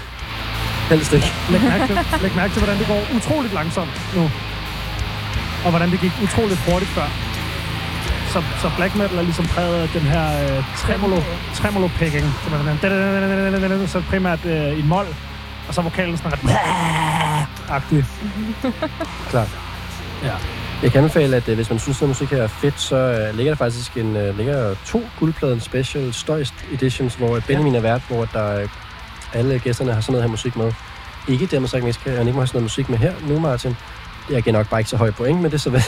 Helst 0.89 1.13
ikke. 1.13 1.31
Læg 1.49 1.61
mærke, 1.61 1.87
til, 1.87 1.97
læg 2.21 2.35
mærke 2.35 2.53
til, 2.53 2.61
hvordan 2.61 2.79
det 2.79 2.87
går 2.87 3.01
utroligt 3.15 3.53
langsomt 3.53 4.01
nu. 4.15 4.23
Og 5.65 5.69
hvordan 5.69 5.91
det 5.91 5.99
gik 5.99 6.11
utroligt 6.23 6.59
hurtigt 6.69 6.91
før. 6.91 7.07
Så, 8.33 8.43
så 8.61 8.71
black 8.77 8.95
metal 8.95 9.17
er 9.17 9.21
ligesom 9.21 9.45
præget 9.45 9.81
af 9.81 9.89
den 9.89 10.01
her 10.01 10.25
øh, 10.57 10.63
tremolo, 10.77 11.17
tremolo 11.53 11.87
picking. 11.99 12.25
Så 13.87 14.01
primært 14.09 14.45
øh, 14.45 14.79
i 14.79 14.81
mol, 14.81 15.05
og 15.67 15.73
så 15.73 15.81
vokalen 15.81 16.17
sådan 16.17 16.31
ret 16.33 16.57
agtig. 17.77 18.05
Klart. 19.29 19.47
Ja. 20.23 20.33
Jeg 20.83 20.91
kan 20.91 21.01
anbefale, 21.03 21.35
at 21.35 21.49
øh, 21.49 21.55
hvis 21.55 21.69
man 21.69 21.79
synes, 21.79 22.01
at 22.01 22.07
musik 22.07 22.29
her 22.29 22.43
er 22.43 22.47
fedt, 22.47 22.79
så 22.79 22.95
øh, 22.95 23.35
ligger 23.37 23.51
der 23.51 23.57
faktisk 23.57 23.97
en, 23.97 24.15
øh, 24.17 24.37
ligger 24.37 24.75
to 24.85 25.01
guldpladen 25.19 25.59
special 25.59 26.13
støjst 26.13 26.53
editions, 26.73 27.15
hvor 27.15 27.39
Benjamin 27.47 27.75
er 27.75 27.79
vært, 27.79 28.01
hvor 28.09 28.25
der 28.33 28.39
er 28.39 28.67
alle 29.33 29.59
gæsterne 29.59 29.93
har 29.93 30.01
sådan 30.01 30.11
noget 30.11 30.23
her 30.23 30.31
musik 30.31 30.55
med. 30.55 30.71
Ikke 31.27 31.45
dermed 31.45 31.67
sagt, 31.67 31.83
at 32.07 32.17
han 32.17 32.27
ikke 32.27 32.35
må 32.35 32.41
have 32.41 32.47
sådan 32.47 32.57
noget 32.57 32.63
musik 32.63 32.89
med 32.89 32.97
her 32.97 33.13
nu, 33.27 33.39
Martin. 33.39 33.75
Jeg 34.29 34.43
giver 34.43 34.53
nok 34.53 34.69
bare 34.69 34.79
ikke 34.79 34.89
så 34.89 34.97
høj 34.97 35.11
point, 35.11 35.41
men 35.41 35.51
det 35.51 35.53
er 35.53 35.57
så 35.57 35.69
vel. 35.69 35.81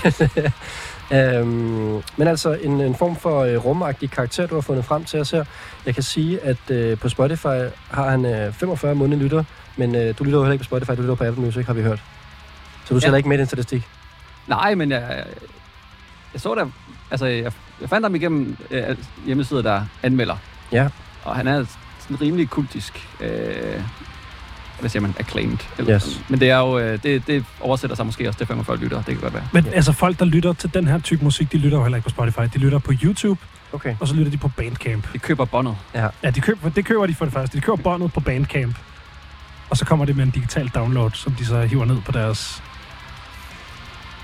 øhm, 1.37 2.01
men 2.17 2.27
altså 2.27 2.53
en, 2.61 2.81
en 2.81 2.95
form 2.95 3.15
for 3.15 3.39
øh, 3.43 3.65
rumagtig 3.65 4.11
karakter, 4.11 4.47
du 4.47 4.55
har 4.55 4.61
fundet 4.61 4.85
frem 4.85 5.03
til 5.05 5.19
os 5.19 5.31
her. 5.31 5.43
Jeg 5.85 5.93
kan 5.93 6.03
sige, 6.03 6.39
at 6.39 6.69
øh, 6.69 6.97
på 6.97 7.09
Spotify 7.09 7.45
har 7.91 8.09
han 8.09 8.25
øh, 8.25 8.53
45 8.53 8.95
måneder 8.95 9.23
lytter, 9.23 9.43
men 9.75 9.95
øh, 9.95 10.13
du 10.19 10.23
lytter 10.23 10.39
jo 10.39 10.43
heller 10.43 10.53
ikke 10.53 10.63
på 10.63 10.67
Spotify, 10.67 10.91
du 10.91 11.01
lytter 11.01 11.15
på 11.15 11.23
Apple 11.23 11.43
Music, 11.45 11.65
har 11.65 11.73
vi 11.73 11.81
hørt. 11.81 11.99
Så 12.85 12.93
du 12.93 12.95
Ja. 12.95 12.99
tæller 12.99 13.17
ikke 13.17 13.29
med 13.29 13.37
i 13.37 13.39
den 13.39 13.47
statistik? 13.47 13.87
Nej, 14.47 14.75
men 14.75 14.91
jeg, 14.91 15.23
jeg 16.33 16.41
så 16.41 16.55
der... 16.55 16.65
Altså, 17.11 17.25
jeg, 17.25 17.51
jeg 17.81 17.89
fandt 17.89 18.05
ham 18.05 18.15
igennem 18.15 18.57
øh, 18.71 18.97
hjemmesider, 19.25 19.61
der 19.61 19.81
anmelder. 20.03 20.35
Ja. 20.71 20.87
Og 21.23 21.35
han 21.35 21.47
er 21.47 21.65
sådan 21.99 22.21
rimelig 22.21 22.49
kultisk. 22.49 23.07
Øh, 23.21 23.81
hvad 24.79 24.89
siger 24.89 25.01
man? 25.01 25.15
Acclaimed. 25.19 25.57
Eller 25.77 25.95
Yes. 25.95 26.03
sådan. 26.03 26.25
Men 26.29 26.39
det 26.39 26.49
er 26.49 26.57
jo... 26.57 26.79
Øh, 26.79 27.03
det, 27.03 27.27
det 27.27 27.45
oversætter 27.59 27.95
sig 27.95 28.05
måske 28.05 28.27
også 28.27 28.37
til 28.37 28.47
45 28.47 28.77
lytter. 28.77 28.97
Det 28.97 29.05
kan 29.05 29.17
godt 29.17 29.33
være. 29.33 29.47
Men 29.53 29.65
altså 29.67 29.91
folk, 29.91 30.19
der 30.19 30.25
lytter 30.25 30.53
til 30.53 30.73
den 30.73 30.87
her 30.87 30.99
type 30.99 31.23
musik, 31.23 31.51
de 31.51 31.57
lytter 31.57 31.77
jo 31.77 31.83
heller 31.83 31.97
ikke 31.97 32.05
på 32.05 32.09
Spotify. 32.09 32.41
De 32.53 32.57
lytter 32.59 32.79
på 32.79 32.91
YouTube, 33.03 33.39
Okay. 33.73 33.95
og 33.99 34.07
så 34.07 34.15
lytter 34.15 34.31
de 34.31 34.37
på 34.37 34.47
Bandcamp. 34.47 35.13
De 35.13 35.19
køber 35.19 35.45
båndet. 35.45 35.75
Ja, 35.93 36.07
de 36.35 36.41
køber, 36.41 36.69
det 36.69 36.85
køber 36.85 37.05
de 37.05 37.15
for 37.15 37.25
det 37.25 37.33
første. 37.33 37.57
De 37.57 37.61
køber 37.61 37.75
båndet 37.77 38.13
på 38.13 38.19
Bandcamp. 38.19 38.75
Og 39.69 39.77
så 39.77 39.85
kommer 39.85 40.05
det 40.05 40.15
med 40.15 40.23
en 40.23 40.29
digital 40.29 40.67
download, 40.67 41.11
som 41.13 41.31
de 41.33 41.45
så 41.45 41.61
hiver 41.61 41.85
ned 41.85 42.01
på 42.05 42.11
deres 42.11 42.63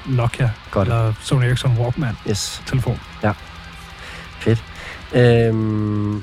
Nokia 0.06 0.52
Godt. 0.72 0.88
eller 0.88 1.14
Sony 1.22 1.44
Ericsson 1.44 1.78
Walkman-telefon. 1.80 3.00
Yes. 3.26 3.36
Fedt. 4.40 4.64
Øhm, 5.16 6.16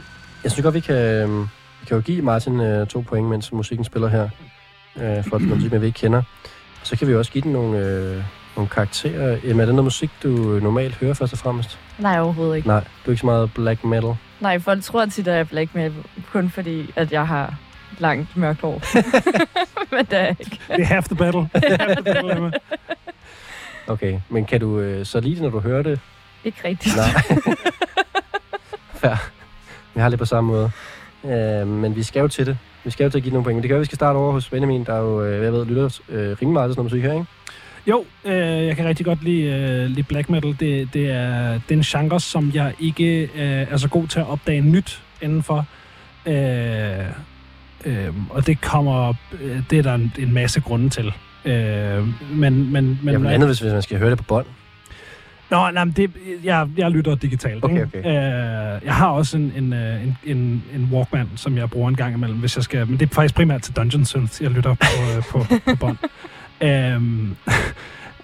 jeg 0.44 0.50
synes 0.52 0.62
godt, 0.62 0.74
vi 0.74 0.80
kan, 0.80 0.94
øhm, 0.96 1.40
vi 1.80 1.86
kan 1.86 1.96
jo 1.96 2.02
give 2.02 2.22
Martin 2.22 2.60
øh, 2.60 2.86
to 2.86 3.00
point, 3.00 3.28
mens 3.28 3.52
musikken 3.52 3.84
spiller 3.84 4.08
her. 4.08 4.28
Øh, 4.96 5.24
for 5.24 5.38
noget 5.38 5.48
musik, 5.48 5.80
vi 5.80 5.86
ikke 5.86 5.98
kender. 5.98 6.22
Så 6.82 6.96
kan 6.96 7.08
vi 7.08 7.14
også 7.14 7.32
give 7.32 7.42
den 7.42 7.52
nogle, 7.52 7.78
øh, 7.78 8.22
nogle 8.56 8.68
karakterer. 8.68 9.38
Emma, 9.44 9.62
er 9.62 9.66
det 9.66 9.74
noget 9.74 9.84
musik, 9.84 10.10
du 10.22 10.28
normalt 10.62 10.94
hører 10.94 11.14
først 11.14 11.32
og 11.32 11.38
fremmest? 11.38 11.78
Nej, 11.98 12.20
overhovedet 12.20 12.56
ikke. 12.56 12.68
Nej, 12.68 12.80
du 12.80 13.10
er 13.10 13.10
ikke 13.10 13.20
så 13.20 13.26
meget 13.26 13.54
black 13.54 13.84
metal. 13.84 14.14
Nej, 14.40 14.58
folk 14.58 14.82
tror 14.84 15.06
tit, 15.06 15.28
at 15.28 15.34
jeg 15.34 15.40
er 15.40 15.44
black 15.44 15.74
metal, 15.74 16.04
kun 16.32 16.50
fordi, 16.50 16.92
at 16.96 17.12
jeg 17.12 17.26
har 17.26 17.54
langt 17.98 18.36
mørkt 18.36 18.60
hår. 18.60 18.82
Men 19.96 20.04
det 20.04 20.18
er 20.18 20.26
ikke. 20.26 20.58
Det 20.68 20.80
er 20.80 20.84
half 20.84 21.06
the 21.06 21.16
battle. 21.16 21.48
half 21.80 21.96
the 21.96 22.02
battle 22.02 22.36
Emma. 22.36 22.50
Okay, 23.86 24.20
men 24.28 24.44
kan 24.44 24.60
du 24.60 24.78
øh, 24.78 25.06
så 25.06 25.20
lide 25.20 25.34
det, 25.34 25.42
når 25.42 25.50
du 25.50 25.60
hører 25.60 25.82
det? 25.82 26.00
Ikke 26.44 26.58
rigtigt. 26.64 26.96
Nej. 26.96 27.22
Fair. 29.00 29.30
Vi 29.94 30.00
har 30.00 30.08
lidt 30.08 30.18
på 30.18 30.24
samme 30.24 30.50
måde. 30.50 30.70
Øh, 31.24 31.66
men 31.68 31.96
vi 31.96 32.02
skal 32.02 32.20
jo 32.20 32.28
til 32.28 32.46
det. 32.46 32.58
Vi 32.84 32.90
skal 32.90 33.04
jo 33.04 33.10
til 33.10 33.18
at 33.18 33.22
give 33.22 33.32
nogle 33.32 33.44
point. 33.44 33.56
Men 33.56 33.62
det 33.62 33.68
gør, 33.68 33.76
at 33.76 33.80
vi 33.80 33.84
skal 33.84 33.96
starte 33.96 34.16
over 34.16 34.32
hos 34.32 34.48
Benjamin, 34.48 34.84
der 34.84 34.96
jo, 34.96 35.24
øh, 35.24 35.44
jeg 35.44 35.52
ved, 35.52 35.66
lytter 35.66 36.00
øh, 36.08 36.18
rimelig 36.18 36.52
meget 36.52 36.68
til 36.68 36.74
sådan 36.74 36.80
noget 36.80 36.92
musik 36.92 37.02
her, 37.02 37.12
ikke? 37.12 37.26
Jo, 37.86 38.04
øh, 38.24 38.66
jeg 38.66 38.76
kan 38.76 38.84
rigtig 38.86 39.06
godt 39.06 39.24
lide, 39.24 39.42
øh, 39.42 39.86
lide 39.86 40.02
black 40.02 40.30
metal. 40.30 40.56
Det, 40.60 40.94
det, 40.94 41.10
er, 41.10 41.52
det 41.52 41.70
er 41.70 41.74
en 41.74 41.82
genre, 41.82 42.20
som 42.20 42.50
jeg 42.54 42.74
ikke 42.80 43.22
øh, 43.22 43.66
er 43.70 43.76
så 43.76 43.88
god 43.88 44.06
til 44.06 44.20
at 44.20 44.26
opdage 44.26 44.60
nyt 44.60 45.02
indenfor. 45.22 45.66
Øh, 46.26 47.04
øh, 47.84 48.14
og 48.30 48.46
det 48.46 48.60
kommer, 48.60 49.14
øh, 49.40 49.62
det 49.70 49.78
er 49.78 49.82
der 49.82 49.94
en, 49.94 50.12
en 50.18 50.34
masse 50.34 50.60
grunde 50.60 50.90
til. 50.90 51.12
Øh, 51.44 51.54
men, 51.54 52.12
men, 52.32 52.72
men, 52.72 52.72
Men, 52.72 52.98
ja, 53.12 53.18
blandt 53.18 53.26
andet, 53.26 53.48
hvis, 53.48 53.60
hvis 53.60 53.72
man 53.72 53.82
skal 53.82 53.98
høre 53.98 54.10
det 54.10 54.18
på 54.18 54.24
bånd. 54.24 54.46
Nå, 55.50 55.70
nej, 55.70 55.84
men 55.84 55.94
det, 55.96 56.10
jeg, 56.44 56.68
jeg 56.76 56.90
lytter 56.90 57.14
digitalt. 57.14 57.64
Okay, 57.64 57.86
okay. 57.86 57.98
Øh, 57.98 58.80
jeg 58.84 58.94
har 58.94 59.08
også 59.08 59.36
en, 59.36 59.52
en, 59.56 59.72
øh, 59.72 60.02
en, 60.02 60.16
en, 60.24 60.64
en 60.74 60.88
Walkman, 60.92 61.28
som 61.36 61.56
jeg 61.56 61.70
bruger 61.70 61.88
en 61.88 61.96
gang 61.96 62.14
imellem, 62.14 62.38
hvis 62.38 62.56
jeg 62.56 62.64
skal... 62.64 62.86
Men 62.86 63.00
det 63.00 63.10
er 63.10 63.14
faktisk 63.14 63.34
primært 63.34 63.62
til 63.62 63.76
Dungeon 63.76 64.04
Synth, 64.04 64.42
jeg 64.42 64.50
lytter 64.50 64.74
på, 64.74 64.86
øh, 65.16 65.24
på, 65.30 65.44
på 65.64 65.76
bånd. 65.80 65.96
Øhm, 66.62 67.36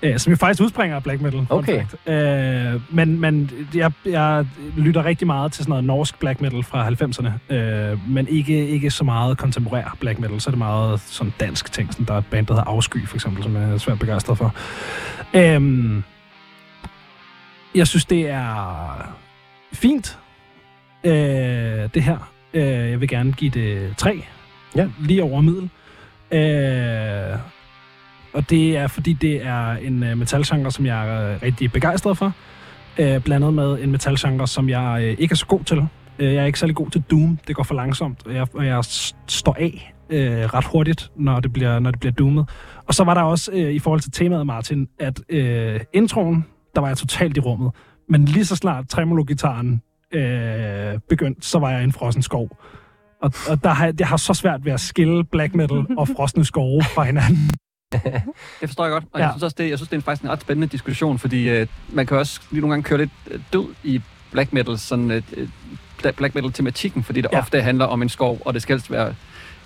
øh, 0.03 0.19
som 0.19 0.31
jo 0.31 0.37
faktisk 0.37 0.63
udspringer 0.63 0.97
af 0.97 1.03
black 1.03 1.21
metal. 1.21 1.47
Okay. 1.51 1.85
Øh, 2.07 2.81
men 2.91 3.21
men 3.21 3.51
jeg, 3.75 3.93
jeg 4.07 4.47
lytter 4.77 5.05
rigtig 5.05 5.27
meget 5.27 5.53
til 5.53 5.65
sådan 5.65 5.71
noget 5.71 5.85
norsk 5.85 6.19
black 6.19 6.41
metal 6.41 6.63
fra 6.63 6.89
90'erne, 6.89 7.55
øh, 7.55 8.11
men 8.11 8.29
ikke, 8.29 8.69
ikke 8.69 8.91
så 8.91 9.05
meget 9.05 9.39
kontemporær 9.39 9.97
black 10.01 10.19
metal, 10.19 10.41
så 10.41 10.51
er 10.51 10.53
det 10.53 10.59
meget 10.59 11.01
sådan 11.01 11.33
dansk 11.41 11.73
ting. 11.73 11.93
Sådan, 11.93 12.07
der 12.07 12.15
er 12.15 12.19
et 12.19 12.27
band, 12.27 12.47
der 12.47 12.55
hedder 12.55 12.71
Afsky, 12.71 13.09
for 13.09 13.17
eksempel, 13.17 13.43
som 13.43 13.57
jeg 13.57 13.63
er 13.63 13.79
svært 13.79 13.99
begejstret 13.99 14.39
for. 14.39 14.55
Øhm, 15.35 16.05
jeg 17.75 17.87
synes, 17.87 18.05
det 18.05 18.31
er 18.31 19.15
fint, 19.73 20.19
øh, 21.05 21.13
det 21.95 22.03
her. 22.03 22.33
Øh, 22.55 22.63
jeg 22.63 23.01
vil 23.01 23.09
gerne 23.09 23.33
give 23.33 23.51
det 23.51 23.95
tre. 23.97 24.25
Ja. 24.77 24.89
Lige 25.01 25.23
over 25.23 25.41
middel. 25.41 25.71
Øh, 26.33 27.39
og 28.33 28.51
det 28.51 28.77
er, 28.77 28.87
fordi 28.87 29.13
det 29.13 29.47
er 29.47 29.71
en 29.71 30.03
øh, 30.03 30.19
metalgenre, 30.19 30.71
som 30.71 30.87
jeg 30.87 31.09
er 31.09 31.35
øh, 31.35 31.43
rigtig 31.43 31.73
begejstret 31.73 32.19
for. 32.19 32.33
Øh, 32.99 33.23
blandet 33.23 33.55
med 33.55 33.83
en 33.83 33.91
metalgenre, 33.91 34.47
som 34.47 34.69
jeg 34.69 34.99
øh, 35.03 35.17
ikke 35.19 35.33
er 35.33 35.37
så 35.37 35.47
god 35.47 35.61
til. 35.65 35.89
Øh, 36.19 36.35
jeg 36.35 36.43
er 36.43 36.47
ikke 36.47 36.59
særlig 36.59 36.77
god 36.77 36.91
til 36.91 37.05
Doom. 37.11 37.39
Det 37.47 37.57
går 37.57 37.63
for 37.63 37.75
langsomt, 37.75 38.27
og 38.27 38.35
jeg, 38.35 38.47
og 38.55 38.67
jeg 38.67 38.85
står 39.27 39.57
af 39.59 39.95
øh, 40.11 40.55
ret 40.55 40.65
hurtigt, 40.65 41.11
når 41.17 41.41
det 41.41 41.53
bliver, 41.53 41.79
når 41.79 41.91
det 41.91 42.01
bliver 42.01 42.13
doomet. 42.13 42.49
Og 42.87 42.95
så 42.95 43.05
var 43.05 43.15
der 43.15 43.23
også, 43.23 43.53
øh, 43.53 43.73
i 43.73 43.79
forhold 43.79 44.01
til 44.01 44.13
temaet, 44.13 44.47
Martin, 44.47 44.89
at 44.99 45.21
øh, 45.29 45.81
introen, 45.93 46.47
der 46.75 46.81
var 46.81 46.89
jeg 46.89 46.97
totalt 46.97 47.37
i 47.37 47.41
rummet. 47.41 47.71
Men 48.09 48.25
lige 48.25 48.45
så 48.45 48.57
snart 48.57 48.89
tremolo-gitaren 48.89 49.83
øh, 50.13 50.99
begyndte, 51.09 51.49
så 51.49 51.59
var 51.59 51.71
jeg 51.71 51.81
i 51.81 51.85
en 51.85 51.93
frossen 51.93 52.23
skov. 52.23 52.49
Og, 53.23 53.33
og 53.51 53.65
der 53.65 53.71
har, 53.71 53.95
jeg 53.99 54.09
har 54.09 54.17
så 54.17 54.35
svært 54.35 54.65
ved 54.65 54.73
at 54.73 54.81
skille 54.81 55.25
black 55.25 55.55
metal 55.55 55.87
og 55.99 56.09
frosne 56.17 56.45
skove 56.45 56.83
fra 56.95 57.03
hinanden. 57.03 57.51
Det 58.61 58.69
forstår 58.69 58.85
jeg 58.85 58.93
godt, 58.93 59.05
og 59.13 59.21
Ja. 59.21 59.25
jeg 59.25 59.33
synes 59.33 59.43
også, 59.43 59.55
det, 59.59 59.71
jeg 59.71 59.79
synes, 59.79 59.89
det 59.89 59.97
er 59.97 60.01
faktisk 60.01 60.25
en 60.25 60.31
ret 60.31 60.41
spændende 60.41 60.67
diskussion, 60.67 61.19
fordi 61.19 61.49
øh, 61.49 61.67
man 61.89 62.07
kan 62.07 62.17
også 62.17 62.41
lige 62.51 62.61
nogle 62.61 62.73
gange 62.73 62.83
køre 62.85 62.99
lidt 62.99 63.11
øh, 63.31 63.41
død 63.53 63.67
i 63.85 64.03
black 64.33 64.53
metal, 64.53 64.79
sådan 64.79 65.11
øh, 65.11 65.23
øh, 65.37 66.13
black 66.17 66.35
metal-tematikken, 66.35 67.03
fordi 67.05 67.21
det 67.21 67.29
Ja. 67.33 67.37
ja. 67.37 67.43
ofte 67.43 67.61
handler 67.63 67.85
om 67.85 68.03
en 68.03 68.09
skov, 68.09 68.39
og 68.45 68.55
det 68.55 68.63
skal 68.63 68.75
helst 68.77 68.91
være 68.91 69.15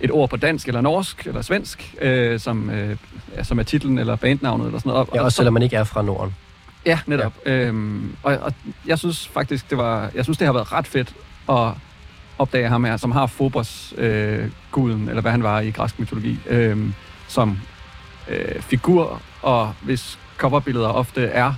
et 0.01 0.11
ord 0.11 0.31
på 0.31 0.37
dansk, 0.37 0.69
eller 0.69 0.81
norsk, 0.81 1.27
eller 1.27 1.43
svensk, 1.43 1.95
øh, 2.01 2.41
som, 2.41 2.71
øh, 2.71 2.97
ja, 3.37 3.43
som 3.43 3.59
er 3.59 3.63
titlen 3.63 3.99
eller 3.99 4.17
bandnavnet, 4.17 4.67
eller 4.67 4.79
sådan 4.79 4.91
noget. 4.93 5.09
Ja, 5.15 5.19
Og 5.19 5.25
også 5.25 5.35
så- 5.35 5.37
selvom 5.37 5.55
man 5.55 5.63
ikke 5.63 5.77
er 5.77 5.85
fra 5.85 6.03
Norden. 6.03 6.35
Ja, 6.87 6.99
netop. 7.07 7.33
Ja. 7.47 7.51
Øhm, 7.53 8.17
og, 8.23 8.37
og 8.39 8.53
jeg 8.87 8.99
synes 8.99 9.29
faktisk, 9.29 9.71
det 9.71 9.79
var, 9.79 10.11
jeg 10.15 10.25
synes, 10.25 10.39
det 10.39 10.47
har 10.47 10.53
været 10.53 10.73
ret 10.73 10.87
fedt 10.87 11.15
at 11.49 11.69
opdage 12.39 12.69
ham 12.69 12.85
her, 12.85 12.97
som 12.97 13.11
har 13.11 13.27
Phobos 13.27 13.95
øh, 13.99 14.51
guden, 14.71 15.09
eller 15.09 15.23
hvad 15.23 15.31
han 15.31 15.43
var 15.43 15.61
i 15.61 15.71
græsk 15.71 15.99
mytologi, 15.99 16.39
øh, 16.47 16.79
som 17.29 17.59
øh, 18.31 18.63
figur, 18.63 19.23
og 19.43 19.73
hvis 19.81 20.19
coverbilleder 20.37 20.89
ofte 20.89 21.25
er 21.25 21.53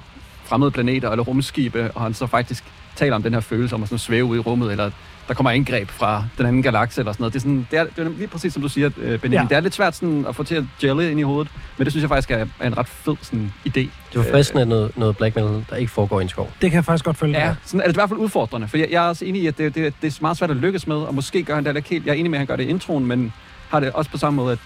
fremmede 0.44 0.70
planeter 0.70 1.10
eller 1.10 1.24
rumskibe, 1.24 1.90
og 1.94 2.02
han 2.02 2.14
så 2.14 2.26
faktisk 2.26 2.64
taler 2.96 3.16
om 3.16 3.22
den 3.22 3.34
her 3.34 3.40
følelse 3.40 3.74
om 3.74 3.82
at 3.82 3.88
sådan 3.88 3.98
svæve 3.98 4.24
ud 4.24 4.36
i 4.36 4.40
rummet, 4.40 4.70
eller 4.70 4.90
der 5.28 5.34
kommer 5.34 5.50
angreb 5.50 5.90
fra 5.90 6.24
den 6.38 6.46
anden 6.46 6.62
galakse 6.62 7.00
eller 7.00 7.12
sådan 7.12 7.22
noget. 7.22 7.32
Det 7.32 7.38
er, 7.38 7.40
sådan, 7.40 7.66
det 7.70 7.78
er, 7.78 7.84
det 7.84 8.06
er 8.06 8.08
lige 8.08 8.26
præcis 8.26 8.52
som 8.52 8.62
du 8.62 8.68
siger, 8.68 8.90
øh, 8.96 9.18
Benjamin. 9.20 9.32
Ja. 9.32 9.48
Det 9.48 9.56
er 9.56 9.60
lidt 9.60 9.74
svært 9.74 9.96
sådan, 9.96 10.26
at 10.28 10.36
få 10.36 10.42
til 10.42 10.54
at 10.54 10.64
gelle 10.80 11.10
ind 11.10 11.20
i 11.20 11.22
hovedet, 11.22 11.52
men 11.78 11.84
det 11.84 11.92
synes 11.92 12.02
jeg 12.02 12.08
faktisk 12.08 12.30
er, 12.30 12.46
er 12.60 12.66
en 12.66 12.78
ret 12.78 12.88
fed 12.88 13.16
sådan, 13.22 13.52
idé. 13.68 13.70
Det 13.80 13.90
var 14.14 14.22
fristende 14.22 14.66
noget, 14.66 14.96
noget 14.96 15.16
black 15.16 15.36
metal, 15.36 15.64
der 15.70 15.76
ikke 15.76 15.92
foregår 15.92 16.20
i 16.20 16.22
en 16.22 16.28
skov. 16.28 16.50
Det 16.62 16.70
kan 16.70 16.76
jeg 16.76 16.84
faktisk 16.84 17.04
godt 17.04 17.16
følge. 17.16 17.38
Ja, 17.38 17.54
sådan 17.64 17.80
er 17.80 17.84
det 17.84 17.92
i 17.92 17.96
hvert 17.96 18.08
fald 18.08 18.20
udfordrende, 18.20 18.68
for 18.68 18.76
jeg, 18.76 18.88
jeg 18.90 19.04
er 19.04 19.08
også 19.08 19.24
enig 19.24 19.42
i, 19.42 19.46
at 19.46 19.58
det, 19.58 19.74
det, 19.74 19.94
det 20.02 20.14
er 20.14 20.18
meget 20.20 20.36
svært 20.36 20.50
at 20.50 20.56
lykkes 20.56 20.86
med, 20.86 20.96
og 20.96 21.14
måske 21.14 21.42
gør 21.42 21.54
han 21.54 21.64
det 21.64 21.76
ikke 21.76 21.88
helt. 21.88 22.06
Jeg 22.06 22.12
er 22.12 22.16
enig 22.16 22.30
med, 22.30 22.38
at 22.38 22.40
han 22.40 22.46
gør 22.46 22.56
det 22.56 22.64
i 22.64 22.68
introen, 22.68 23.06
men 23.06 23.32
har 23.68 23.80
det 23.80 23.92
også 23.92 24.10
på 24.10 24.18
samme 24.18 24.36
måde, 24.36 24.52
at 24.52 24.58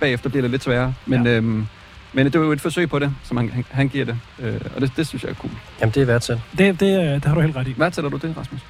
bagefter 0.00 0.28
bliver 0.30 0.42
det 0.42 0.50
lidt 0.50 0.62
sværere. 0.62 0.94
Men, 1.06 1.24
Ja. 1.26 1.30
ja. 1.30 1.36
øhm, 1.36 1.66
men 2.12 2.26
det 2.26 2.34
er 2.34 2.40
jo 2.40 2.52
et 2.52 2.60
forsøg 2.60 2.88
på 2.90 2.98
det, 2.98 3.12
som 3.24 3.36
han, 3.36 3.50
han, 3.50 3.64
han 3.70 3.88
giver 3.88 4.04
det, 4.04 4.16
øh, 4.38 4.60
og 4.74 4.80
det, 4.80 4.92
det 4.96 5.06
synes 5.06 5.22
jeg 5.22 5.30
er 5.30 5.34
cool. 5.34 5.50
Jamen, 5.80 5.92
det 5.94 6.02
er 6.02 6.06
værd 6.06 6.20
til. 6.20 6.40
Det, 6.58 6.80
det, 6.80 6.98
øh, 6.98 7.14
det 7.14 7.24
har 7.24 7.34
du 7.34 7.40
helt 7.40 7.56
ret 7.56 7.68
i. 7.68 7.74
Hvad 7.76 7.90
tæller 7.90 8.10
du 8.10 8.16
det, 8.16 8.34
Rasmus? 8.36 8.60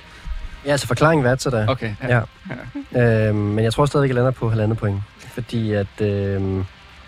Ja, 0.65 0.71
altså 0.71 0.87
forklaringen 0.87 1.25
værd 1.25 1.39
til 1.39 1.51
dig. 1.51 1.69
Okay, 1.69 1.95
Ja. 2.09 2.21
Øhm, 3.29 3.37
men 3.37 3.65
jeg 3.65 3.73
tror 3.73 3.87
stadig, 3.87 4.07
jeg 4.07 4.15
lander 4.15 4.31
på 4.31 4.51
halvandet 4.51 4.79
point. 4.79 5.03
Fordi 5.35 5.73
at... 5.73 6.01
Øhm, 6.01 6.65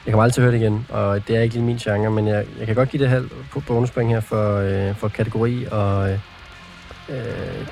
jeg 0.06 0.12
kommer 0.12 0.22
aldrig 0.22 0.34
til 0.34 0.40
at 0.40 0.44
høre 0.44 0.52
det 0.54 0.60
igen, 0.60 0.86
og 0.88 1.28
det 1.28 1.36
er 1.36 1.40
ikke 1.40 1.54
lige 1.54 1.64
min 1.64 1.76
genre, 1.76 2.10
men 2.10 2.26
jeg, 2.28 2.44
jeg 2.58 2.66
kan 2.66 2.74
godt 2.76 2.90
give 2.90 3.02
det 3.02 3.10
halv 3.10 3.30
på 3.52 3.60
bonuspoint 3.60 4.10
her 4.10 4.20
for, 4.20 4.56
øh, 4.56 4.96
for 4.96 5.08
kategori 5.08 5.66
og 5.70 6.10
øh, 6.12 6.18
øh, 7.08 7.16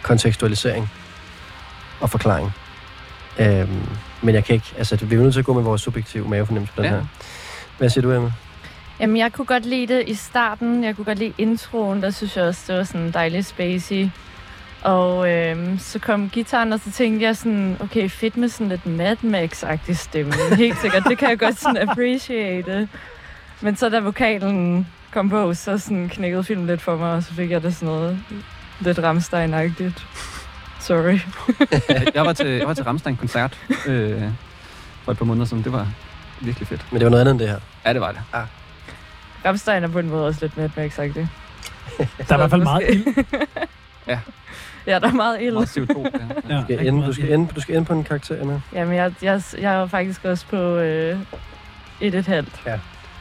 kontekstualisering 0.02 0.90
og 2.00 2.10
forklaring. 2.10 2.52
Øhm, 3.38 3.82
men 4.22 4.34
jeg 4.34 4.44
kan 4.44 4.54
ikke, 4.54 4.66
altså 4.78 4.96
vi 4.96 5.14
er 5.14 5.16
jo 5.16 5.22
nødt 5.22 5.32
til 5.34 5.40
at 5.40 5.46
gå 5.46 5.52
med 5.54 5.62
vores 5.62 5.82
subjektive 5.82 6.28
mavefornemmelse 6.28 6.74
på 6.76 6.82
den 6.82 6.90
Ja. 6.90 6.96
her. 6.96 7.04
Hvad 7.78 7.88
siger 7.90 8.02
du, 8.02 8.12
Emma? 8.12 8.32
Jamen, 9.00 9.16
jeg 9.16 9.32
kunne 9.32 9.44
godt 9.46 9.66
lide 9.66 9.94
det 9.94 10.04
i 10.08 10.14
starten. 10.14 10.84
Jeg 10.84 10.96
kunne 10.96 11.04
godt 11.04 11.18
lide 11.18 11.32
introen. 11.38 12.02
Der 12.02 12.10
synes 12.10 12.36
jeg 12.36 12.44
også, 12.44 12.64
det 12.68 12.76
var 12.78 12.84
sådan 12.84 13.10
dejligt 13.10 13.46
spacey. 13.46 14.08
Og 14.82 15.30
øhm, 15.30 15.78
så 15.78 15.98
kom 15.98 16.30
gitaren, 16.30 16.72
og 16.72 16.80
så 16.84 16.90
tænkte 16.90 17.26
jeg 17.26 17.36
sådan, 17.36 17.76
okay, 17.80 18.08
fedt 18.10 18.36
med 18.36 18.48
sådan 18.48 18.68
lidt 18.68 18.86
Mad 18.86 19.16
Max-agtig 19.24 19.94
stemme. 19.96 20.32
Helt 20.56 20.78
sikkert, 20.80 21.04
det 21.08 21.18
kan 21.18 21.28
jeg 21.30 21.38
godt 21.38 21.60
sådan 21.60 21.88
appreciate. 21.88 22.88
Men 23.60 23.76
så 23.76 23.88
da 23.88 24.00
vokalen 24.00 24.86
kom 25.10 25.30
på, 25.30 25.54
så 25.54 25.78
sådan 25.78 26.08
knækkede 26.08 26.44
filmen 26.44 26.66
lidt 26.66 26.80
for 26.82 26.96
mig, 26.96 27.12
og 27.12 27.22
så 27.22 27.34
fik 27.34 27.50
jeg 27.50 27.62
det 27.62 27.74
sådan 27.74 27.86
noget 27.86 28.18
lidt 28.80 28.98
Rammstein-agtigt. 28.98 30.06
Sorry. 30.88 31.18
jeg, 32.14 32.24
var 32.24 32.32
til, 32.32 32.46
jeg 32.46 32.66
var 32.66 32.74
til 32.74 32.84
Ramstein-koncert 32.84 33.58
øh, 33.86 34.22
for 35.04 35.12
et 35.12 35.18
par 35.18 35.24
måneder 35.24 35.46
siden. 35.46 35.64
Det 35.64 35.72
var 35.72 35.88
virkelig 36.40 36.68
fedt. 36.68 36.86
Men 36.92 37.00
det 37.00 37.04
var 37.04 37.10
noget 37.10 37.20
andet 37.20 37.32
end 37.32 37.38
det 37.38 37.48
her. 37.48 37.58
Ja, 37.86 37.92
det 37.92 38.00
var 38.00 38.12
det. 38.12 38.20
Ramstein 39.44 39.84
er 39.84 39.88
på 39.88 39.98
en 39.98 40.08
måde 40.08 40.26
også 40.26 40.38
lidt 40.42 40.56
Mad 40.56 40.70
Max, 40.76 40.98
ikke 40.98 41.20
det? 41.20 41.28
Der 41.98 42.04
er 42.28 42.34
i 42.34 42.36
hvert 42.36 42.50
fald 42.50 42.62
meget 42.62 42.84
ild. 42.88 43.24
Ja, 44.86 44.98
der 44.98 45.08
er 45.08 45.12
meget 45.12 45.42
ild. 45.42 45.52
Meget 45.52 45.78
CO2. 45.78 46.18
Ja. 46.48 46.54
Ja, 46.56 46.62
Skal 46.64 46.86
ende, 46.86 47.06
du, 47.06 47.12
skal 47.12 47.32
ende, 47.32 47.48
du 47.56 47.60
skal 47.60 47.74
ende 47.74 47.86
på 47.86 47.92
en 47.92 48.04
karakter, 48.04 48.40
Emma. 48.40 48.60
Jamen, 48.72 48.94
jeg, 48.94 49.12
jeg, 49.22 49.42
jeg 49.60 49.74
er 49.74 49.80
jo 49.80 49.86
faktisk 49.86 50.24
også 50.24 50.46
på 50.46 50.56
øh, 50.56 51.18
et 52.00 52.14
et 52.14 52.26
halvt. 52.26 52.62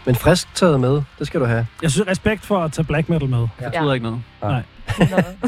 Men 0.06 0.16
frisk 0.16 0.56
taget 0.56 0.80
med, 0.80 1.02
det 1.20 1.28
skal 1.28 1.40
du 1.40 1.46
have. 1.46 1.68
Jeg 1.82 1.92
synes, 1.92 2.08
respekt 2.08 2.46
for 2.46 2.64
at 2.64 2.72
tage 2.72 2.86
black 2.86 3.10
metal 3.10 3.30
med. 3.30 3.40
Det 3.40 3.50
betyder 3.60 3.94
ikke 3.94 4.04
noget. 4.04 4.22
Nå. 4.42 4.50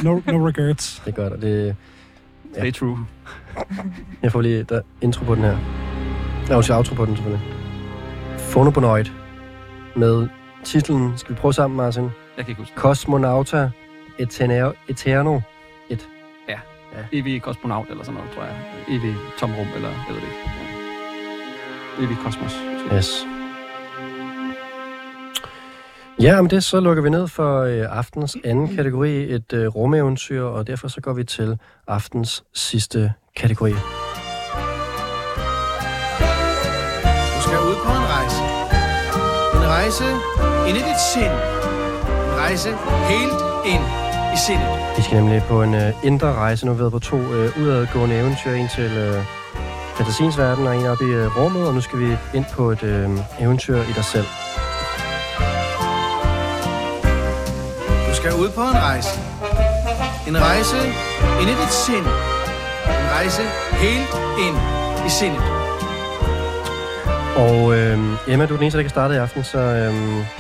No, 0.04 0.22
no 0.26 0.48
regrets. 0.48 1.02
Det 1.06 1.12
er 1.12 1.16
godt, 1.16 1.34
og 1.34 1.42
det, 1.42 1.76
Ja. 2.56 2.60
Stay 2.60 2.72
true. 2.72 2.98
jeg 4.24 4.32
får 4.32 4.42
lige 4.42 4.64
der, 4.64 4.82
intro 5.02 5.26
på 5.26 5.36
den 5.36 5.44
her. 5.44 5.58
Ja, 6.50 6.56
undskyld, 6.56 6.76
outro 6.76 6.96
på 6.96 7.06
den 7.06 7.16
selvfølgelig. 7.16 7.46
Phonobonoid 8.52 9.06
med 9.96 10.28
titlen, 10.64 11.18
skal 11.18 11.36
vi 11.36 11.40
prøve 11.40 11.54
sammen, 11.54 11.78
Martin? 11.78 12.04
Jeg 12.04 12.46
kan 12.46 12.52
ikke 12.52 12.62
huske. 12.62 12.76
Cosmonauta 12.76 13.72
Eterno. 14.20 14.72
Eterno. 14.88 15.40
Evig 17.12 17.42
kosmonaut 17.42 17.90
eller 17.90 18.04
sådan 18.04 18.16
noget, 18.16 18.32
tror 18.32 18.44
jeg. 18.44 18.56
Evig 18.88 19.16
tomrum, 19.40 19.68
eller 19.76 19.90
jeg 19.90 20.16
ved 20.16 20.16
det 20.16 20.22
ikke. 20.22 20.52
Ja. 22.00 22.06
Evig 22.06 22.18
kosmos. 22.24 22.54
Yes. 22.94 23.39
Ja, 26.22 26.42
men 26.42 26.50
det 26.50 26.64
så 26.64 26.80
lukker 26.80 27.04
vi 27.04 27.10
ned 27.10 27.28
for 27.28 27.62
øh, 27.62 27.86
aftens 27.90 28.38
anden 28.44 28.76
kategori, 28.76 29.24
et 29.24 29.54
øh, 29.54 29.68
rumeventyr, 29.68 30.44
og 30.44 30.68
derfor 30.68 30.88
så 30.88 31.02
går 31.02 31.14
vi 31.14 31.24
til 31.24 31.58
aftens 31.88 32.44
sidste 32.54 33.14
kategori. 33.36 33.72
Du 33.72 33.78
skal 37.46 37.58
ud 37.70 37.76
på 37.86 37.92
en 38.00 38.06
rejse. 38.16 38.42
En 39.56 39.68
rejse 39.68 40.04
ind 40.68 40.78
i 40.78 40.82
dit 40.90 41.02
sind. 41.14 41.36
En 42.30 42.36
rejse 42.44 42.70
helt 43.14 43.42
ind 43.74 43.84
i 44.36 44.38
sindet. 44.46 44.70
Vi 44.98 45.02
skal 45.04 45.18
nemlig 45.18 45.42
på 45.48 45.64
en 45.64 45.74
øh, 45.74 45.94
indre 46.04 46.34
rejse. 46.34 46.66
Nu 46.66 46.72
har 46.72 46.76
vi 46.76 46.80
været 46.80 46.92
på 46.92 47.00
to 47.00 47.18
øh, 47.18 47.62
udadgående 47.62 48.16
eventyr. 48.20 48.52
En 48.52 48.68
til 48.68 48.92
øh, 48.98 49.24
fantasiens 49.98 50.38
verden 50.38 50.68
og 50.68 50.76
en 50.76 50.86
op 50.86 51.02
i 51.02 51.12
øh, 51.12 51.38
rummet, 51.38 51.68
og 51.68 51.74
nu 51.74 51.82
skal 51.82 52.00
vi 52.00 52.18
ind 52.34 52.46
på 52.54 52.72
et 52.72 52.84
øh, 52.84 53.10
eventyr 53.40 53.76
i 53.76 53.94
dig 53.96 54.06
selv. 54.06 54.26
Skal 58.20 58.34
ud 58.44 58.50
på 58.50 58.62
en 58.62 58.78
rejse. 58.90 59.20
En 60.28 60.38
rejse 60.48 60.78
ind 61.42 61.50
i 61.54 61.56
dit 61.62 61.74
sind. 61.86 62.08
En 63.04 63.08
rejse 63.18 63.44
helt 63.84 64.14
ind 64.46 64.58
i 65.08 65.10
sindet. 65.20 65.44
Og 67.44 67.78
øh, 67.78 67.98
Emma, 68.28 68.46
du 68.46 68.54
er 68.54 68.58
den 68.58 68.64
eneste, 68.64 68.78
der 68.78 68.84
kan 68.84 68.90
starte 68.90 69.14
i 69.14 69.18
aften, 69.18 69.44
så 69.44 69.60
øh, 69.60 69.94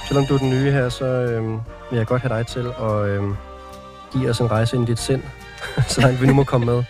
selvom 0.07 0.25
du 0.25 0.33
er 0.33 0.37
den 0.37 0.49
nye 0.49 0.71
her, 0.71 0.89
så 0.89 1.05
øh, 1.05 1.43
vil 1.89 1.97
jeg 1.97 2.07
godt 2.07 2.21
have 2.21 2.37
dig 2.37 2.47
til 2.47 2.65
at 2.81 3.09
øh, 3.09 3.23
give 4.13 4.29
os 4.29 4.39
en 4.39 4.51
rejse 4.51 4.75
ind 4.75 4.89
i 4.89 4.91
dit 4.91 4.99
sind, 4.99 5.23
så 5.93 6.01
langt 6.01 6.21
vi 6.21 6.27
nu 6.27 6.33
må 6.33 6.43
komme 6.43 6.65
med. 6.65 6.83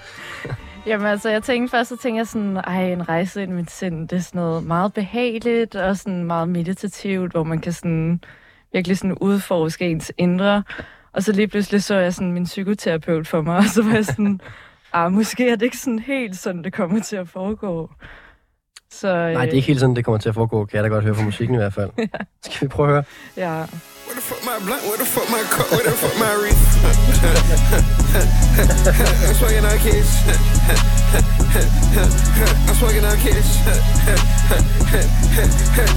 Jamen 0.90 1.08
altså, 1.08 1.30
jeg 1.30 1.44
tænkte 1.44 1.72
først, 1.72 1.90
så 1.90 1.98
tænkte 1.98 2.18
jeg 2.18 2.28
sådan, 2.28 2.58
ej, 2.58 2.92
en 2.92 3.10
rejse 3.10 3.44
ind 3.44 3.52
i 3.52 3.56
mit 3.56 3.72
sind, 3.72 4.08
det 4.08 4.18
er 4.18 4.22
sådan 4.22 4.42
noget 4.42 4.64
meget 4.64 4.94
behageligt 4.94 5.76
og 5.76 5.98
sådan 5.98 6.24
meget 6.24 6.50
meditativt, 6.50 7.32
hvor 7.32 7.44
man 7.44 7.60
kan 7.60 7.74
sådan 7.74 8.22
virkelig 8.74 8.98
sådan 8.98 9.18
udforske 9.22 9.90
ens 9.90 10.12
indre. 10.18 10.64
Og 11.14 11.24
så 11.24 11.32
lige 11.32 11.48
pludselig 11.48 11.84
så 11.84 11.96
jeg 11.96 12.14
sådan 12.14 12.32
min 12.32 12.44
psykoterapeut 12.44 13.28
for 13.28 13.42
mig, 13.42 13.58
og 13.64 13.66
så 13.66 13.84
var 13.84 13.94
jeg 13.94 14.06
sådan, 14.06 14.42
ah, 14.94 15.12
måske 15.12 15.50
er 15.50 15.56
det 15.56 15.66
ikke 15.66 15.78
sådan 15.78 16.00
helt 16.00 16.38
sådan, 16.38 16.64
det 16.64 16.74
kommer 16.74 17.02
til 17.02 17.16
at 17.16 17.28
foregå. 17.28 17.90
Så, 18.92 19.08
Nej, 19.14 19.46
det 19.46 19.52
er 19.52 19.56
ikke 19.56 19.68
helt 19.68 19.80
sådan, 19.80 19.96
det 19.96 20.06
kommer 20.06 20.20
til 20.20 20.30
at 20.30 20.36
foregå, 20.36 20.66
kan 20.66 20.76
jeg 20.76 20.84
da 20.84 20.90
godt 20.90 21.04
høre 21.04 21.16
fra 21.16 21.24
musikken 21.24 21.56
i 21.56 21.58
hvert 21.58 21.74
fald. 21.74 21.90
Skal 22.46 22.62
vi 22.62 22.68
prøve 22.68 22.88
at 22.88 22.94
høre? 22.94 23.04
Ja. 23.38 23.56
Where 23.56 23.68
the 24.20 24.22
fuck 24.22 24.42
my 24.44 24.58
blunt? 24.66 24.84
Where 24.90 24.98
the 24.98 25.10
fuck 25.16 25.30
my 25.30 25.44
cup? 25.56 25.68
Where 25.72 25.86
the 25.90 25.98
fuck 26.02 26.16
my 26.26 26.34
wreath? 26.42 26.64
I'm 29.30 29.36
smoking 29.36 29.66
on 29.66 29.78
kids. 29.86 30.99
I'm 31.10 32.76
smoking 32.78 33.04
on 33.04 33.18
kids. 33.18 33.58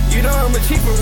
you 0.09 0.23
know 0.23 0.33
I'm 0.33 0.55
a 0.55 0.61
cheaper. 0.65 0.97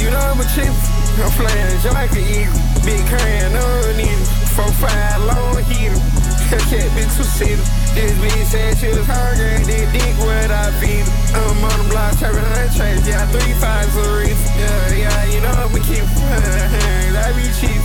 you 0.00 0.08
know 0.08 0.24
I'm 0.24 0.40
a 0.40 0.44
cheap. 0.56 0.72
I'm 1.20 1.30
flying 1.36 1.76
an 2.16 2.24
eagle. 2.24 2.56
Big 2.80 3.04
can, 3.04 3.52
no 3.52 3.92
need 3.92 4.24
Four 4.56 4.72
five 4.80 5.20
long 5.24 5.62
heater. 5.64 6.00
Can't 6.48 6.90
be 6.96 7.02
two 7.12 7.28
seater. 7.28 7.62
This 7.94 8.16
bitch 8.16 8.44
said 8.48 8.78
she 8.78 8.88
was 8.88 9.06
hungry. 9.06 9.62
This 9.64 9.84
dick 9.92 10.16
what 10.18 10.50
I 10.50 10.72
feed. 10.80 11.04
her. 11.04 11.44
I'm 11.44 11.62
on 11.62 11.76
the 11.76 11.90
block, 11.90 12.16
trapping 12.18 12.40
on 12.40 12.52
that 12.56 12.72
trace. 12.74 13.06
Yeah, 13.06 13.26
three 13.28 13.52
fives 13.60 13.94
a 13.96 14.16
reef. 14.16 14.40
Yeah, 14.56 14.96
yeah, 14.96 15.24
you 15.26 15.40
know 15.42 15.52
I'm 15.52 15.74
a 15.74 15.80
keep. 15.80 16.08
I 16.08 17.32
be 17.36 17.44
cheap. 17.60 17.82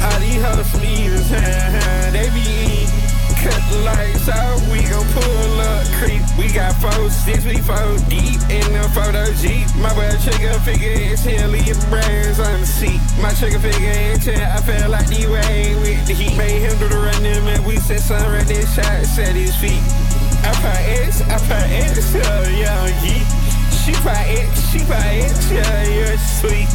All 0.00 0.18
these 0.18 0.40
hoes 0.40 0.66
some 0.72 0.84
eaters. 0.84 1.28
they 2.16 2.30
be 2.32 2.40
eating. 2.40 3.09
Cut 3.40 3.62
the 3.72 3.78
lights 3.88 4.28
out, 4.28 4.60
we 4.68 4.84
gon' 4.84 5.06
pull 5.16 5.60
up 5.60 5.86
creep. 5.96 6.20
We 6.36 6.52
got 6.52 6.76
four, 6.76 7.08
six, 7.08 7.44
we 7.44 7.56
four 7.56 7.96
deep 8.12 8.36
in 8.52 8.68
the 8.76 8.84
photo 8.92 9.24
Jeep. 9.40 9.64
My 9.80 9.88
boy 9.96 10.12
trigger 10.20 10.52
figure 10.60 10.92
is 10.92 11.24
here, 11.24 11.46
leave 11.48 11.80
brains 11.88 12.38
on 12.38 12.60
the 12.60 12.66
seat. 12.66 13.00
My 13.16 13.32
trigger 13.32 13.58
figure 13.58 13.96
is 14.12 14.24
here, 14.24 14.44
I 14.44 14.60
feel 14.60 14.90
like 14.90 15.08
the 15.08 15.24
way 15.32 15.74
with 15.80 16.06
the 16.06 16.12
heat. 16.12 16.36
Made 16.36 16.68
him 16.68 16.76
do 16.78 16.88
the 16.88 17.00
running, 17.00 17.44
man. 17.44 17.64
We 17.64 17.76
said 17.76 18.00
son, 18.00 18.20
right 18.30 18.46
this 18.46 18.74
shot, 18.74 19.04
set 19.06 19.34
his 19.34 19.56
feet. 19.56 19.80
I 20.44 20.52
put 20.60 20.76
X, 21.08 21.22
I 21.22 21.38
put 21.48 21.64
X, 21.64 22.12
yeah, 22.12 22.44
young 22.52 22.92
geek. 23.00 23.24
She 23.72 23.92
put 24.04 24.20
X, 24.20 24.68
she 24.68 24.78
put 24.84 25.00
X, 25.00 25.50
yeah, 25.50 25.88
you're 25.88 26.18
sweet. 26.18 26.68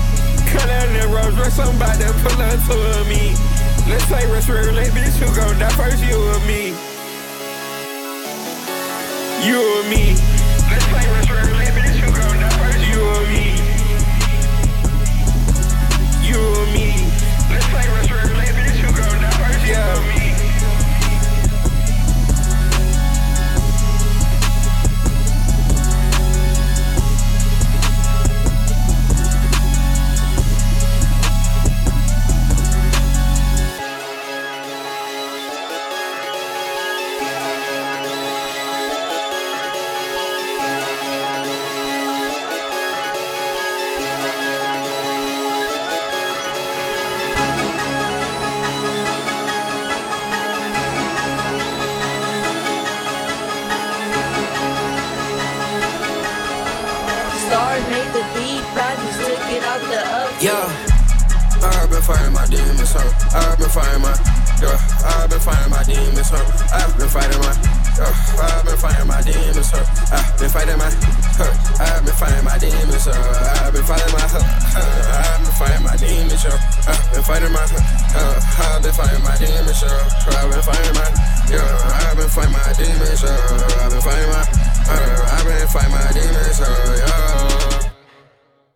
Cut 0.52 0.70
out 0.70 0.88
the 0.93 1.08
Rolls 1.08 1.36
Royce, 1.38 1.58
to 2.00 2.14
pull 2.22 2.41
up 2.41 2.60
to 2.66 3.04
me. 3.10 3.36
Let's 3.88 4.06
play 4.06 4.26
Rush 4.32 4.50
Roulette, 4.50 4.91
bitch, 4.93 5.18
who 5.18 5.28
gon' 5.36 5.60
die 5.60 5.70
first, 5.74 6.04
you 6.04 6.16
or 6.16 6.39
me? 6.46 6.74
You 9.46 9.62
or 9.62 9.84
me? 9.89 10.16
Let's 10.70 10.86
play 10.89 11.06
Rush 11.14 11.30
Roulette, 11.30 11.74
bitch, 11.74 11.98
who 12.02 12.10
gon' 12.12 12.38
die 12.39 12.50
first, 12.58 12.82
you 12.89 13.00
or 13.02 13.24
me? 13.30 13.58
You 16.26 16.38
or 16.41 16.66
me? 16.74 16.88
Let's 17.50 17.68
play 17.70 17.88
Rush 17.89 18.12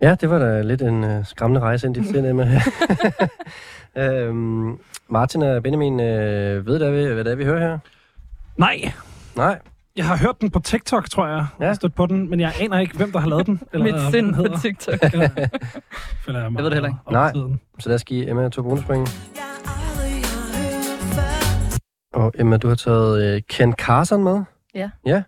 Ja, 0.02 0.16
det 0.22 0.30
var 0.30 0.40
da 0.40 0.62
lidt 0.62 0.82
en 0.82 1.04
øh, 1.04 1.26
skræmmende 1.26 1.62
rejse 1.62 1.88
ind 1.88 1.98
i 1.98 2.04
sind, 2.04 2.26
Emma. 2.28 2.62
øhm, 3.98 4.78
Martin 5.10 5.42
og 5.42 5.64
Benjamin, 5.64 6.00
øh, 6.00 6.66
ved 6.66 6.80
der, 6.80 7.14
hvad 7.14 7.24
det 7.24 7.32
er, 7.32 7.36
vi 7.36 7.44
hører 7.46 7.60
her? 7.70 7.78
Nej, 8.58 8.92
Nej. 9.36 9.60
jeg 9.96 10.06
har 10.06 10.18
hørt 10.18 10.42
den 10.42 10.50
på 10.52 10.60
TikTok, 10.60 11.10
tror 11.10 11.28
jeg. 11.28 11.36
Jeg 11.38 11.46
Ja. 11.60 11.66
har 11.66 11.74
stødt 11.74 11.96
på 11.96 12.06
den, 12.06 12.30
men 12.30 12.40
jeg 12.40 12.54
aner 12.62 12.80
ikke, 12.80 12.98
hvem 12.98 13.12
der 13.12 13.20
har 13.20 13.30
lavet 13.30 13.46
den. 13.46 13.62
Eller 13.74 13.84
Mit 13.86 13.94
hvad 13.94 14.12
sind 14.12 14.36
på 14.36 14.42
hedder. 14.42 14.58
TikTok. 14.60 15.04
Ja. 15.14 16.34
Jeg, 16.34 16.36
Jeg 16.36 16.54
ved 16.58 16.66
det 16.66 16.74
heller 16.74 16.90
ikke. 16.90 17.00
Nej. 17.12 17.32
tiden. 17.34 17.60
Så 17.80 17.90
lad 17.90 17.96
os 17.96 18.04
give 18.04 18.30
Emma 18.30 18.50
to 18.50 18.62
bonuspoint. 18.64 19.20
Og 22.14 22.34
Emma, 22.40 22.58
du 22.58 22.68
har 22.68 22.76
taget 22.76 23.36
øh, 23.36 23.42
Ken 23.50 23.74
Carson 23.74 24.24
med? 24.24 24.42
Ja. 24.76 24.90
Ja? 25.06 25.24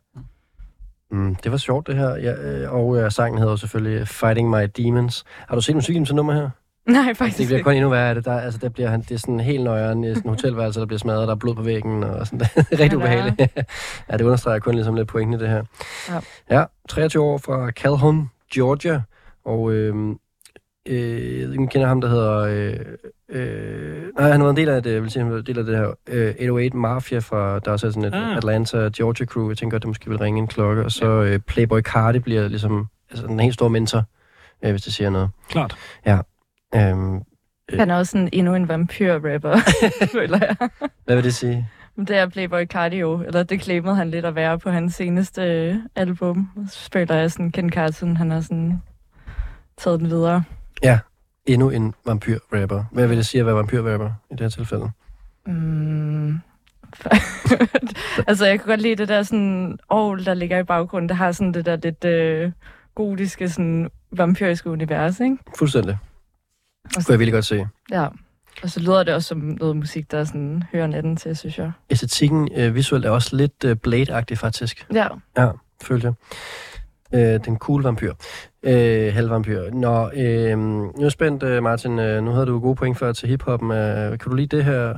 Mm, 1.11 1.35
det 1.35 1.51
var 1.51 1.57
sjovt, 1.57 1.88
det 1.88 1.95
her. 1.95 2.15
Ja, 2.15 2.33
øh, 2.33 2.73
og 2.73 2.97
øh, 2.97 3.11
sangen 3.11 3.39
hedder 3.39 3.55
selvfølgelig 3.55 4.07
Fighting 4.07 4.49
My 4.49 4.67
Demons. 4.77 5.23
Har 5.47 5.55
du 5.55 5.61
set 5.61 5.75
musikvideoen 5.75 6.05
til 6.05 6.15
nummer 6.15 6.33
her? 6.33 6.49
Nej, 6.89 7.13
faktisk 7.13 7.38
Det 7.38 7.47
bliver 7.47 7.63
kun 7.63 7.73
endnu 7.73 7.89
værre 7.89 8.09
af 8.09 8.15
det. 8.15 8.25
Der, 8.25 8.39
altså, 8.39 8.59
der 8.59 8.69
bliver 8.69 8.89
han, 8.89 9.01
det 9.01 9.11
er 9.11 9.17
sådan 9.17 9.39
helt 9.39 9.63
nøjeren, 9.63 10.03
sådan 10.03 10.21
en 10.25 10.29
hotelværelse, 10.29 10.79
der 10.79 10.85
bliver 10.85 10.99
smadret, 10.99 11.27
der 11.27 11.33
er 11.33 11.38
blod 11.38 11.55
på 11.55 11.61
væggen, 11.61 12.03
og 12.03 12.27
sådan. 12.27 12.39
Det 12.39 12.49
er 12.71 12.79
rigtig 12.79 12.91
Ja, 12.91 12.95
ubehageligt. 12.95 13.39
ja, 14.09 14.17
det 14.17 14.21
understreger 14.21 14.59
kun 14.59 14.75
ligesom 14.75 14.95
lidt 14.95 15.07
pointen 15.07 15.33
i 15.33 15.38
det 15.38 15.49
her. 15.49 15.63
Ja. 16.09 16.19
ja 16.59 16.65
23 16.89 17.23
år 17.23 17.38
fra 17.38 17.71
Calhoun, 17.71 18.29
Georgia, 18.53 19.01
og 19.45 19.71
øh, 19.71 19.95
øh, 20.85 21.39
jeg 21.39 21.47
ved 21.47 21.51
ikke, 21.53 21.67
kender 21.67 21.87
ham, 21.87 22.01
der 22.01 22.07
hedder... 22.09 22.37
Øh, 22.39 22.79
øh, 23.29 24.03
nej, 24.17 24.29
han 24.31 24.39
har 24.39 24.45
været 24.45 24.49
en 24.49 24.57
del 24.57 24.69
af 24.69 24.83
det, 24.83 24.93
jeg 24.93 25.01
vil 25.01 25.11
sige, 25.11 25.23
han 25.23 25.31
været 25.31 25.49
en 25.49 25.55
del 25.55 25.59
af 25.59 25.65
det 25.65 25.77
her 25.77 25.87
øh, 26.09 26.27
808 26.39 26.77
Mafia 26.77 27.19
fra, 27.19 27.59
der 27.59 27.67
er 27.67 27.71
også 27.71 27.91
sådan 27.91 28.05
et 28.05 28.13
Ah. 28.15 28.37
Atlanta, 28.37 28.77
Georgia 28.97 29.25
crew. 29.25 29.49
Jeg 29.49 29.57
tænker 29.57 29.75
godt, 29.75 29.83
det 29.83 29.87
måske 29.87 30.09
vil 30.09 30.17
ringe 30.19 30.39
en 30.39 30.47
klokke. 30.47 30.83
Og 30.85 30.91
så 30.91 31.05
øh, 31.05 31.39
Playboy 31.39 31.81
Cardi 31.81 32.19
bliver 32.19 32.47
ligesom 32.47 32.87
altså, 33.09 33.25
en 33.25 33.39
helt 33.39 33.53
stor 33.53 33.67
mentor, 33.67 34.03
øh, 34.65 34.71
hvis 34.71 34.81
det 34.81 34.93
siger 34.93 35.09
noget. 35.09 35.29
Klart. 35.49 35.75
Øhm, 36.75 37.21
Han 37.79 37.89
er 37.91 37.95
også 37.97 38.11
sådan 38.11 38.29
endnu 38.33 38.55
en 38.55 38.67
vampyr-rapper, 38.67 39.57
føler 40.17 40.37
jeg. 40.41 40.69
hvad 41.05 41.15
vil 41.15 41.23
det 41.23 41.33
sige? 41.33 41.67
Men 41.95 42.07
Det 42.07 42.17
er 42.17 42.29
Playboy 42.29 42.65
Cardio, 42.65 43.21
eller 43.23 43.43
det 43.43 43.63
claimede 43.63 43.95
han 43.95 44.11
lidt 44.11 44.25
at 44.25 44.35
være 44.35 44.59
på 44.59 44.69
hans 44.69 44.93
seneste 44.95 45.41
øh, 45.41 45.75
album. 45.95 46.49
Så 46.69 46.89
føler 46.93 47.15
jeg 47.15 47.31
sådan, 47.31 47.51
Ken 47.51 47.69
Carson, 47.69 48.17
han 48.17 48.31
har 48.31 48.41
sådan 48.41 48.81
taget 49.77 49.99
den 49.99 50.09
videre. 50.09 50.43
Endnu 51.45 51.69
en 51.69 51.93
vampyr-rapper. 52.05 52.83
Hvad 52.91 53.07
vil 53.07 53.17
det 53.17 53.25
sige 53.25 53.39
at 53.39 53.45
være 53.45 53.55
vampyr-rapper 53.55 54.09
i 54.31 54.33
det 54.33 54.39
her 54.41 54.49
tilfælde? 54.49 54.91
Mm. 55.47 56.39
altså, 58.27 58.45
jeg 58.45 58.59
kan 58.59 58.67
godt 58.67 58.81
lide 58.81 58.95
det 58.95 59.07
der 59.07 59.23
sådan, 59.23 59.79
åh, 59.89 60.25
der 60.25 60.33
ligger 60.33 60.59
i 60.59 60.63
baggrunden. 60.63 61.09
Det 61.09 61.17
har 61.17 61.31
sådan 61.31 61.51
det 61.53 61.65
der 61.65 61.75
lidt 61.75 62.05
øh, 62.05 62.51
gotiske, 62.95 63.49
sådan 63.49 63.89
vampyriske 64.11 64.69
univers, 64.69 65.19
ikke? 65.19 65.37
Fuldstændig. 65.57 65.97
Det 66.83 66.95
kunne 66.95 67.13
jeg 67.13 67.19
virkelig 67.19 67.33
godt 67.33 67.45
se. 67.45 67.67
Ja. 67.91 68.07
Og 68.63 68.69
så 68.69 68.79
lyder 68.79 69.03
det 69.03 69.13
også 69.13 69.27
som 69.27 69.37
noget 69.37 69.75
musik, 69.75 70.11
der 70.11 70.23
sådan 70.23 70.63
hører 70.71 70.87
natten 70.87 71.17
til, 71.17 71.37
synes 71.37 71.57
jeg. 71.57 71.71
Æstetikken 71.89 72.49
øh, 72.55 72.75
visuelt 72.75 73.05
er 73.05 73.09
også 73.09 73.35
lidt 73.35 73.63
øh, 73.65 73.75
Blade-agtig, 73.87 74.37
faktisk. 74.37 74.87
Ja. 74.93 75.07
Ja, 75.37 75.51
følte 75.81 76.07
jeg. 76.07 76.13
Øh, 77.13 77.39
den 77.45 77.57
cool 77.57 77.83
vampyr. 77.83 78.13
Øh, 78.63 79.13
halvvampyr. 79.13 79.61
Nå, 79.73 80.09
øh, 80.15 80.57
nu 80.59 80.85
er 80.97 81.01
jeg 81.01 81.11
spændt, 81.11 81.43
øh, 81.43 81.63
Martin. 81.63 81.99
Øh, 81.99 82.23
nu 82.23 82.31
havde 82.31 82.45
du 82.45 82.59
gode 82.59 82.75
point 82.75 82.97
før 82.97 83.11
til 83.13 83.29
hiphoppen. 83.29 83.71
Øh, 83.71 84.09
kan 84.19 84.29
du 84.29 84.33
lide 84.35 84.57
det 84.57 84.65
her? 84.65 84.93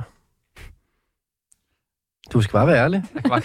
Du 2.32 2.40
skal 2.40 2.52
bare 2.52 2.66
være 2.66 2.76
ærlig. 2.84 3.02
Jeg 3.14 3.22
kan, 3.22 3.30
bare, 3.30 3.42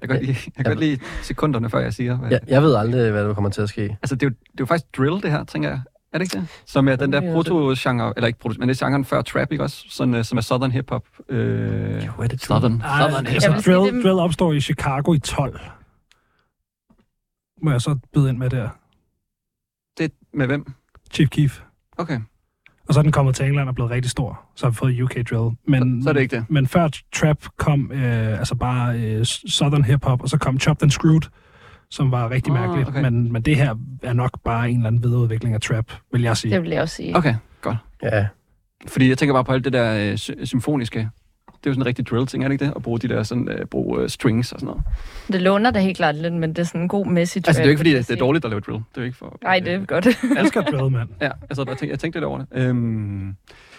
jeg 0.00 0.08
kan, 0.08 0.08
godt 0.08 0.20
lide, 0.26 0.36
jeg 0.46 0.52
kan 0.56 0.64
godt 0.64 0.78
lide 0.80 0.98
sekunderne, 1.22 1.70
før 1.70 1.78
jeg 1.78 1.92
siger. 1.92 2.16
Hvad, 2.18 2.30
Jeg, 2.30 2.40
jeg 2.48 2.62
ved 2.62 2.74
aldrig, 2.74 3.10
hvad 3.10 3.24
der 3.24 3.34
kommer 3.34 3.50
til 3.50 3.62
at 3.62 3.68
ske. 3.68 3.82
Altså, 4.02 4.14
det 4.14 4.22
er, 4.22 4.26
jo, 4.26 4.30
det 4.30 4.36
er 4.50 4.60
jo 4.60 4.66
faktisk 4.66 4.96
drill, 4.98 5.22
det 5.22 5.30
her, 5.30 5.44
tænker 5.44 5.68
jeg. 5.68 5.80
Er 6.12 6.18
det 6.18 6.24
ikke 6.24 6.36
det? 6.38 6.62
Som 6.66 6.88
er 6.88 6.96
den 6.96 7.12
der 7.12 7.32
proto-genre, 7.32 8.12
eller 8.16 8.26
ikke 8.26 8.38
proto, 8.38 8.54
men 8.58 8.68
det 8.68 8.82
er 8.82 8.86
genren 8.86 9.04
før 9.04 9.22
trap, 9.22 9.52
ikke 9.52 9.64
også? 9.64 9.84
Sådan, 9.88 10.14
uh, 10.14 10.22
som 10.22 10.38
er 10.38 10.42
southern 10.42 10.72
hip-hop. 10.72 11.02
Øh, 11.28 12.06
Jo, 12.06 12.12
er 12.22 12.26
det 12.28 12.40
southern, 12.42 12.80
Ej, 12.84 13.00
southern 13.02 13.26
altså, 13.26 13.52
vil 13.52 13.62
sige, 13.62 13.74
drill, 13.74 13.94
det- 13.94 14.04
drill 14.04 14.18
opstår 14.18 14.52
i 14.52 14.60
Chicago 14.60 15.12
i 15.12 15.18
12. 15.18 15.60
Må 17.62 17.70
jeg 17.70 17.80
så 17.80 17.98
byde 18.14 18.28
ind 18.30 18.38
med 18.38 18.50
der? 18.50 18.68
Det 19.98 20.12
med 20.34 20.46
hvem? 20.46 20.72
Chief 21.12 21.28
Keef. 21.30 21.60
Okay, 21.98 22.20
Og 22.88 22.94
så 22.94 23.00
er 23.00 23.02
den 23.02 23.12
kommet 23.12 23.34
til 23.34 23.46
England 23.46 23.68
og 23.68 23.74
blevet 23.74 23.90
rigtig 23.90 24.10
stor. 24.10 24.42
Så 24.56 24.66
har 24.66 24.70
vi 24.70 24.74
fået 24.74 25.00
UK 25.00 25.14
Drill. 25.30 25.56
Men, 25.68 26.02
så, 26.02 26.04
så 26.04 26.08
er 26.08 26.12
det 26.12 26.20
ikke 26.20 26.36
det. 26.36 26.44
Men 26.50 26.66
før 26.66 26.88
trap 27.14 27.44
kom 27.56 27.92
øh, 27.92 28.38
altså 28.38 28.54
bare 28.54 29.00
øh, 29.00 29.24
southern 29.24 29.84
hip-hop, 29.84 30.22
og 30.22 30.28
så 30.28 30.38
kom 30.38 30.60
Chopped 30.60 30.82
and 30.82 30.90
Screwed, 30.90 31.22
som 31.90 32.10
var 32.10 32.30
rigtig 32.30 32.52
Ah, 32.52 32.60
mærkeligt. 32.60 32.88
okay. 32.88 33.02
Men, 33.02 33.32
men 33.32 33.42
det 33.42 33.56
her 33.56 33.74
er 34.02 34.12
nok 34.12 34.40
bare 34.44 34.70
en 34.70 34.76
eller 34.76 34.86
anden 34.86 35.02
videreudvikling 35.02 35.54
af 35.54 35.60
trap, 35.60 35.92
vil 36.12 36.22
jeg 36.22 36.36
sige. 36.36 36.54
Det 36.54 36.62
vil 36.62 36.70
jeg 36.70 36.82
også 36.82 36.96
sige. 36.96 37.16
Okay, 37.16 37.34
godt. 37.60 37.76
Ja, 38.02 38.26
Fordi 38.86 39.08
jeg 39.08 39.18
tænker 39.18 39.34
bare 39.34 39.44
på 39.44 39.52
alt 39.52 39.64
det 39.64 39.72
der 39.72 40.10
øh, 40.10 40.16
sy- 40.16 40.30
symfoniske. 40.44 41.10
Det 41.62 41.66
er 41.66 41.70
jo 41.70 41.74
sådan 41.74 41.82
en 41.82 41.86
rigtig 41.86 42.06
drill-ting, 42.06 42.44
er 42.44 42.48
det 42.48 42.52
ikke 42.54 42.64
det? 42.64 42.72
At 42.76 42.82
bruge 42.82 42.98
de 42.98 43.08
der 43.08 43.22
sådan, 43.22 43.48
øh, 43.48 43.66
bruge 43.66 44.02
øh, 44.02 44.08
strings 44.08 44.52
og 44.52 44.60
sådan 44.60 44.66
noget. 44.66 44.82
Det 45.32 45.42
låner 45.42 45.70
da 45.70 45.80
helt 45.80 45.96
klart 45.96 46.14
lidt, 46.16 46.34
men 46.34 46.50
det 46.50 46.58
er 46.58 46.64
sådan 46.64 46.80
en 46.80 46.88
god 46.88 47.06
message. 47.06 47.44
Altså, 47.46 47.60
det 47.62 47.64
er 47.64 47.64
jo 47.64 47.70
ikke 47.70 47.78
fordi, 47.78 47.94
det 47.94 48.10
er 48.10 48.16
dårligt 48.16 48.44
at 48.44 48.50
lave 48.50 48.60
drill. 48.60 48.78
Det 48.78 48.96
er 48.96 49.00
jo 49.00 49.04
ikke 49.04 49.16
for... 49.18 49.38
Nej, 49.42 49.58
det 49.58 49.72
er 49.72 49.84
godt. 49.84 50.06
Jeg 50.06 50.14
elsker 50.42 50.62
drill, 50.62 50.92
mand. 50.92 51.08
Ja, 51.20 51.30
altså, 51.50 51.62
jeg 51.62 51.66
tænkte, 51.66 51.88
jeg 51.88 51.98
tænkte 51.98 52.18
lidt 52.18 52.24
over 52.24 52.38
det. 52.38 52.46
Øhm, 52.52 53.36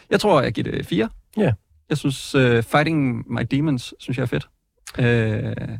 jeg 0.09 0.19
tror, 0.19 0.41
jeg 0.41 0.53
giver 0.53 0.71
det 0.71 0.85
fire. 0.85 1.09
Ja. 1.37 1.53
Jeg 1.89 1.97
synes, 1.97 2.35
uh, 2.35 2.63
Fighting 2.63 3.25
My 3.33 3.41
Demons, 3.51 3.93
synes 3.99 4.17
jeg 4.17 4.23
er 4.23 4.27
fedt. 4.27 4.47
Uh, 4.99 5.75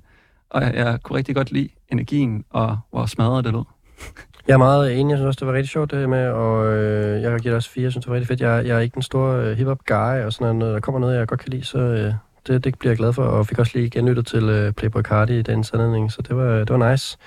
og 0.50 0.62
jeg, 0.62 0.76
jeg 0.76 1.00
kunne 1.04 1.18
rigtig 1.18 1.36
godt 1.36 1.52
lide 1.52 1.70
energien, 1.92 2.44
og 2.50 2.78
hvor 2.92 3.06
smadret 3.06 3.46
det 3.46 3.54
lød. 3.54 3.64
Jeg 4.48 4.54
er 4.54 4.58
meget 4.58 5.00
enig. 5.00 5.12
Jeg 5.12 5.18
synes 5.18 5.28
også, 5.28 5.40
det 5.40 5.48
var 5.48 5.54
rigtig 5.54 5.70
sjovt 5.70 5.92
det 5.92 6.00
her 6.00 6.08
med, 6.08 6.28
og 6.28 6.74
øh, 6.74 7.22
jeg 7.22 7.40
giver 7.40 7.52
det 7.52 7.54
også 7.54 7.70
fire. 7.70 7.84
Jeg 7.84 7.92
synes, 7.92 8.06
det 8.06 8.10
var 8.10 8.16
rigtig 8.16 8.28
fedt. 8.28 8.42
Jeg, 8.42 8.66
jeg 8.66 8.76
er 8.76 8.80
ikke 8.80 8.94
den 8.94 9.02
store 9.02 9.44
øh, 9.44 9.58
hip-hop 9.58 9.86
guy, 9.86 10.24
og 10.26 10.34
sådan 10.34 10.56
noget. 10.56 10.74
Der 10.74 10.80
kommer 10.80 11.00
noget, 11.00 11.18
jeg 11.18 11.28
godt 11.28 11.40
kan 11.40 11.50
lide, 11.50 11.64
så 11.64 11.78
øh, 11.78 12.14
det, 12.48 12.64
det 12.64 12.80
bliver 12.80 12.92
jeg 12.92 12.98
glad 12.98 13.14
for. 13.14 13.24
Og 13.24 13.48
fik 13.48 13.60
også 13.60 13.72
lige 13.76 13.90
genlyttet 13.90 14.28
til 14.28 14.44
øh, 14.44 14.74
Playboy 14.74 15.02
Cardi 15.02 15.40
i 15.40 15.42
den 15.42 15.66
anledning, 15.74 16.12
så 16.12 16.22
det 16.22 16.38
var, 16.38 16.58
det 16.58 16.70
var 16.70 16.92
nice. 16.92 17.18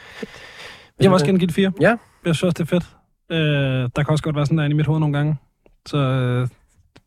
Jeg 1.01 1.11
må 1.11 1.15
også 1.15 1.27
gerne 1.27 1.39
give 1.39 1.47
det 1.47 1.55
fire. 1.55 1.73
Ja. 1.81 1.97
Jeg 2.27 2.35
synes 2.35 2.43
også, 2.43 2.55
det 2.65 2.73
er 2.73 2.81
fedt. 2.81 2.87
Øh, 3.31 3.91
der 3.97 4.03
kan 4.03 4.09
også 4.09 4.25
godt 4.25 4.37
være 4.37 4.47
sådan 4.47 4.59
der 4.59 4.65
i 4.65 4.73
mit 4.73 4.87
hoved 4.87 5.01
nogle 5.01 5.17
gange. 5.17 5.37
Så 5.87 5.97
øh, 5.97 6.49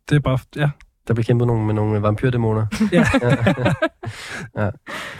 det 0.10 0.16
er 0.16 0.20
bare, 0.20 0.40
ja. 0.56 0.70
Der 1.10 1.14
blev 1.16 1.24
kæmpet 1.26 1.48
nogle, 1.48 1.66
med 1.66 1.74
nogle 1.74 2.02
vampyrdæmoner. 2.02 2.66
Ja. 2.92 3.06
ja. 3.22 3.74
ja. 4.64 4.70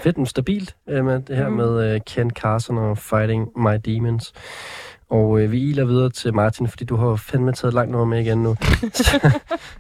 Fedt, 0.04 0.18
men 0.18 0.26
stabilt 0.26 0.76
øh, 0.90 1.06
med 1.06 1.20
det 1.22 1.36
her 1.38 1.50
Mm. 1.50 1.56
med 1.56 1.94
øh, 1.96 2.02
Ken 2.08 2.30
Carson 2.32 2.78
og 2.78 2.98
Fighting 2.98 3.48
My 3.58 3.78
Demons. 3.86 4.34
Og 5.10 5.42
øh, 5.42 5.52
vi 5.52 5.60
iler 5.70 5.86
videre 5.86 6.10
til 6.10 6.34
Martin, 6.34 6.68
fordi 6.68 6.86
du 6.86 6.96
har 6.96 7.16
fandme 7.16 7.52
taget 7.54 7.74
langt 7.74 7.92
nummer 7.92 8.06
med 8.06 8.20
igen 8.20 8.44
nu. 8.44 8.56
så, 8.94 9.32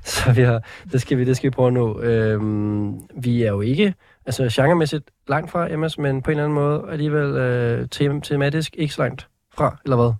så 0.03 0.31
vi 0.31 0.41
har, 0.41 0.61
det, 0.91 1.02
skal 1.02 1.18
vi, 1.18 1.26
det 1.26 1.38
skal 1.38 1.49
vi 1.52 1.53
prøve 1.56 1.68
at 1.68 1.73
nå. 1.73 1.99
Øhm, 2.02 2.94
vi 3.22 3.44
er 3.44 3.49
jo 3.49 3.61
ikke, 3.61 3.94
altså 4.26 4.49
genremæssigt 4.52 5.03
langt 5.27 5.52
fra 5.52 5.77
MS, 5.77 5.98
men 5.98 6.22
på 6.22 6.31
en 6.31 6.38
eller 6.38 6.44
anden 6.44 6.56
måde 6.56 6.84
alligevel 6.91 7.26
øh, 7.36 7.88
tem- 7.95 8.22
tematisk 8.22 8.76
ikke 8.77 8.94
så 8.94 9.02
langt 9.02 9.27
fra, 9.56 9.77
eller 9.86 9.95
hvad? 9.95 10.14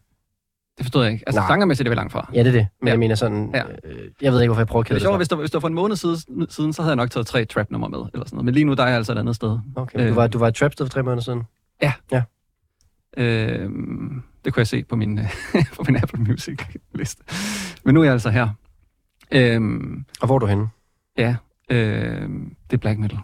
Det 0.80 0.86
forstod 0.86 1.04
jeg 1.04 1.14
ikke. 1.14 1.24
Altså, 1.28 1.42
Nej. 1.42 1.52
genremæssigt 1.54 1.88
er 1.88 1.92
vi 1.92 1.96
langt 1.96 2.12
fra. 2.14 2.30
Ja, 2.34 2.40
det 2.40 2.48
er 2.48 2.52
det. 2.52 2.68
Men 2.82 2.88
Ja. 2.88 2.92
jeg 2.92 3.00
mener 3.00 3.16
sådan, 3.16 3.52
Ja. 3.54 3.64
øh, 3.84 4.10
jeg 4.22 4.32
ved 4.34 4.42
ikke, 4.42 4.50
hvorfor 4.50 4.62
jeg 4.62 4.68
prøver 4.68 4.84
at 4.84 4.86
Det 4.86 4.90
kæde 4.90 4.96
er 4.96 5.00
det. 5.00 5.02
sjovt, 5.02 5.14
så. 5.14 5.18
hvis 5.18 5.28
det, 5.28 5.38
hvis 5.38 5.50
det 5.52 5.54
var 5.54 5.60
for 5.60 5.68
en 5.68 5.74
måned 5.74 5.96
siden, 5.96 6.46
siden, 6.50 6.74
så 6.74 6.82
havde 6.82 6.92
jeg 6.92 6.96
nok 6.96 7.12
taget 7.12 7.28
tre 7.28 7.46
trap-nummer 7.46 7.88
med. 7.88 7.98
Eller 8.14 8.26
sådan 8.26 8.36
noget. 8.36 8.46
Men 8.46 8.54
lige 8.54 8.64
nu 8.64 8.74
der 8.74 8.84
er 8.84 8.88
jeg 8.88 8.98
altså 8.98 9.12
et 9.12 9.18
andet 9.18 9.36
sted. 9.36 9.60
Okay, 9.76 10.00
du 10.00 10.04
Øh. 10.04 10.16
var, 10.16 10.28
du 10.28 10.38
var 10.38 10.48
i 10.48 10.52
Trapsted 10.52 10.86
for 10.86 10.92
tre 10.92 11.04
måneder 11.04 11.22
siden. 11.22 11.44
Øh, 13.18 13.70
det 14.46 14.54
kunne 14.54 14.60
jeg 14.62 14.68
se 14.68 14.84
på 14.84 14.96
min, 14.96 15.20
på 15.78 15.84
min 15.88 15.96
Apple 15.96 16.24
Music-liste. 16.24 17.24
Men 17.86 17.94
nu 17.94 18.00
er 18.00 18.04
jeg 18.04 18.14
altså 18.14 18.30
her. 18.30 18.50
Øh, 19.32 19.62
Og 20.22 20.26
hvor 20.26 20.36
er 20.36 20.40
du 20.40 20.46
henne? 20.46 20.68
ja, 21.18 21.36
øh, 21.72 22.30
det 22.70 22.74
er 22.74 22.78
black 22.78 23.00
metal. 23.00 23.20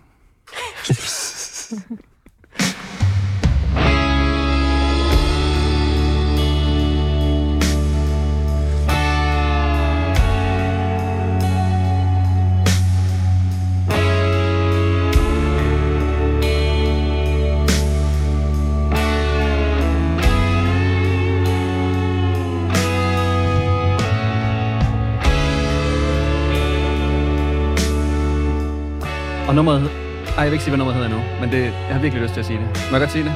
Og 29.48 29.56
nummeret... 29.56 29.82
Ej, 29.82 29.90
jeg 30.38 30.46
vil 30.46 30.54
ikke 30.54 30.64
sige, 30.64 30.72
hvad 30.72 30.78
nummeret 30.78 30.96
hedder 30.96 31.10
nu, 31.10 31.22
men 31.42 31.52
det, 31.52 31.64
jeg 31.64 31.72
har 31.92 32.00
virkelig 32.00 32.24
lyst 32.24 32.34
til 32.34 32.40
at 32.40 32.46
sige 32.46 32.60
det. 32.60 32.68
Må 32.92 32.98
jeg 32.98 33.00
godt 33.00 33.12
sige 33.12 33.24
det? 33.24 33.34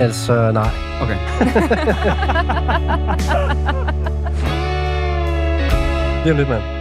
Altså, 0.00 0.50
nej. 0.52 0.68
Okay. 1.02 1.16
Lige 6.24 6.32
om 6.32 6.36
lidt, 6.38 6.48
mand. 6.48 6.79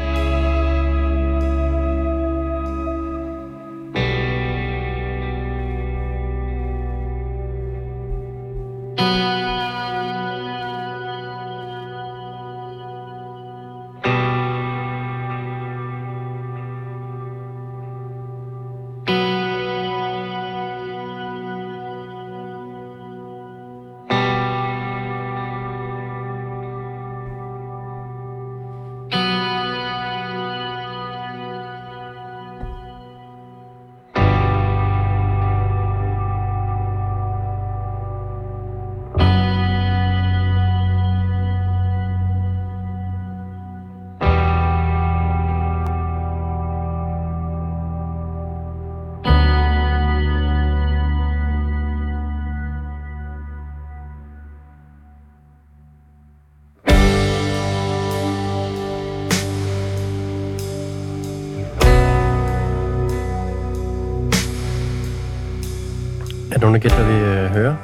Nogen, 66.69 66.81
der 66.81 66.89
gætter, 66.89 67.05
hvad 67.05 67.15
vi 67.15 67.45
øh, 67.45 67.51
hører? 67.51 67.75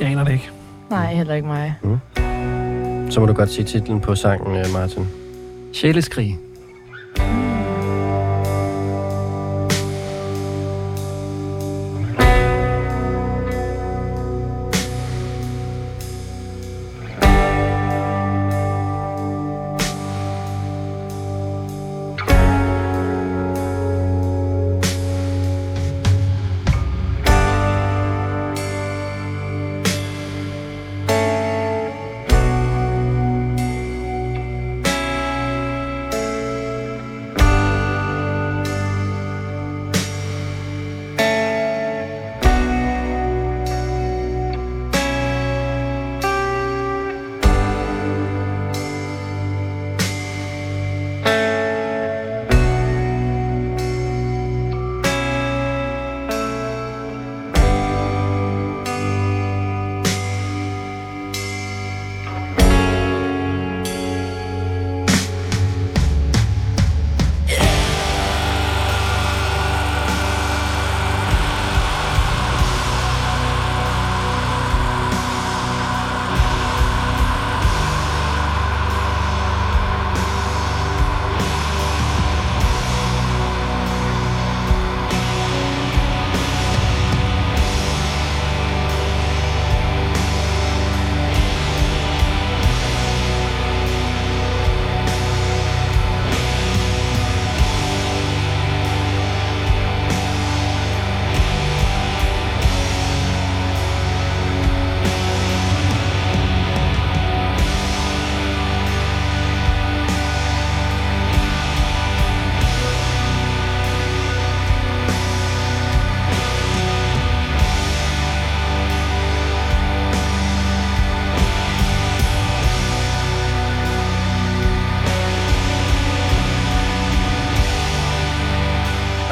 Jeg 0.00 0.08
aner 0.08 0.24
det 0.24 0.32
ikke. 0.32 0.50
Nej, 0.90 1.14
heller 1.14 1.34
ikke 1.34 1.46
mig. 1.46 1.74
Så 3.10 3.20
må 3.20 3.26
du 3.26 3.32
godt 3.32 3.50
sige 3.50 3.64
titlen 3.64 4.00
på 4.00 4.14
sangen, 4.14 4.56
øh, 4.56 4.64
Martin. 4.72 5.06
Sjæleskrig. 5.72 6.38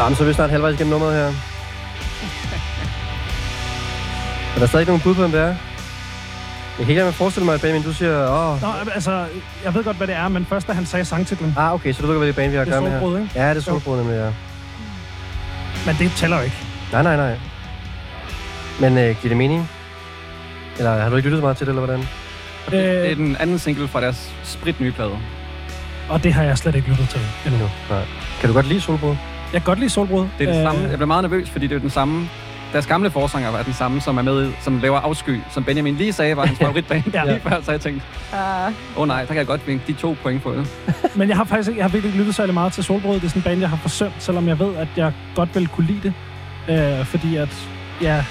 Jamen, 0.01 0.17
så 0.17 0.23
er 0.23 0.29
vi 0.29 0.33
snart 0.35 0.51
halvvejs 0.51 0.75
igennem 0.75 0.91
nummeret 0.93 1.15
her. 1.15 1.27
Er 4.55 4.59
der 4.59 4.67
stadig 4.67 4.83
ikke 4.83 4.91
nogen 4.91 5.01
bud 5.03 5.15
på, 5.15 5.21
hvem 5.21 5.31
det 5.31 5.41
er? 5.41 5.47
Jeg 5.47 5.57
kan 6.87 6.89
ikke 6.89 7.01
engang 7.01 7.15
forestille 7.15 7.45
mig, 7.45 7.55
at 7.55 7.61
Benjamin, 7.61 7.83
du 7.83 7.93
siger, 7.93 8.29
åh... 8.31 8.63
Nå, 8.63 8.69
altså, 8.95 9.27
jeg 9.65 9.75
ved 9.75 9.85
godt, 9.85 9.97
hvad 9.97 10.07
det 10.07 10.15
er, 10.17 10.29
men 10.29 10.47
først 10.47 10.67
da 10.67 10.73
han 10.73 10.87
sagde 10.87 11.05
sangtitlen, 11.05 11.55
Ah, 11.59 11.75
okay, 11.75 11.93
så 11.93 12.03
du 12.03 12.07
ved 12.07 12.15
godt, 12.15 12.19
hvad 12.19 12.27
det 12.27 12.33
er 12.33 12.37
band, 12.43 12.51
vi 12.51 12.57
har 12.57 12.63
at 12.63 12.69
er 12.69 12.73
gøre 12.73 12.83
med 12.83 12.91
her. 12.91 12.99
Solbrud, 13.01 13.19
ikke? 13.21 13.31
Ja, 13.35 13.51
det 13.51 13.57
er 13.57 13.61
solbrud, 13.61 13.97
nemlig, 13.97 14.15
ja. 14.17 14.31
men 15.87 15.97
det 15.99 16.13
tæller 16.17 16.37
jo 16.37 16.43
ikke. 16.43 16.57
Nej, 16.93 17.03
nej, 17.03 17.17
nej. 17.17 17.39
Men 18.81 18.99
øh, 18.99 19.05
giver 19.05 19.29
det 19.29 19.37
mening? 19.37 19.71
Eller 20.79 20.99
har 21.03 21.09
du 21.11 21.17
ikke 21.17 21.29
lyttet 21.29 21.39
så 21.39 21.43
meget 21.45 21.57
til 21.57 21.67
det, 21.67 21.71
eller 21.71 21.87
hvordan? 21.87 21.99
Det, 22.01 22.73
det 22.73 23.07
er 23.07 23.11
Øh, 23.11 23.17
den 23.17 23.37
anden 23.41 23.59
single 23.59 23.89
fra 23.89 24.01
deres 24.01 24.31
sprit 24.45 24.81
nye 24.81 24.93
plade. 24.93 25.19
og 26.09 26.23
det 26.25 26.33
har 26.33 26.43
jeg 26.43 26.59
slet 26.59 26.75
ikke 26.75 26.89
lyttet 26.89 27.09
til 27.09 27.21
endnu. 27.47 27.55
Endnu. 27.57 27.71
Nej. 27.91 28.05
Kan 28.41 28.49
du 28.49 28.55
godt 28.55 28.67
lide 28.67 28.81
solbrud? 28.81 29.17
Jeg 29.53 29.61
kan 29.61 29.67
godt 29.67 29.79
lide 29.79 29.91
Solbrud. 29.91 30.27
Det 30.39 30.49
er 30.49 30.53
det 30.53 30.59
Øh, 30.61 30.67
samme. 30.67 30.89
Jeg 30.89 30.97
blev 30.99 31.07
meget 31.07 31.23
nervøs, 31.23 31.51
fordi 31.51 31.67
det 31.67 31.75
er 31.77 31.81
den 31.81 31.91
samme... 31.91 32.29
Deres 32.73 32.87
gamle 32.87 33.11
forsanger 33.11 33.51
var 33.51 33.63
den 33.63 33.73
samme, 33.73 34.01
som 34.01 34.19
er 34.19 34.23
med, 34.23 34.53
som 34.61 34.79
laver 34.83 34.99
afsky, 35.01 35.41
som 35.51 35.65
Benjamin 35.65 35.95
lige 35.95 36.13
sagde 36.13 36.37
var 36.37 36.47
hans 36.47 36.59
favoritband 36.63 37.03
Ja. 37.15 37.25
lige 37.25 37.41
før, 37.41 37.61
så 37.63 37.71
jeg 37.71 37.81
tænkte, 37.81 38.07
Uh, 38.33 38.39
åh 38.39 38.73
oh, 39.03 39.09
nej, 39.09 39.19
der 39.21 39.27
kan 39.27 39.37
jeg 39.37 39.47
godt 39.47 39.67
vinke 39.67 39.85
de 39.87 39.93
to 39.93 40.17
point 40.23 40.43
på 40.43 40.53
det. 40.53 40.67
Men 41.19 41.29
jeg 41.29 41.37
har 41.37 41.45
faktisk 41.45 41.69
ikke, 41.69 41.79
jeg 41.79 41.85
har 41.85 41.89
virkelig 41.91 42.09
ikke 42.09 42.19
lyttet 42.19 42.35
særlig 42.35 42.55
meget 42.55 42.73
til 42.73 42.85
Solbrud. 42.85 43.15
Det 43.15 43.25
er 43.25 43.29
sådan 43.29 43.41
en 43.41 43.45
band, 43.45 43.61
jeg 43.61 43.69
har 43.71 43.77
forsømt, 43.77 44.13
selvom 44.19 44.49
jeg 44.49 44.59
ved, 44.59 44.77
at 44.77 44.89
jeg 44.97 45.13
godt 45.35 45.55
vil 45.55 45.69
kunne 45.69 45.87
lide 45.87 46.13
det. 46.69 46.99
Øh, 47.01 47.07
fordi 47.07 47.37
at, 47.37 47.69
ja, 48.03 48.25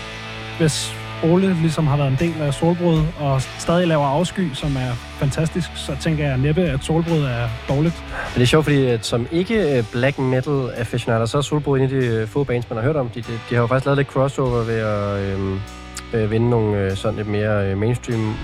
hvis 0.57 0.95
Ole 1.23 1.53
ligesom 1.61 1.87
har 1.87 1.97
været 1.97 2.07
en 2.11 2.17
del 2.19 2.41
af 2.41 2.53
Solbrud, 2.53 3.01
og 3.19 3.41
stadig 3.41 3.87
laver 3.87 4.05
afsky, 4.05 4.53
som 4.53 4.75
er 4.75 4.91
fantastisk, 5.19 5.69
så 5.75 5.95
tænker 6.01 6.27
jeg 6.27 6.37
næppe, 6.37 6.61
at 6.61 6.83
Solbrud 6.83 7.19
er 7.23 7.47
dårligt. 7.69 8.03
Men 8.33 8.35
det 8.35 8.41
er 8.41 8.45
sjovt, 8.45 8.65
fordi 8.65 8.85
at 8.85 9.05
som 9.05 9.27
ikke 9.31 9.77
øh, 9.77 9.83
black 9.91 10.19
metal 10.19 10.69
aficionader, 10.77 11.25
så 11.25 11.37
er 11.37 11.41
solbrud 11.41 11.77
en 11.77 11.83
af 11.83 11.89
de 11.89 11.95
øh, 11.95 12.27
få 12.27 12.43
bands, 12.43 12.69
man 12.69 12.77
har 12.77 12.83
hørt 12.85 12.95
om. 12.95 13.09
De, 13.09 13.21
de, 13.21 13.31
de 13.49 13.55
har 13.55 13.61
jo 13.61 13.67
faktisk 13.67 13.85
lavet 13.85 13.97
lidt 13.97 14.07
crossover 14.07 14.63
ved 14.63 14.79
at 14.79 15.19
øh, 15.19 16.23
øh, 16.23 16.31
vinde 16.31 16.49
nogle 16.49 16.77
øh, 16.77 16.95
sådan 16.97 17.17
lidt 17.17 17.27
mere 17.27 17.75
mainstream 17.75 18.29
øh, 18.29 18.35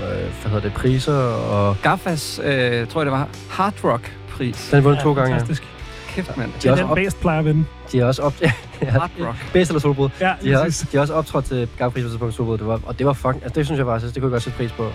hvad 0.41 0.51
hedder 0.51 0.59
det, 0.59 0.73
priser. 0.73 1.17
Og 1.33 1.77
Gaffas, 1.83 2.39
øh, 2.43 2.87
tror 2.87 3.01
jeg 3.01 3.05
det 3.05 3.11
var, 3.11 3.27
Hard 3.49 3.73
Rock 3.83 4.11
pris. 4.29 4.69
den 4.71 4.83
vundet 4.83 5.01
to 5.03 5.13
gange. 5.13 5.29
Ja. 5.29 5.33
Fantastisk. 5.33 5.63
Kæft, 6.07 6.37
mand. 6.37 6.49
De 6.51 6.53
Det 6.61 6.65
er 6.67 6.71
er 6.71 6.75
den 6.75 6.85
op, 6.85 6.95
bedst 6.95 7.21
plejer 7.21 7.39
at 7.39 7.45
vinde. 7.45 7.65
De 7.91 7.99
er 7.99 8.05
også 8.05 8.21
op, 8.21 8.33
ja, 8.41 8.51
Hard 8.89 9.09
Rock. 9.19 9.35
bedst 9.53 9.71
eller 9.71 9.79
solbrud. 9.81 10.09
Ja, 10.21 10.33
De 10.43 10.51
har, 10.51 10.59
også, 10.59 10.85
de 10.91 10.97
har 10.97 11.01
også 11.01 11.13
optrådt 11.13 11.45
til 11.45 11.67
Gavpris 11.77 12.03
på 12.03 12.09
tidspunkt 12.09 12.33
solbrud. 12.35 12.57
Det 12.57 12.67
var, 12.67 12.79
og 12.85 12.99
det 12.99 13.05
var 13.07 13.13
fucking, 13.13 13.43
altså 13.43 13.55
det 13.59 13.65
synes 13.65 13.77
jeg 13.79 13.85
faktisk, 13.85 14.13
det 14.13 14.21
kunne 14.21 14.29
jeg 14.29 14.31
godt 14.33 14.43
sætte 14.43 14.57
pris 14.57 14.71
på. 14.71 14.91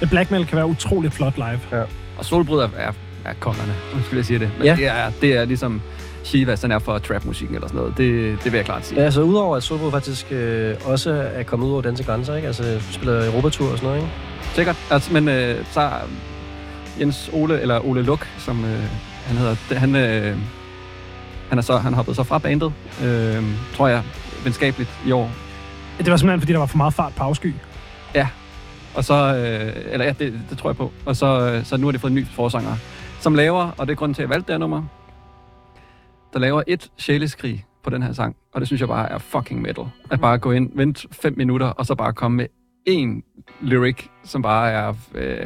Men 0.00 0.08
Black 0.08 0.30
metal 0.30 0.46
kan 0.46 0.56
være 0.56 0.66
utroligt 0.66 1.14
flot 1.14 1.36
live. 1.36 1.60
Og 2.18 2.24
Solbrud 2.24 2.58
er, 2.58 2.68
er, 2.76 2.92
er 3.24 3.32
kongerne, 3.40 3.72
skulle 4.04 4.16
jeg 4.18 4.24
sige 4.24 4.38
det. 4.38 4.50
Men 4.58 4.66
Ja. 4.66 4.76
det, 4.76 4.86
er, 4.86 5.10
det 5.20 5.36
er 5.36 5.44
ligesom 5.44 5.80
Shivas, 6.24 6.60
den 6.60 6.72
er 6.72 6.78
for 6.78 6.98
trap-musikken 6.98 7.54
eller 7.54 7.68
sådan 7.68 7.78
noget. 7.80 7.98
Det, 7.98 8.38
det 8.44 8.52
vil 8.52 8.58
jeg 8.58 8.64
klart 8.64 8.86
sige. 8.86 8.98
Ja, 8.98 9.04
altså 9.04 9.22
udover 9.22 9.56
at 9.56 9.62
solbrud 9.62 9.90
faktisk 9.90 10.26
øh, 10.32 10.74
også 10.84 11.10
er 11.34 11.42
kommet 11.42 11.66
ud 11.66 11.72
over 11.72 11.82
danske 11.82 12.04
grænser, 12.06 12.34
ikke? 12.34 12.46
Altså 12.48 12.80
spiller 12.90 13.26
Europatur 13.26 13.70
og 13.72 13.78
sådan 13.78 13.88
noget, 13.88 14.02
ikke? 14.02 14.12
Sikkert. 14.54 14.76
Altså, 14.90 15.12
men 15.12 15.28
øh, 15.28 15.64
så 15.72 15.90
Jens 17.00 17.30
Ole, 17.32 17.60
eller 17.60 17.86
Ole 17.86 18.02
Luk, 18.02 18.26
som 18.38 18.64
øh, 18.64 18.70
han 19.26 19.36
hedder, 19.36 19.56
han, 19.74 19.96
øh, 19.96 20.36
han, 21.54 21.58
er 21.58 21.62
så, 21.62 21.78
han 21.78 21.94
hoppede 21.94 22.14
så 22.14 22.22
fra 22.22 22.38
bandet, 22.38 22.72
øh, 23.04 23.42
tror 23.74 23.88
jeg, 23.88 24.02
venskabeligt 24.44 24.90
i 25.06 25.12
år. 25.12 25.30
Det 25.98 26.10
var 26.10 26.16
simpelthen, 26.16 26.40
fordi 26.40 26.52
der 26.52 26.58
var 26.58 26.66
for 26.66 26.76
meget 26.76 26.94
fart 26.94 27.12
på 27.16 27.24
afsky. 27.24 27.54
Og 28.94 29.04
så, 29.04 29.14
øh, 29.14 29.92
eller 29.92 30.06
ja, 30.06 30.12
det, 30.18 30.40
det 30.50 30.58
tror 30.58 30.70
jeg 30.70 30.76
på. 30.76 30.92
Og 31.06 31.16
så, 31.16 31.50
øh, 31.52 31.64
så 31.64 31.76
nu 31.76 31.86
har 31.86 31.92
de 31.92 31.98
fået 31.98 32.10
en 32.10 32.14
ny 32.16 32.26
forsanger, 32.26 32.76
som 33.20 33.34
laver, 33.34 33.70
og 33.78 33.86
det 33.86 33.92
er 33.92 33.96
grunden 33.96 34.14
til, 34.14 34.22
at 34.22 34.28
jeg 34.28 34.30
valgte 34.34 34.46
det 34.46 34.54
her 34.54 34.58
nummer, 34.58 34.82
der 36.32 36.38
laver 36.38 36.62
et 36.66 36.90
sjæleskrig 36.98 37.64
på 37.84 37.90
den 37.90 38.02
her 38.02 38.12
sang, 38.12 38.36
og 38.54 38.60
det 38.60 38.66
synes 38.68 38.80
jeg 38.80 38.88
bare 38.88 39.10
er 39.10 39.18
fucking 39.18 39.62
metal. 39.62 39.84
At 40.10 40.20
bare 40.20 40.38
gå 40.38 40.50
ind, 40.52 40.70
vente 40.74 41.08
fem 41.12 41.34
minutter, 41.36 41.66
og 41.66 41.86
så 41.86 41.94
bare 41.94 42.12
komme 42.12 42.36
med 42.36 42.46
én 42.88 43.40
lyric, 43.60 44.04
som 44.24 44.42
bare 44.42 44.70
er 44.70 44.94
øh, 45.14 45.36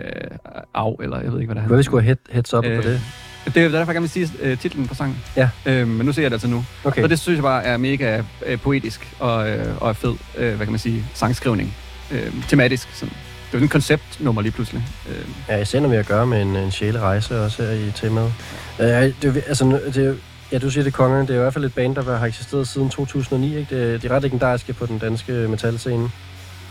af, 0.74 0.92
eller 1.02 1.20
jeg 1.20 1.32
ved 1.32 1.40
ikke, 1.40 1.52
hvad 1.52 1.62
det 1.62 1.68
Hvad 1.68 1.76
vi 1.76 1.80
er. 1.80 1.84
skulle 1.84 2.02
have 2.02 2.16
head, 2.26 2.34
heads 2.34 2.54
up 2.54 2.64
Øh, 2.64 2.76
på 2.82 2.88
det? 2.88 3.00
Det 3.44 3.56
er 3.56 3.62
derfor, 3.62 3.76
jeg 3.78 3.86
gerne 3.86 4.00
vil 4.00 4.10
sige 4.10 4.30
øh, 4.40 4.58
titlen 4.58 4.88
på 4.88 4.94
sangen. 4.94 5.16
Ja. 5.36 5.48
Øh, 5.66 5.88
men 5.88 6.06
nu 6.06 6.12
ser 6.12 6.22
jeg 6.22 6.30
det 6.30 6.34
altså 6.34 6.48
nu. 6.48 6.64
Okay. 6.84 7.02
Så 7.02 7.08
det 7.08 7.18
synes 7.18 7.36
jeg 7.36 7.42
bare 7.42 7.64
er 7.64 7.76
mega 7.76 8.22
øh, 8.46 8.58
poetisk 8.60 9.08
og, 9.18 9.50
øh, 9.50 9.82
og 9.82 9.96
fed, 9.96 10.14
øh, 10.36 10.54
hvad 10.56 10.66
kan 10.66 10.72
man 10.72 10.78
sige, 10.78 11.04
sangskrivning. 11.14 11.74
Øh, 12.10 12.32
tematisk. 12.48 12.88
Sådan. 12.94 13.14
Det 13.48 13.54
er 13.54 13.58
jo 13.58 13.62
en 13.62 13.68
konceptnummer 13.68 14.42
lige 14.42 14.52
pludselig. 14.52 14.82
Øh, 15.08 15.24
Ja, 15.48 15.56
især 15.56 15.80
når 15.80 15.88
vi 15.88 15.94
har 15.94 16.00
at 16.00 16.06
gøre 16.08 16.26
med 16.26 16.42
en, 16.42 16.56
en 16.56 16.70
sjælerejse 16.70 17.40
også 17.44 17.62
her 17.62 17.70
i 17.70 17.92
temaet. 17.94 18.32
Øh, 18.80 18.86
det, 19.22 19.44
altså, 19.48 19.80
det, 19.94 20.18
ja, 20.52 20.58
du 20.58 20.70
siger 20.70 20.84
det 20.84 20.92
er 20.92 20.96
kongerne. 20.96 21.22
Det 21.26 21.30
er 21.30 21.34
i 21.38 21.42
hvert 21.42 21.52
fald 21.54 21.64
et 21.64 21.74
band, 21.74 21.94
der 21.94 22.18
har 22.18 22.26
eksisteret 22.26 22.68
siden 22.68 22.90
2009. 22.90 23.56
Ikke? 23.58 23.92
Det, 23.92 24.02
de 24.02 24.06
er 24.06 24.10
ret 24.12 24.22
legendariske 24.22 24.72
på 24.72 24.86
den 24.86 24.98
danske 24.98 25.32
metalscene. 25.32 26.10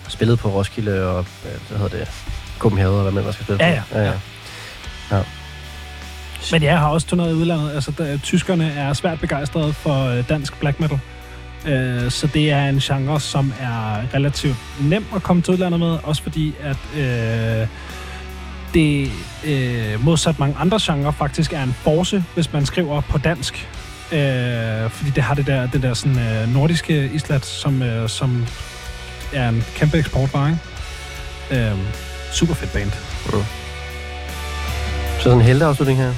Spillet 0.07 0.39
på 0.39 0.49
Roskilde 0.49 1.07
og, 1.07 1.19
øh, 1.19 1.51
hvad 1.69 1.79
hedder 1.79 1.97
det, 1.97 2.07
Copenhagen, 2.59 2.95
og 2.95 3.01
hvad 3.01 3.23
man 3.23 3.33
skal 3.33 3.45
spille 3.45 3.65
Ja, 3.65 3.81
på. 3.91 3.97
ja. 3.97 4.03
ja. 4.03 4.09
ja. 4.11 4.13
Men 6.51 6.63
jeg 6.63 6.79
har 6.79 6.89
også 6.89 7.07
turneret 7.07 7.31
i 7.31 7.33
udlandet. 7.33 7.71
Altså, 7.71 7.91
der, 7.97 8.17
tyskerne 8.17 8.71
er 8.71 8.93
svært 8.93 9.19
begejstrede 9.19 9.73
for 9.73 10.05
øh, 10.05 10.29
dansk 10.29 10.59
black 10.59 10.79
metal. 10.79 10.99
Øh, 11.67 12.11
så 12.11 12.27
det 12.27 12.51
er 12.51 12.69
en 12.69 12.79
genre, 12.79 13.19
som 13.19 13.53
er 13.59 14.13
relativt 14.13 14.55
nem 14.81 15.05
at 15.15 15.23
komme 15.23 15.41
til 15.41 15.53
udlandet 15.53 15.79
med, 15.79 15.97
også 16.03 16.23
fordi 16.23 16.53
at 16.59 16.77
øh, 16.97 17.67
det 18.73 19.11
øh, 19.45 20.05
modsat 20.05 20.39
mange 20.39 20.55
andre 20.59 20.79
genrer 20.81 21.11
faktisk 21.11 21.53
er 21.53 21.63
en 21.63 21.73
force, 21.73 22.23
hvis 22.33 22.53
man 22.53 22.65
skriver 22.65 23.01
på 23.01 23.17
dansk. 23.17 23.69
Øh, 24.11 24.89
fordi 24.89 25.09
det 25.09 25.23
har 25.23 25.33
det 25.33 25.47
der, 25.47 25.67
det 25.67 25.83
der 25.83 25.93
sådan, 25.93 26.19
øh, 26.19 26.53
nordiske 26.53 27.09
islet, 27.13 27.45
som, 27.45 27.81
øh, 27.81 28.09
som 28.09 28.45
er 29.33 29.49
en 29.49 29.63
kæmpe 29.75 29.97
eksportvare. 29.97 30.57
ikke? 31.51 31.65
Øh, 31.65 31.77
super 32.31 32.53
fedt 32.53 32.73
band. 32.73 32.91
Så 35.17 35.23
sådan 35.23 35.37
en 35.37 35.43
helteafslutning 35.45 35.99
her. 35.99 36.13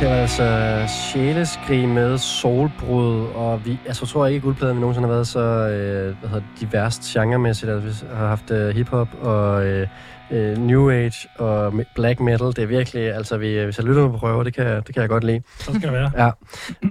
Det 0.00 0.08
var 0.08 0.14
altså 0.14 0.82
sjæleskrig 1.12 1.88
med 1.88 2.18
soulbrud, 2.18 3.26
og 3.34 3.64
vi, 3.66 3.78
altså, 3.86 4.02
jeg 4.04 4.08
tror 4.08 4.26
ikke, 4.26 4.36
at 4.36 4.42
guldpladen 4.42 4.76
vi 4.76 4.80
nogensinde 4.80 5.08
har 5.08 5.14
været 5.14 5.26
så 5.26 5.40
øh, 5.40 6.18
hvad 6.18 6.28
hedder, 6.28 6.44
det, 6.54 6.60
diverst 6.60 7.02
genremæssigt. 7.02 7.72
Altså, 7.72 8.04
vi 8.06 8.10
har 8.14 8.26
haft 8.28 8.50
øh, 8.50 8.68
hiphop 8.74 9.08
og 9.22 9.66
øh, 9.66 9.88
øh, 10.30 10.58
new 10.58 10.90
age 10.90 11.28
og 11.38 11.72
black 11.94 12.20
metal. 12.20 12.46
Det 12.46 12.58
er 12.58 12.66
virkelig, 12.66 13.14
altså 13.14 13.36
vi, 13.36 13.64
hvis 13.64 13.78
jeg 13.78 13.86
lytter 13.86 14.10
på 14.10 14.16
prøver, 14.18 14.42
det 14.42 14.54
kan, 14.54 14.66
jeg- 14.66 14.86
det 14.86 14.94
kan 14.94 15.00
jeg 15.00 15.08
godt 15.08 15.24
lide. 15.24 15.42
Så 15.58 15.64
skal 15.70 15.82
det 15.82 15.92
være. 15.92 16.12
Ja, 16.24 16.30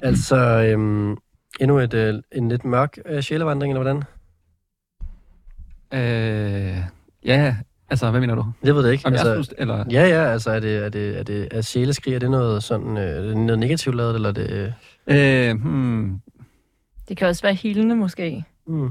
altså 0.04 0.36
øhm, 0.38 1.18
endnu 1.60 1.78
et, 1.80 1.94
øh, 1.94 2.14
en 2.32 2.50
lidt 2.50 2.66
mørk 2.66 2.98
øh, 3.06 3.22
sjælevandring, 3.22 3.74
eller 3.74 3.84
hvordan? 3.84 4.04
Øh, 5.94 6.78
ja, 7.26 7.56
altså, 7.90 8.12
hvad 8.12 8.20
mener 8.22 8.36
du? 8.36 8.46
Jeg 8.64 8.76
ved 8.76 8.84
det 8.84 8.92
ikke. 8.92 9.06
Om 9.06 9.14
jeg 9.14 9.20
altså, 9.20 9.34
synes, 9.34 9.54
eller... 9.58 9.86
Ja, 9.92 10.08
ja, 10.08 10.32
altså 10.32 10.52
er 10.52 10.60
det, 10.60 10.86
er 10.86 10.90
det, 10.90 11.20
er 11.20 11.24
det 11.24 11.48
er 11.52 11.62
sjæleskrig, 11.62 12.14
er 12.14 12.20
det 12.20 12.32
noget 12.32 12.64
sådan, 12.64 12.98
øh, 12.98 13.04
er 13.04 13.22
det 13.22 13.38
noget 13.38 13.60
negativt 13.60 13.96
lavet, 13.96 14.16
eller 14.16 14.30
er 14.30 14.34
det... 14.34 14.74
Øh, 15.08 15.62
hmm, 15.62 16.22
Det 17.10 17.18
kan 17.18 17.28
også 17.28 17.42
være 17.42 17.54
hilende, 17.54 17.96
måske. 17.96 18.44
Hmm. 18.68 18.90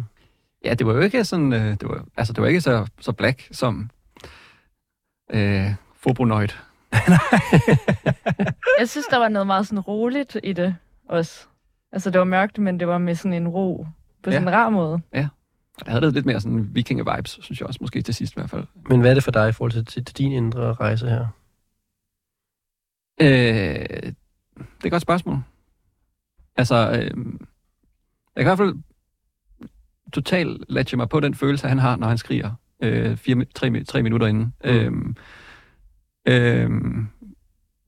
ja, 0.64 0.74
det 0.74 0.86
var 0.86 0.92
jo 0.94 1.00
ikke 1.00 1.24
sådan... 1.24 1.52
Øh, 1.52 1.70
det 1.70 1.82
var, 1.88 2.04
altså, 2.16 2.32
det 2.32 2.42
var 2.42 2.48
ikke 2.48 2.60
så, 2.60 2.86
så 3.00 3.12
black 3.12 3.48
som... 3.52 3.90
Øh, 5.32 5.66
Fobonoid. 6.00 6.48
Jeg 8.80 8.88
synes, 8.88 9.06
der 9.06 9.18
var 9.18 9.28
noget 9.28 9.46
meget 9.46 9.66
sådan 9.66 9.80
roligt 9.80 10.36
i 10.42 10.52
det 10.52 10.74
også. 11.08 11.46
Altså, 11.92 12.10
det 12.10 12.18
var 12.18 12.24
mørkt, 12.24 12.58
men 12.58 12.80
det 12.80 12.88
var 12.88 12.98
med 12.98 13.14
sådan 13.14 13.32
en 13.32 13.48
ro 13.48 13.86
på 14.22 14.30
Ja. 14.30 14.36
sådan 14.36 14.48
en 14.48 14.54
rar 14.54 14.70
måde. 14.70 15.00
Jeg 15.86 15.92
havde 15.92 16.06
det 16.06 16.14
lidt 16.14 16.26
mere 16.26 16.40
sådan 16.40 16.70
vikinge-vibes, 16.72 17.38
synes 17.42 17.60
jeg 17.60 17.66
også, 17.66 17.78
måske 17.80 18.02
til 18.02 18.14
sidst 18.14 18.32
i 18.32 18.36
hvert 18.36 18.50
fald. 18.50 18.64
Men 18.88 19.00
hvad 19.00 19.10
er 19.10 19.14
det 19.14 19.24
for 19.24 19.30
dig 19.30 19.48
i 19.48 19.52
forhold 19.52 19.72
til, 19.72 19.84
til, 19.84 20.04
til 20.04 20.18
din 20.18 20.32
indre 20.32 20.72
rejse 20.72 21.08
her? 21.08 21.26
Øh, 23.20 24.12
det 24.58 24.82
er 24.82 24.86
et 24.86 24.90
godt 24.90 25.02
spørgsmål. 25.02 25.38
Altså, 26.56 26.90
øh, 26.90 27.24
jeg 28.36 28.44
kan 28.44 28.44
i 28.44 28.44
hvert 28.44 28.58
fald 28.58 28.74
totalt 30.12 30.64
lade 30.68 30.96
mig 30.96 31.08
på 31.08 31.20
den 31.20 31.34
følelse, 31.34 31.68
han 31.68 31.78
har, 31.78 31.96
når 31.96 32.08
han 32.08 32.18
skriger 32.18 32.54
øh, 32.82 33.16
fire, 33.16 33.44
tre, 33.54 33.84
tre 33.84 34.02
minutter 34.02 34.26
inden. 34.26 34.54
Mm. 34.64 34.70
Øh, 34.70 34.92
øh, 36.26 36.70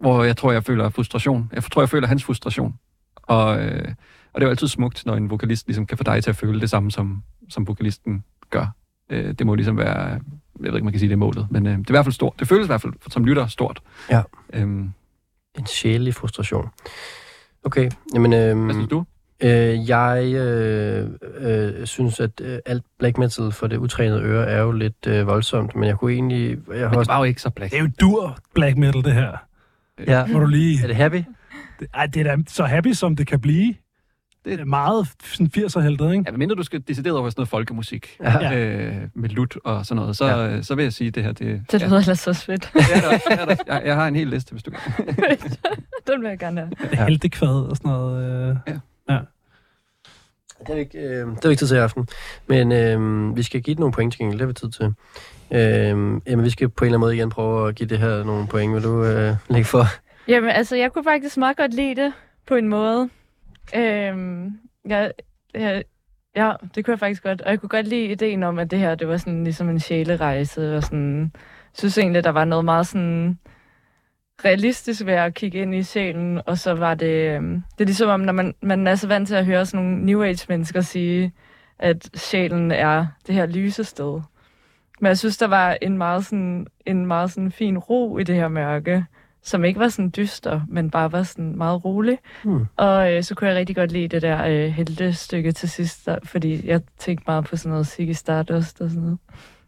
hvor 0.00 0.24
jeg 0.24 0.36
tror, 0.36 0.52
jeg 0.52 0.64
føler 0.64 0.88
frustration. 0.88 1.50
Jeg 1.52 1.62
tror, 1.62 1.82
jeg 1.82 1.88
føler 1.88 2.06
hans 2.06 2.24
frustration. 2.24 2.78
Og, 3.16 3.64
øh, 3.64 3.94
og 4.32 4.40
det 4.40 4.42
er 4.44 4.46
jo 4.46 4.50
altid 4.50 4.68
smukt, 4.68 5.06
når 5.06 5.14
en 5.14 5.30
vokalist 5.30 5.66
ligesom 5.66 5.86
kan 5.86 5.98
få 5.98 6.04
dig 6.04 6.22
til 6.22 6.30
at 6.30 6.36
føle 6.36 6.60
det 6.60 6.70
samme, 6.70 6.90
som, 6.90 7.22
som 7.50 7.66
vokalisten 7.68 8.24
gør. 8.50 8.66
Øh, 9.10 9.34
det 9.34 9.46
må 9.46 9.54
ligesom 9.54 9.76
være, 9.76 9.98
jeg 10.00 10.20
ved 10.58 10.74
ikke, 10.74 10.84
man 10.84 10.92
kan 10.92 10.98
sige, 11.00 11.08
det 11.08 11.14
er 11.14 11.18
målet, 11.18 11.46
men 11.50 11.66
øh, 11.66 11.72
det 11.78 11.86
er 11.86 11.90
i 11.90 11.92
hvert 11.92 12.04
fald 12.04 12.12
stort. 12.12 12.32
Det 12.40 12.48
føles 12.48 12.66
i 12.66 12.68
hvert 12.68 12.80
fald 12.80 12.92
som 13.10 13.24
lytter 13.24 13.46
stort. 13.46 13.80
Ja. 14.10 14.22
Øhm, 14.52 14.90
En 15.58 15.66
sjælelig 15.66 16.14
frustration. 16.14 16.68
Okay, 17.64 17.90
jamen... 18.14 18.32
Øhm, 18.32 18.64
hvad 18.64 18.74
synes 18.74 18.88
du? 18.88 19.04
Øh, 19.42 19.88
jeg 19.88 20.32
øh, 20.34 21.08
øh, 21.38 21.86
synes, 21.86 22.20
at 22.20 22.30
øh, 22.40 22.58
alt 22.66 22.82
black 22.98 23.18
metal 23.18 23.52
for 23.52 23.66
det 23.66 23.76
utrænede 23.76 24.22
øre 24.22 24.46
er 24.46 24.60
jo 24.60 24.72
lidt 24.72 25.06
øh, 25.06 25.26
voldsomt, 25.26 25.76
men 25.76 25.84
jeg 25.88 25.96
kunne 25.96 26.12
egentlig... 26.12 26.58
Jeg 26.68 26.76
har 26.78 26.84
Men 26.84 26.90
det 26.90 26.98
også, 26.98 27.10
var 27.12 27.18
jo 27.18 27.24
ikke 27.24 27.42
så 27.42 27.50
black. 27.50 27.72
Det 27.72 27.78
er 27.78 27.82
jo 27.82 27.90
dur 28.00 28.38
black 28.54 28.76
metal, 28.76 29.04
det 29.04 29.12
her. 29.14 29.36
ja, 30.06 30.26
Må 30.26 30.38
du 30.40 30.46
lige... 30.46 30.82
er 30.82 30.86
det 30.86 30.96
happy? 30.96 31.22
Det, 31.80 31.88
ej, 31.94 32.06
det 32.06 32.26
er 32.26 32.36
da 32.36 32.42
så 32.48 32.64
happy, 32.64 32.92
som 32.92 33.16
det 33.16 33.26
kan 33.26 33.40
blive. 33.40 33.74
Det 34.44 34.60
er 34.60 34.64
meget 34.64 35.08
sådan 35.24 35.50
80'er 35.56 35.80
heldet, 35.80 36.12
ikke? 36.12 36.24
Ja, 36.30 36.36
mindre 36.36 36.56
du 36.56 36.62
skal 36.62 36.80
decideret 36.88 37.16
over 37.18 37.30
sådan 37.30 37.40
noget 37.40 37.48
folkemusik. 37.48 38.16
Ja. 38.22 38.58
Øh, 38.58 38.94
med 39.14 39.28
lut 39.28 39.56
og 39.64 39.86
sådan 39.86 39.96
noget. 39.96 40.16
Så, 40.16 40.26
Ja. 40.26 40.44
ja. 40.44 40.62
så 40.62 40.74
vil 40.74 40.82
jeg 40.82 40.92
sige, 40.92 41.08
at 41.08 41.14
det 41.14 41.22
her... 41.22 41.32
Det, 41.32 41.62
Det 41.72 41.80
ja, 41.80 41.86
lyder 41.86 41.98
ellers 41.98 42.18
så 42.20 42.32
fedt. 42.32 42.70
det 42.74 42.80
er 42.94 43.00
det 43.00 43.04
også, 43.04 43.24
det 43.30 43.40
er 43.40 43.44
det 43.44 43.48
også. 43.48 43.64
Jeg, 43.66 43.82
jeg 43.84 43.94
har 43.94 44.08
en 44.08 44.16
hel 44.16 44.26
liste, 44.28 44.52
hvis 44.52 44.62
du 44.62 44.70
Den 46.12 46.22
vil 46.22 46.28
jeg 46.28 46.38
gerne 46.38 46.60
have. 46.60 46.72
Ja. 46.92 47.04
Heltekvad 47.06 47.48
og 47.70 47.76
sådan 47.76 47.90
noget. 47.90 48.50
Øh. 48.68 48.74
Det 50.58 50.68
har 50.68 50.74
vi 50.74 50.80
ikke, 50.80 50.98
øh, 50.98 51.26
det 51.26 51.26
har 51.26 51.48
vi 51.48 51.50
ikke 51.50 51.58
tid 51.60 51.66
til 51.66 51.76
i 51.76 51.80
aften. 51.80 52.08
Men 52.46 52.72
øh, 52.72 53.36
vi 53.36 53.42
skal 53.42 53.62
give 53.62 53.74
det 53.74 53.78
nogle 53.80 53.92
point 53.92 54.12
til 54.12 54.18
gengæld. 54.18 54.38
Det 54.38 54.46
har 54.46 54.46
vi 54.46 54.52
tid 54.52 54.70
til. 54.70 54.84
Øh, 55.50 56.20
jamen, 56.26 56.44
vi 56.44 56.50
skal 56.50 56.68
på 56.68 56.84
en 56.84 56.86
eller 56.86 56.96
anden 56.98 57.00
måde 57.00 57.16
igen 57.16 57.30
prøve 57.30 57.68
at 57.68 57.74
give 57.74 57.88
det 57.88 57.98
her 57.98 58.24
nogle 58.24 58.46
point. 58.46 58.74
Vil 58.74 58.82
du 58.82 59.04
øh, 59.04 59.34
lægge 59.50 59.64
for? 59.64 59.84
Jamen, 60.28 60.50
altså, 60.50 60.76
jeg 60.76 60.92
kunne 60.92 61.04
faktisk 61.04 61.36
meget 61.36 61.56
godt 61.56 61.74
lide 61.74 62.02
det 62.02 62.12
på 62.48 62.54
en 62.54 62.68
måde. 62.68 63.08
Øhm, 63.76 64.60
jeg, 64.88 65.12
jeg, 65.54 65.84
ja, 66.36 66.52
det 66.74 66.84
kunne 66.84 66.92
jeg 66.92 66.98
faktisk 66.98 67.22
godt. 67.22 67.40
Og 67.40 67.50
jeg 67.50 67.60
kunne 67.60 67.68
godt 67.68 67.86
lide 67.86 68.04
ideen 68.04 68.42
om, 68.42 68.58
at 68.58 68.70
det 68.70 68.78
her, 68.78 68.94
det 68.94 69.08
var 69.08 69.16
sådan 69.16 69.44
ligesom 69.44 69.68
en 69.68 69.80
sjælerejse. 69.80 70.76
Og 70.76 70.82
sådan, 70.82 71.20
jeg 71.34 71.78
synes 71.78 71.98
egentlig, 71.98 72.24
der 72.24 72.30
var 72.30 72.44
noget 72.44 72.64
meget 72.64 72.86
sådan 72.86 73.38
realistisk 74.44 75.06
ved 75.06 75.14
at 75.14 75.34
kigge 75.34 75.58
ind 75.58 75.74
i 75.74 75.82
sjælen. 75.82 76.40
Og 76.46 76.58
så 76.58 76.74
var 76.74 76.94
det, 76.94 77.36
øhm, 77.36 77.62
det 77.78 77.80
er 77.80 77.86
ligesom 77.86 78.08
om, 78.08 78.20
når 78.20 78.32
man, 78.32 78.54
man 78.62 78.86
er 78.86 78.94
så 78.94 79.08
vant 79.08 79.28
til 79.28 79.34
at 79.34 79.46
høre 79.46 79.66
sådan 79.66 79.86
nogle 79.86 80.06
New 80.06 80.22
Age-mennesker 80.22 80.80
sige, 80.80 81.32
at 81.78 82.10
sjælen 82.14 82.70
er 82.70 83.06
det 83.26 83.34
her 83.34 83.46
lyse 83.46 83.84
sted. 83.84 84.20
Men 85.00 85.08
jeg 85.08 85.18
synes, 85.18 85.38
der 85.38 85.46
var 85.46 85.76
en 85.82 85.98
meget, 85.98 86.24
sådan, 86.26 86.66
en 86.86 87.06
meget 87.06 87.30
sådan 87.30 87.52
fin 87.52 87.78
ro 87.78 88.18
i 88.18 88.24
det 88.24 88.34
her 88.34 88.48
mørke 88.48 89.06
som 89.42 89.64
ikke 89.64 89.80
var 89.80 89.88
sådan 89.88 90.12
dyster, 90.16 90.60
men 90.68 90.90
bare 90.90 91.12
var 91.12 91.22
sådan 91.22 91.56
meget 91.56 91.84
rolig. 91.84 92.18
Hmm. 92.44 92.66
Og 92.76 93.12
øh, 93.12 93.22
så 93.22 93.34
kunne 93.34 93.48
jeg 93.50 93.56
rigtig 93.56 93.76
godt 93.76 93.92
lide 93.92 94.08
det 94.08 94.22
der 94.22 94.44
øh, 94.46 94.68
heltestykke 94.70 95.52
til 95.52 95.70
sidst, 95.70 96.06
der, 96.06 96.18
fordi 96.24 96.68
jeg 96.68 96.80
tænkte 96.98 97.24
meget 97.26 97.44
på 97.44 97.56
sådan 97.56 97.70
noget 97.70 97.86
Ziggy 97.86 98.12
Stardust 98.12 98.80
og 98.80 98.90
sådan 98.90 99.02
noget. 99.02 99.18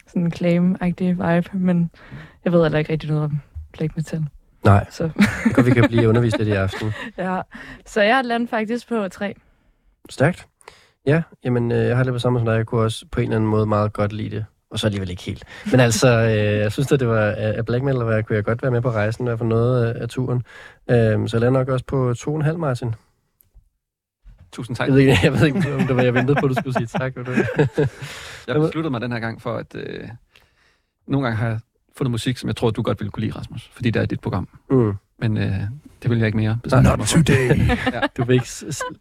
Sådan 0.07 0.23
en 0.23 0.33
claim-agtig 0.33 1.05
vibe, 1.05 1.59
men 1.59 1.91
jeg 2.45 2.53
ved 2.53 2.63
heller 2.63 2.79
ikke 2.79 2.93
rigtig 2.93 3.09
noget 3.09 3.25
om 3.25 3.39
black 3.73 3.97
metal. 3.97 4.25
Nej, 4.65 4.87
Så, 4.91 5.05
det 5.45 5.55
kan 5.55 5.67
vi 5.67 5.71
kan 5.71 5.89
blive 5.89 6.09
undervist 6.09 6.39
lidt 6.39 6.49
i 6.49 6.53
aften. 6.53 6.93
ja. 7.19 7.41
så 7.87 8.03
jeg 8.03 8.25
landede 8.25 8.51
faktisk 8.51 8.89
på 8.89 9.09
tre. 9.09 9.35
Stærkt. 10.11 10.47
Ja, 11.07 11.23
jamen, 11.45 11.73
øh, 11.73 11.79
jeg 11.79 11.97
har 11.97 12.05
lidt 12.05 12.15
på 12.15 12.19
samme 12.19 12.39
som 12.39 12.47
dig. 12.47 12.55
Jeg 12.57 12.67
kunne 12.67 12.81
også 12.81 13.07
på 13.13 13.21
en 13.21 13.25
eller 13.25 13.37
anden 13.37 13.51
måde 13.51 13.67
meget 13.67 13.93
godt 13.93 14.13
lide 14.13 14.37
det. 14.37 14.45
Og 14.73 14.79
så 14.79 14.87
alligevel 14.87 15.11
ikke 15.11 15.23
helt. 15.23 15.45
Men 15.71 15.81
altså, 15.81 16.09
øh, 16.09 16.59
jeg 16.59 16.73
synes, 16.73 16.93
at 16.93 17.01
det 17.01 17.09
var 17.09 17.35
af 17.39 17.67
black 17.67 17.85
metal, 17.85 18.03
og 18.03 18.13
jeg 18.13 18.27
kunne 18.27 18.37
jeg 18.37 18.45
godt 18.45 18.63
være 18.63 18.71
med 18.71 18.83
på 18.83 18.91
rejsen, 18.91 19.25
i 19.25 19.29
hvert 19.29 19.39
fald 19.39 19.49
noget 19.49 19.85
af, 19.87 20.03
af 20.03 20.09
turen. 20.09 20.43
Øh, 20.91 21.29
så 21.29 21.37
jeg 21.37 21.41
lander 21.41 21.61
nok 21.61 21.69
også 21.69 21.85
på 21.85 22.15
to 22.15 22.31
og 22.31 22.37
en 22.37 22.43
halv, 22.43 22.59
Martin. 22.59 22.95
Tusind 24.53 24.77
tak. 24.77 24.87
Jeg 24.87 24.95
ved, 24.95 25.01
ikke, 25.01 25.19
jeg 25.23 25.33
ved 25.33 25.47
ikke, 25.47 25.75
om 25.75 25.87
det 25.87 25.97
var, 25.97 26.03
jeg 26.03 26.15
ventede 26.15 26.41
på, 26.41 26.47
at 26.47 26.51
du 26.51 26.55
skulle 26.55 26.75
sige 26.75 26.87
tak. 26.87 27.17
Du. 27.17 27.33
Jeg 28.47 28.61
besluttede 28.61 28.91
mig 28.91 29.01
den 29.01 29.13
her 29.13 29.19
gang 29.19 29.43
for, 29.43 29.57
at 29.57 29.75
øh, 29.75 30.09
nogle 31.07 31.27
gange 31.27 31.37
har 31.37 31.49
jeg 31.49 31.61
fundet 31.97 32.11
musik, 32.11 32.39
som 32.39 32.49
jeg 32.49 32.57
tror, 32.57 32.71
du 32.71 32.83
godt 32.83 33.01
ville 33.01 33.11
kunne 33.11 33.21
lide, 33.21 33.39
Rasmus. 33.39 33.71
Fordi 33.75 33.91
det 33.91 34.03
er 34.03 34.07
dit 34.07 34.21
program. 34.21 34.49
Mm. 34.71 34.93
Men 35.19 35.37
øh, 35.37 35.61
det 36.03 36.11
vil 36.11 36.19
jeg 36.19 36.27
ikke 36.27 36.39
mere. 36.39 36.59
Not 36.83 36.99
today. 36.99 37.61
Du 38.17 38.25
vil 38.25 38.35
ikke, 38.35 38.47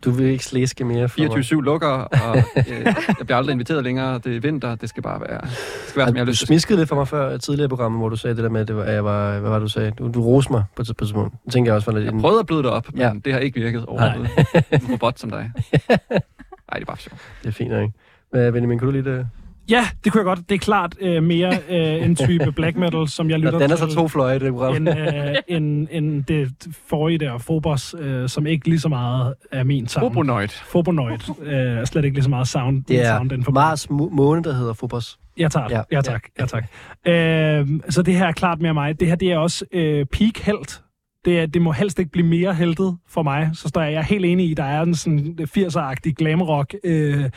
du 0.06 0.12
vil 0.12 0.26
ikke 0.26 0.46
slæske 0.46 0.84
mere 0.86 1.10
for 1.10 1.22
mig. 1.22 1.30
24-7 1.38 1.62
lukker, 1.62 1.88
og 1.88 2.38
øh, 2.38 2.66
jeg 2.86 2.96
bliver 3.26 3.38
aldrig 3.38 3.54
inviteret 3.54 3.84
længere. 3.84 4.20
Det 4.24 4.36
er 4.36 4.40
vinter. 4.40 4.76
Det 4.76 4.90
skal 4.90 5.04
bare 5.04 5.22
være, 5.22 5.42
det 5.42 5.52
skal 5.88 6.00
være 6.00 6.08
som 6.08 6.16
jeg 6.16 6.22
har 6.22 6.26
Du 6.26 6.30
lyst 6.32 6.48
smiskede 6.48 6.80
lidt 6.80 6.90
for 6.90 6.96
mig 6.96 7.08
før 7.08 7.30
et 7.30 7.42
tidligere 7.42 7.70
program, 7.70 7.94
hvor 7.94 8.10
du 8.10 8.16
sagde 8.16 8.36
det 8.36 8.44
der 8.44 8.50
med, 8.50 8.62
at, 8.62 8.68
det 8.68 8.76
var, 8.76 8.84
at 8.84 8.94
jeg 8.94 9.06
var, 9.06 9.40
hvad 9.40 9.50
var 9.50 9.60
det, 9.60 9.62
du 9.64 9.72
sagde? 9.72 9.92
Du, 9.92 10.12
du 10.14 10.22
roste 10.24 10.52
mig 10.52 10.64
på 10.76 10.82
et 10.82 10.86
tidspunkt. 10.98 11.36
Det 11.46 11.54
tænker 11.54 11.72
jeg 11.72 11.76
også 11.76 11.92
var 11.92 11.98
lidt... 11.98 12.06
Jeg 12.06 12.14
en- 12.14 12.22
prøvede 12.22 12.40
at 12.40 12.46
bløde 12.46 12.64
det 12.64 12.72
op, 12.72 12.88
men 12.94 13.02
Ja. 13.02 13.12
det 13.26 13.34
har 13.34 13.40
ikke 13.40 13.60
virket 13.62 13.86
overhovedet. 13.86 14.30
En 14.72 14.92
robot 14.92 15.20
som 15.20 15.30
dig. 15.30 15.52
Nej, 15.70 16.76
det 16.76 16.82
er 16.82 16.86
bare 16.86 16.98
sjovt. 16.98 17.22
Det 17.44 17.48
er 17.50 17.54
fint, 17.54 17.72
ikke? 17.74 17.92
Hvad, 18.32 18.52
Benjamin, 18.52 18.80
kunne 18.80 18.88
du 18.88 18.92
lide 19.02 19.18
det? 19.18 19.28
Ja, 19.70 19.88
det 20.04 20.12
kunne 20.12 20.20
jeg 20.20 20.26
godt. 20.26 20.50
Det 20.50 20.56
er 20.56 20.60
klart 20.60 20.96
øh, 21.02 21.24
mere 21.24 21.58
øh, 21.70 22.06
en 22.06 22.16
type 22.16 22.52
black 22.58 22.78
metal, 22.78 23.08
som 23.08 23.30
jeg 23.30 23.40
lytter 23.40 23.52
Der 23.52 23.60
danner 23.60 23.76
til. 23.76 23.86
sig 23.88 23.96
to 23.96 24.08
fløje 24.08 24.40
det 24.40 24.52
program. 24.54 24.76
end, 24.76 24.90
øh, 24.90 25.36
end, 25.58 25.88
end 25.92 26.24
det 26.24 26.50
forrige 26.88 27.18
der, 27.18 27.38
Phobos, 27.38 27.96
øh, 28.00 28.30
som 28.30 28.48
ikke 28.48 28.70
lige 28.70 28.80
så 28.80 28.90
meget 28.90 29.34
er 29.52 29.64
min 29.64 29.88
sound. 29.88 30.06
Robonoid. 30.06 30.48
Fobonoid. 30.50 31.20
Øh, 31.42 31.54
er 31.54 31.86
slet 31.86 32.06
ikke 32.06 32.16
lige 32.18 32.24
så 32.24 32.30
meget 32.30 32.48
sound. 32.48 32.84
Det 32.84 33.02
er 33.06 33.18
sound 33.18 33.44
for 33.44 33.52
Mars 33.52 33.90
må- 33.90 34.10
måne, 34.10 34.44
der 34.44 34.54
hedder 34.54 34.74
Phobos. 34.74 35.20
Jeg 35.38 35.52
tager 35.52 35.68
Ja. 35.70 35.78
ja, 35.78 35.84
ja 35.92 36.02
tak. 36.02 36.24
Ja, 36.40 36.46
tak. 36.46 36.64
Øh, 37.08 37.68
så 37.90 38.02
det 38.02 38.16
her 38.16 38.26
er 38.28 38.32
klart 38.32 38.62
mere 38.62 38.74
mig. 38.74 39.00
Det 39.00 39.08
her 39.08 39.16
det 39.16 39.32
er 39.32 39.38
også 39.38 39.66
øh, 39.74 40.06
peak 40.06 40.38
held. 40.38 40.82
Det, 41.26 41.40
er, 41.40 41.46
det 41.46 41.62
må 41.62 41.72
helst 41.72 42.00
ikke 42.00 42.12
blive 42.12 42.28
mere 42.28 42.54
heldet 42.54 42.98
for 43.10 43.24
mig. 43.24 43.50
Så 43.54 43.68
står 43.70 43.82
jeg, 43.82 43.92
jeg 43.92 43.98
er 44.00 44.04
helt 44.04 44.26
enig 44.26 44.50
i, 44.50 44.54
der 44.54 44.64
er 44.64 44.82
en 44.82 44.96
sådan 44.96 45.38
80'er-agtig 45.58 46.14
glamrock 46.14 46.76
øh, 46.84 47.30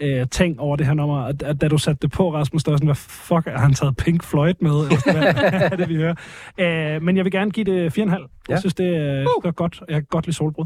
øh, 0.00 0.26
ting 0.30 0.60
over 0.60 0.76
det 0.76 0.86
her 0.86 0.94
nummer. 0.94 1.20
Og, 1.22 1.34
og 1.44 1.60
da 1.60 1.68
du 1.68 1.78
satte 1.78 1.98
det 2.02 2.10
på, 2.12 2.34
Rasmus, 2.34 2.64
der 2.64 2.70
var 2.72 2.76
sådan, 2.76 2.86
hvad 2.86 2.94
fuck, 2.94 3.46
har 3.46 3.58
han 3.58 3.74
taget 3.74 3.96
Pink 3.96 4.24
Floyd 4.24 4.54
med? 4.60 4.70
Eller 4.70 4.98
sådan, 4.98 5.22
hvad, 5.22 5.34
hvad 5.50 5.60
er 5.72 5.76
det, 5.76 5.88
vi 5.88 5.94
hører? 5.96 6.14
Øh, 6.58 7.02
men 7.02 7.16
jeg 7.16 7.24
vil 7.24 7.32
gerne 7.32 7.50
give 7.50 7.64
det 7.64 7.98
4,5. 7.98 8.04
Ja. 8.04 8.26
Jeg 8.48 8.58
synes, 8.58 8.74
det, 8.74 8.86
er- 8.96 9.00
det 9.20 9.26
er 9.44 9.50
godt. 9.50 9.80
Jeg 9.88 9.94
kan 9.96 10.06
godt 10.10 10.26
lide 10.26 10.36
solbrud. 10.36 10.64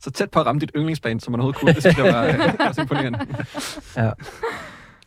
Så 0.00 0.10
tæt 0.10 0.30
på 0.30 0.40
at 0.40 0.46
ramme 0.46 0.60
dit 0.60 0.70
yndlingsband, 0.76 1.20
som 1.20 1.30
man 1.32 1.40
overhovedet 1.40 1.60
kunne. 1.60 1.72
Det 1.74 1.82
synes 1.82 1.98
jeg 1.98 2.04
var 2.14 2.24
øh, 2.26 2.68
også 2.68 2.80
imponerende. 2.90 3.18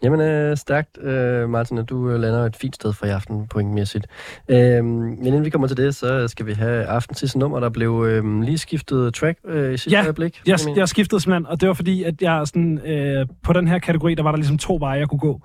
Jamen, 0.05 0.21
øh, 0.21 0.57
stærkt, 0.57 0.97
øh, 1.01 1.49
Martin, 1.49 1.77
at 1.77 1.89
du 1.89 2.09
øh, 2.09 2.19
lander 2.19 2.45
et 2.45 2.55
fint 2.55 2.75
sted 2.75 2.93
for 2.93 3.05
i 3.05 3.09
aften, 3.09 3.47
pointmæssigt. 3.47 4.07
Øh, 4.49 4.85
men 4.85 5.25
inden 5.25 5.45
vi 5.45 5.49
kommer 5.49 5.67
til 5.67 5.77
det, 5.77 5.95
så 5.95 6.27
skal 6.27 6.45
vi 6.45 6.53
have 6.53 6.85
aftens 6.85 7.17
sidste 7.19 7.39
nummer, 7.39 7.59
der 7.59 7.69
blev 7.69 8.05
øh, 8.07 8.41
lige 8.41 8.57
skiftet 8.57 9.13
track 9.13 9.37
øh, 9.45 9.73
i 9.73 9.77
sidste 9.77 9.97
Ja, 9.97 10.03
øjeblik. 10.03 10.41
Jeg, 10.47 10.57
Benjamin. 10.57 10.77
jeg 10.79 10.89
skiftede 10.89 11.21
simpelthen, 11.21 11.45
og 11.45 11.61
det 11.61 11.67
var 11.67 11.73
fordi, 11.73 12.03
at 12.03 12.21
jeg 12.21 12.47
sådan, 12.47 12.79
øh, 12.85 13.25
på 13.43 13.53
den 13.53 13.67
her 13.67 13.79
kategori, 13.79 14.15
der 14.15 14.23
var 14.23 14.31
der 14.31 14.37
ligesom 14.37 14.57
to 14.57 14.77
veje, 14.79 14.99
jeg 14.99 15.07
kunne 15.09 15.19
gå. 15.19 15.41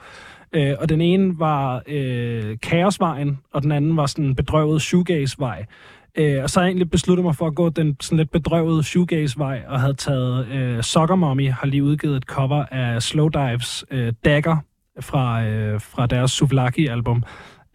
Øh, 0.52 0.74
og 0.78 0.88
den 0.88 1.00
ene 1.00 1.38
var 1.38 1.82
øh, 1.86 2.56
kaosvejen, 2.62 3.38
og 3.52 3.62
den 3.62 3.72
anden 3.72 3.96
var 3.96 4.06
sådan 4.06 4.34
bedrøvet 4.34 4.82
shoegaze-vej. 4.82 5.64
Øh, 6.14 6.42
og 6.42 6.50
så 6.50 6.60
har 6.60 6.64
jeg 6.64 6.70
egentlig 6.70 6.90
besluttet 6.90 7.24
mig 7.24 7.36
for 7.36 7.46
at 7.46 7.54
gå 7.54 7.68
den 7.68 7.96
sådan 8.00 8.18
lidt 8.18 8.30
bedrøvede 8.30 8.82
shoegaze-vej, 8.82 9.62
og 9.68 9.80
havde 9.80 9.94
taget 9.94 10.48
øh, 10.48 10.82
Soccer 10.82 11.14
Mommy, 11.14 11.50
har 11.50 11.66
lige 11.66 11.84
udgivet 11.84 12.16
et 12.16 12.22
cover 12.22 12.64
af 12.70 13.02
Slowdives 13.02 13.84
øh, 13.90 14.12
Dagger 14.24 14.56
fra, 15.00 15.44
øh, 15.44 15.80
fra 15.80 16.06
deres 16.06 16.30
Souvlaki-album, 16.30 17.24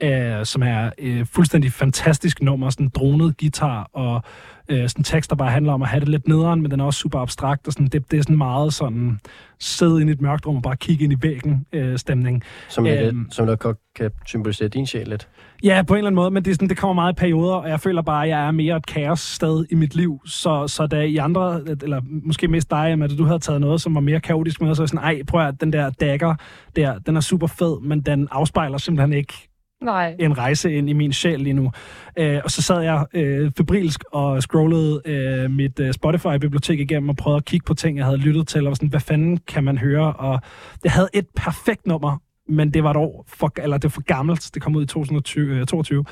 øh, 0.03 0.45
som 0.45 0.63
er 0.63 0.89
øh, 0.97 1.26
fuldstændig 1.26 1.72
fantastisk 1.72 2.41
nummer, 2.41 2.69
sådan 2.69 2.89
dronet 2.89 3.38
guitar 3.38 3.89
og 3.93 4.22
øh, 4.69 4.89
sådan 4.89 5.03
tekst, 5.03 5.30
der 5.30 5.35
bare 5.35 5.51
handler 5.51 5.73
om 5.73 5.81
at 5.81 5.88
have 5.88 5.99
det 5.99 6.09
lidt 6.09 6.27
nederen, 6.27 6.61
men 6.61 6.72
den 6.72 6.80
er 6.80 6.85
også 6.85 6.99
super 6.99 7.19
abstrakt, 7.19 7.67
og 7.67 7.73
sådan, 7.73 7.88
det, 7.88 8.11
det 8.11 8.17
er 8.17 8.22
sådan 8.22 8.38
meget 8.38 8.73
sådan 8.73 9.19
sidde 9.59 10.01
ind 10.01 10.09
i 10.09 10.13
et 10.13 10.22
mørkt 10.22 10.47
rum 10.47 10.55
og 10.55 10.61
bare 10.61 10.77
kigge 10.77 11.03
ind 11.03 11.13
i 11.13 11.17
væggen 11.22 11.65
øh, 11.73 11.97
stemning. 11.97 12.43
Som, 12.69 12.88
øhm, 12.88 13.05
Øhm. 13.05 13.19
lidt, 13.23 13.34
som 13.35 13.47
der 13.47 13.55
godt 13.55 13.77
kan 13.95 14.11
symbolisere 14.26 14.67
din 14.67 14.85
sjæl 14.88 15.07
lidt. 15.07 15.27
Ja, 15.63 15.84
på 15.88 15.93
en 15.93 15.97
eller 15.97 16.07
anden 16.07 16.15
måde, 16.15 16.31
men 16.31 16.45
det, 16.45 16.51
er 16.51 16.55
sådan, 16.55 16.69
det 16.69 16.77
kommer 16.77 16.93
meget 16.93 17.13
i 17.13 17.15
perioder, 17.15 17.55
og 17.55 17.69
jeg 17.69 17.80
føler 17.80 18.01
bare, 18.01 18.23
at 18.23 18.30
jeg 18.30 18.47
er 18.47 18.51
mere 18.51 18.77
et 18.77 18.85
kaos 18.85 19.19
sted 19.19 19.65
i 19.72 19.76
mit 19.76 19.95
liv. 19.95 20.22
Så, 20.26 20.67
så 20.67 20.88
da 20.88 21.01
I 21.01 21.17
andre, 21.17 21.61
eller 21.84 22.01
måske 22.26 22.47
mest 22.47 22.69
dig, 22.72 22.91
at 22.91 23.11
du 23.17 23.23
havde 23.23 23.39
taget 23.39 23.61
noget, 23.61 23.81
som 23.81 23.95
var 23.95 24.01
mere 24.01 24.19
kaotisk 24.19 24.61
med, 24.61 24.76
så 24.76 24.81
er 24.81 24.84
jeg 24.84 24.89
sådan, 24.89 25.03
ej, 25.03 25.23
prøv 25.27 25.41
at 25.41 25.61
den 25.61 25.73
der 25.73 25.89
dagger 25.89 26.35
der, 26.76 26.99
den 26.99 27.15
er 27.15 27.22
super 27.22 27.47
fed, 27.47 27.81
men 27.81 28.01
den 28.01 28.27
afspejler 28.31 28.77
simpelthen 28.77 29.13
ikke 29.13 29.49
Nej. 29.85 30.15
en 30.19 30.37
rejse 30.37 30.73
ind 30.73 30.89
i 30.89 30.93
min 30.93 31.13
sjæl 31.13 31.39
lige 31.39 31.53
nu. 31.53 31.71
Øh, 32.17 32.41
og 32.43 32.51
så 32.51 32.61
sad 32.61 32.81
jeg 32.81 33.05
øh, 33.13 33.51
febrilsk 33.57 34.03
og 34.11 34.41
scrollede 34.41 35.01
øh, 35.05 35.51
mit 35.51 35.79
øh, 35.79 35.93
Spotify-bibliotek 35.93 36.79
igennem 36.79 37.09
og 37.09 37.15
prøvede 37.15 37.37
at 37.37 37.45
kigge 37.45 37.65
på 37.65 37.73
ting, 37.73 37.97
jeg 37.97 38.05
havde 38.05 38.17
lyttet 38.17 38.47
til, 38.47 38.61
og 38.61 38.67
var 38.67 38.75
sådan, 38.75 38.89
hvad 38.89 38.99
fanden 38.99 39.37
kan 39.37 39.63
man 39.63 39.77
høre? 39.77 40.13
Og 40.13 40.41
det 40.83 40.91
havde 40.91 41.09
et 41.13 41.25
perfekt 41.35 41.87
nummer, 41.87 42.17
men 42.49 42.73
det 42.73 42.83
var 42.83 42.91
et 42.91 42.97
år 42.97 43.25
for, 43.27 43.51
eller 43.57 43.77
det 43.77 43.83
var 43.83 43.89
for 43.89 44.01
gammelt. 44.01 44.51
Det 44.53 44.61
kom 44.61 44.75
ud 44.75 44.83
i 44.83 44.85
2022. 44.85 46.05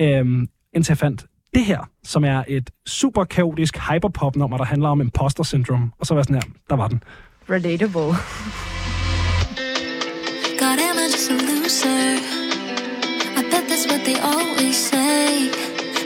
Øhm, 0.00 0.48
indtil 0.74 0.90
jeg 0.92 0.98
fandt 0.98 1.26
det 1.54 1.64
her, 1.64 1.88
som 2.04 2.24
er 2.24 2.44
et 2.48 2.70
super 2.86 3.24
kaotisk 3.24 3.78
hyperpop-nummer, 3.90 4.56
der 4.56 4.64
handler 4.64 4.88
om 4.88 5.00
imposter 5.00 5.44
syndrome. 5.44 5.90
Og 5.98 6.06
så 6.06 6.14
var 6.14 6.18
jeg 6.20 6.24
sådan 6.24 6.42
her, 6.42 6.50
der 6.70 6.76
var 6.76 6.88
den. 6.88 7.02
Relatable. 7.50 8.16
God, 10.60 10.78
am 10.90 10.96
I 10.96 11.06
just 11.12 11.30
a 11.30 11.34
loser? 11.34 12.41
What 13.92 14.06
they 14.06 14.18
always 14.20 14.78
say. 14.88 15.50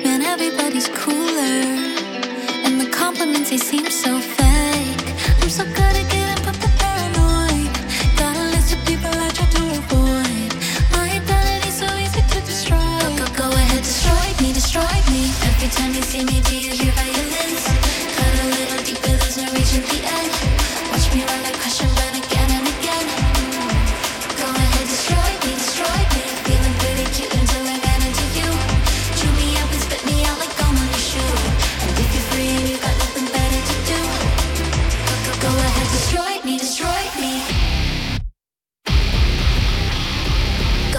Man, 0.02 0.20
everybody's 0.20 0.88
cooler. 0.88 1.62
And 2.66 2.80
the 2.80 2.90
compliments, 2.90 3.50
they 3.50 3.58
seem 3.58 3.88
so 3.88 4.18
fake. 4.18 5.06
I'm 5.40 5.48
so 5.48 5.62
good 5.66 5.94
at 6.00 6.06
getting 6.10 6.44
but 6.44 6.56
the 6.64 6.68
paranoid. 6.82 7.70
Got 8.18 8.34
a 8.38 8.46
list 8.50 8.74
of 8.74 8.84
people 8.86 9.14
I 9.26 9.30
try 9.30 9.46
to 9.46 9.62
avoid. 9.78 10.50
My 10.90 11.06
identity's 11.14 11.78
so 11.78 11.86
easy 12.02 12.22
to 12.32 12.40
destroy. 12.44 12.98
Go, 13.02 13.24
go, 13.24 13.26
go 13.42 13.48
ahead, 13.54 13.84
destroy 13.84 14.26
me, 14.42 14.52
destroy 14.52 14.96
me. 15.12 15.30
Every 15.46 15.68
time 15.68 15.94
you 15.94 16.02
see 16.02 16.24
me, 16.24 16.40
do 16.40 16.58
you 16.58 16.72
hear? 16.72 17.05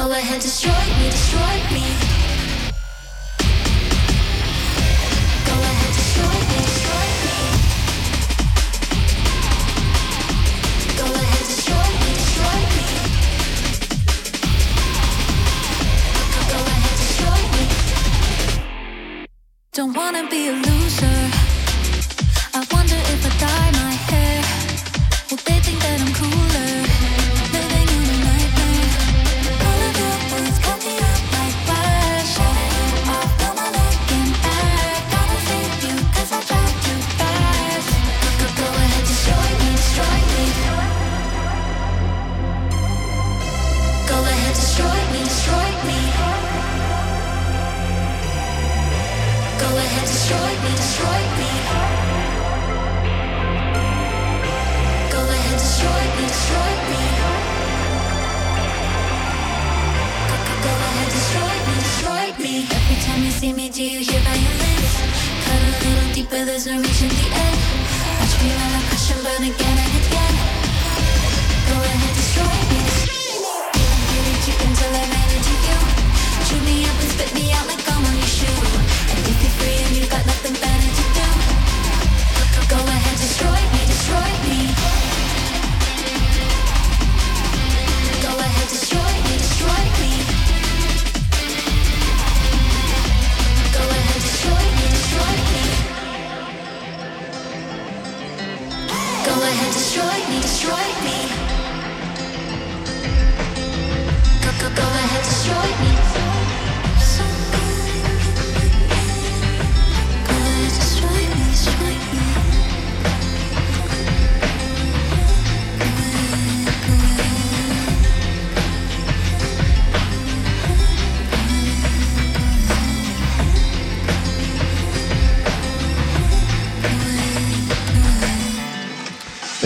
Go 0.08 0.14
ahead, 0.14 0.40
destroy 0.42 0.72
me, 0.72 1.10
destroy 1.10 1.56
me. 1.74 1.84
Go 5.48 5.56
ahead, 5.68 5.94
destroy 6.00 6.38
me, 6.50 6.58
destroy 6.68 7.08
me. 7.24 7.36
Go 10.98 11.06
ahead, 11.12 11.46
destroy 11.52 11.90
me, 12.00 12.10
destroy 12.22 12.60
me. 12.76 12.86
Go 16.54 16.60
ahead, 16.72 16.96
destroy 17.04 17.42
me. 17.52 17.64
Don't 19.74 19.94
wanna 19.94 20.24
be 20.30 20.42
a 20.48 20.54
loser. 20.54 21.20
I 22.54 22.66
wonder 22.72 23.00
if 23.14 23.26
I 23.26 23.32
dye 23.44 23.72
my 23.84 23.94
hair. 24.08 24.42
Will 25.30 25.42
they 25.44 25.60
think 25.60 25.80
that 25.82 26.00
I'm 26.00 26.14
cooler? 26.14 27.07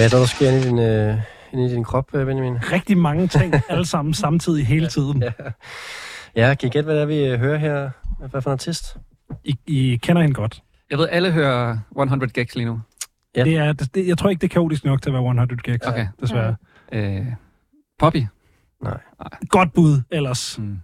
Hvad 0.01 0.07
er 0.07 0.09
der, 0.09 0.19
der 0.19 0.25
sker 0.25 0.49
inde 0.49 0.59
i 0.59 0.63
din, 0.63 0.79
øh, 0.79 1.17
inde 1.53 1.65
i 1.65 1.69
din 1.69 1.83
krop, 1.83 2.15
øh, 2.15 2.25
Benjamin? 2.25 2.71
Rigtig 2.71 2.97
mange 2.97 3.27
ting, 3.27 3.53
alle 3.69 3.85
sammen 3.85 4.13
samtidig 4.13 4.67
hele 4.67 4.87
tiden. 4.87 5.23
Ja. 5.23 5.31
Ja, 6.35 6.55
kan 6.55 6.67
I 6.67 6.69
gætte, 6.69 6.85
hvad 6.85 6.95
det 6.95 7.01
er, 7.01 7.05
vi 7.05 7.25
øh, 7.25 7.39
hører 7.39 7.57
her? 7.57 7.89
Hvad 8.29 8.41
for 8.41 8.49
en 8.49 8.53
artist? 8.53 8.97
I, 9.43 9.55
I 9.67 9.99
kender 10.03 10.21
hende 10.21 10.35
godt. 10.35 10.63
Jeg 10.89 10.97
ved, 10.97 11.07
alle 11.11 11.31
hører 11.31 11.77
100 11.91 12.31
Gags 12.31 12.55
lige 12.55 12.65
nu. 12.65 12.81
Ja. 13.35 13.43
Det 13.43 13.57
er, 13.57 13.73
det, 13.73 14.07
jeg 14.07 14.17
tror 14.17 14.29
ikke, 14.29 14.41
det 14.41 14.47
er 14.47 14.53
kaotisk 14.53 14.85
nok 14.85 15.01
til 15.01 15.09
at 15.09 15.13
være 15.13 15.21
100 15.21 15.57
gags, 15.57 15.87
Okay. 15.87 16.07
desværre. 16.21 16.55
Øh, 16.91 17.25
Poppy. 17.99 18.25
Godt 19.49 19.73
bud 19.73 20.01
ellers. 20.11 20.59
Mm. 20.59 20.77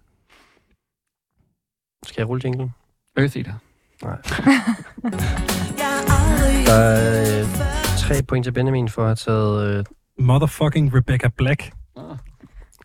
Skal 2.06 2.22
jeg 2.22 2.30
rulle 2.30 2.42
jinglen? 2.46 2.74
Earth 3.18 3.38
Eater. 3.38 3.54
Der 6.68 6.74
er 6.74 7.42
øh, 7.42 7.87
tre 8.08 8.24
point 8.28 8.44
til 8.44 8.52
Benjamin 8.52 8.90
for 8.90 9.02
at 9.02 9.08
have 9.08 9.16
taget... 9.16 9.78
Øh, 9.78 9.86
Motherfucking 10.20 10.96
Rebecca 10.96 11.30
Black. 11.38 11.72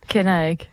Kender 0.09 0.33
jeg 0.33 0.49
ikke. 0.49 0.69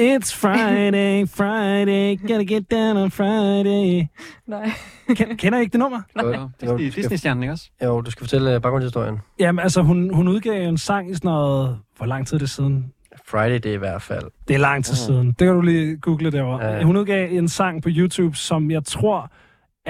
It's 0.00 0.34
Friday, 0.34 1.26
Friday, 1.28 2.20
gotta 2.20 2.54
get 2.54 2.70
down 2.70 2.96
on 2.96 3.10
Friday. 3.10 4.06
Nej. 4.46 4.70
Ken, 5.16 5.36
kender 5.36 5.58
I 5.58 5.60
ikke 5.60 5.72
det 5.72 5.78
nummer? 5.80 6.02
jo, 6.22 6.32
Jo, 6.32 6.48
jo, 6.62 6.76
Disney, 6.76 7.02
Disney-stjernen, 7.02 7.42
ikke 7.42 7.52
også? 7.52 7.70
jo, 7.84 8.00
du 8.00 8.10
skal 8.10 8.24
fortælle 8.24 8.54
øh, 8.54 8.60
baggrundshistorien. 8.62 9.18
Jamen, 9.38 9.62
altså, 9.62 9.82
hun, 9.82 10.14
hun 10.14 10.28
udgav 10.28 10.68
en 10.68 10.78
sang 10.78 11.10
i 11.10 11.14
sådan 11.14 11.28
noget... 11.28 11.78
Hvor 11.96 12.06
lang 12.06 12.26
tid 12.26 12.34
er 12.34 12.38
det 12.38 12.50
siden? 12.50 12.92
Friday, 13.26 13.54
det 13.54 13.66
er 13.66 13.72
i 13.72 13.76
hvert 13.76 14.02
fald. 14.02 14.24
Det 14.48 14.54
er 14.54 14.60
lang 14.60 14.84
tid 14.84 14.94
siden. 14.94 15.26
Det 15.26 15.38
kan 15.38 15.54
du 15.54 15.60
lige 15.60 15.96
google 15.96 16.32
derovre. 16.32 16.64
Ja. 16.66 16.76
Ja. 16.76 16.82
Hun 16.84 16.96
udgav 16.96 17.28
en 17.30 17.48
sang 17.48 17.82
på 17.82 17.88
YouTube, 17.92 18.36
som 18.36 18.70
jeg 18.70 18.84
tror 18.84 19.30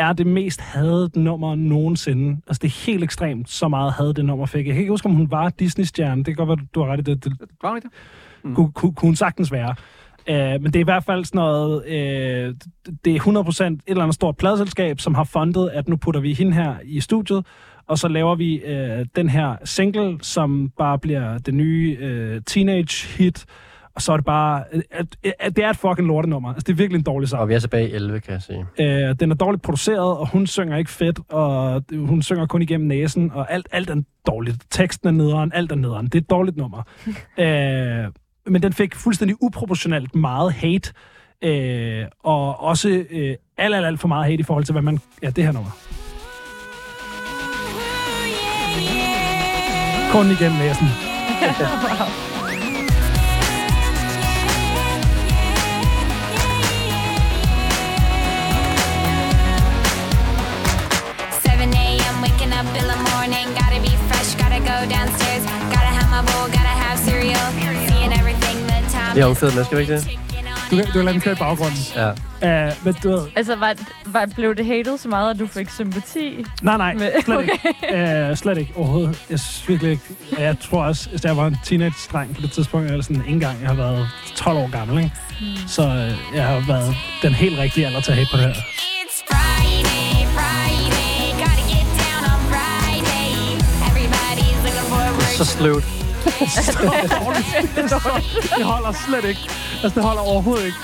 er 0.00 0.12
det 0.12 0.26
mest 0.26 0.60
hadede 0.60 1.20
nummer 1.20 1.54
nogensinde. 1.54 2.40
Altså, 2.46 2.60
det 2.62 2.68
er 2.68 2.86
helt 2.86 3.04
ekstremt, 3.04 3.50
så 3.50 3.68
meget 3.68 3.92
havde 3.92 4.14
det 4.14 4.24
nummer 4.24 4.46
fik. 4.46 4.66
Jeg 4.66 4.74
kan 4.74 4.80
ikke 4.80 4.92
huske, 4.92 5.06
om 5.06 5.14
hun 5.14 5.30
var 5.30 5.48
Disney-stjerne. 5.48 6.16
Det 6.16 6.26
kan 6.26 6.34
godt 6.34 6.48
være, 6.48 6.66
du 6.74 6.80
har 6.80 6.92
ret 6.92 7.00
i 7.00 7.02
det. 7.02 7.24
det 7.24 7.32
Var 7.62 7.68
hun 7.68 7.78
ikke 7.78 7.88
det? 7.88 7.94
Mm. 8.44 8.54
kunne, 8.54 8.72
kunne, 8.72 8.94
kunne 8.94 9.08
hun 9.08 9.16
sagtens 9.16 9.52
være. 9.52 9.74
Uh, 10.30 10.62
men 10.62 10.64
det 10.64 10.76
er 10.76 10.80
i 10.80 10.82
hvert 10.82 11.04
fald 11.04 11.24
sådan 11.24 11.38
noget, 11.38 11.76
uh, 11.84 12.54
det 13.04 13.16
er 13.16 13.20
100% 13.20 13.64
et 13.64 13.80
eller 13.86 14.02
andet 14.02 14.14
stort 14.14 14.36
pladselskab, 14.36 15.00
som 15.00 15.14
har 15.14 15.24
fundet, 15.24 15.70
at 15.72 15.88
nu 15.88 15.96
putter 15.96 16.20
vi 16.20 16.34
hende 16.34 16.52
her 16.52 16.74
i 16.84 17.00
studiet, 17.00 17.46
og 17.86 17.98
så 17.98 18.08
laver 18.08 18.34
vi 18.34 18.62
uh, 18.64 19.06
den 19.16 19.28
her 19.28 19.56
single, 19.64 20.18
som 20.22 20.70
bare 20.78 20.98
bliver 20.98 21.38
det 21.38 21.54
nye 21.54 21.98
uh, 22.02 22.42
teenage-hit, 22.46 23.46
og 24.00 24.04
så 24.04 24.12
er 24.12 24.16
det 24.16 24.24
bare, 24.24 24.64
at, 24.90 25.06
at 25.38 25.56
det 25.56 25.64
er 25.64 25.70
et 25.70 25.76
fucking 25.76 26.08
lortenummer. 26.08 26.48
Altså, 26.48 26.64
det 26.66 26.72
er 26.72 26.76
virkelig 26.76 26.98
en 26.98 27.04
dårlig 27.04 27.28
sang. 27.28 27.42
Og 27.42 27.48
vi 27.48 27.54
er 27.54 27.58
tilbage 27.58 27.88
i 27.88 27.92
11, 27.92 28.20
kan 28.20 28.32
jeg 28.32 28.42
sige. 28.42 28.66
Øh, 28.80 29.14
den 29.20 29.30
er 29.30 29.34
dårligt 29.34 29.62
produceret, 29.62 30.18
og 30.18 30.28
hun 30.28 30.46
synger 30.46 30.76
ikke 30.76 30.90
fedt, 30.90 31.20
og 31.28 31.82
hun 31.92 32.22
synger 32.22 32.46
kun 32.46 32.62
igennem 32.62 32.88
næsen, 32.88 33.30
og 33.34 33.52
alt, 33.52 33.68
alt 33.72 33.90
er 33.90 34.02
dårligt. 34.26 34.56
Teksten 34.70 35.08
er 35.08 35.12
nederen, 35.12 35.52
alt 35.54 35.72
er 35.72 35.76
nederen. 35.76 36.06
Det 36.06 36.14
er 36.14 36.18
et 36.18 36.30
dårligt 36.30 36.56
nummer. 36.56 36.82
øh, 37.38 38.04
men 38.46 38.62
den 38.62 38.72
fik 38.72 38.94
fuldstændig 38.94 39.36
uproportionalt 39.40 40.14
meget 40.14 40.52
hate, 40.52 40.92
øh, 41.44 42.04
og 42.24 42.60
også 42.60 43.04
øh, 43.10 43.34
alt, 43.58 43.74
alt, 43.74 43.86
alt 43.86 44.00
for 44.00 44.08
meget 44.08 44.24
hate 44.26 44.40
i 44.40 44.42
forhold 44.42 44.64
til, 44.64 44.72
hvad 44.72 44.82
man... 44.82 44.98
Ja, 45.22 45.30
det 45.30 45.44
her 45.44 45.52
nummer. 45.52 45.70
Kun 50.12 50.26
igennem 50.30 50.58
næsen. 50.58 50.86
a.m. 51.40 52.29
downstairs. 64.96 65.42
Gotta 65.74 65.90
have 65.98 66.08
my 66.16 66.22
bowl, 66.30 66.46
gotta 66.56 66.74
have 66.84 66.98
cereal. 67.08 67.46
Seeing 67.88 68.12
everything 68.20 68.56
the 68.70 68.78
time. 68.96 69.14
Det 69.14 69.20
er 69.22 69.26
omkvædet 69.26 69.54
med, 69.56 69.64
skal 69.64 69.76
vi 69.78 69.82
ikke 69.82 69.94
det? 69.96 70.10
Du, 70.70 70.76
kan- 70.76 70.86
du 70.86 70.92
kan 70.92 71.04
lade 71.04 71.12
den 71.12 71.20
køre 71.20 71.34
i 71.34 71.38
baggrunden. 71.38 71.78
Ja. 71.96 72.10
Uh, 72.68 72.84
men 72.84 72.94
du 73.02 73.10
ved, 73.10 73.22
Altså, 73.36 73.56
var, 73.56 73.74
var, 74.06 74.26
blev 74.34 74.54
det 74.56 74.66
hated 74.66 74.98
så 74.98 75.08
meget, 75.08 75.30
at 75.34 75.38
du 75.40 75.46
fik 75.46 75.70
sympati? 75.70 76.44
Nej, 76.62 76.76
nej, 76.76 76.94
Med- 76.94 77.12
slet 77.24 77.42
ikke. 77.42 78.30
Uh, 78.30 78.36
slet 78.36 78.58
ikke 78.58 78.72
overhovedet. 78.76 79.22
Jeg 79.30 79.40
synes 79.40 79.68
virkelig 79.68 79.90
ikke. 79.90 80.02
Jeg 80.38 80.56
tror 80.70 80.84
også, 80.84 81.08
at 81.14 81.24
jeg 81.24 81.36
var 81.36 81.46
en 81.46 81.56
teenage-dreng 81.64 82.34
på 82.34 82.40
det 82.42 82.52
tidspunkt, 82.52 82.90
eller 82.90 83.02
sådan 83.02 83.16
ikke 83.16 83.30
engang, 83.30 83.58
jeg 83.60 83.68
har 83.68 83.74
været 83.76 84.08
12 84.36 84.58
år 84.58 84.70
gammel, 84.70 84.98
ikke? 85.04 85.12
Så 85.66 85.82
uh, 85.82 86.36
jeg 86.36 86.46
har 86.46 86.64
været 86.68 86.94
den 87.22 87.34
helt 87.34 87.58
rigtige 87.58 87.86
alder 87.86 88.00
til 88.00 88.10
at 88.12 88.18
hate 88.18 88.28
på 88.32 88.36
det 88.36 88.46
her. 88.46 88.54
Så 95.40 95.46
sløvt. 95.46 95.84
det 98.56 98.64
holder 98.64 98.92
slet 98.92 99.28
ikke. 99.28 99.40
Altså, 99.82 99.92
det 99.94 100.04
holder 100.04 100.22
overhovedet 100.22 100.66
ikke. 100.66 100.78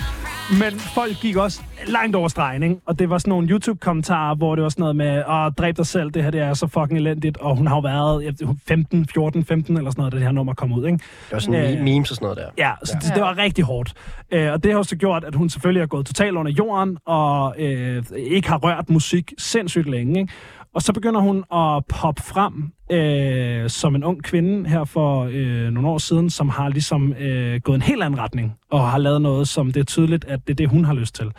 Men 0.61 0.79
folk 0.79 1.17
gik 1.21 1.37
også 1.37 1.61
langt 1.87 2.17
over 2.17 2.29
stregen, 2.29 2.63
ikke? 2.63 2.77
Og 2.87 2.99
det 2.99 3.11
var 3.11 3.19
sådan 3.19 3.29
nogle 3.29 3.49
YouTube-kommentarer, 3.49 4.35
hvor 4.35 4.55
det 4.55 4.63
var 4.63 4.69
sådan 4.69 4.81
noget 4.81 4.97
med, 4.97 5.23
åh, 5.29 5.53
dræb 5.59 5.77
dig 5.77 5.87
selv, 5.87 6.11
det 6.11 6.23
her 6.23 6.31
det 6.31 6.41
er 6.41 6.55
så 6.55 6.67
fucking 6.67 6.99
elendigt. 6.99 7.37
Og 7.37 7.57
hun 7.57 7.67
har 7.67 7.77
jo 7.77 7.81
været 7.81 8.25
jeg 8.25 8.35
ved, 8.41 8.49
15, 8.69 9.07
14, 9.15 9.45
15 9.45 9.77
eller 9.77 9.91
sådan 9.91 10.01
noget, 10.01 10.13
da 10.13 10.19
det 10.19 10.27
her 10.27 10.33
nummer 10.33 10.55
kom 10.55 10.73
ud, 10.73 10.87
ikke? 10.87 10.99
Det 10.99 11.33
var 11.33 11.39
sådan 11.39 11.79
Øh, 11.79 11.85
memes 11.85 12.11
og 12.11 12.17
sådan 12.17 12.25
noget 12.25 12.39
der. 12.39 12.49
Ja, 12.59 12.73
så 12.85 12.97
det, 13.03 13.15
det 13.15 13.23
var 13.23 13.39
rigtig 13.39 13.65
hårdt. 13.65 13.93
Øh, 14.31 14.53
og 14.53 14.65
det 14.65 14.73
har 14.73 14.79
også 14.79 14.97
gjort, 14.97 15.25
at 15.25 15.35
hun 15.35 15.51
selvfølgelig 15.51 15.83
er 15.83 15.87
gået 15.87 16.07
totalt 16.07 16.37
under 16.37 16.53
jorden, 16.53 16.99
og 17.07 17.55
øh, 17.59 18.05
ikke 18.17 18.49
har 18.49 18.59
rørt 18.59 18.91
musik 18.91 19.33
sindssygt 19.39 19.91
længe. 19.91 20.21
Ikke? 20.21 20.33
Og 20.75 20.83
så 20.83 20.93
begynder 20.93 21.21
hun 21.21 21.37
at 21.53 21.85
poppe 21.89 22.23
frem 22.23 22.73
øh, 22.91 23.71
som 23.71 23.95
en 23.95 24.05
ung 24.05 24.23
kvinde 24.23 24.69
her 24.69 24.85
for 24.85 25.29
øh, 25.33 25.71
nogle 25.71 25.89
år 25.89 25.99
siden, 25.99 26.31
som 26.31 26.49
har 26.49 26.69
ligesom 26.69 27.13
øh, 27.13 27.61
gået 27.61 27.77
en 27.77 27.83
helt 27.83 28.03
anden 28.03 28.21
retning, 28.21 28.55
og 28.71 28.91
har 28.91 28.99
lavet 28.99 29.23
noget, 29.23 29.49
som 29.49 29.73
det 29.73 29.81
er 29.81 29.85
tydeligt, 29.85 30.25
at 30.25 30.41
det 30.47 30.53
er 30.53 30.57
det, 30.57 30.69
hun 30.69 30.85
har 30.85 30.95
lyst 30.95 31.15
til. 31.15 31.33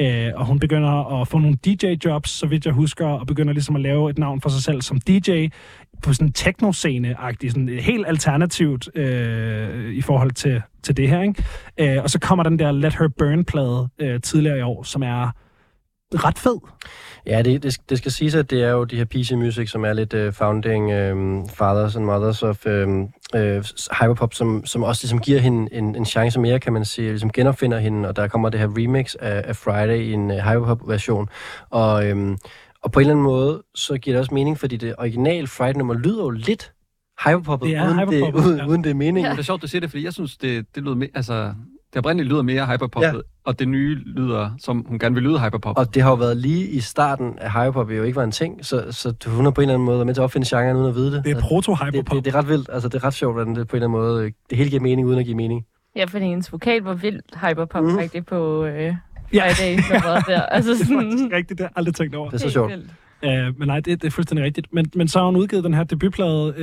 Øh, 0.00 0.32
og 0.34 0.46
hun 0.46 0.58
begynder 0.58 1.20
at 1.20 1.28
få 1.28 1.38
nogle 1.38 1.56
DJ-jobs, 1.66 2.30
så 2.30 2.46
vidt 2.46 2.66
jeg 2.66 2.74
husker, 2.74 3.06
og 3.06 3.26
begynder 3.26 3.52
ligesom 3.52 3.76
at 3.76 3.82
lave 3.82 4.10
et 4.10 4.18
navn 4.18 4.40
for 4.40 4.48
sig 4.48 4.62
selv 4.62 4.82
som 4.82 5.00
DJ 5.00 5.46
på 6.02 6.12
sådan 6.12 6.26
en 6.26 6.32
techno-scene-agtig, 6.32 7.50
sådan 7.50 7.68
øh, 7.68 7.78
helt 7.78 8.06
alternativt 8.06 8.96
øh, 8.96 9.92
i 9.94 10.00
forhold 10.00 10.30
til, 10.30 10.62
til 10.82 10.96
det 10.96 11.08
her. 11.08 11.22
Ikke? 11.22 11.44
Øh, 11.78 12.02
og 12.02 12.10
så 12.10 12.18
kommer 12.18 12.42
den 12.42 12.58
der 12.58 12.72
Let 12.72 12.94
Her 12.98 13.08
Burn-plade 13.08 13.88
øh, 13.98 14.20
tidligere 14.20 14.58
i 14.58 14.62
år, 14.62 14.82
som 14.82 15.02
er 15.02 15.30
ret 16.14 16.38
fed. 16.38 16.58
Ja, 17.26 17.42
det, 17.42 17.62
det, 17.62 17.76
det 17.88 17.98
skal 17.98 18.12
siges, 18.12 18.34
at 18.34 18.50
det 18.50 18.62
er 18.62 18.70
jo 18.70 18.84
de 18.84 18.96
her 18.96 19.04
PC 19.04 19.32
Music, 19.32 19.70
som 19.70 19.84
er 19.84 19.92
lidt 19.92 20.14
uh, 20.14 20.32
founding 20.32 21.12
um, 21.12 21.48
fathers 21.48 21.96
and 21.96 22.04
mothers 22.04 22.42
of 22.42 22.66
um, 22.66 23.02
uh, 23.34 23.40
hyperpop, 24.00 24.34
som, 24.34 24.66
som 24.66 24.82
også 24.82 25.04
ligesom 25.04 25.20
giver 25.20 25.40
hende 25.40 25.74
en, 25.74 25.96
en 25.96 26.04
chance 26.04 26.40
mere, 26.40 26.60
kan 26.60 26.72
man 26.72 26.84
sige, 26.84 27.08
ligesom 27.08 27.32
genopfinder 27.32 27.78
hende, 27.78 28.08
og 28.08 28.16
der 28.16 28.28
kommer 28.28 28.48
det 28.48 28.60
her 28.60 28.68
remix 28.78 29.14
af, 29.14 29.42
af 29.46 29.56
Friday 29.56 29.98
i 29.98 30.12
en 30.12 30.30
uh, 30.30 30.36
hyperpop-version. 30.36 31.28
Og, 31.70 32.04
um, 32.12 32.38
og 32.82 32.92
på 32.92 33.00
en 33.00 33.02
eller 33.02 33.14
anden 33.14 33.24
måde, 33.24 33.62
så 33.74 33.98
giver 33.98 34.14
det 34.14 34.20
også 34.20 34.34
mening, 34.34 34.58
fordi 34.58 34.76
det 34.76 34.94
originale 34.98 35.46
Friday-nummer 35.46 35.94
lyder 35.94 36.22
jo 36.22 36.30
lidt 36.30 36.72
hyperpoppet, 37.24 37.68
Det 37.68 37.76
er 37.76 37.86
uden, 37.86 37.98
hyperpoppet, 37.98 38.42
det, 38.42 38.48
uden, 38.48 38.58
ja. 38.58 38.66
uden 38.66 38.84
det 38.84 38.90
er 38.90 38.94
meningen. 38.94 39.24
Ja. 39.24 39.30
Det 39.30 39.38
er 39.38 39.42
sjovt, 39.42 39.62
du 39.62 39.66
siger 39.66 39.80
det, 39.80 39.90
fordi 39.90 40.04
jeg 40.04 40.12
synes, 40.12 40.36
det, 40.36 40.66
det 40.74 40.82
lyder 40.82 40.94
mere, 40.94 41.10
altså, 41.14 41.54
det 41.96 42.04
oprindelige 42.04 42.28
lyder 42.28 42.42
mere 42.42 42.66
hyperpoppet, 42.66 43.14
ja. 43.14 43.20
og 43.44 43.58
det 43.58 43.68
nye 43.68 43.94
lyder, 43.94 44.50
som 44.58 44.84
hun 44.88 44.98
gerne 44.98 45.14
vil 45.14 45.24
lyde 45.24 45.40
hyperpop. 45.40 45.78
Og 45.78 45.94
det 45.94 46.02
har 46.02 46.10
jo 46.10 46.16
været 46.16 46.36
lige 46.36 46.66
i 46.66 46.80
starten 46.80 47.38
af 47.38 47.52
hyperpop, 47.52 47.90
jo 47.90 48.02
ikke 48.02 48.16
var 48.16 48.24
en 48.24 48.30
ting, 48.30 48.66
så, 48.66 48.92
så 48.92 49.14
hun 49.26 49.44
har 49.44 49.50
på 49.50 49.60
en 49.60 49.62
eller 49.62 49.74
anden 49.74 49.86
måde 49.86 49.96
været 49.96 50.06
med 50.06 50.14
til 50.14 50.20
at 50.20 50.24
opfinde 50.24 50.46
genren 50.56 50.76
uden 50.76 50.88
at 50.88 50.94
vide 50.94 51.12
det. 51.12 51.24
Det 51.24 51.36
er 51.36 51.40
proto-hyperpop. 51.40 51.92
det, 51.92 52.10
det, 52.10 52.24
det, 52.24 52.34
er 52.34 52.38
ret 52.38 52.48
vildt. 52.48 52.68
Altså, 52.72 52.88
det 52.88 52.94
er 52.94 53.04
ret 53.04 53.14
sjovt, 53.14 53.34
hvordan 53.34 53.54
det 53.54 53.68
på 53.68 53.76
en 53.76 53.82
eller 53.82 53.88
anden 53.88 54.00
måde, 54.00 54.24
øh, 54.24 54.32
det 54.50 54.58
hele 54.58 54.70
giver 54.70 54.82
mening 54.82 55.08
uden 55.08 55.18
at 55.18 55.24
give 55.24 55.36
mening. 55.36 55.66
Ja, 55.96 56.04
fordi 56.04 56.24
hendes 56.24 56.52
vokal 56.52 56.82
var 56.82 56.94
vildt 56.94 57.38
hyperpop 57.48 57.84
mm. 57.84 57.96
rigtig 57.96 58.26
på 58.26 58.64
øh, 58.64 58.94
Ja. 59.32 59.48
Friday 59.48 59.82
nummeret 59.92 60.24
der. 60.26 60.42
Altså 60.56 60.70
det 60.70 60.80
er 60.80 60.84
sådan, 60.84 61.02
faktisk 61.02 61.32
rigtigt, 61.32 61.58
det 61.58 61.60
har 61.60 61.64
jeg 61.64 61.72
aldrig 61.76 61.94
tænkt 61.94 62.14
over. 62.14 62.30
Det 62.30 62.34
er 62.34 62.48
så 62.48 62.50
sjovt. 62.50 62.70
vildt. 62.70 62.90
Uh, 63.26 63.58
men 63.58 63.68
nej, 63.68 63.80
det, 63.80 64.02
det 64.02 64.06
er 64.06 64.10
fuldstændig 64.10 64.44
rigtigt. 64.44 64.66
Men, 64.72 64.90
men 64.94 65.08
så 65.08 65.18
har 65.18 65.26
hun 65.26 65.36
udgivet 65.36 65.64
den 65.64 65.74
her 65.74 65.84
debutplade 65.84 66.54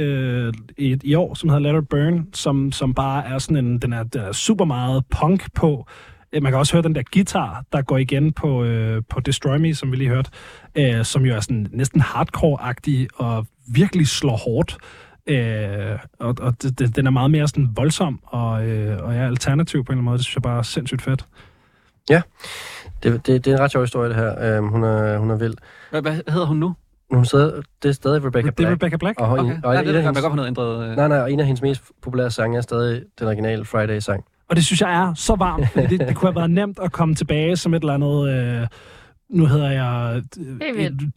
uh, 0.47 0.53
i, 0.77 0.99
i 1.03 1.15
år, 1.15 1.33
som 1.33 1.49
hedder 1.49 1.71
Let 1.73 1.83
It 1.83 1.89
Burn, 1.89 2.27
som, 2.33 2.71
som 2.71 2.93
bare 2.93 3.25
er 3.25 3.37
sådan 3.37 3.65
en, 3.65 3.79
den 3.79 3.93
er, 3.93 4.03
den 4.03 4.21
er 4.21 4.31
super 4.31 4.65
meget 4.65 5.03
punk 5.09 5.53
på. 5.53 5.87
Uh, 6.35 6.43
man 6.43 6.51
kan 6.51 6.59
også 6.59 6.73
høre 6.73 6.83
den 6.83 6.95
der 6.95 7.03
guitar, 7.13 7.63
der 7.73 7.81
går 7.81 7.97
igen 7.97 8.31
på, 8.31 8.63
uh, 8.63 9.03
på 9.09 9.19
Destroy 9.19 9.57
Me, 9.57 9.75
som 9.75 9.91
vi 9.91 9.95
lige 9.95 10.09
hørte, 10.09 10.29
uh, 10.79 11.03
som 11.03 11.25
jo 11.25 11.35
er 11.35 11.39
sådan 11.39 11.67
næsten 11.71 12.01
hardcore-agtig 12.01 13.07
og 13.15 13.47
virkelig 13.67 14.07
slår 14.07 14.37
hårdt. 14.37 14.77
Uh, 15.31 15.99
og 16.19 16.35
og 16.39 16.63
det, 16.63 16.79
det, 16.79 16.95
den 16.95 17.07
er 17.07 17.11
meget 17.11 17.31
mere 17.31 17.47
sådan 17.47 17.69
voldsom 17.75 18.19
og, 18.23 18.51
uh, 18.51 19.05
og 19.05 19.15
er 19.15 19.27
alternativ 19.27 19.85
på 19.85 19.91
en 19.91 19.93
eller 19.93 19.99
anden 19.99 20.05
måde. 20.05 20.17
Det 20.17 20.25
synes 20.25 20.35
jeg 20.35 20.41
bare 20.41 20.57
er 20.57 20.61
sindssygt 20.61 21.01
fedt. 21.01 21.25
Det, 23.03 23.27
det, 23.27 23.45
det 23.45 23.51
er 23.51 23.55
en 23.57 23.61
ret 23.63 23.71
sjov 23.71 23.83
historie, 23.83 24.09
det 24.09 24.15
her. 24.15 24.59
Um, 24.59 24.67
hun, 24.67 24.83
er, 24.83 25.17
hun 25.17 25.31
er 25.31 25.35
vild. 25.35 25.53
Hvad, 25.91 26.01
hvad 26.01 26.13
hedder 26.27 26.45
hun 26.45 26.57
nu? 26.57 26.75
Hun 27.11 27.25
sidder, 27.25 27.61
det 27.83 27.89
er 27.89 27.93
stadig 27.93 28.25
Rebecca 28.25 28.41
Det 28.41 28.47
er 28.47 28.51
Black. 28.51 28.71
Rebecca 28.71 28.97
Black. 28.97 29.19
Og, 29.19 29.29
Okay. 29.31 29.43
en, 29.43 29.65
og 29.65 29.73
Nej, 29.73 29.83
det 29.83 29.95
er 29.95 30.01
hendes, 30.01 30.21
godt, 30.21 30.31
hun 30.31 30.37
havde 30.37 30.47
ændret... 30.47 30.89
Øh... 30.89 30.95
nej, 30.95 31.07
nej, 31.07 31.19
og 31.19 31.31
en 31.31 31.39
af 31.39 31.45
hendes 31.45 31.61
mest 31.61 31.81
populære 32.01 32.31
sange 32.31 32.57
er 32.57 32.61
stadig 32.61 33.01
den 33.19 33.27
originale 33.27 33.65
Friday-sang. 33.65 34.23
Og 34.49 34.55
det 34.55 34.65
synes 34.65 34.81
jeg 34.81 34.93
er 34.93 35.13
så 35.13 35.35
varmt, 35.35 35.69
fordi 35.69 35.97
det, 35.97 36.07
det 36.07 36.15
kunne 36.15 36.29
have 36.31 36.35
været 36.35 36.51
nemt 36.51 36.79
at 36.83 36.91
komme 36.91 37.15
tilbage 37.15 37.55
som 37.55 37.73
et 37.73 37.79
eller 37.81 37.93
andet... 37.93 38.29
Øh, 38.29 38.67
nu 39.33 39.45
hedder 39.45 39.69
jeg 39.69 40.21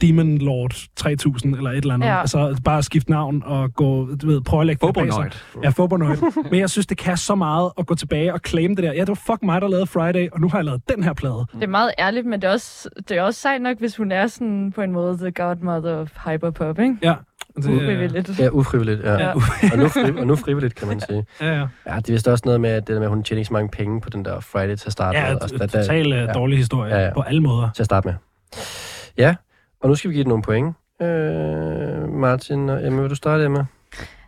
Demon 0.00 0.38
Lord 0.38 0.74
3000 0.96 1.56
eller 1.56 1.70
et 1.70 1.76
eller 1.76 1.94
andet. 1.94 2.06
Ja. 2.06 2.20
Altså 2.20 2.60
bare 2.64 2.82
skifte 2.82 3.10
navn 3.10 3.42
og 3.46 3.74
gå, 3.74 4.14
du 4.14 4.26
ved, 4.26 4.40
prøve 4.40 4.60
at 4.60 4.66
lægge. 4.66 4.86
Fobonoid. 4.86 5.30
Ja, 5.62 5.68
Fobonoid. 5.68 6.16
Men 6.50 6.60
jeg 6.60 6.70
synes, 6.70 6.86
det 6.86 6.98
kan 6.98 7.16
så 7.16 7.34
meget 7.34 7.70
at 7.78 7.86
gå 7.86 7.94
tilbage 7.94 8.34
og 8.34 8.40
claim 8.46 8.76
det 8.76 8.84
der. 8.84 8.92
Ja, 8.92 9.00
det 9.00 9.08
var 9.08 9.14
fuck 9.14 9.42
mig, 9.42 9.60
der 9.60 9.68
lavede 9.68 9.86
Friday, 9.86 10.28
og 10.32 10.40
nu 10.40 10.48
har 10.48 10.58
jeg 10.58 10.64
lavet 10.64 10.82
den 10.96 11.04
her 11.04 11.12
plade. 11.12 11.46
Det 11.54 11.62
er 11.62 11.66
meget 11.66 11.90
ærligt, 11.98 12.26
men 12.26 12.42
det 12.42 12.48
er 12.48 12.52
også, 12.52 12.88
det 13.08 13.16
er 13.16 13.22
også 13.22 13.40
sejt 13.40 13.62
nok, 13.62 13.78
hvis 13.78 13.96
hun 13.96 14.12
er 14.12 14.26
sådan 14.26 14.72
på 14.74 14.82
en 14.82 14.92
måde 14.92 15.18
the 15.18 15.30
godmother 15.30 15.94
of 15.96 16.10
hyperpop, 16.26 16.78
ikke? 16.78 16.96
Ja. 17.02 17.14
Det, 17.56 17.64
Ufrivilligt. 17.76 18.38
Ja, 18.38 18.48
ufrivilligt, 18.48 19.00
ja. 19.04 19.12
Ja. 19.12 19.18
ja. 19.18 19.32
og, 19.72 19.78
nu 19.78 19.88
fri, 19.88 20.18
og 20.20 20.26
nu 20.26 20.36
frivilligt, 20.36 20.74
kan 20.74 20.88
man 20.88 21.00
sige. 21.00 21.26
Ja, 21.40 21.46
ja. 21.46 21.66
Ja, 21.86 21.96
det 21.96 22.08
er 22.08 22.12
vist 22.12 22.28
også 22.28 22.42
noget 22.44 22.60
med, 22.60 22.70
at, 22.70 22.86
det 22.86 22.94
der 22.94 23.00
med, 23.00 23.06
at 23.06 23.10
hun 23.10 23.22
tjener 23.22 23.38
ikke 23.38 23.46
så 23.46 23.52
mange 23.52 23.68
penge 23.68 24.00
på 24.00 24.10
den 24.10 24.24
der 24.24 24.40
Friday 24.40 24.76
til 24.76 24.86
at 24.88 24.92
starte 24.92 25.18
Ja, 25.18 25.24
med. 25.28 25.36
et, 25.36 25.42
Altså, 25.42 25.54
et 25.54 25.60
der- 25.60 25.66
der- 25.66 25.82
totalt 25.82 26.14
ja. 26.14 26.20
ja. 26.24 26.32
dårlig 26.32 26.58
historie 26.58 26.90
Ja, 26.90 26.96
ja, 26.96 27.02
ja. 27.02 27.08
ja. 27.08 27.14
på 27.14 27.20
alle 27.20 27.40
måder. 27.42 27.70
til 27.74 27.82
at 27.82 27.86
starte 27.86 28.08
med. 28.08 28.14
Ja, 29.18 29.34
og 29.80 29.88
nu 29.88 29.94
skal 29.94 30.10
vi 30.10 30.14
give 30.14 30.24
det 30.24 30.28
nogle 30.28 30.42
point. 30.42 30.76
Øh, 31.02 32.08
Martin 32.12 32.68
og 32.68 32.86
Emma, 32.86 33.00
vil 33.00 33.10
du 33.10 33.14
starte, 33.14 33.44
Emma? 33.44 33.64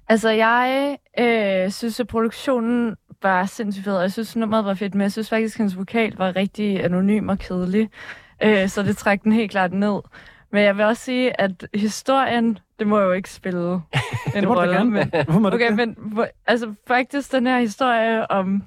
Altså, 0.09 0.31
jeg 0.31 0.97
øh, 1.19 1.71
synes, 1.71 2.01
at 2.01 2.07
produktionen 2.07 2.97
var 3.23 3.47
sindssygt 3.47 3.85
fed, 3.85 3.95
og 3.97 4.03
jeg 4.03 4.13
synes, 4.13 4.37
nummeret 4.37 4.65
var 4.65 4.75
fedt, 4.75 4.95
men 4.95 5.03
jeg 5.03 5.13
synes 5.13 5.29
faktisk, 5.29 5.55
at 5.57 5.59
hendes 5.59 5.77
vokal 5.79 6.15
var 6.19 6.37
rigtig 6.37 6.85
anonym 6.85 7.29
og 7.29 7.39
kedelig. 7.39 7.89
Øh, 8.43 8.69
så 8.69 8.83
det 8.83 8.97
trækker 8.97 9.23
den 9.23 9.33
helt 9.33 9.51
klart 9.51 9.73
ned. 9.73 10.01
Men 10.53 10.63
jeg 10.65 10.77
vil 10.77 10.85
også 10.85 11.03
sige, 11.03 11.41
at 11.41 11.67
historien, 11.75 12.59
det 12.79 12.87
må 12.87 13.01
jo 13.01 13.13
ikke 13.13 13.31
spille 13.31 13.61
en 14.37 14.49
rolle. 14.49 14.73
gerne. 14.73 14.91
Men, 14.91 15.47
okay, 15.47 15.73
men 15.73 15.97
altså, 16.47 16.75
faktisk 16.87 17.33
den 17.33 17.47
her 17.47 17.61
historie 17.61 18.31
om, 18.31 18.63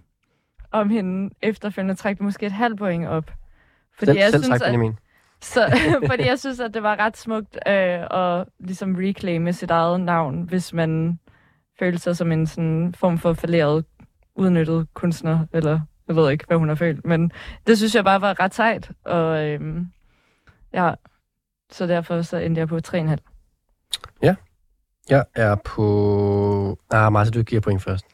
om 0.71 0.89
hende 0.89 1.35
efterfølgende 1.41 1.95
trækker 1.95 2.23
måske 2.23 2.45
et 2.45 2.51
halvt 2.51 2.79
point 2.79 3.07
op. 3.07 3.31
Selv, 3.99 4.19
selv 4.31 4.43
tak, 4.43 4.55
at, 4.55 4.61
Benjamin. 4.65 4.93
så, 5.41 5.77
fordi 6.09 6.25
jeg 6.25 6.39
synes, 6.39 6.59
at 6.59 6.73
det 6.73 6.83
var 6.83 6.99
ret 6.99 7.17
smukt 7.17 7.57
øh, 7.67 8.05
at 8.11 8.45
ligesom 8.59 8.95
reclaime 8.95 9.53
sit 9.53 9.71
eget 9.71 10.01
navn, 10.01 10.41
hvis 10.41 10.73
man 10.73 11.19
følte 11.79 11.99
sig 11.99 12.17
som 12.17 12.31
en 12.31 12.47
sådan 12.47 12.93
form 12.97 13.17
for 13.17 13.33
falderet, 13.33 13.85
udnyttet 14.35 14.87
kunstner, 14.93 15.45
eller 15.53 15.79
jeg 16.07 16.15
ved 16.15 16.31
ikke, 16.31 16.45
hvad 16.47 16.57
hun 16.57 16.67
har 16.67 16.75
følt. 16.75 17.05
Men 17.05 17.31
det 17.67 17.77
synes 17.77 17.95
jeg 17.95 18.03
bare 18.03 18.21
var 18.21 18.39
ret 18.39 18.53
sejt, 18.53 18.91
og 19.05 19.47
øhm, 19.47 19.87
ja, 20.73 20.93
så 21.71 21.87
derfor 21.87 22.21
så 22.21 22.37
endte 22.37 22.59
jeg 22.59 22.67
på 22.67 22.79
3,5. 22.87 23.15
Jeg 25.09 25.25
er 25.35 25.55
på... 25.55 26.79
Ah, 26.91 27.13
Martin, 27.13 27.33
du 27.33 27.43
giver 27.43 27.61
point 27.61 27.83
først. 27.83 28.05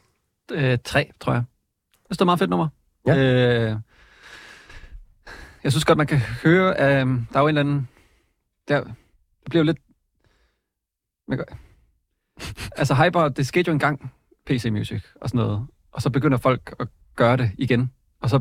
Øh, 0.52 0.78
tre, 0.84 1.10
tror 1.20 1.32
jeg. 1.32 1.44
Det 2.08 2.14
står 2.14 2.24
meget 2.24 2.38
fedt 2.38 2.50
nummer. 2.50 2.68
Ja. 3.06 3.16
Øh, 3.16 3.76
jeg 5.64 5.72
synes 5.72 5.84
godt, 5.84 5.98
man 5.98 6.06
kan 6.06 6.18
høre, 6.18 6.70
øh, 6.70 7.06
der 7.32 7.38
er 7.38 7.40
jo 7.40 7.46
en 7.46 7.48
eller 7.48 7.60
anden... 7.60 7.88
Der, 8.68 8.84
det 8.84 8.94
bliver 9.50 9.60
jo 9.60 9.64
lidt... 9.64 9.78
Man 11.28 11.38
gør, 11.38 11.44
altså 12.76 12.94
Hyper, 12.94 13.28
det 13.28 13.46
skete 13.46 13.68
jo 13.68 13.72
engang, 13.72 14.12
PC 14.46 14.68
Music 14.72 15.02
og 15.20 15.28
sådan 15.28 15.44
noget. 15.44 15.66
Og 15.92 16.02
så 16.02 16.10
begynder 16.10 16.38
folk 16.38 16.74
at 16.80 16.88
gøre 17.16 17.36
det 17.36 17.50
igen. 17.58 17.92
Og 18.20 18.30
så 18.30 18.40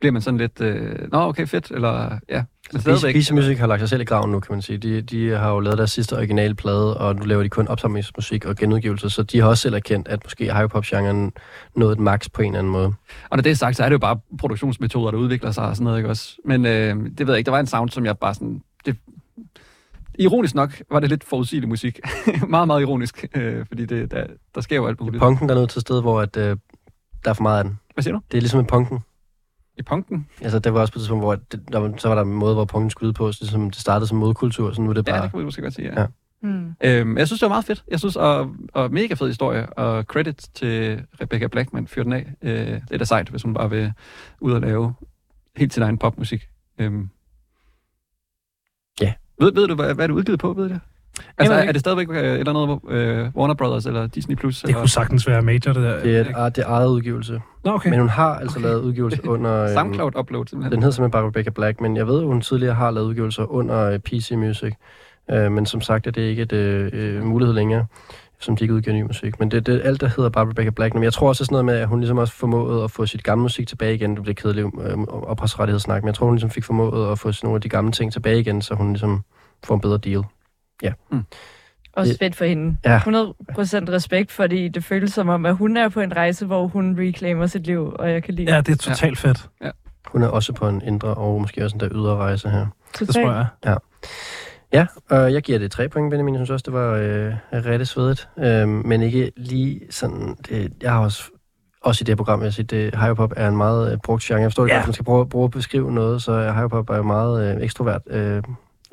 bliver 0.00 0.12
man 0.12 0.22
sådan 0.22 0.38
lidt, 0.38 0.60
øh, 0.60 1.12
nå 1.12 1.18
okay, 1.18 1.46
fedt, 1.46 1.70
eller 1.70 2.18
ja. 2.28 2.44
Beast, 2.84 3.02
Beast 3.02 3.32
Music 3.32 3.58
har 3.58 3.66
lagt 3.66 3.80
sig 3.80 3.88
selv 3.88 4.00
i 4.00 4.04
graven 4.04 4.30
nu, 4.30 4.40
kan 4.40 4.54
man 4.54 4.62
sige. 4.62 4.78
De, 4.78 5.02
de 5.02 5.30
har 5.30 5.50
jo 5.50 5.60
lavet 5.60 5.78
deres 5.78 5.90
sidste 5.90 6.16
originale 6.16 6.54
plade, 6.54 6.96
og 6.96 7.16
nu 7.16 7.24
laver 7.24 7.42
de 7.42 7.48
kun 7.48 7.68
opsamlingsmusik 7.68 8.44
og 8.44 8.56
genudgivelser, 8.56 9.08
så 9.08 9.22
de 9.22 9.40
har 9.40 9.48
også 9.48 9.62
selv 9.62 9.74
erkendt, 9.74 10.08
at 10.08 10.24
måske 10.24 10.54
hyperpop-genren 10.54 11.32
nåede 11.76 11.92
et 11.92 11.98
max 11.98 12.26
på 12.34 12.42
en 12.42 12.48
eller 12.48 12.58
anden 12.58 12.72
måde. 12.72 12.86
Og 13.30 13.36
når 13.36 13.42
det 13.42 13.50
er 13.50 13.54
sagt, 13.54 13.76
så 13.76 13.84
er 13.84 13.88
det 13.88 13.92
jo 13.92 13.98
bare 13.98 14.18
produktionsmetoder, 14.38 15.10
der 15.10 15.18
udvikler 15.18 15.50
sig 15.50 15.64
og 15.68 15.76
sådan 15.76 15.84
noget, 15.84 15.98
ikke 15.98 16.08
også? 16.08 16.36
Men 16.44 16.66
øh, 16.66 16.96
det 17.18 17.26
ved 17.26 17.34
jeg 17.34 17.38
ikke, 17.38 17.46
der 17.46 17.52
var 17.52 17.60
en 17.60 17.66
sound, 17.66 17.90
som 17.90 18.04
jeg 18.04 18.18
bare 18.18 18.34
sådan... 18.34 18.62
Det, 18.86 18.96
ironisk 20.18 20.54
nok 20.54 20.82
var 20.90 21.00
det 21.00 21.10
lidt 21.10 21.24
forudsigelig 21.24 21.68
musik. 21.68 22.00
meget, 22.48 22.66
meget 22.66 22.80
ironisk, 22.82 23.26
øh, 23.34 23.66
fordi 23.68 23.86
det, 23.86 24.10
der, 24.10 24.26
der 24.54 24.60
sker 24.60 24.76
jo 24.76 24.86
alt 24.86 25.00
muligt. 25.00 25.22
Punken 25.22 25.48
der 25.48 25.54
er 25.54 25.58
nået 25.58 25.70
til 25.70 25.78
et 25.78 25.80
sted, 25.80 26.00
hvor 26.00 26.20
at, 26.20 26.36
øh, 26.36 26.56
der 27.24 27.30
er 27.30 27.34
for 27.34 27.42
meget 27.42 27.58
af 27.58 27.64
den. 27.64 27.78
Hvad 27.94 28.02
siger 28.02 28.14
du? 28.14 28.20
Det 28.30 28.36
er 28.36 28.40
ligesom 28.40 28.60
en 28.60 28.66
punken. 28.66 28.98
I 29.78 29.82
punken? 29.82 30.26
Altså, 30.40 30.58
der 30.58 30.70
var 30.70 30.80
også 30.80 30.92
på 30.92 30.98
et 30.98 31.00
tidspunkt, 31.00 31.24
hvor 31.24 31.34
det, 31.34 31.60
der, 31.72 31.78
var- 31.78 31.94
så 31.98 32.08
var 32.08 32.14
der 32.14 32.22
en 32.22 32.32
måde, 32.32 32.54
hvor 32.54 32.64
punken 32.64 32.90
skulle 32.90 33.08
ud 33.08 33.12
på, 33.12 33.32
så 33.32 33.38
ligesom 33.42 33.70
det 33.70 33.80
startede 33.80 34.06
som 34.08 34.18
modkultur, 34.18 34.72
så 34.72 34.82
nu 34.82 34.90
er 34.90 34.94
det 34.94 35.04
bare... 35.04 35.16
Ja, 35.16 35.22
det 35.22 35.30
kan 35.30 35.38
vi 35.40 35.44
måske 35.44 35.62
godt 35.62 35.74
sige, 35.74 35.88
ja. 35.94 36.00
Ja. 36.00 36.06
Hmm. 36.40 36.74
Øhm, 36.84 37.18
jeg 37.18 37.26
synes, 37.26 37.40
det 37.40 37.46
var 37.46 37.54
meget 37.54 37.64
fedt. 37.64 37.84
Jeg 37.88 37.98
synes, 37.98 38.16
og, 38.16 38.54
og 38.72 38.92
mega 38.92 39.14
fed 39.14 39.26
historie, 39.26 39.72
og 39.72 40.02
credit 40.04 40.48
til 40.54 41.02
Rebecca 41.20 41.46
Blackman, 41.46 41.86
fyr 41.86 42.02
den 42.02 42.12
af. 42.12 42.32
Øh, 42.42 42.50
det 42.66 42.82
er 42.90 42.98
da 42.98 43.04
sejt, 43.04 43.28
hvis 43.28 43.42
hun 43.42 43.54
bare 43.54 43.70
vil 43.70 43.92
ud 44.40 44.52
og 44.52 44.60
lave 44.60 44.94
helt 45.56 45.74
sin 45.74 45.82
egen 45.82 45.98
popmusik. 45.98 46.48
Øhm. 46.78 47.08
Ja. 49.00 49.12
Ved, 49.40 49.52
ved 49.52 49.68
du, 49.68 49.74
hvad, 49.74 49.94
hvad 49.94 50.04
er 50.04 50.06
det 50.06 50.14
udgivet 50.14 50.40
på, 50.40 50.52
ved 50.52 50.68
du 50.68 50.74
det? 50.74 50.80
Altså, 51.38 51.54
er, 51.54 51.58
er 51.58 51.72
det 51.72 51.80
stadigvæk 51.80 52.10
øh, 52.10 52.16
et 52.16 52.24
eller 52.24 52.62
andet 52.62 52.80
øh, 52.88 53.28
Warner 53.36 53.54
Brothers 53.54 53.86
eller 53.86 54.06
Disney+. 54.06 54.36
Plus? 54.36 54.60
Det 54.60 54.68
eller? 54.68 54.80
kunne 54.80 54.88
sagtens 54.88 55.26
være 55.28 55.42
major, 55.42 55.72
det 55.72 55.74
der. 55.82 56.02
Det 56.02 56.16
er, 56.16 56.20
et, 56.20 56.32
ah, 56.36 56.50
det 56.56 56.64
er 56.64 56.68
eget 56.68 56.88
udgivelse. 56.88 57.40
Nå, 57.64 57.72
okay. 57.74 57.90
Men 57.90 57.98
hun 57.98 58.08
har 58.08 58.34
altså 58.34 58.58
Okay. 58.58 58.68
lavet 58.68 58.80
udgivelse 58.82 59.28
under... 59.34 59.62
øhm, 59.62 59.72
SoundCloud-upload, 59.74 60.46
simpelthen. 60.46 60.72
Den 60.72 60.82
hedder 60.82 60.94
simpelthen 60.94 61.10
bare 61.10 61.26
Rebecca 61.26 61.50
Black, 61.50 61.80
men 61.80 61.96
jeg 61.96 62.06
ved, 62.06 62.20
at 62.20 62.26
hun 62.26 62.40
tidligere 62.40 62.74
har 62.74 62.90
lavet 62.90 63.06
udgivelser 63.06 63.52
under 63.52 63.90
øh, 63.90 63.98
PC 63.98 64.30
Music. 64.30 64.72
Øh, 65.30 65.52
men 65.52 65.66
som 65.66 65.80
sagt 65.80 66.06
er 66.06 66.10
det 66.10 66.22
ikke 66.22 66.42
et 66.42 66.52
øh, 66.52 66.90
øh, 66.92 67.24
mulighed 67.24 67.54
længere, 67.54 67.86
som 68.40 68.56
de 68.56 68.64
ikke 68.64 68.74
udgiver 68.74 68.96
ny 68.96 69.02
musik. 69.02 69.40
Men 69.40 69.50
det, 69.50 69.66
det 69.66 69.80
alt, 69.84 70.00
der 70.00 70.06
hedder 70.16 70.30
bare 70.30 70.48
Rebecca 70.48 70.70
Black. 70.70 70.94
Men 70.94 71.02
jeg 71.02 71.12
tror 71.12 71.28
også, 71.28 71.38
det 71.38 71.44
er 71.44 71.46
sådan 71.46 71.54
noget 71.54 71.64
med, 71.64 71.74
at 71.74 71.88
hun 71.88 72.00
ligesom 72.00 72.18
også 72.18 72.34
formåede 72.34 72.84
at 72.84 72.90
få 72.90 73.06
sit 73.06 73.22
gamle 73.22 73.42
musik 73.42 73.68
tilbage 73.68 73.94
igen. 73.94 74.14
Det 74.14 74.22
bliver 74.22 74.34
kedeligt 74.34 74.66
øh, 74.66 74.98
ophavsrettighedssnak, 75.02 76.02
men 76.02 76.06
jeg 76.06 76.14
tror, 76.14 76.26
hun 76.26 76.34
ligesom 76.34 76.50
fik 76.50 76.64
formået 76.64 77.12
at 77.12 77.18
få 77.18 77.32
nogle 77.42 77.54
af 77.56 77.60
de 77.60 77.68
gamle 77.68 77.92
ting 77.92 78.12
tilbage 78.12 78.40
igen, 78.40 78.62
så 78.62 78.74
hun 78.74 78.88
ligesom 78.88 79.22
får 79.64 79.74
en 79.74 79.80
bedre 79.80 79.98
deal. 79.98 80.22
Også 81.92 82.10
Det- 82.12 82.18
fedt 82.18 82.36
for 82.36 82.44
hende. 82.44 82.76
Ja. 82.84 82.98
100% 82.98 83.88
respekt, 83.92 84.32
fordi 84.32 84.68
det 84.68 84.84
føles 84.84 85.12
som 85.12 85.28
om, 85.28 85.46
at 85.46 85.56
hun 85.56 85.76
er 85.76 85.88
på 85.88 86.00
en 86.00 86.16
rejse, 86.16 86.46
hvor 86.46 86.66
hun 86.66 86.96
reclaimer 86.98 87.46
sit 87.46 87.66
liv, 87.66 87.94
og 87.98 88.10
jeg 88.10 88.22
kan 88.22 88.34
lide 88.34 88.54
Ja, 88.54 88.60
det 88.60 88.68
er 88.72 88.76
totalt 88.76 89.24
ja. 89.24 89.28
fedt. 89.28 89.48
Hun 90.06 90.22
er 90.22 90.28
også 90.28 90.52
på 90.52 90.68
en 90.68 90.82
indre 90.82 91.08
og 91.14 91.40
måske 91.40 91.64
også 91.64 91.76
en 91.76 91.80
der 91.80 91.88
ydre 91.92 92.16
rejse 92.16 92.48
her. 92.48 92.66
Det 92.98 93.08
tror 93.08 93.32
jeg. 93.32 93.46
Ja, 94.72 94.86
og 95.10 95.32
jeg 95.32 95.42
giver 95.42 95.58
det 95.58 95.70
tre 95.70 95.88
point, 95.88 96.10
Benjamin. 96.10 96.34
Jeg 96.34 96.38
synes 96.38 96.50
også, 96.50 96.62
det 96.66 96.72
var 96.72 96.92
øh, 96.94 97.34
rigtig 97.64 97.86
svedigt. 97.86 98.28
Øh, 98.38 98.68
men 98.68 99.02
ikke 99.02 99.32
lige 99.36 99.80
sådan... 99.90 100.36
Det, 100.48 100.72
jeg 100.82 100.92
har 100.92 101.00
også, 101.00 101.22
også 101.82 102.02
i 102.02 102.04
det 102.04 102.08
her 102.12 102.16
program, 102.16 102.42
jeg 102.42 102.52
siger, 102.52 102.66
det 102.66 102.94
hyperpop 102.94 103.32
er 103.36 103.48
en 103.48 103.56
meget 103.56 103.92
øh, 103.92 103.98
brugt 104.04 104.22
genre. 104.22 104.40
Jeg 104.40 104.46
forstår 104.50 104.62
det 104.62 104.70
Ja. 104.70 104.74
godt, 104.74 104.82
hvis 104.84 104.88
man 104.88 104.94
skal 104.94 105.04
prøve, 105.04 105.28
prøve 105.28 105.44
at 105.44 105.50
beskrive 105.50 105.92
noget, 105.92 106.22
så 106.22 106.32
er 106.32 106.52
hyperpop 106.52 106.90
er 106.90 106.96
jo 106.96 107.02
meget 107.02 107.56
øh, 107.56 107.62
ekstrovert 107.62 108.02
øh, 108.06 108.42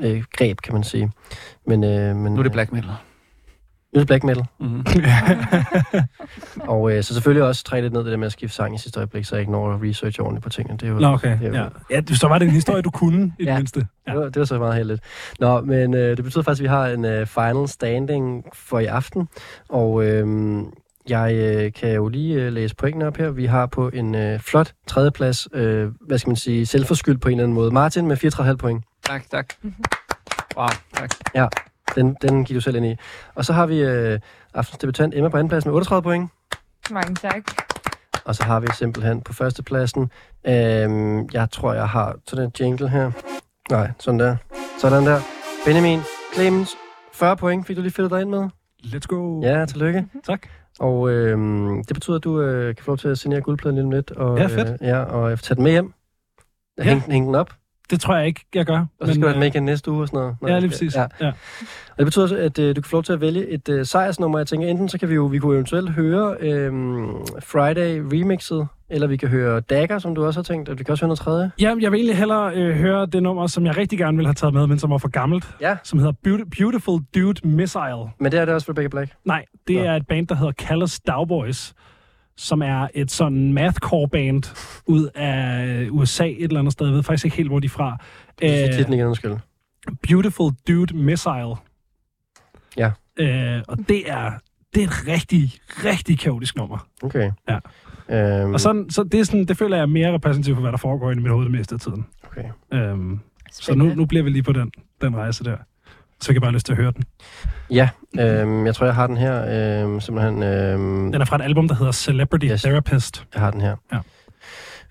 øh, 0.02 0.24
greb, 0.38 0.58
kan 0.62 0.74
man 0.74 0.84
sige. 0.84 1.12
Men, 1.68 1.84
øh, 1.84 2.16
men, 2.16 2.34
Nu 2.34 2.40
er 2.40 2.44
det 2.44 2.52
black 2.52 2.72
metal. 2.72 2.90
Nu 2.90 3.98
er 3.98 4.00
det 4.00 4.08
black 4.08 4.24
metal. 4.24 4.46
Mm-hmm. 4.60 4.84
Og 6.74 6.92
øh, 6.98 7.04
så 7.04 7.14
selvfølgelig 7.14 7.44
også 7.48 7.64
træde 7.64 7.82
lidt 7.82 7.94
ned 7.94 8.04
det 8.04 8.12
der 8.12 8.18
med 8.18 8.26
at 8.26 8.32
skifte 8.32 8.56
sang 8.56 8.76
i 8.76 8.78
sidste 8.78 9.00
øjeblik, 9.00 9.26
så 9.26 9.36
jeg 9.36 9.40
ikke 9.42 9.52
når 9.52 9.72
at 9.74 9.82
research 9.84 10.22
ordentligt 10.22 10.44
på 10.44 10.50
tingene. 10.50 10.78
Det 10.78 10.86
er 10.88 10.92
jo, 10.92 11.00
Nå, 11.00 11.08
okay. 11.08 11.40
det 11.40 11.48
er 11.48 11.48
jo, 11.48 11.54
Ja. 11.56 11.68
ja, 12.10 12.16
så 12.16 12.28
var 12.28 12.38
det 12.40 12.46
en 12.46 12.52
historie, 12.52 12.82
du 12.82 12.90
kunne, 12.92 13.34
i 13.40 13.44
det 13.44 13.50
Ja. 13.50 13.56
mindste. 13.56 13.80
Det, 13.80 14.16
var, 14.16 14.24
det 14.24 14.36
var 14.40 14.46
så 14.46 14.58
meget 14.60 14.76
heldigt. 14.76 15.02
Nå, 15.40 15.62
men 15.62 15.94
øh, 15.94 16.18
det 16.18 16.24
betyder 16.24 16.44
faktisk, 16.44 16.62
at 16.62 16.64
vi 16.64 16.68
har 16.70 16.88
en 16.88 17.06
øh, 17.06 17.28
final 17.28 17.68
standing 17.68 18.44
for 18.54 18.80
i 18.80 18.86
aften. 18.86 19.28
Og 19.70 20.06
øh, 20.06 20.28
jeg 21.10 21.34
øh, 21.36 21.74
kan 21.74 21.94
jo 21.96 22.08
lige 22.08 22.42
øh, 22.42 22.54
læse 22.54 22.76
pointene 22.76 23.08
op 23.08 23.18
her. 23.18 23.30
Vi 23.32 23.46
har 23.46 23.66
på 23.66 23.90
en 23.90 24.16
øh, 24.16 24.40
flot 24.40 24.74
tredjeplads, 24.88 25.48
øh, 25.54 25.90
hvad 26.08 26.18
skal 26.18 26.30
man 26.30 26.36
sige, 26.36 26.66
selvforskyldt 26.66 27.22
på 27.22 27.28
en 27.30 27.34
eller 27.34 27.44
anden 27.44 27.56
måde. 27.56 27.72
Martin 27.72 28.08
med 28.08 28.18
34,5 28.24 28.56
point. 28.56 28.84
Tak, 29.06 29.30
tak. 29.32 29.54
Wow, 30.58 30.68
tak. 30.94 31.10
Ja, 31.36 31.48
den, 31.96 32.18
den 32.22 32.46
gik 32.46 32.56
du 32.56 32.62
selv 32.62 32.76
ind 32.76 32.86
i. 32.86 32.96
Og 33.36 33.46
så 33.46 33.54
har 33.54 33.66
vi 33.66 33.82
øh, 33.82 34.20
aftens 34.54 34.78
debutant 34.78 35.16
Emma 35.16 35.30
på 35.30 35.38
andenpladsen 35.38 35.70
med 35.70 35.76
38 35.76 36.04
point. 36.04 36.32
Mange 36.92 37.16
tak. 37.16 37.44
Og 38.26 38.36
så 38.36 38.44
har 38.44 38.60
vi 38.60 38.68
simpelthen 38.78 39.22
på 39.22 39.34
førstepladsen, 39.34 40.12
øh, 40.48 41.24
jeg 41.34 41.48
tror, 41.52 41.74
jeg 41.74 41.90
har 41.90 42.16
sådan 42.28 42.46
en 42.46 42.52
jingle 42.60 42.90
her. 42.90 43.12
Nej, 43.72 43.92
sådan 44.00 44.20
der. 44.20 44.36
Sådan 44.82 45.06
der. 45.06 45.20
Benjamin 45.66 46.00
Clemens, 46.34 46.70
40 47.14 47.38
point 47.38 47.68
fik 47.68 47.76
du 47.78 47.82
lige 47.82 47.92
fedtet 47.94 48.12
dig 48.12 48.22
ind 48.22 48.30
med. 48.30 48.50
Let's 48.84 49.06
go. 49.08 49.42
Ja, 49.42 49.66
tillykke. 49.66 50.06
Tak. 50.24 50.48
Og 50.80 51.10
øh, 51.10 51.38
det 51.88 51.94
betyder, 51.94 52.16
at 52.18 52.24
du 52.24 52.42
øh, 52.42 52.76
kan 52.76 52.84
få 52.86 52.92
lov 52.92 52.98
til 52.98 53.08
at 53.08 53.18
signere 53.18 53.42
guldpladen 53.42 53.76
lige 53.76 53.86
om 53.86 53.92
lidt. 53.92 54.12
Og, 54.12 54.38
Ja, 54.38 54.46
fedt. 54.46 54.70
Øh, 54.82 54.88
ja, 54.88 55.00
og 55.00 55.40
tage 55.40 55.56
den 55.56 55.64
med 55.64 55.72
hjem. 55.72 55.94
Ja. 56.78 56.84
Hæng, 56.84 57.02
hæng 57.02 57.26
den 57.28 57.36
op, 57.36 57.54
Det 57.94 58.02
tror 58.02 58.16
jeg 58.16 58.28
ikke, 58.28 58.46
jeg 58.56 58.66
gør. 58.66 58.86
og 59.00 59.08
så 59.08 59.14
skal 59.14 59.24
have 59.24 59.32
den 59.34 59.40
med 59.40 59.48
øh, 59.48 59.54
igen 59.54 59.64
næste 59.66 59.92
uge 59.92 60.02
og 60.02 60.08
sådan 60.08 60.18
noget. 60.18 60.36
Nå, 60.42 60.48
Ja, 60.48 60.60
lige 60.60 60.70
præcis. 60.70 60.96
Ja. 60.96 61.06
Ja. 61.22 61.28
Og 61.92 61.98
det 61.98 62.06
betyder, 62.06 62.28
så, 62.28 62.38
at 62.38 62.60
øh, 62.60 62.76
du 62.76 62.82
kan 62.82 62.90
få 62.90 62.96
lov 62.96 63.04
til 63.04 63.14
at 63.14 63.22
vælge 63.22 63.48
et 63.50 63.70
øh, 63.70 63.86
sejrsnummer. 63.86 64.40
Jeg 64.40 64.48
tænker, 64.48 64.68
enten 64.68 64.90
så 64.90 64.98
kan 65.00 65.10
vi 65.10 65.14
jo 65.16 65.26
vi 65.26 65.40
kunne 65.40 65.54
eventuelt 65.54 65.90
høre 65.90 66.36
øh, 66.40 66.72
Friday 67.42 68.02
remixet, 68.14 68.68
eller 68.90 69.08
vi 69.08 69.18
kan 69.18 69.30
høre 69.30 69.60
Dagger, 69.60 70.00
som 70.00 70.16
du 70.16 70.26
også 70.26 70.40
har 70.40 70.44
tænkt, 70.44 70.70
og 70.70 70.80
vi 70.80 70.84
kan 70.84 70.92
også 70.92 71.04
høre 71.06 71.08
noget 71.08 71.20
tredje. 71.20 71.52
Ja, 71.60 71.76
jeg 71.82 71.92
vil 71.92 71.98
egentlig 71.98 72.18
hellere 72.18 72.56
øh, 72.56 72.76
høre 72.76 73.06
det 73.06 73.24
nummer, 73.24 73.48
som 73.48 73.66
jeg 73.66 73.78
rigtig 73.78 74.00
gerne 74.00 74.18
vil 74.18 74.26
have 74.26 74.34
taget 74.34 74.54
med, 74.54 74.68
men 74.68 74.80
som 74.80 74.90
var 74.90 74.98
for 74.98 75.08
gammelt. 75.10 75.46
Ja. 75.62 75.78
Som 75.84 76.00
hedder 76.00 76.14
Beauti- 76.28 76.50
Beautiful 76.60 77.02
Dude 77.16 77.48
Missile. 77.48 78.04
Men 78.20 78.32
det 78.32 78.40
er 78.40 78.46
det 78.46 78.54
også 78.54 78.72
Rebecca 78.72 78.88
Black. 78.88 79.12
Nej, 79.26 79.46
det 79.68 79.76
Nå. 79.76 79.84
er 79.84 79.96
et 79.96 80.08
band, 80.08 80.28
der 80.28 80.36
hedder 80.36 80.52
Callous 80.52 81.00
Dowboys. 81.00 81.74
Som 82.38 82.62
er 82.62 82.88
et 82.94 83.12
sådan 83.12 83.54
mathcore 83.54 84.08
band 84.10 84.44
ud 84.86 85.10
af 85.16 85.88
USA 85.92 86.28
et 86.28 86.44
eller 86.44 86.60
andet 86.60 86.74
sted. 86.74 86.86
Jeg 86.86 86.96
ved 86.96 87.04
faktisk 87.04 87.26
ikke 87.26 87.38
helt, 87.38 87.50
hvor 87.50 87.60
de 87.60 87.66
er 87.66 87.70
fra. 87.70 87.98
Sig 88.42 88.68
Øh, 88.68 88.74
titlen 88.74 88.94
igen, 88.94 89.08
undskyld. 89.08 89.34
Beautiful 90.08 90.52
Dude 90.68 90.98
Missile. 90.98 91.56
Ja. 92.78 92.92
Øh, 93.18 93.62
og 93.68 93.78
det 93.90 94.12
er, 94.12 94.32
det 94.76 94.84
er 94.84 94.88
et 94.88 95.08
rigtig, 95.08 95.52
rigtig 95.86 96.20
kaotisk 96.20 96.56
nummer. 96.56 96.88
Okay. 97.04 97.32
Ja. 97.50 97.60
Øhm, 98.10 98.54
Og 98.54 98.60
sådan, 98.60 98.90
så 98.90 99.04
det, 99.04 99.20
er 99.20 99.24
sådan, 99.24 99.46
det 99.46 99.58
føler 99.58 99.76
jeg 99.78 99.82
er 99.82 99.88
mere 99.88 100.14
repræsentativt 100.14 100.56
for, 100.56 100.62
hvad 100.62 100.72
der 100.72 100.78
foregår 100.78 101.12
inde 101.12 101.22
i 101.22 101.24
mit 101.24 101.32
hoved 101.32 101.46
det 101.46 101.52
meste 101.52 101.76
af 101.76 101.80
tiden. 101.82 102.06
Okay. 102.24 102.46
Øhm, 102.74 103.20
så 103.52 103.76
nu, 103.76 103.86
nu 103.86 104.06
bliver 104.06 104.24
vi 104.24 104.30
lige 104.30 104.44
på 104.44 104.54
den, 104.54 104.72
den 105.02 105.16
rejse 105.16 105.44
der. 105.44 105.58
Så 106.24 106.28
fik 106.28 106.34
jeg 106.36 106.42
bare 106.42 106.52
lyst 106.52 106.66
til 106.66 106.74
at 106.74 106.78
høre 106.78 106.92
den. 106.96 107.04
Ja, 107.70 107.90
øhm, 108.20 108.66
jeg 108.66 108.76
tror, 108.76 108.86
jeg 108.86 108.96
har 108.96 109.08
den 109.08 109.18
her. 109.18 109.46
Øhm, 109.84 110.00
simpelthen, 110.02 110.44
øhm, 110.44 111.12
Den 111.12 111.22
er 111.22 111.26
fra 111.26 111.36
et 111.36 111.42
album, 111.42 111.68
der 111.68 111.76
hedder 111.76 111.92
Celebrity 111.92 112.46
Yes. 112.46 112.62
Therapist. 112.62 113.26
jeg 113.34 113.42
har 113.42 113.52
den 113.52 113.62
her. 113.62 113.76
Ja. 113.94 113.98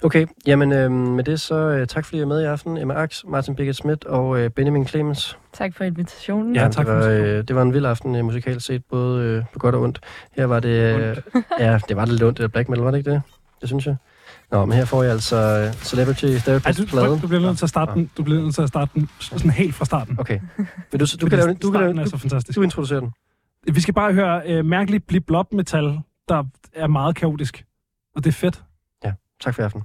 Okay, 0.05 0.27
jamen 0.47 0.73
øhm, 0.73 0.93
med 0.95 1.25
det 1.25 1.41
så 1.41 1.55
øh, 1.55 1.87
tak 1.87 2.05
fordi 2.05 2.19
I 2.19 2.21
er 2.21 2.27
med 2.27 2.43
i 2.43 2.45
aften. 2.45 2.77
Emma 2.79 2.95
Ax, 2.95 3.25
Martin 3.29 3.55
Birgit 3.57 3.77
Schmidt 3.77 4.05
og 4.05 4.39
øh, 4.39 4.51
Benjamin 4.51 4.87
Clemens. 4.87 5.39
Tak 5.53 5.77
for 5.77 5.85
invitationen. 5.85 6.57
Ja, 6.57 6.61
tak 6.63 6.71
det 6.71 6.87
for 6.87 6.93
var, 6.93 7.01
invitationen. 7.03 7.37
øh, 7.39 7.49
det 7.49 7.57
var 7.57 7.63
en 7.63 7.75
vild 7.75 7.87
aften 7.87 8.17
øh, 8.17 8.25
musikalt 8.25 8.63
set, 8.63 8.83
både 8.91 9.23
øh, 9.25 9.45
på 9.53 9.59
godt 9.59 9.75
og 9.75 9.83
ondt. 9.83 10.01
Her 10.37 10.47
var 10.47 10.61
det... 10.61 10.69
Øh, 11.01 11.17
ja, 11.61 11.79
det 11.89 11.97
var 11.97 12.07
lidt 12.07 12.23
ondt, 12.23 12.39
det 12.39 12.53
black 12.53 12.69
metal, 12.69 12.85
var 12.85 12.91
det 12.91 12.99
ikke 12.99 13.11
det? 13.11 13.23
Det 13.61 13.69
synes 13.69 13.87
jeg. 13.87 13.97
Nå, 14.53 14.65
men 14.67 14.77
her 14.77 14.85
får 14.85 15.03
jeg 15.03 15.13
altså 15.13 15.37
øh, 15.37 15.75
Celebrity 15.75 16.25
Ej, 16.25 16.39
Therapist 16.39 16.79
du, 16.79 17.19
du 17.23 17.27
bliver 17.27 17.41
nødt 17.41 17.59
til 17.59 17.65
at 17.65 17.69
starte 17.69 17.93
den, 17.93 18.11
du 18.17 18.23
bliver 18.23 18.43
nødt 18.43 18.55
til 18.55 18.63
at 18.63 18.69
starte 18.69 18.91
den 18.95 19.09
sådan 19.21 19.51
helt 19.51 19.75
fra 19.75 19.85
starten. 19.85 20.21
Okay. 20.21 20.41
Vil 20.91 21.01
du, 21.01 21.07
du, 21.21 21.29
kan 21.29 21.39
lave, 21.39 21.55
du, 21.55 21.71
kan 21.71 21.81
lave, 21.81 22.01
er 22.01 22.07
så 22.07 22.17
fantastisk. 22.17 22.57
du 22.57 22.63
introducerer 22.63 23.01
den. 23.01 23.13
Vi 23.75 23.81
skal 23.81 23.95
bare 23.95 24.13
høre 24.13 24.43
øh, 24.47 24.65
mærkeligt 24.65 25.07
blip 25.07 25.27
blob 25.27 25.53
metal, 25.53 26.01
der 26.29 26.45
er 26.75 26.87
meget 26.87 27.17
kaotisk. 27.17 27.65
Og 28.17 28.25
det 28.25 28.31
er 28.31 28.35
fedt. 28.35 28.63
Tak 29.43 29.55
for 29.55 29.63
i 29.63 29.65
aften. 29.65 29.83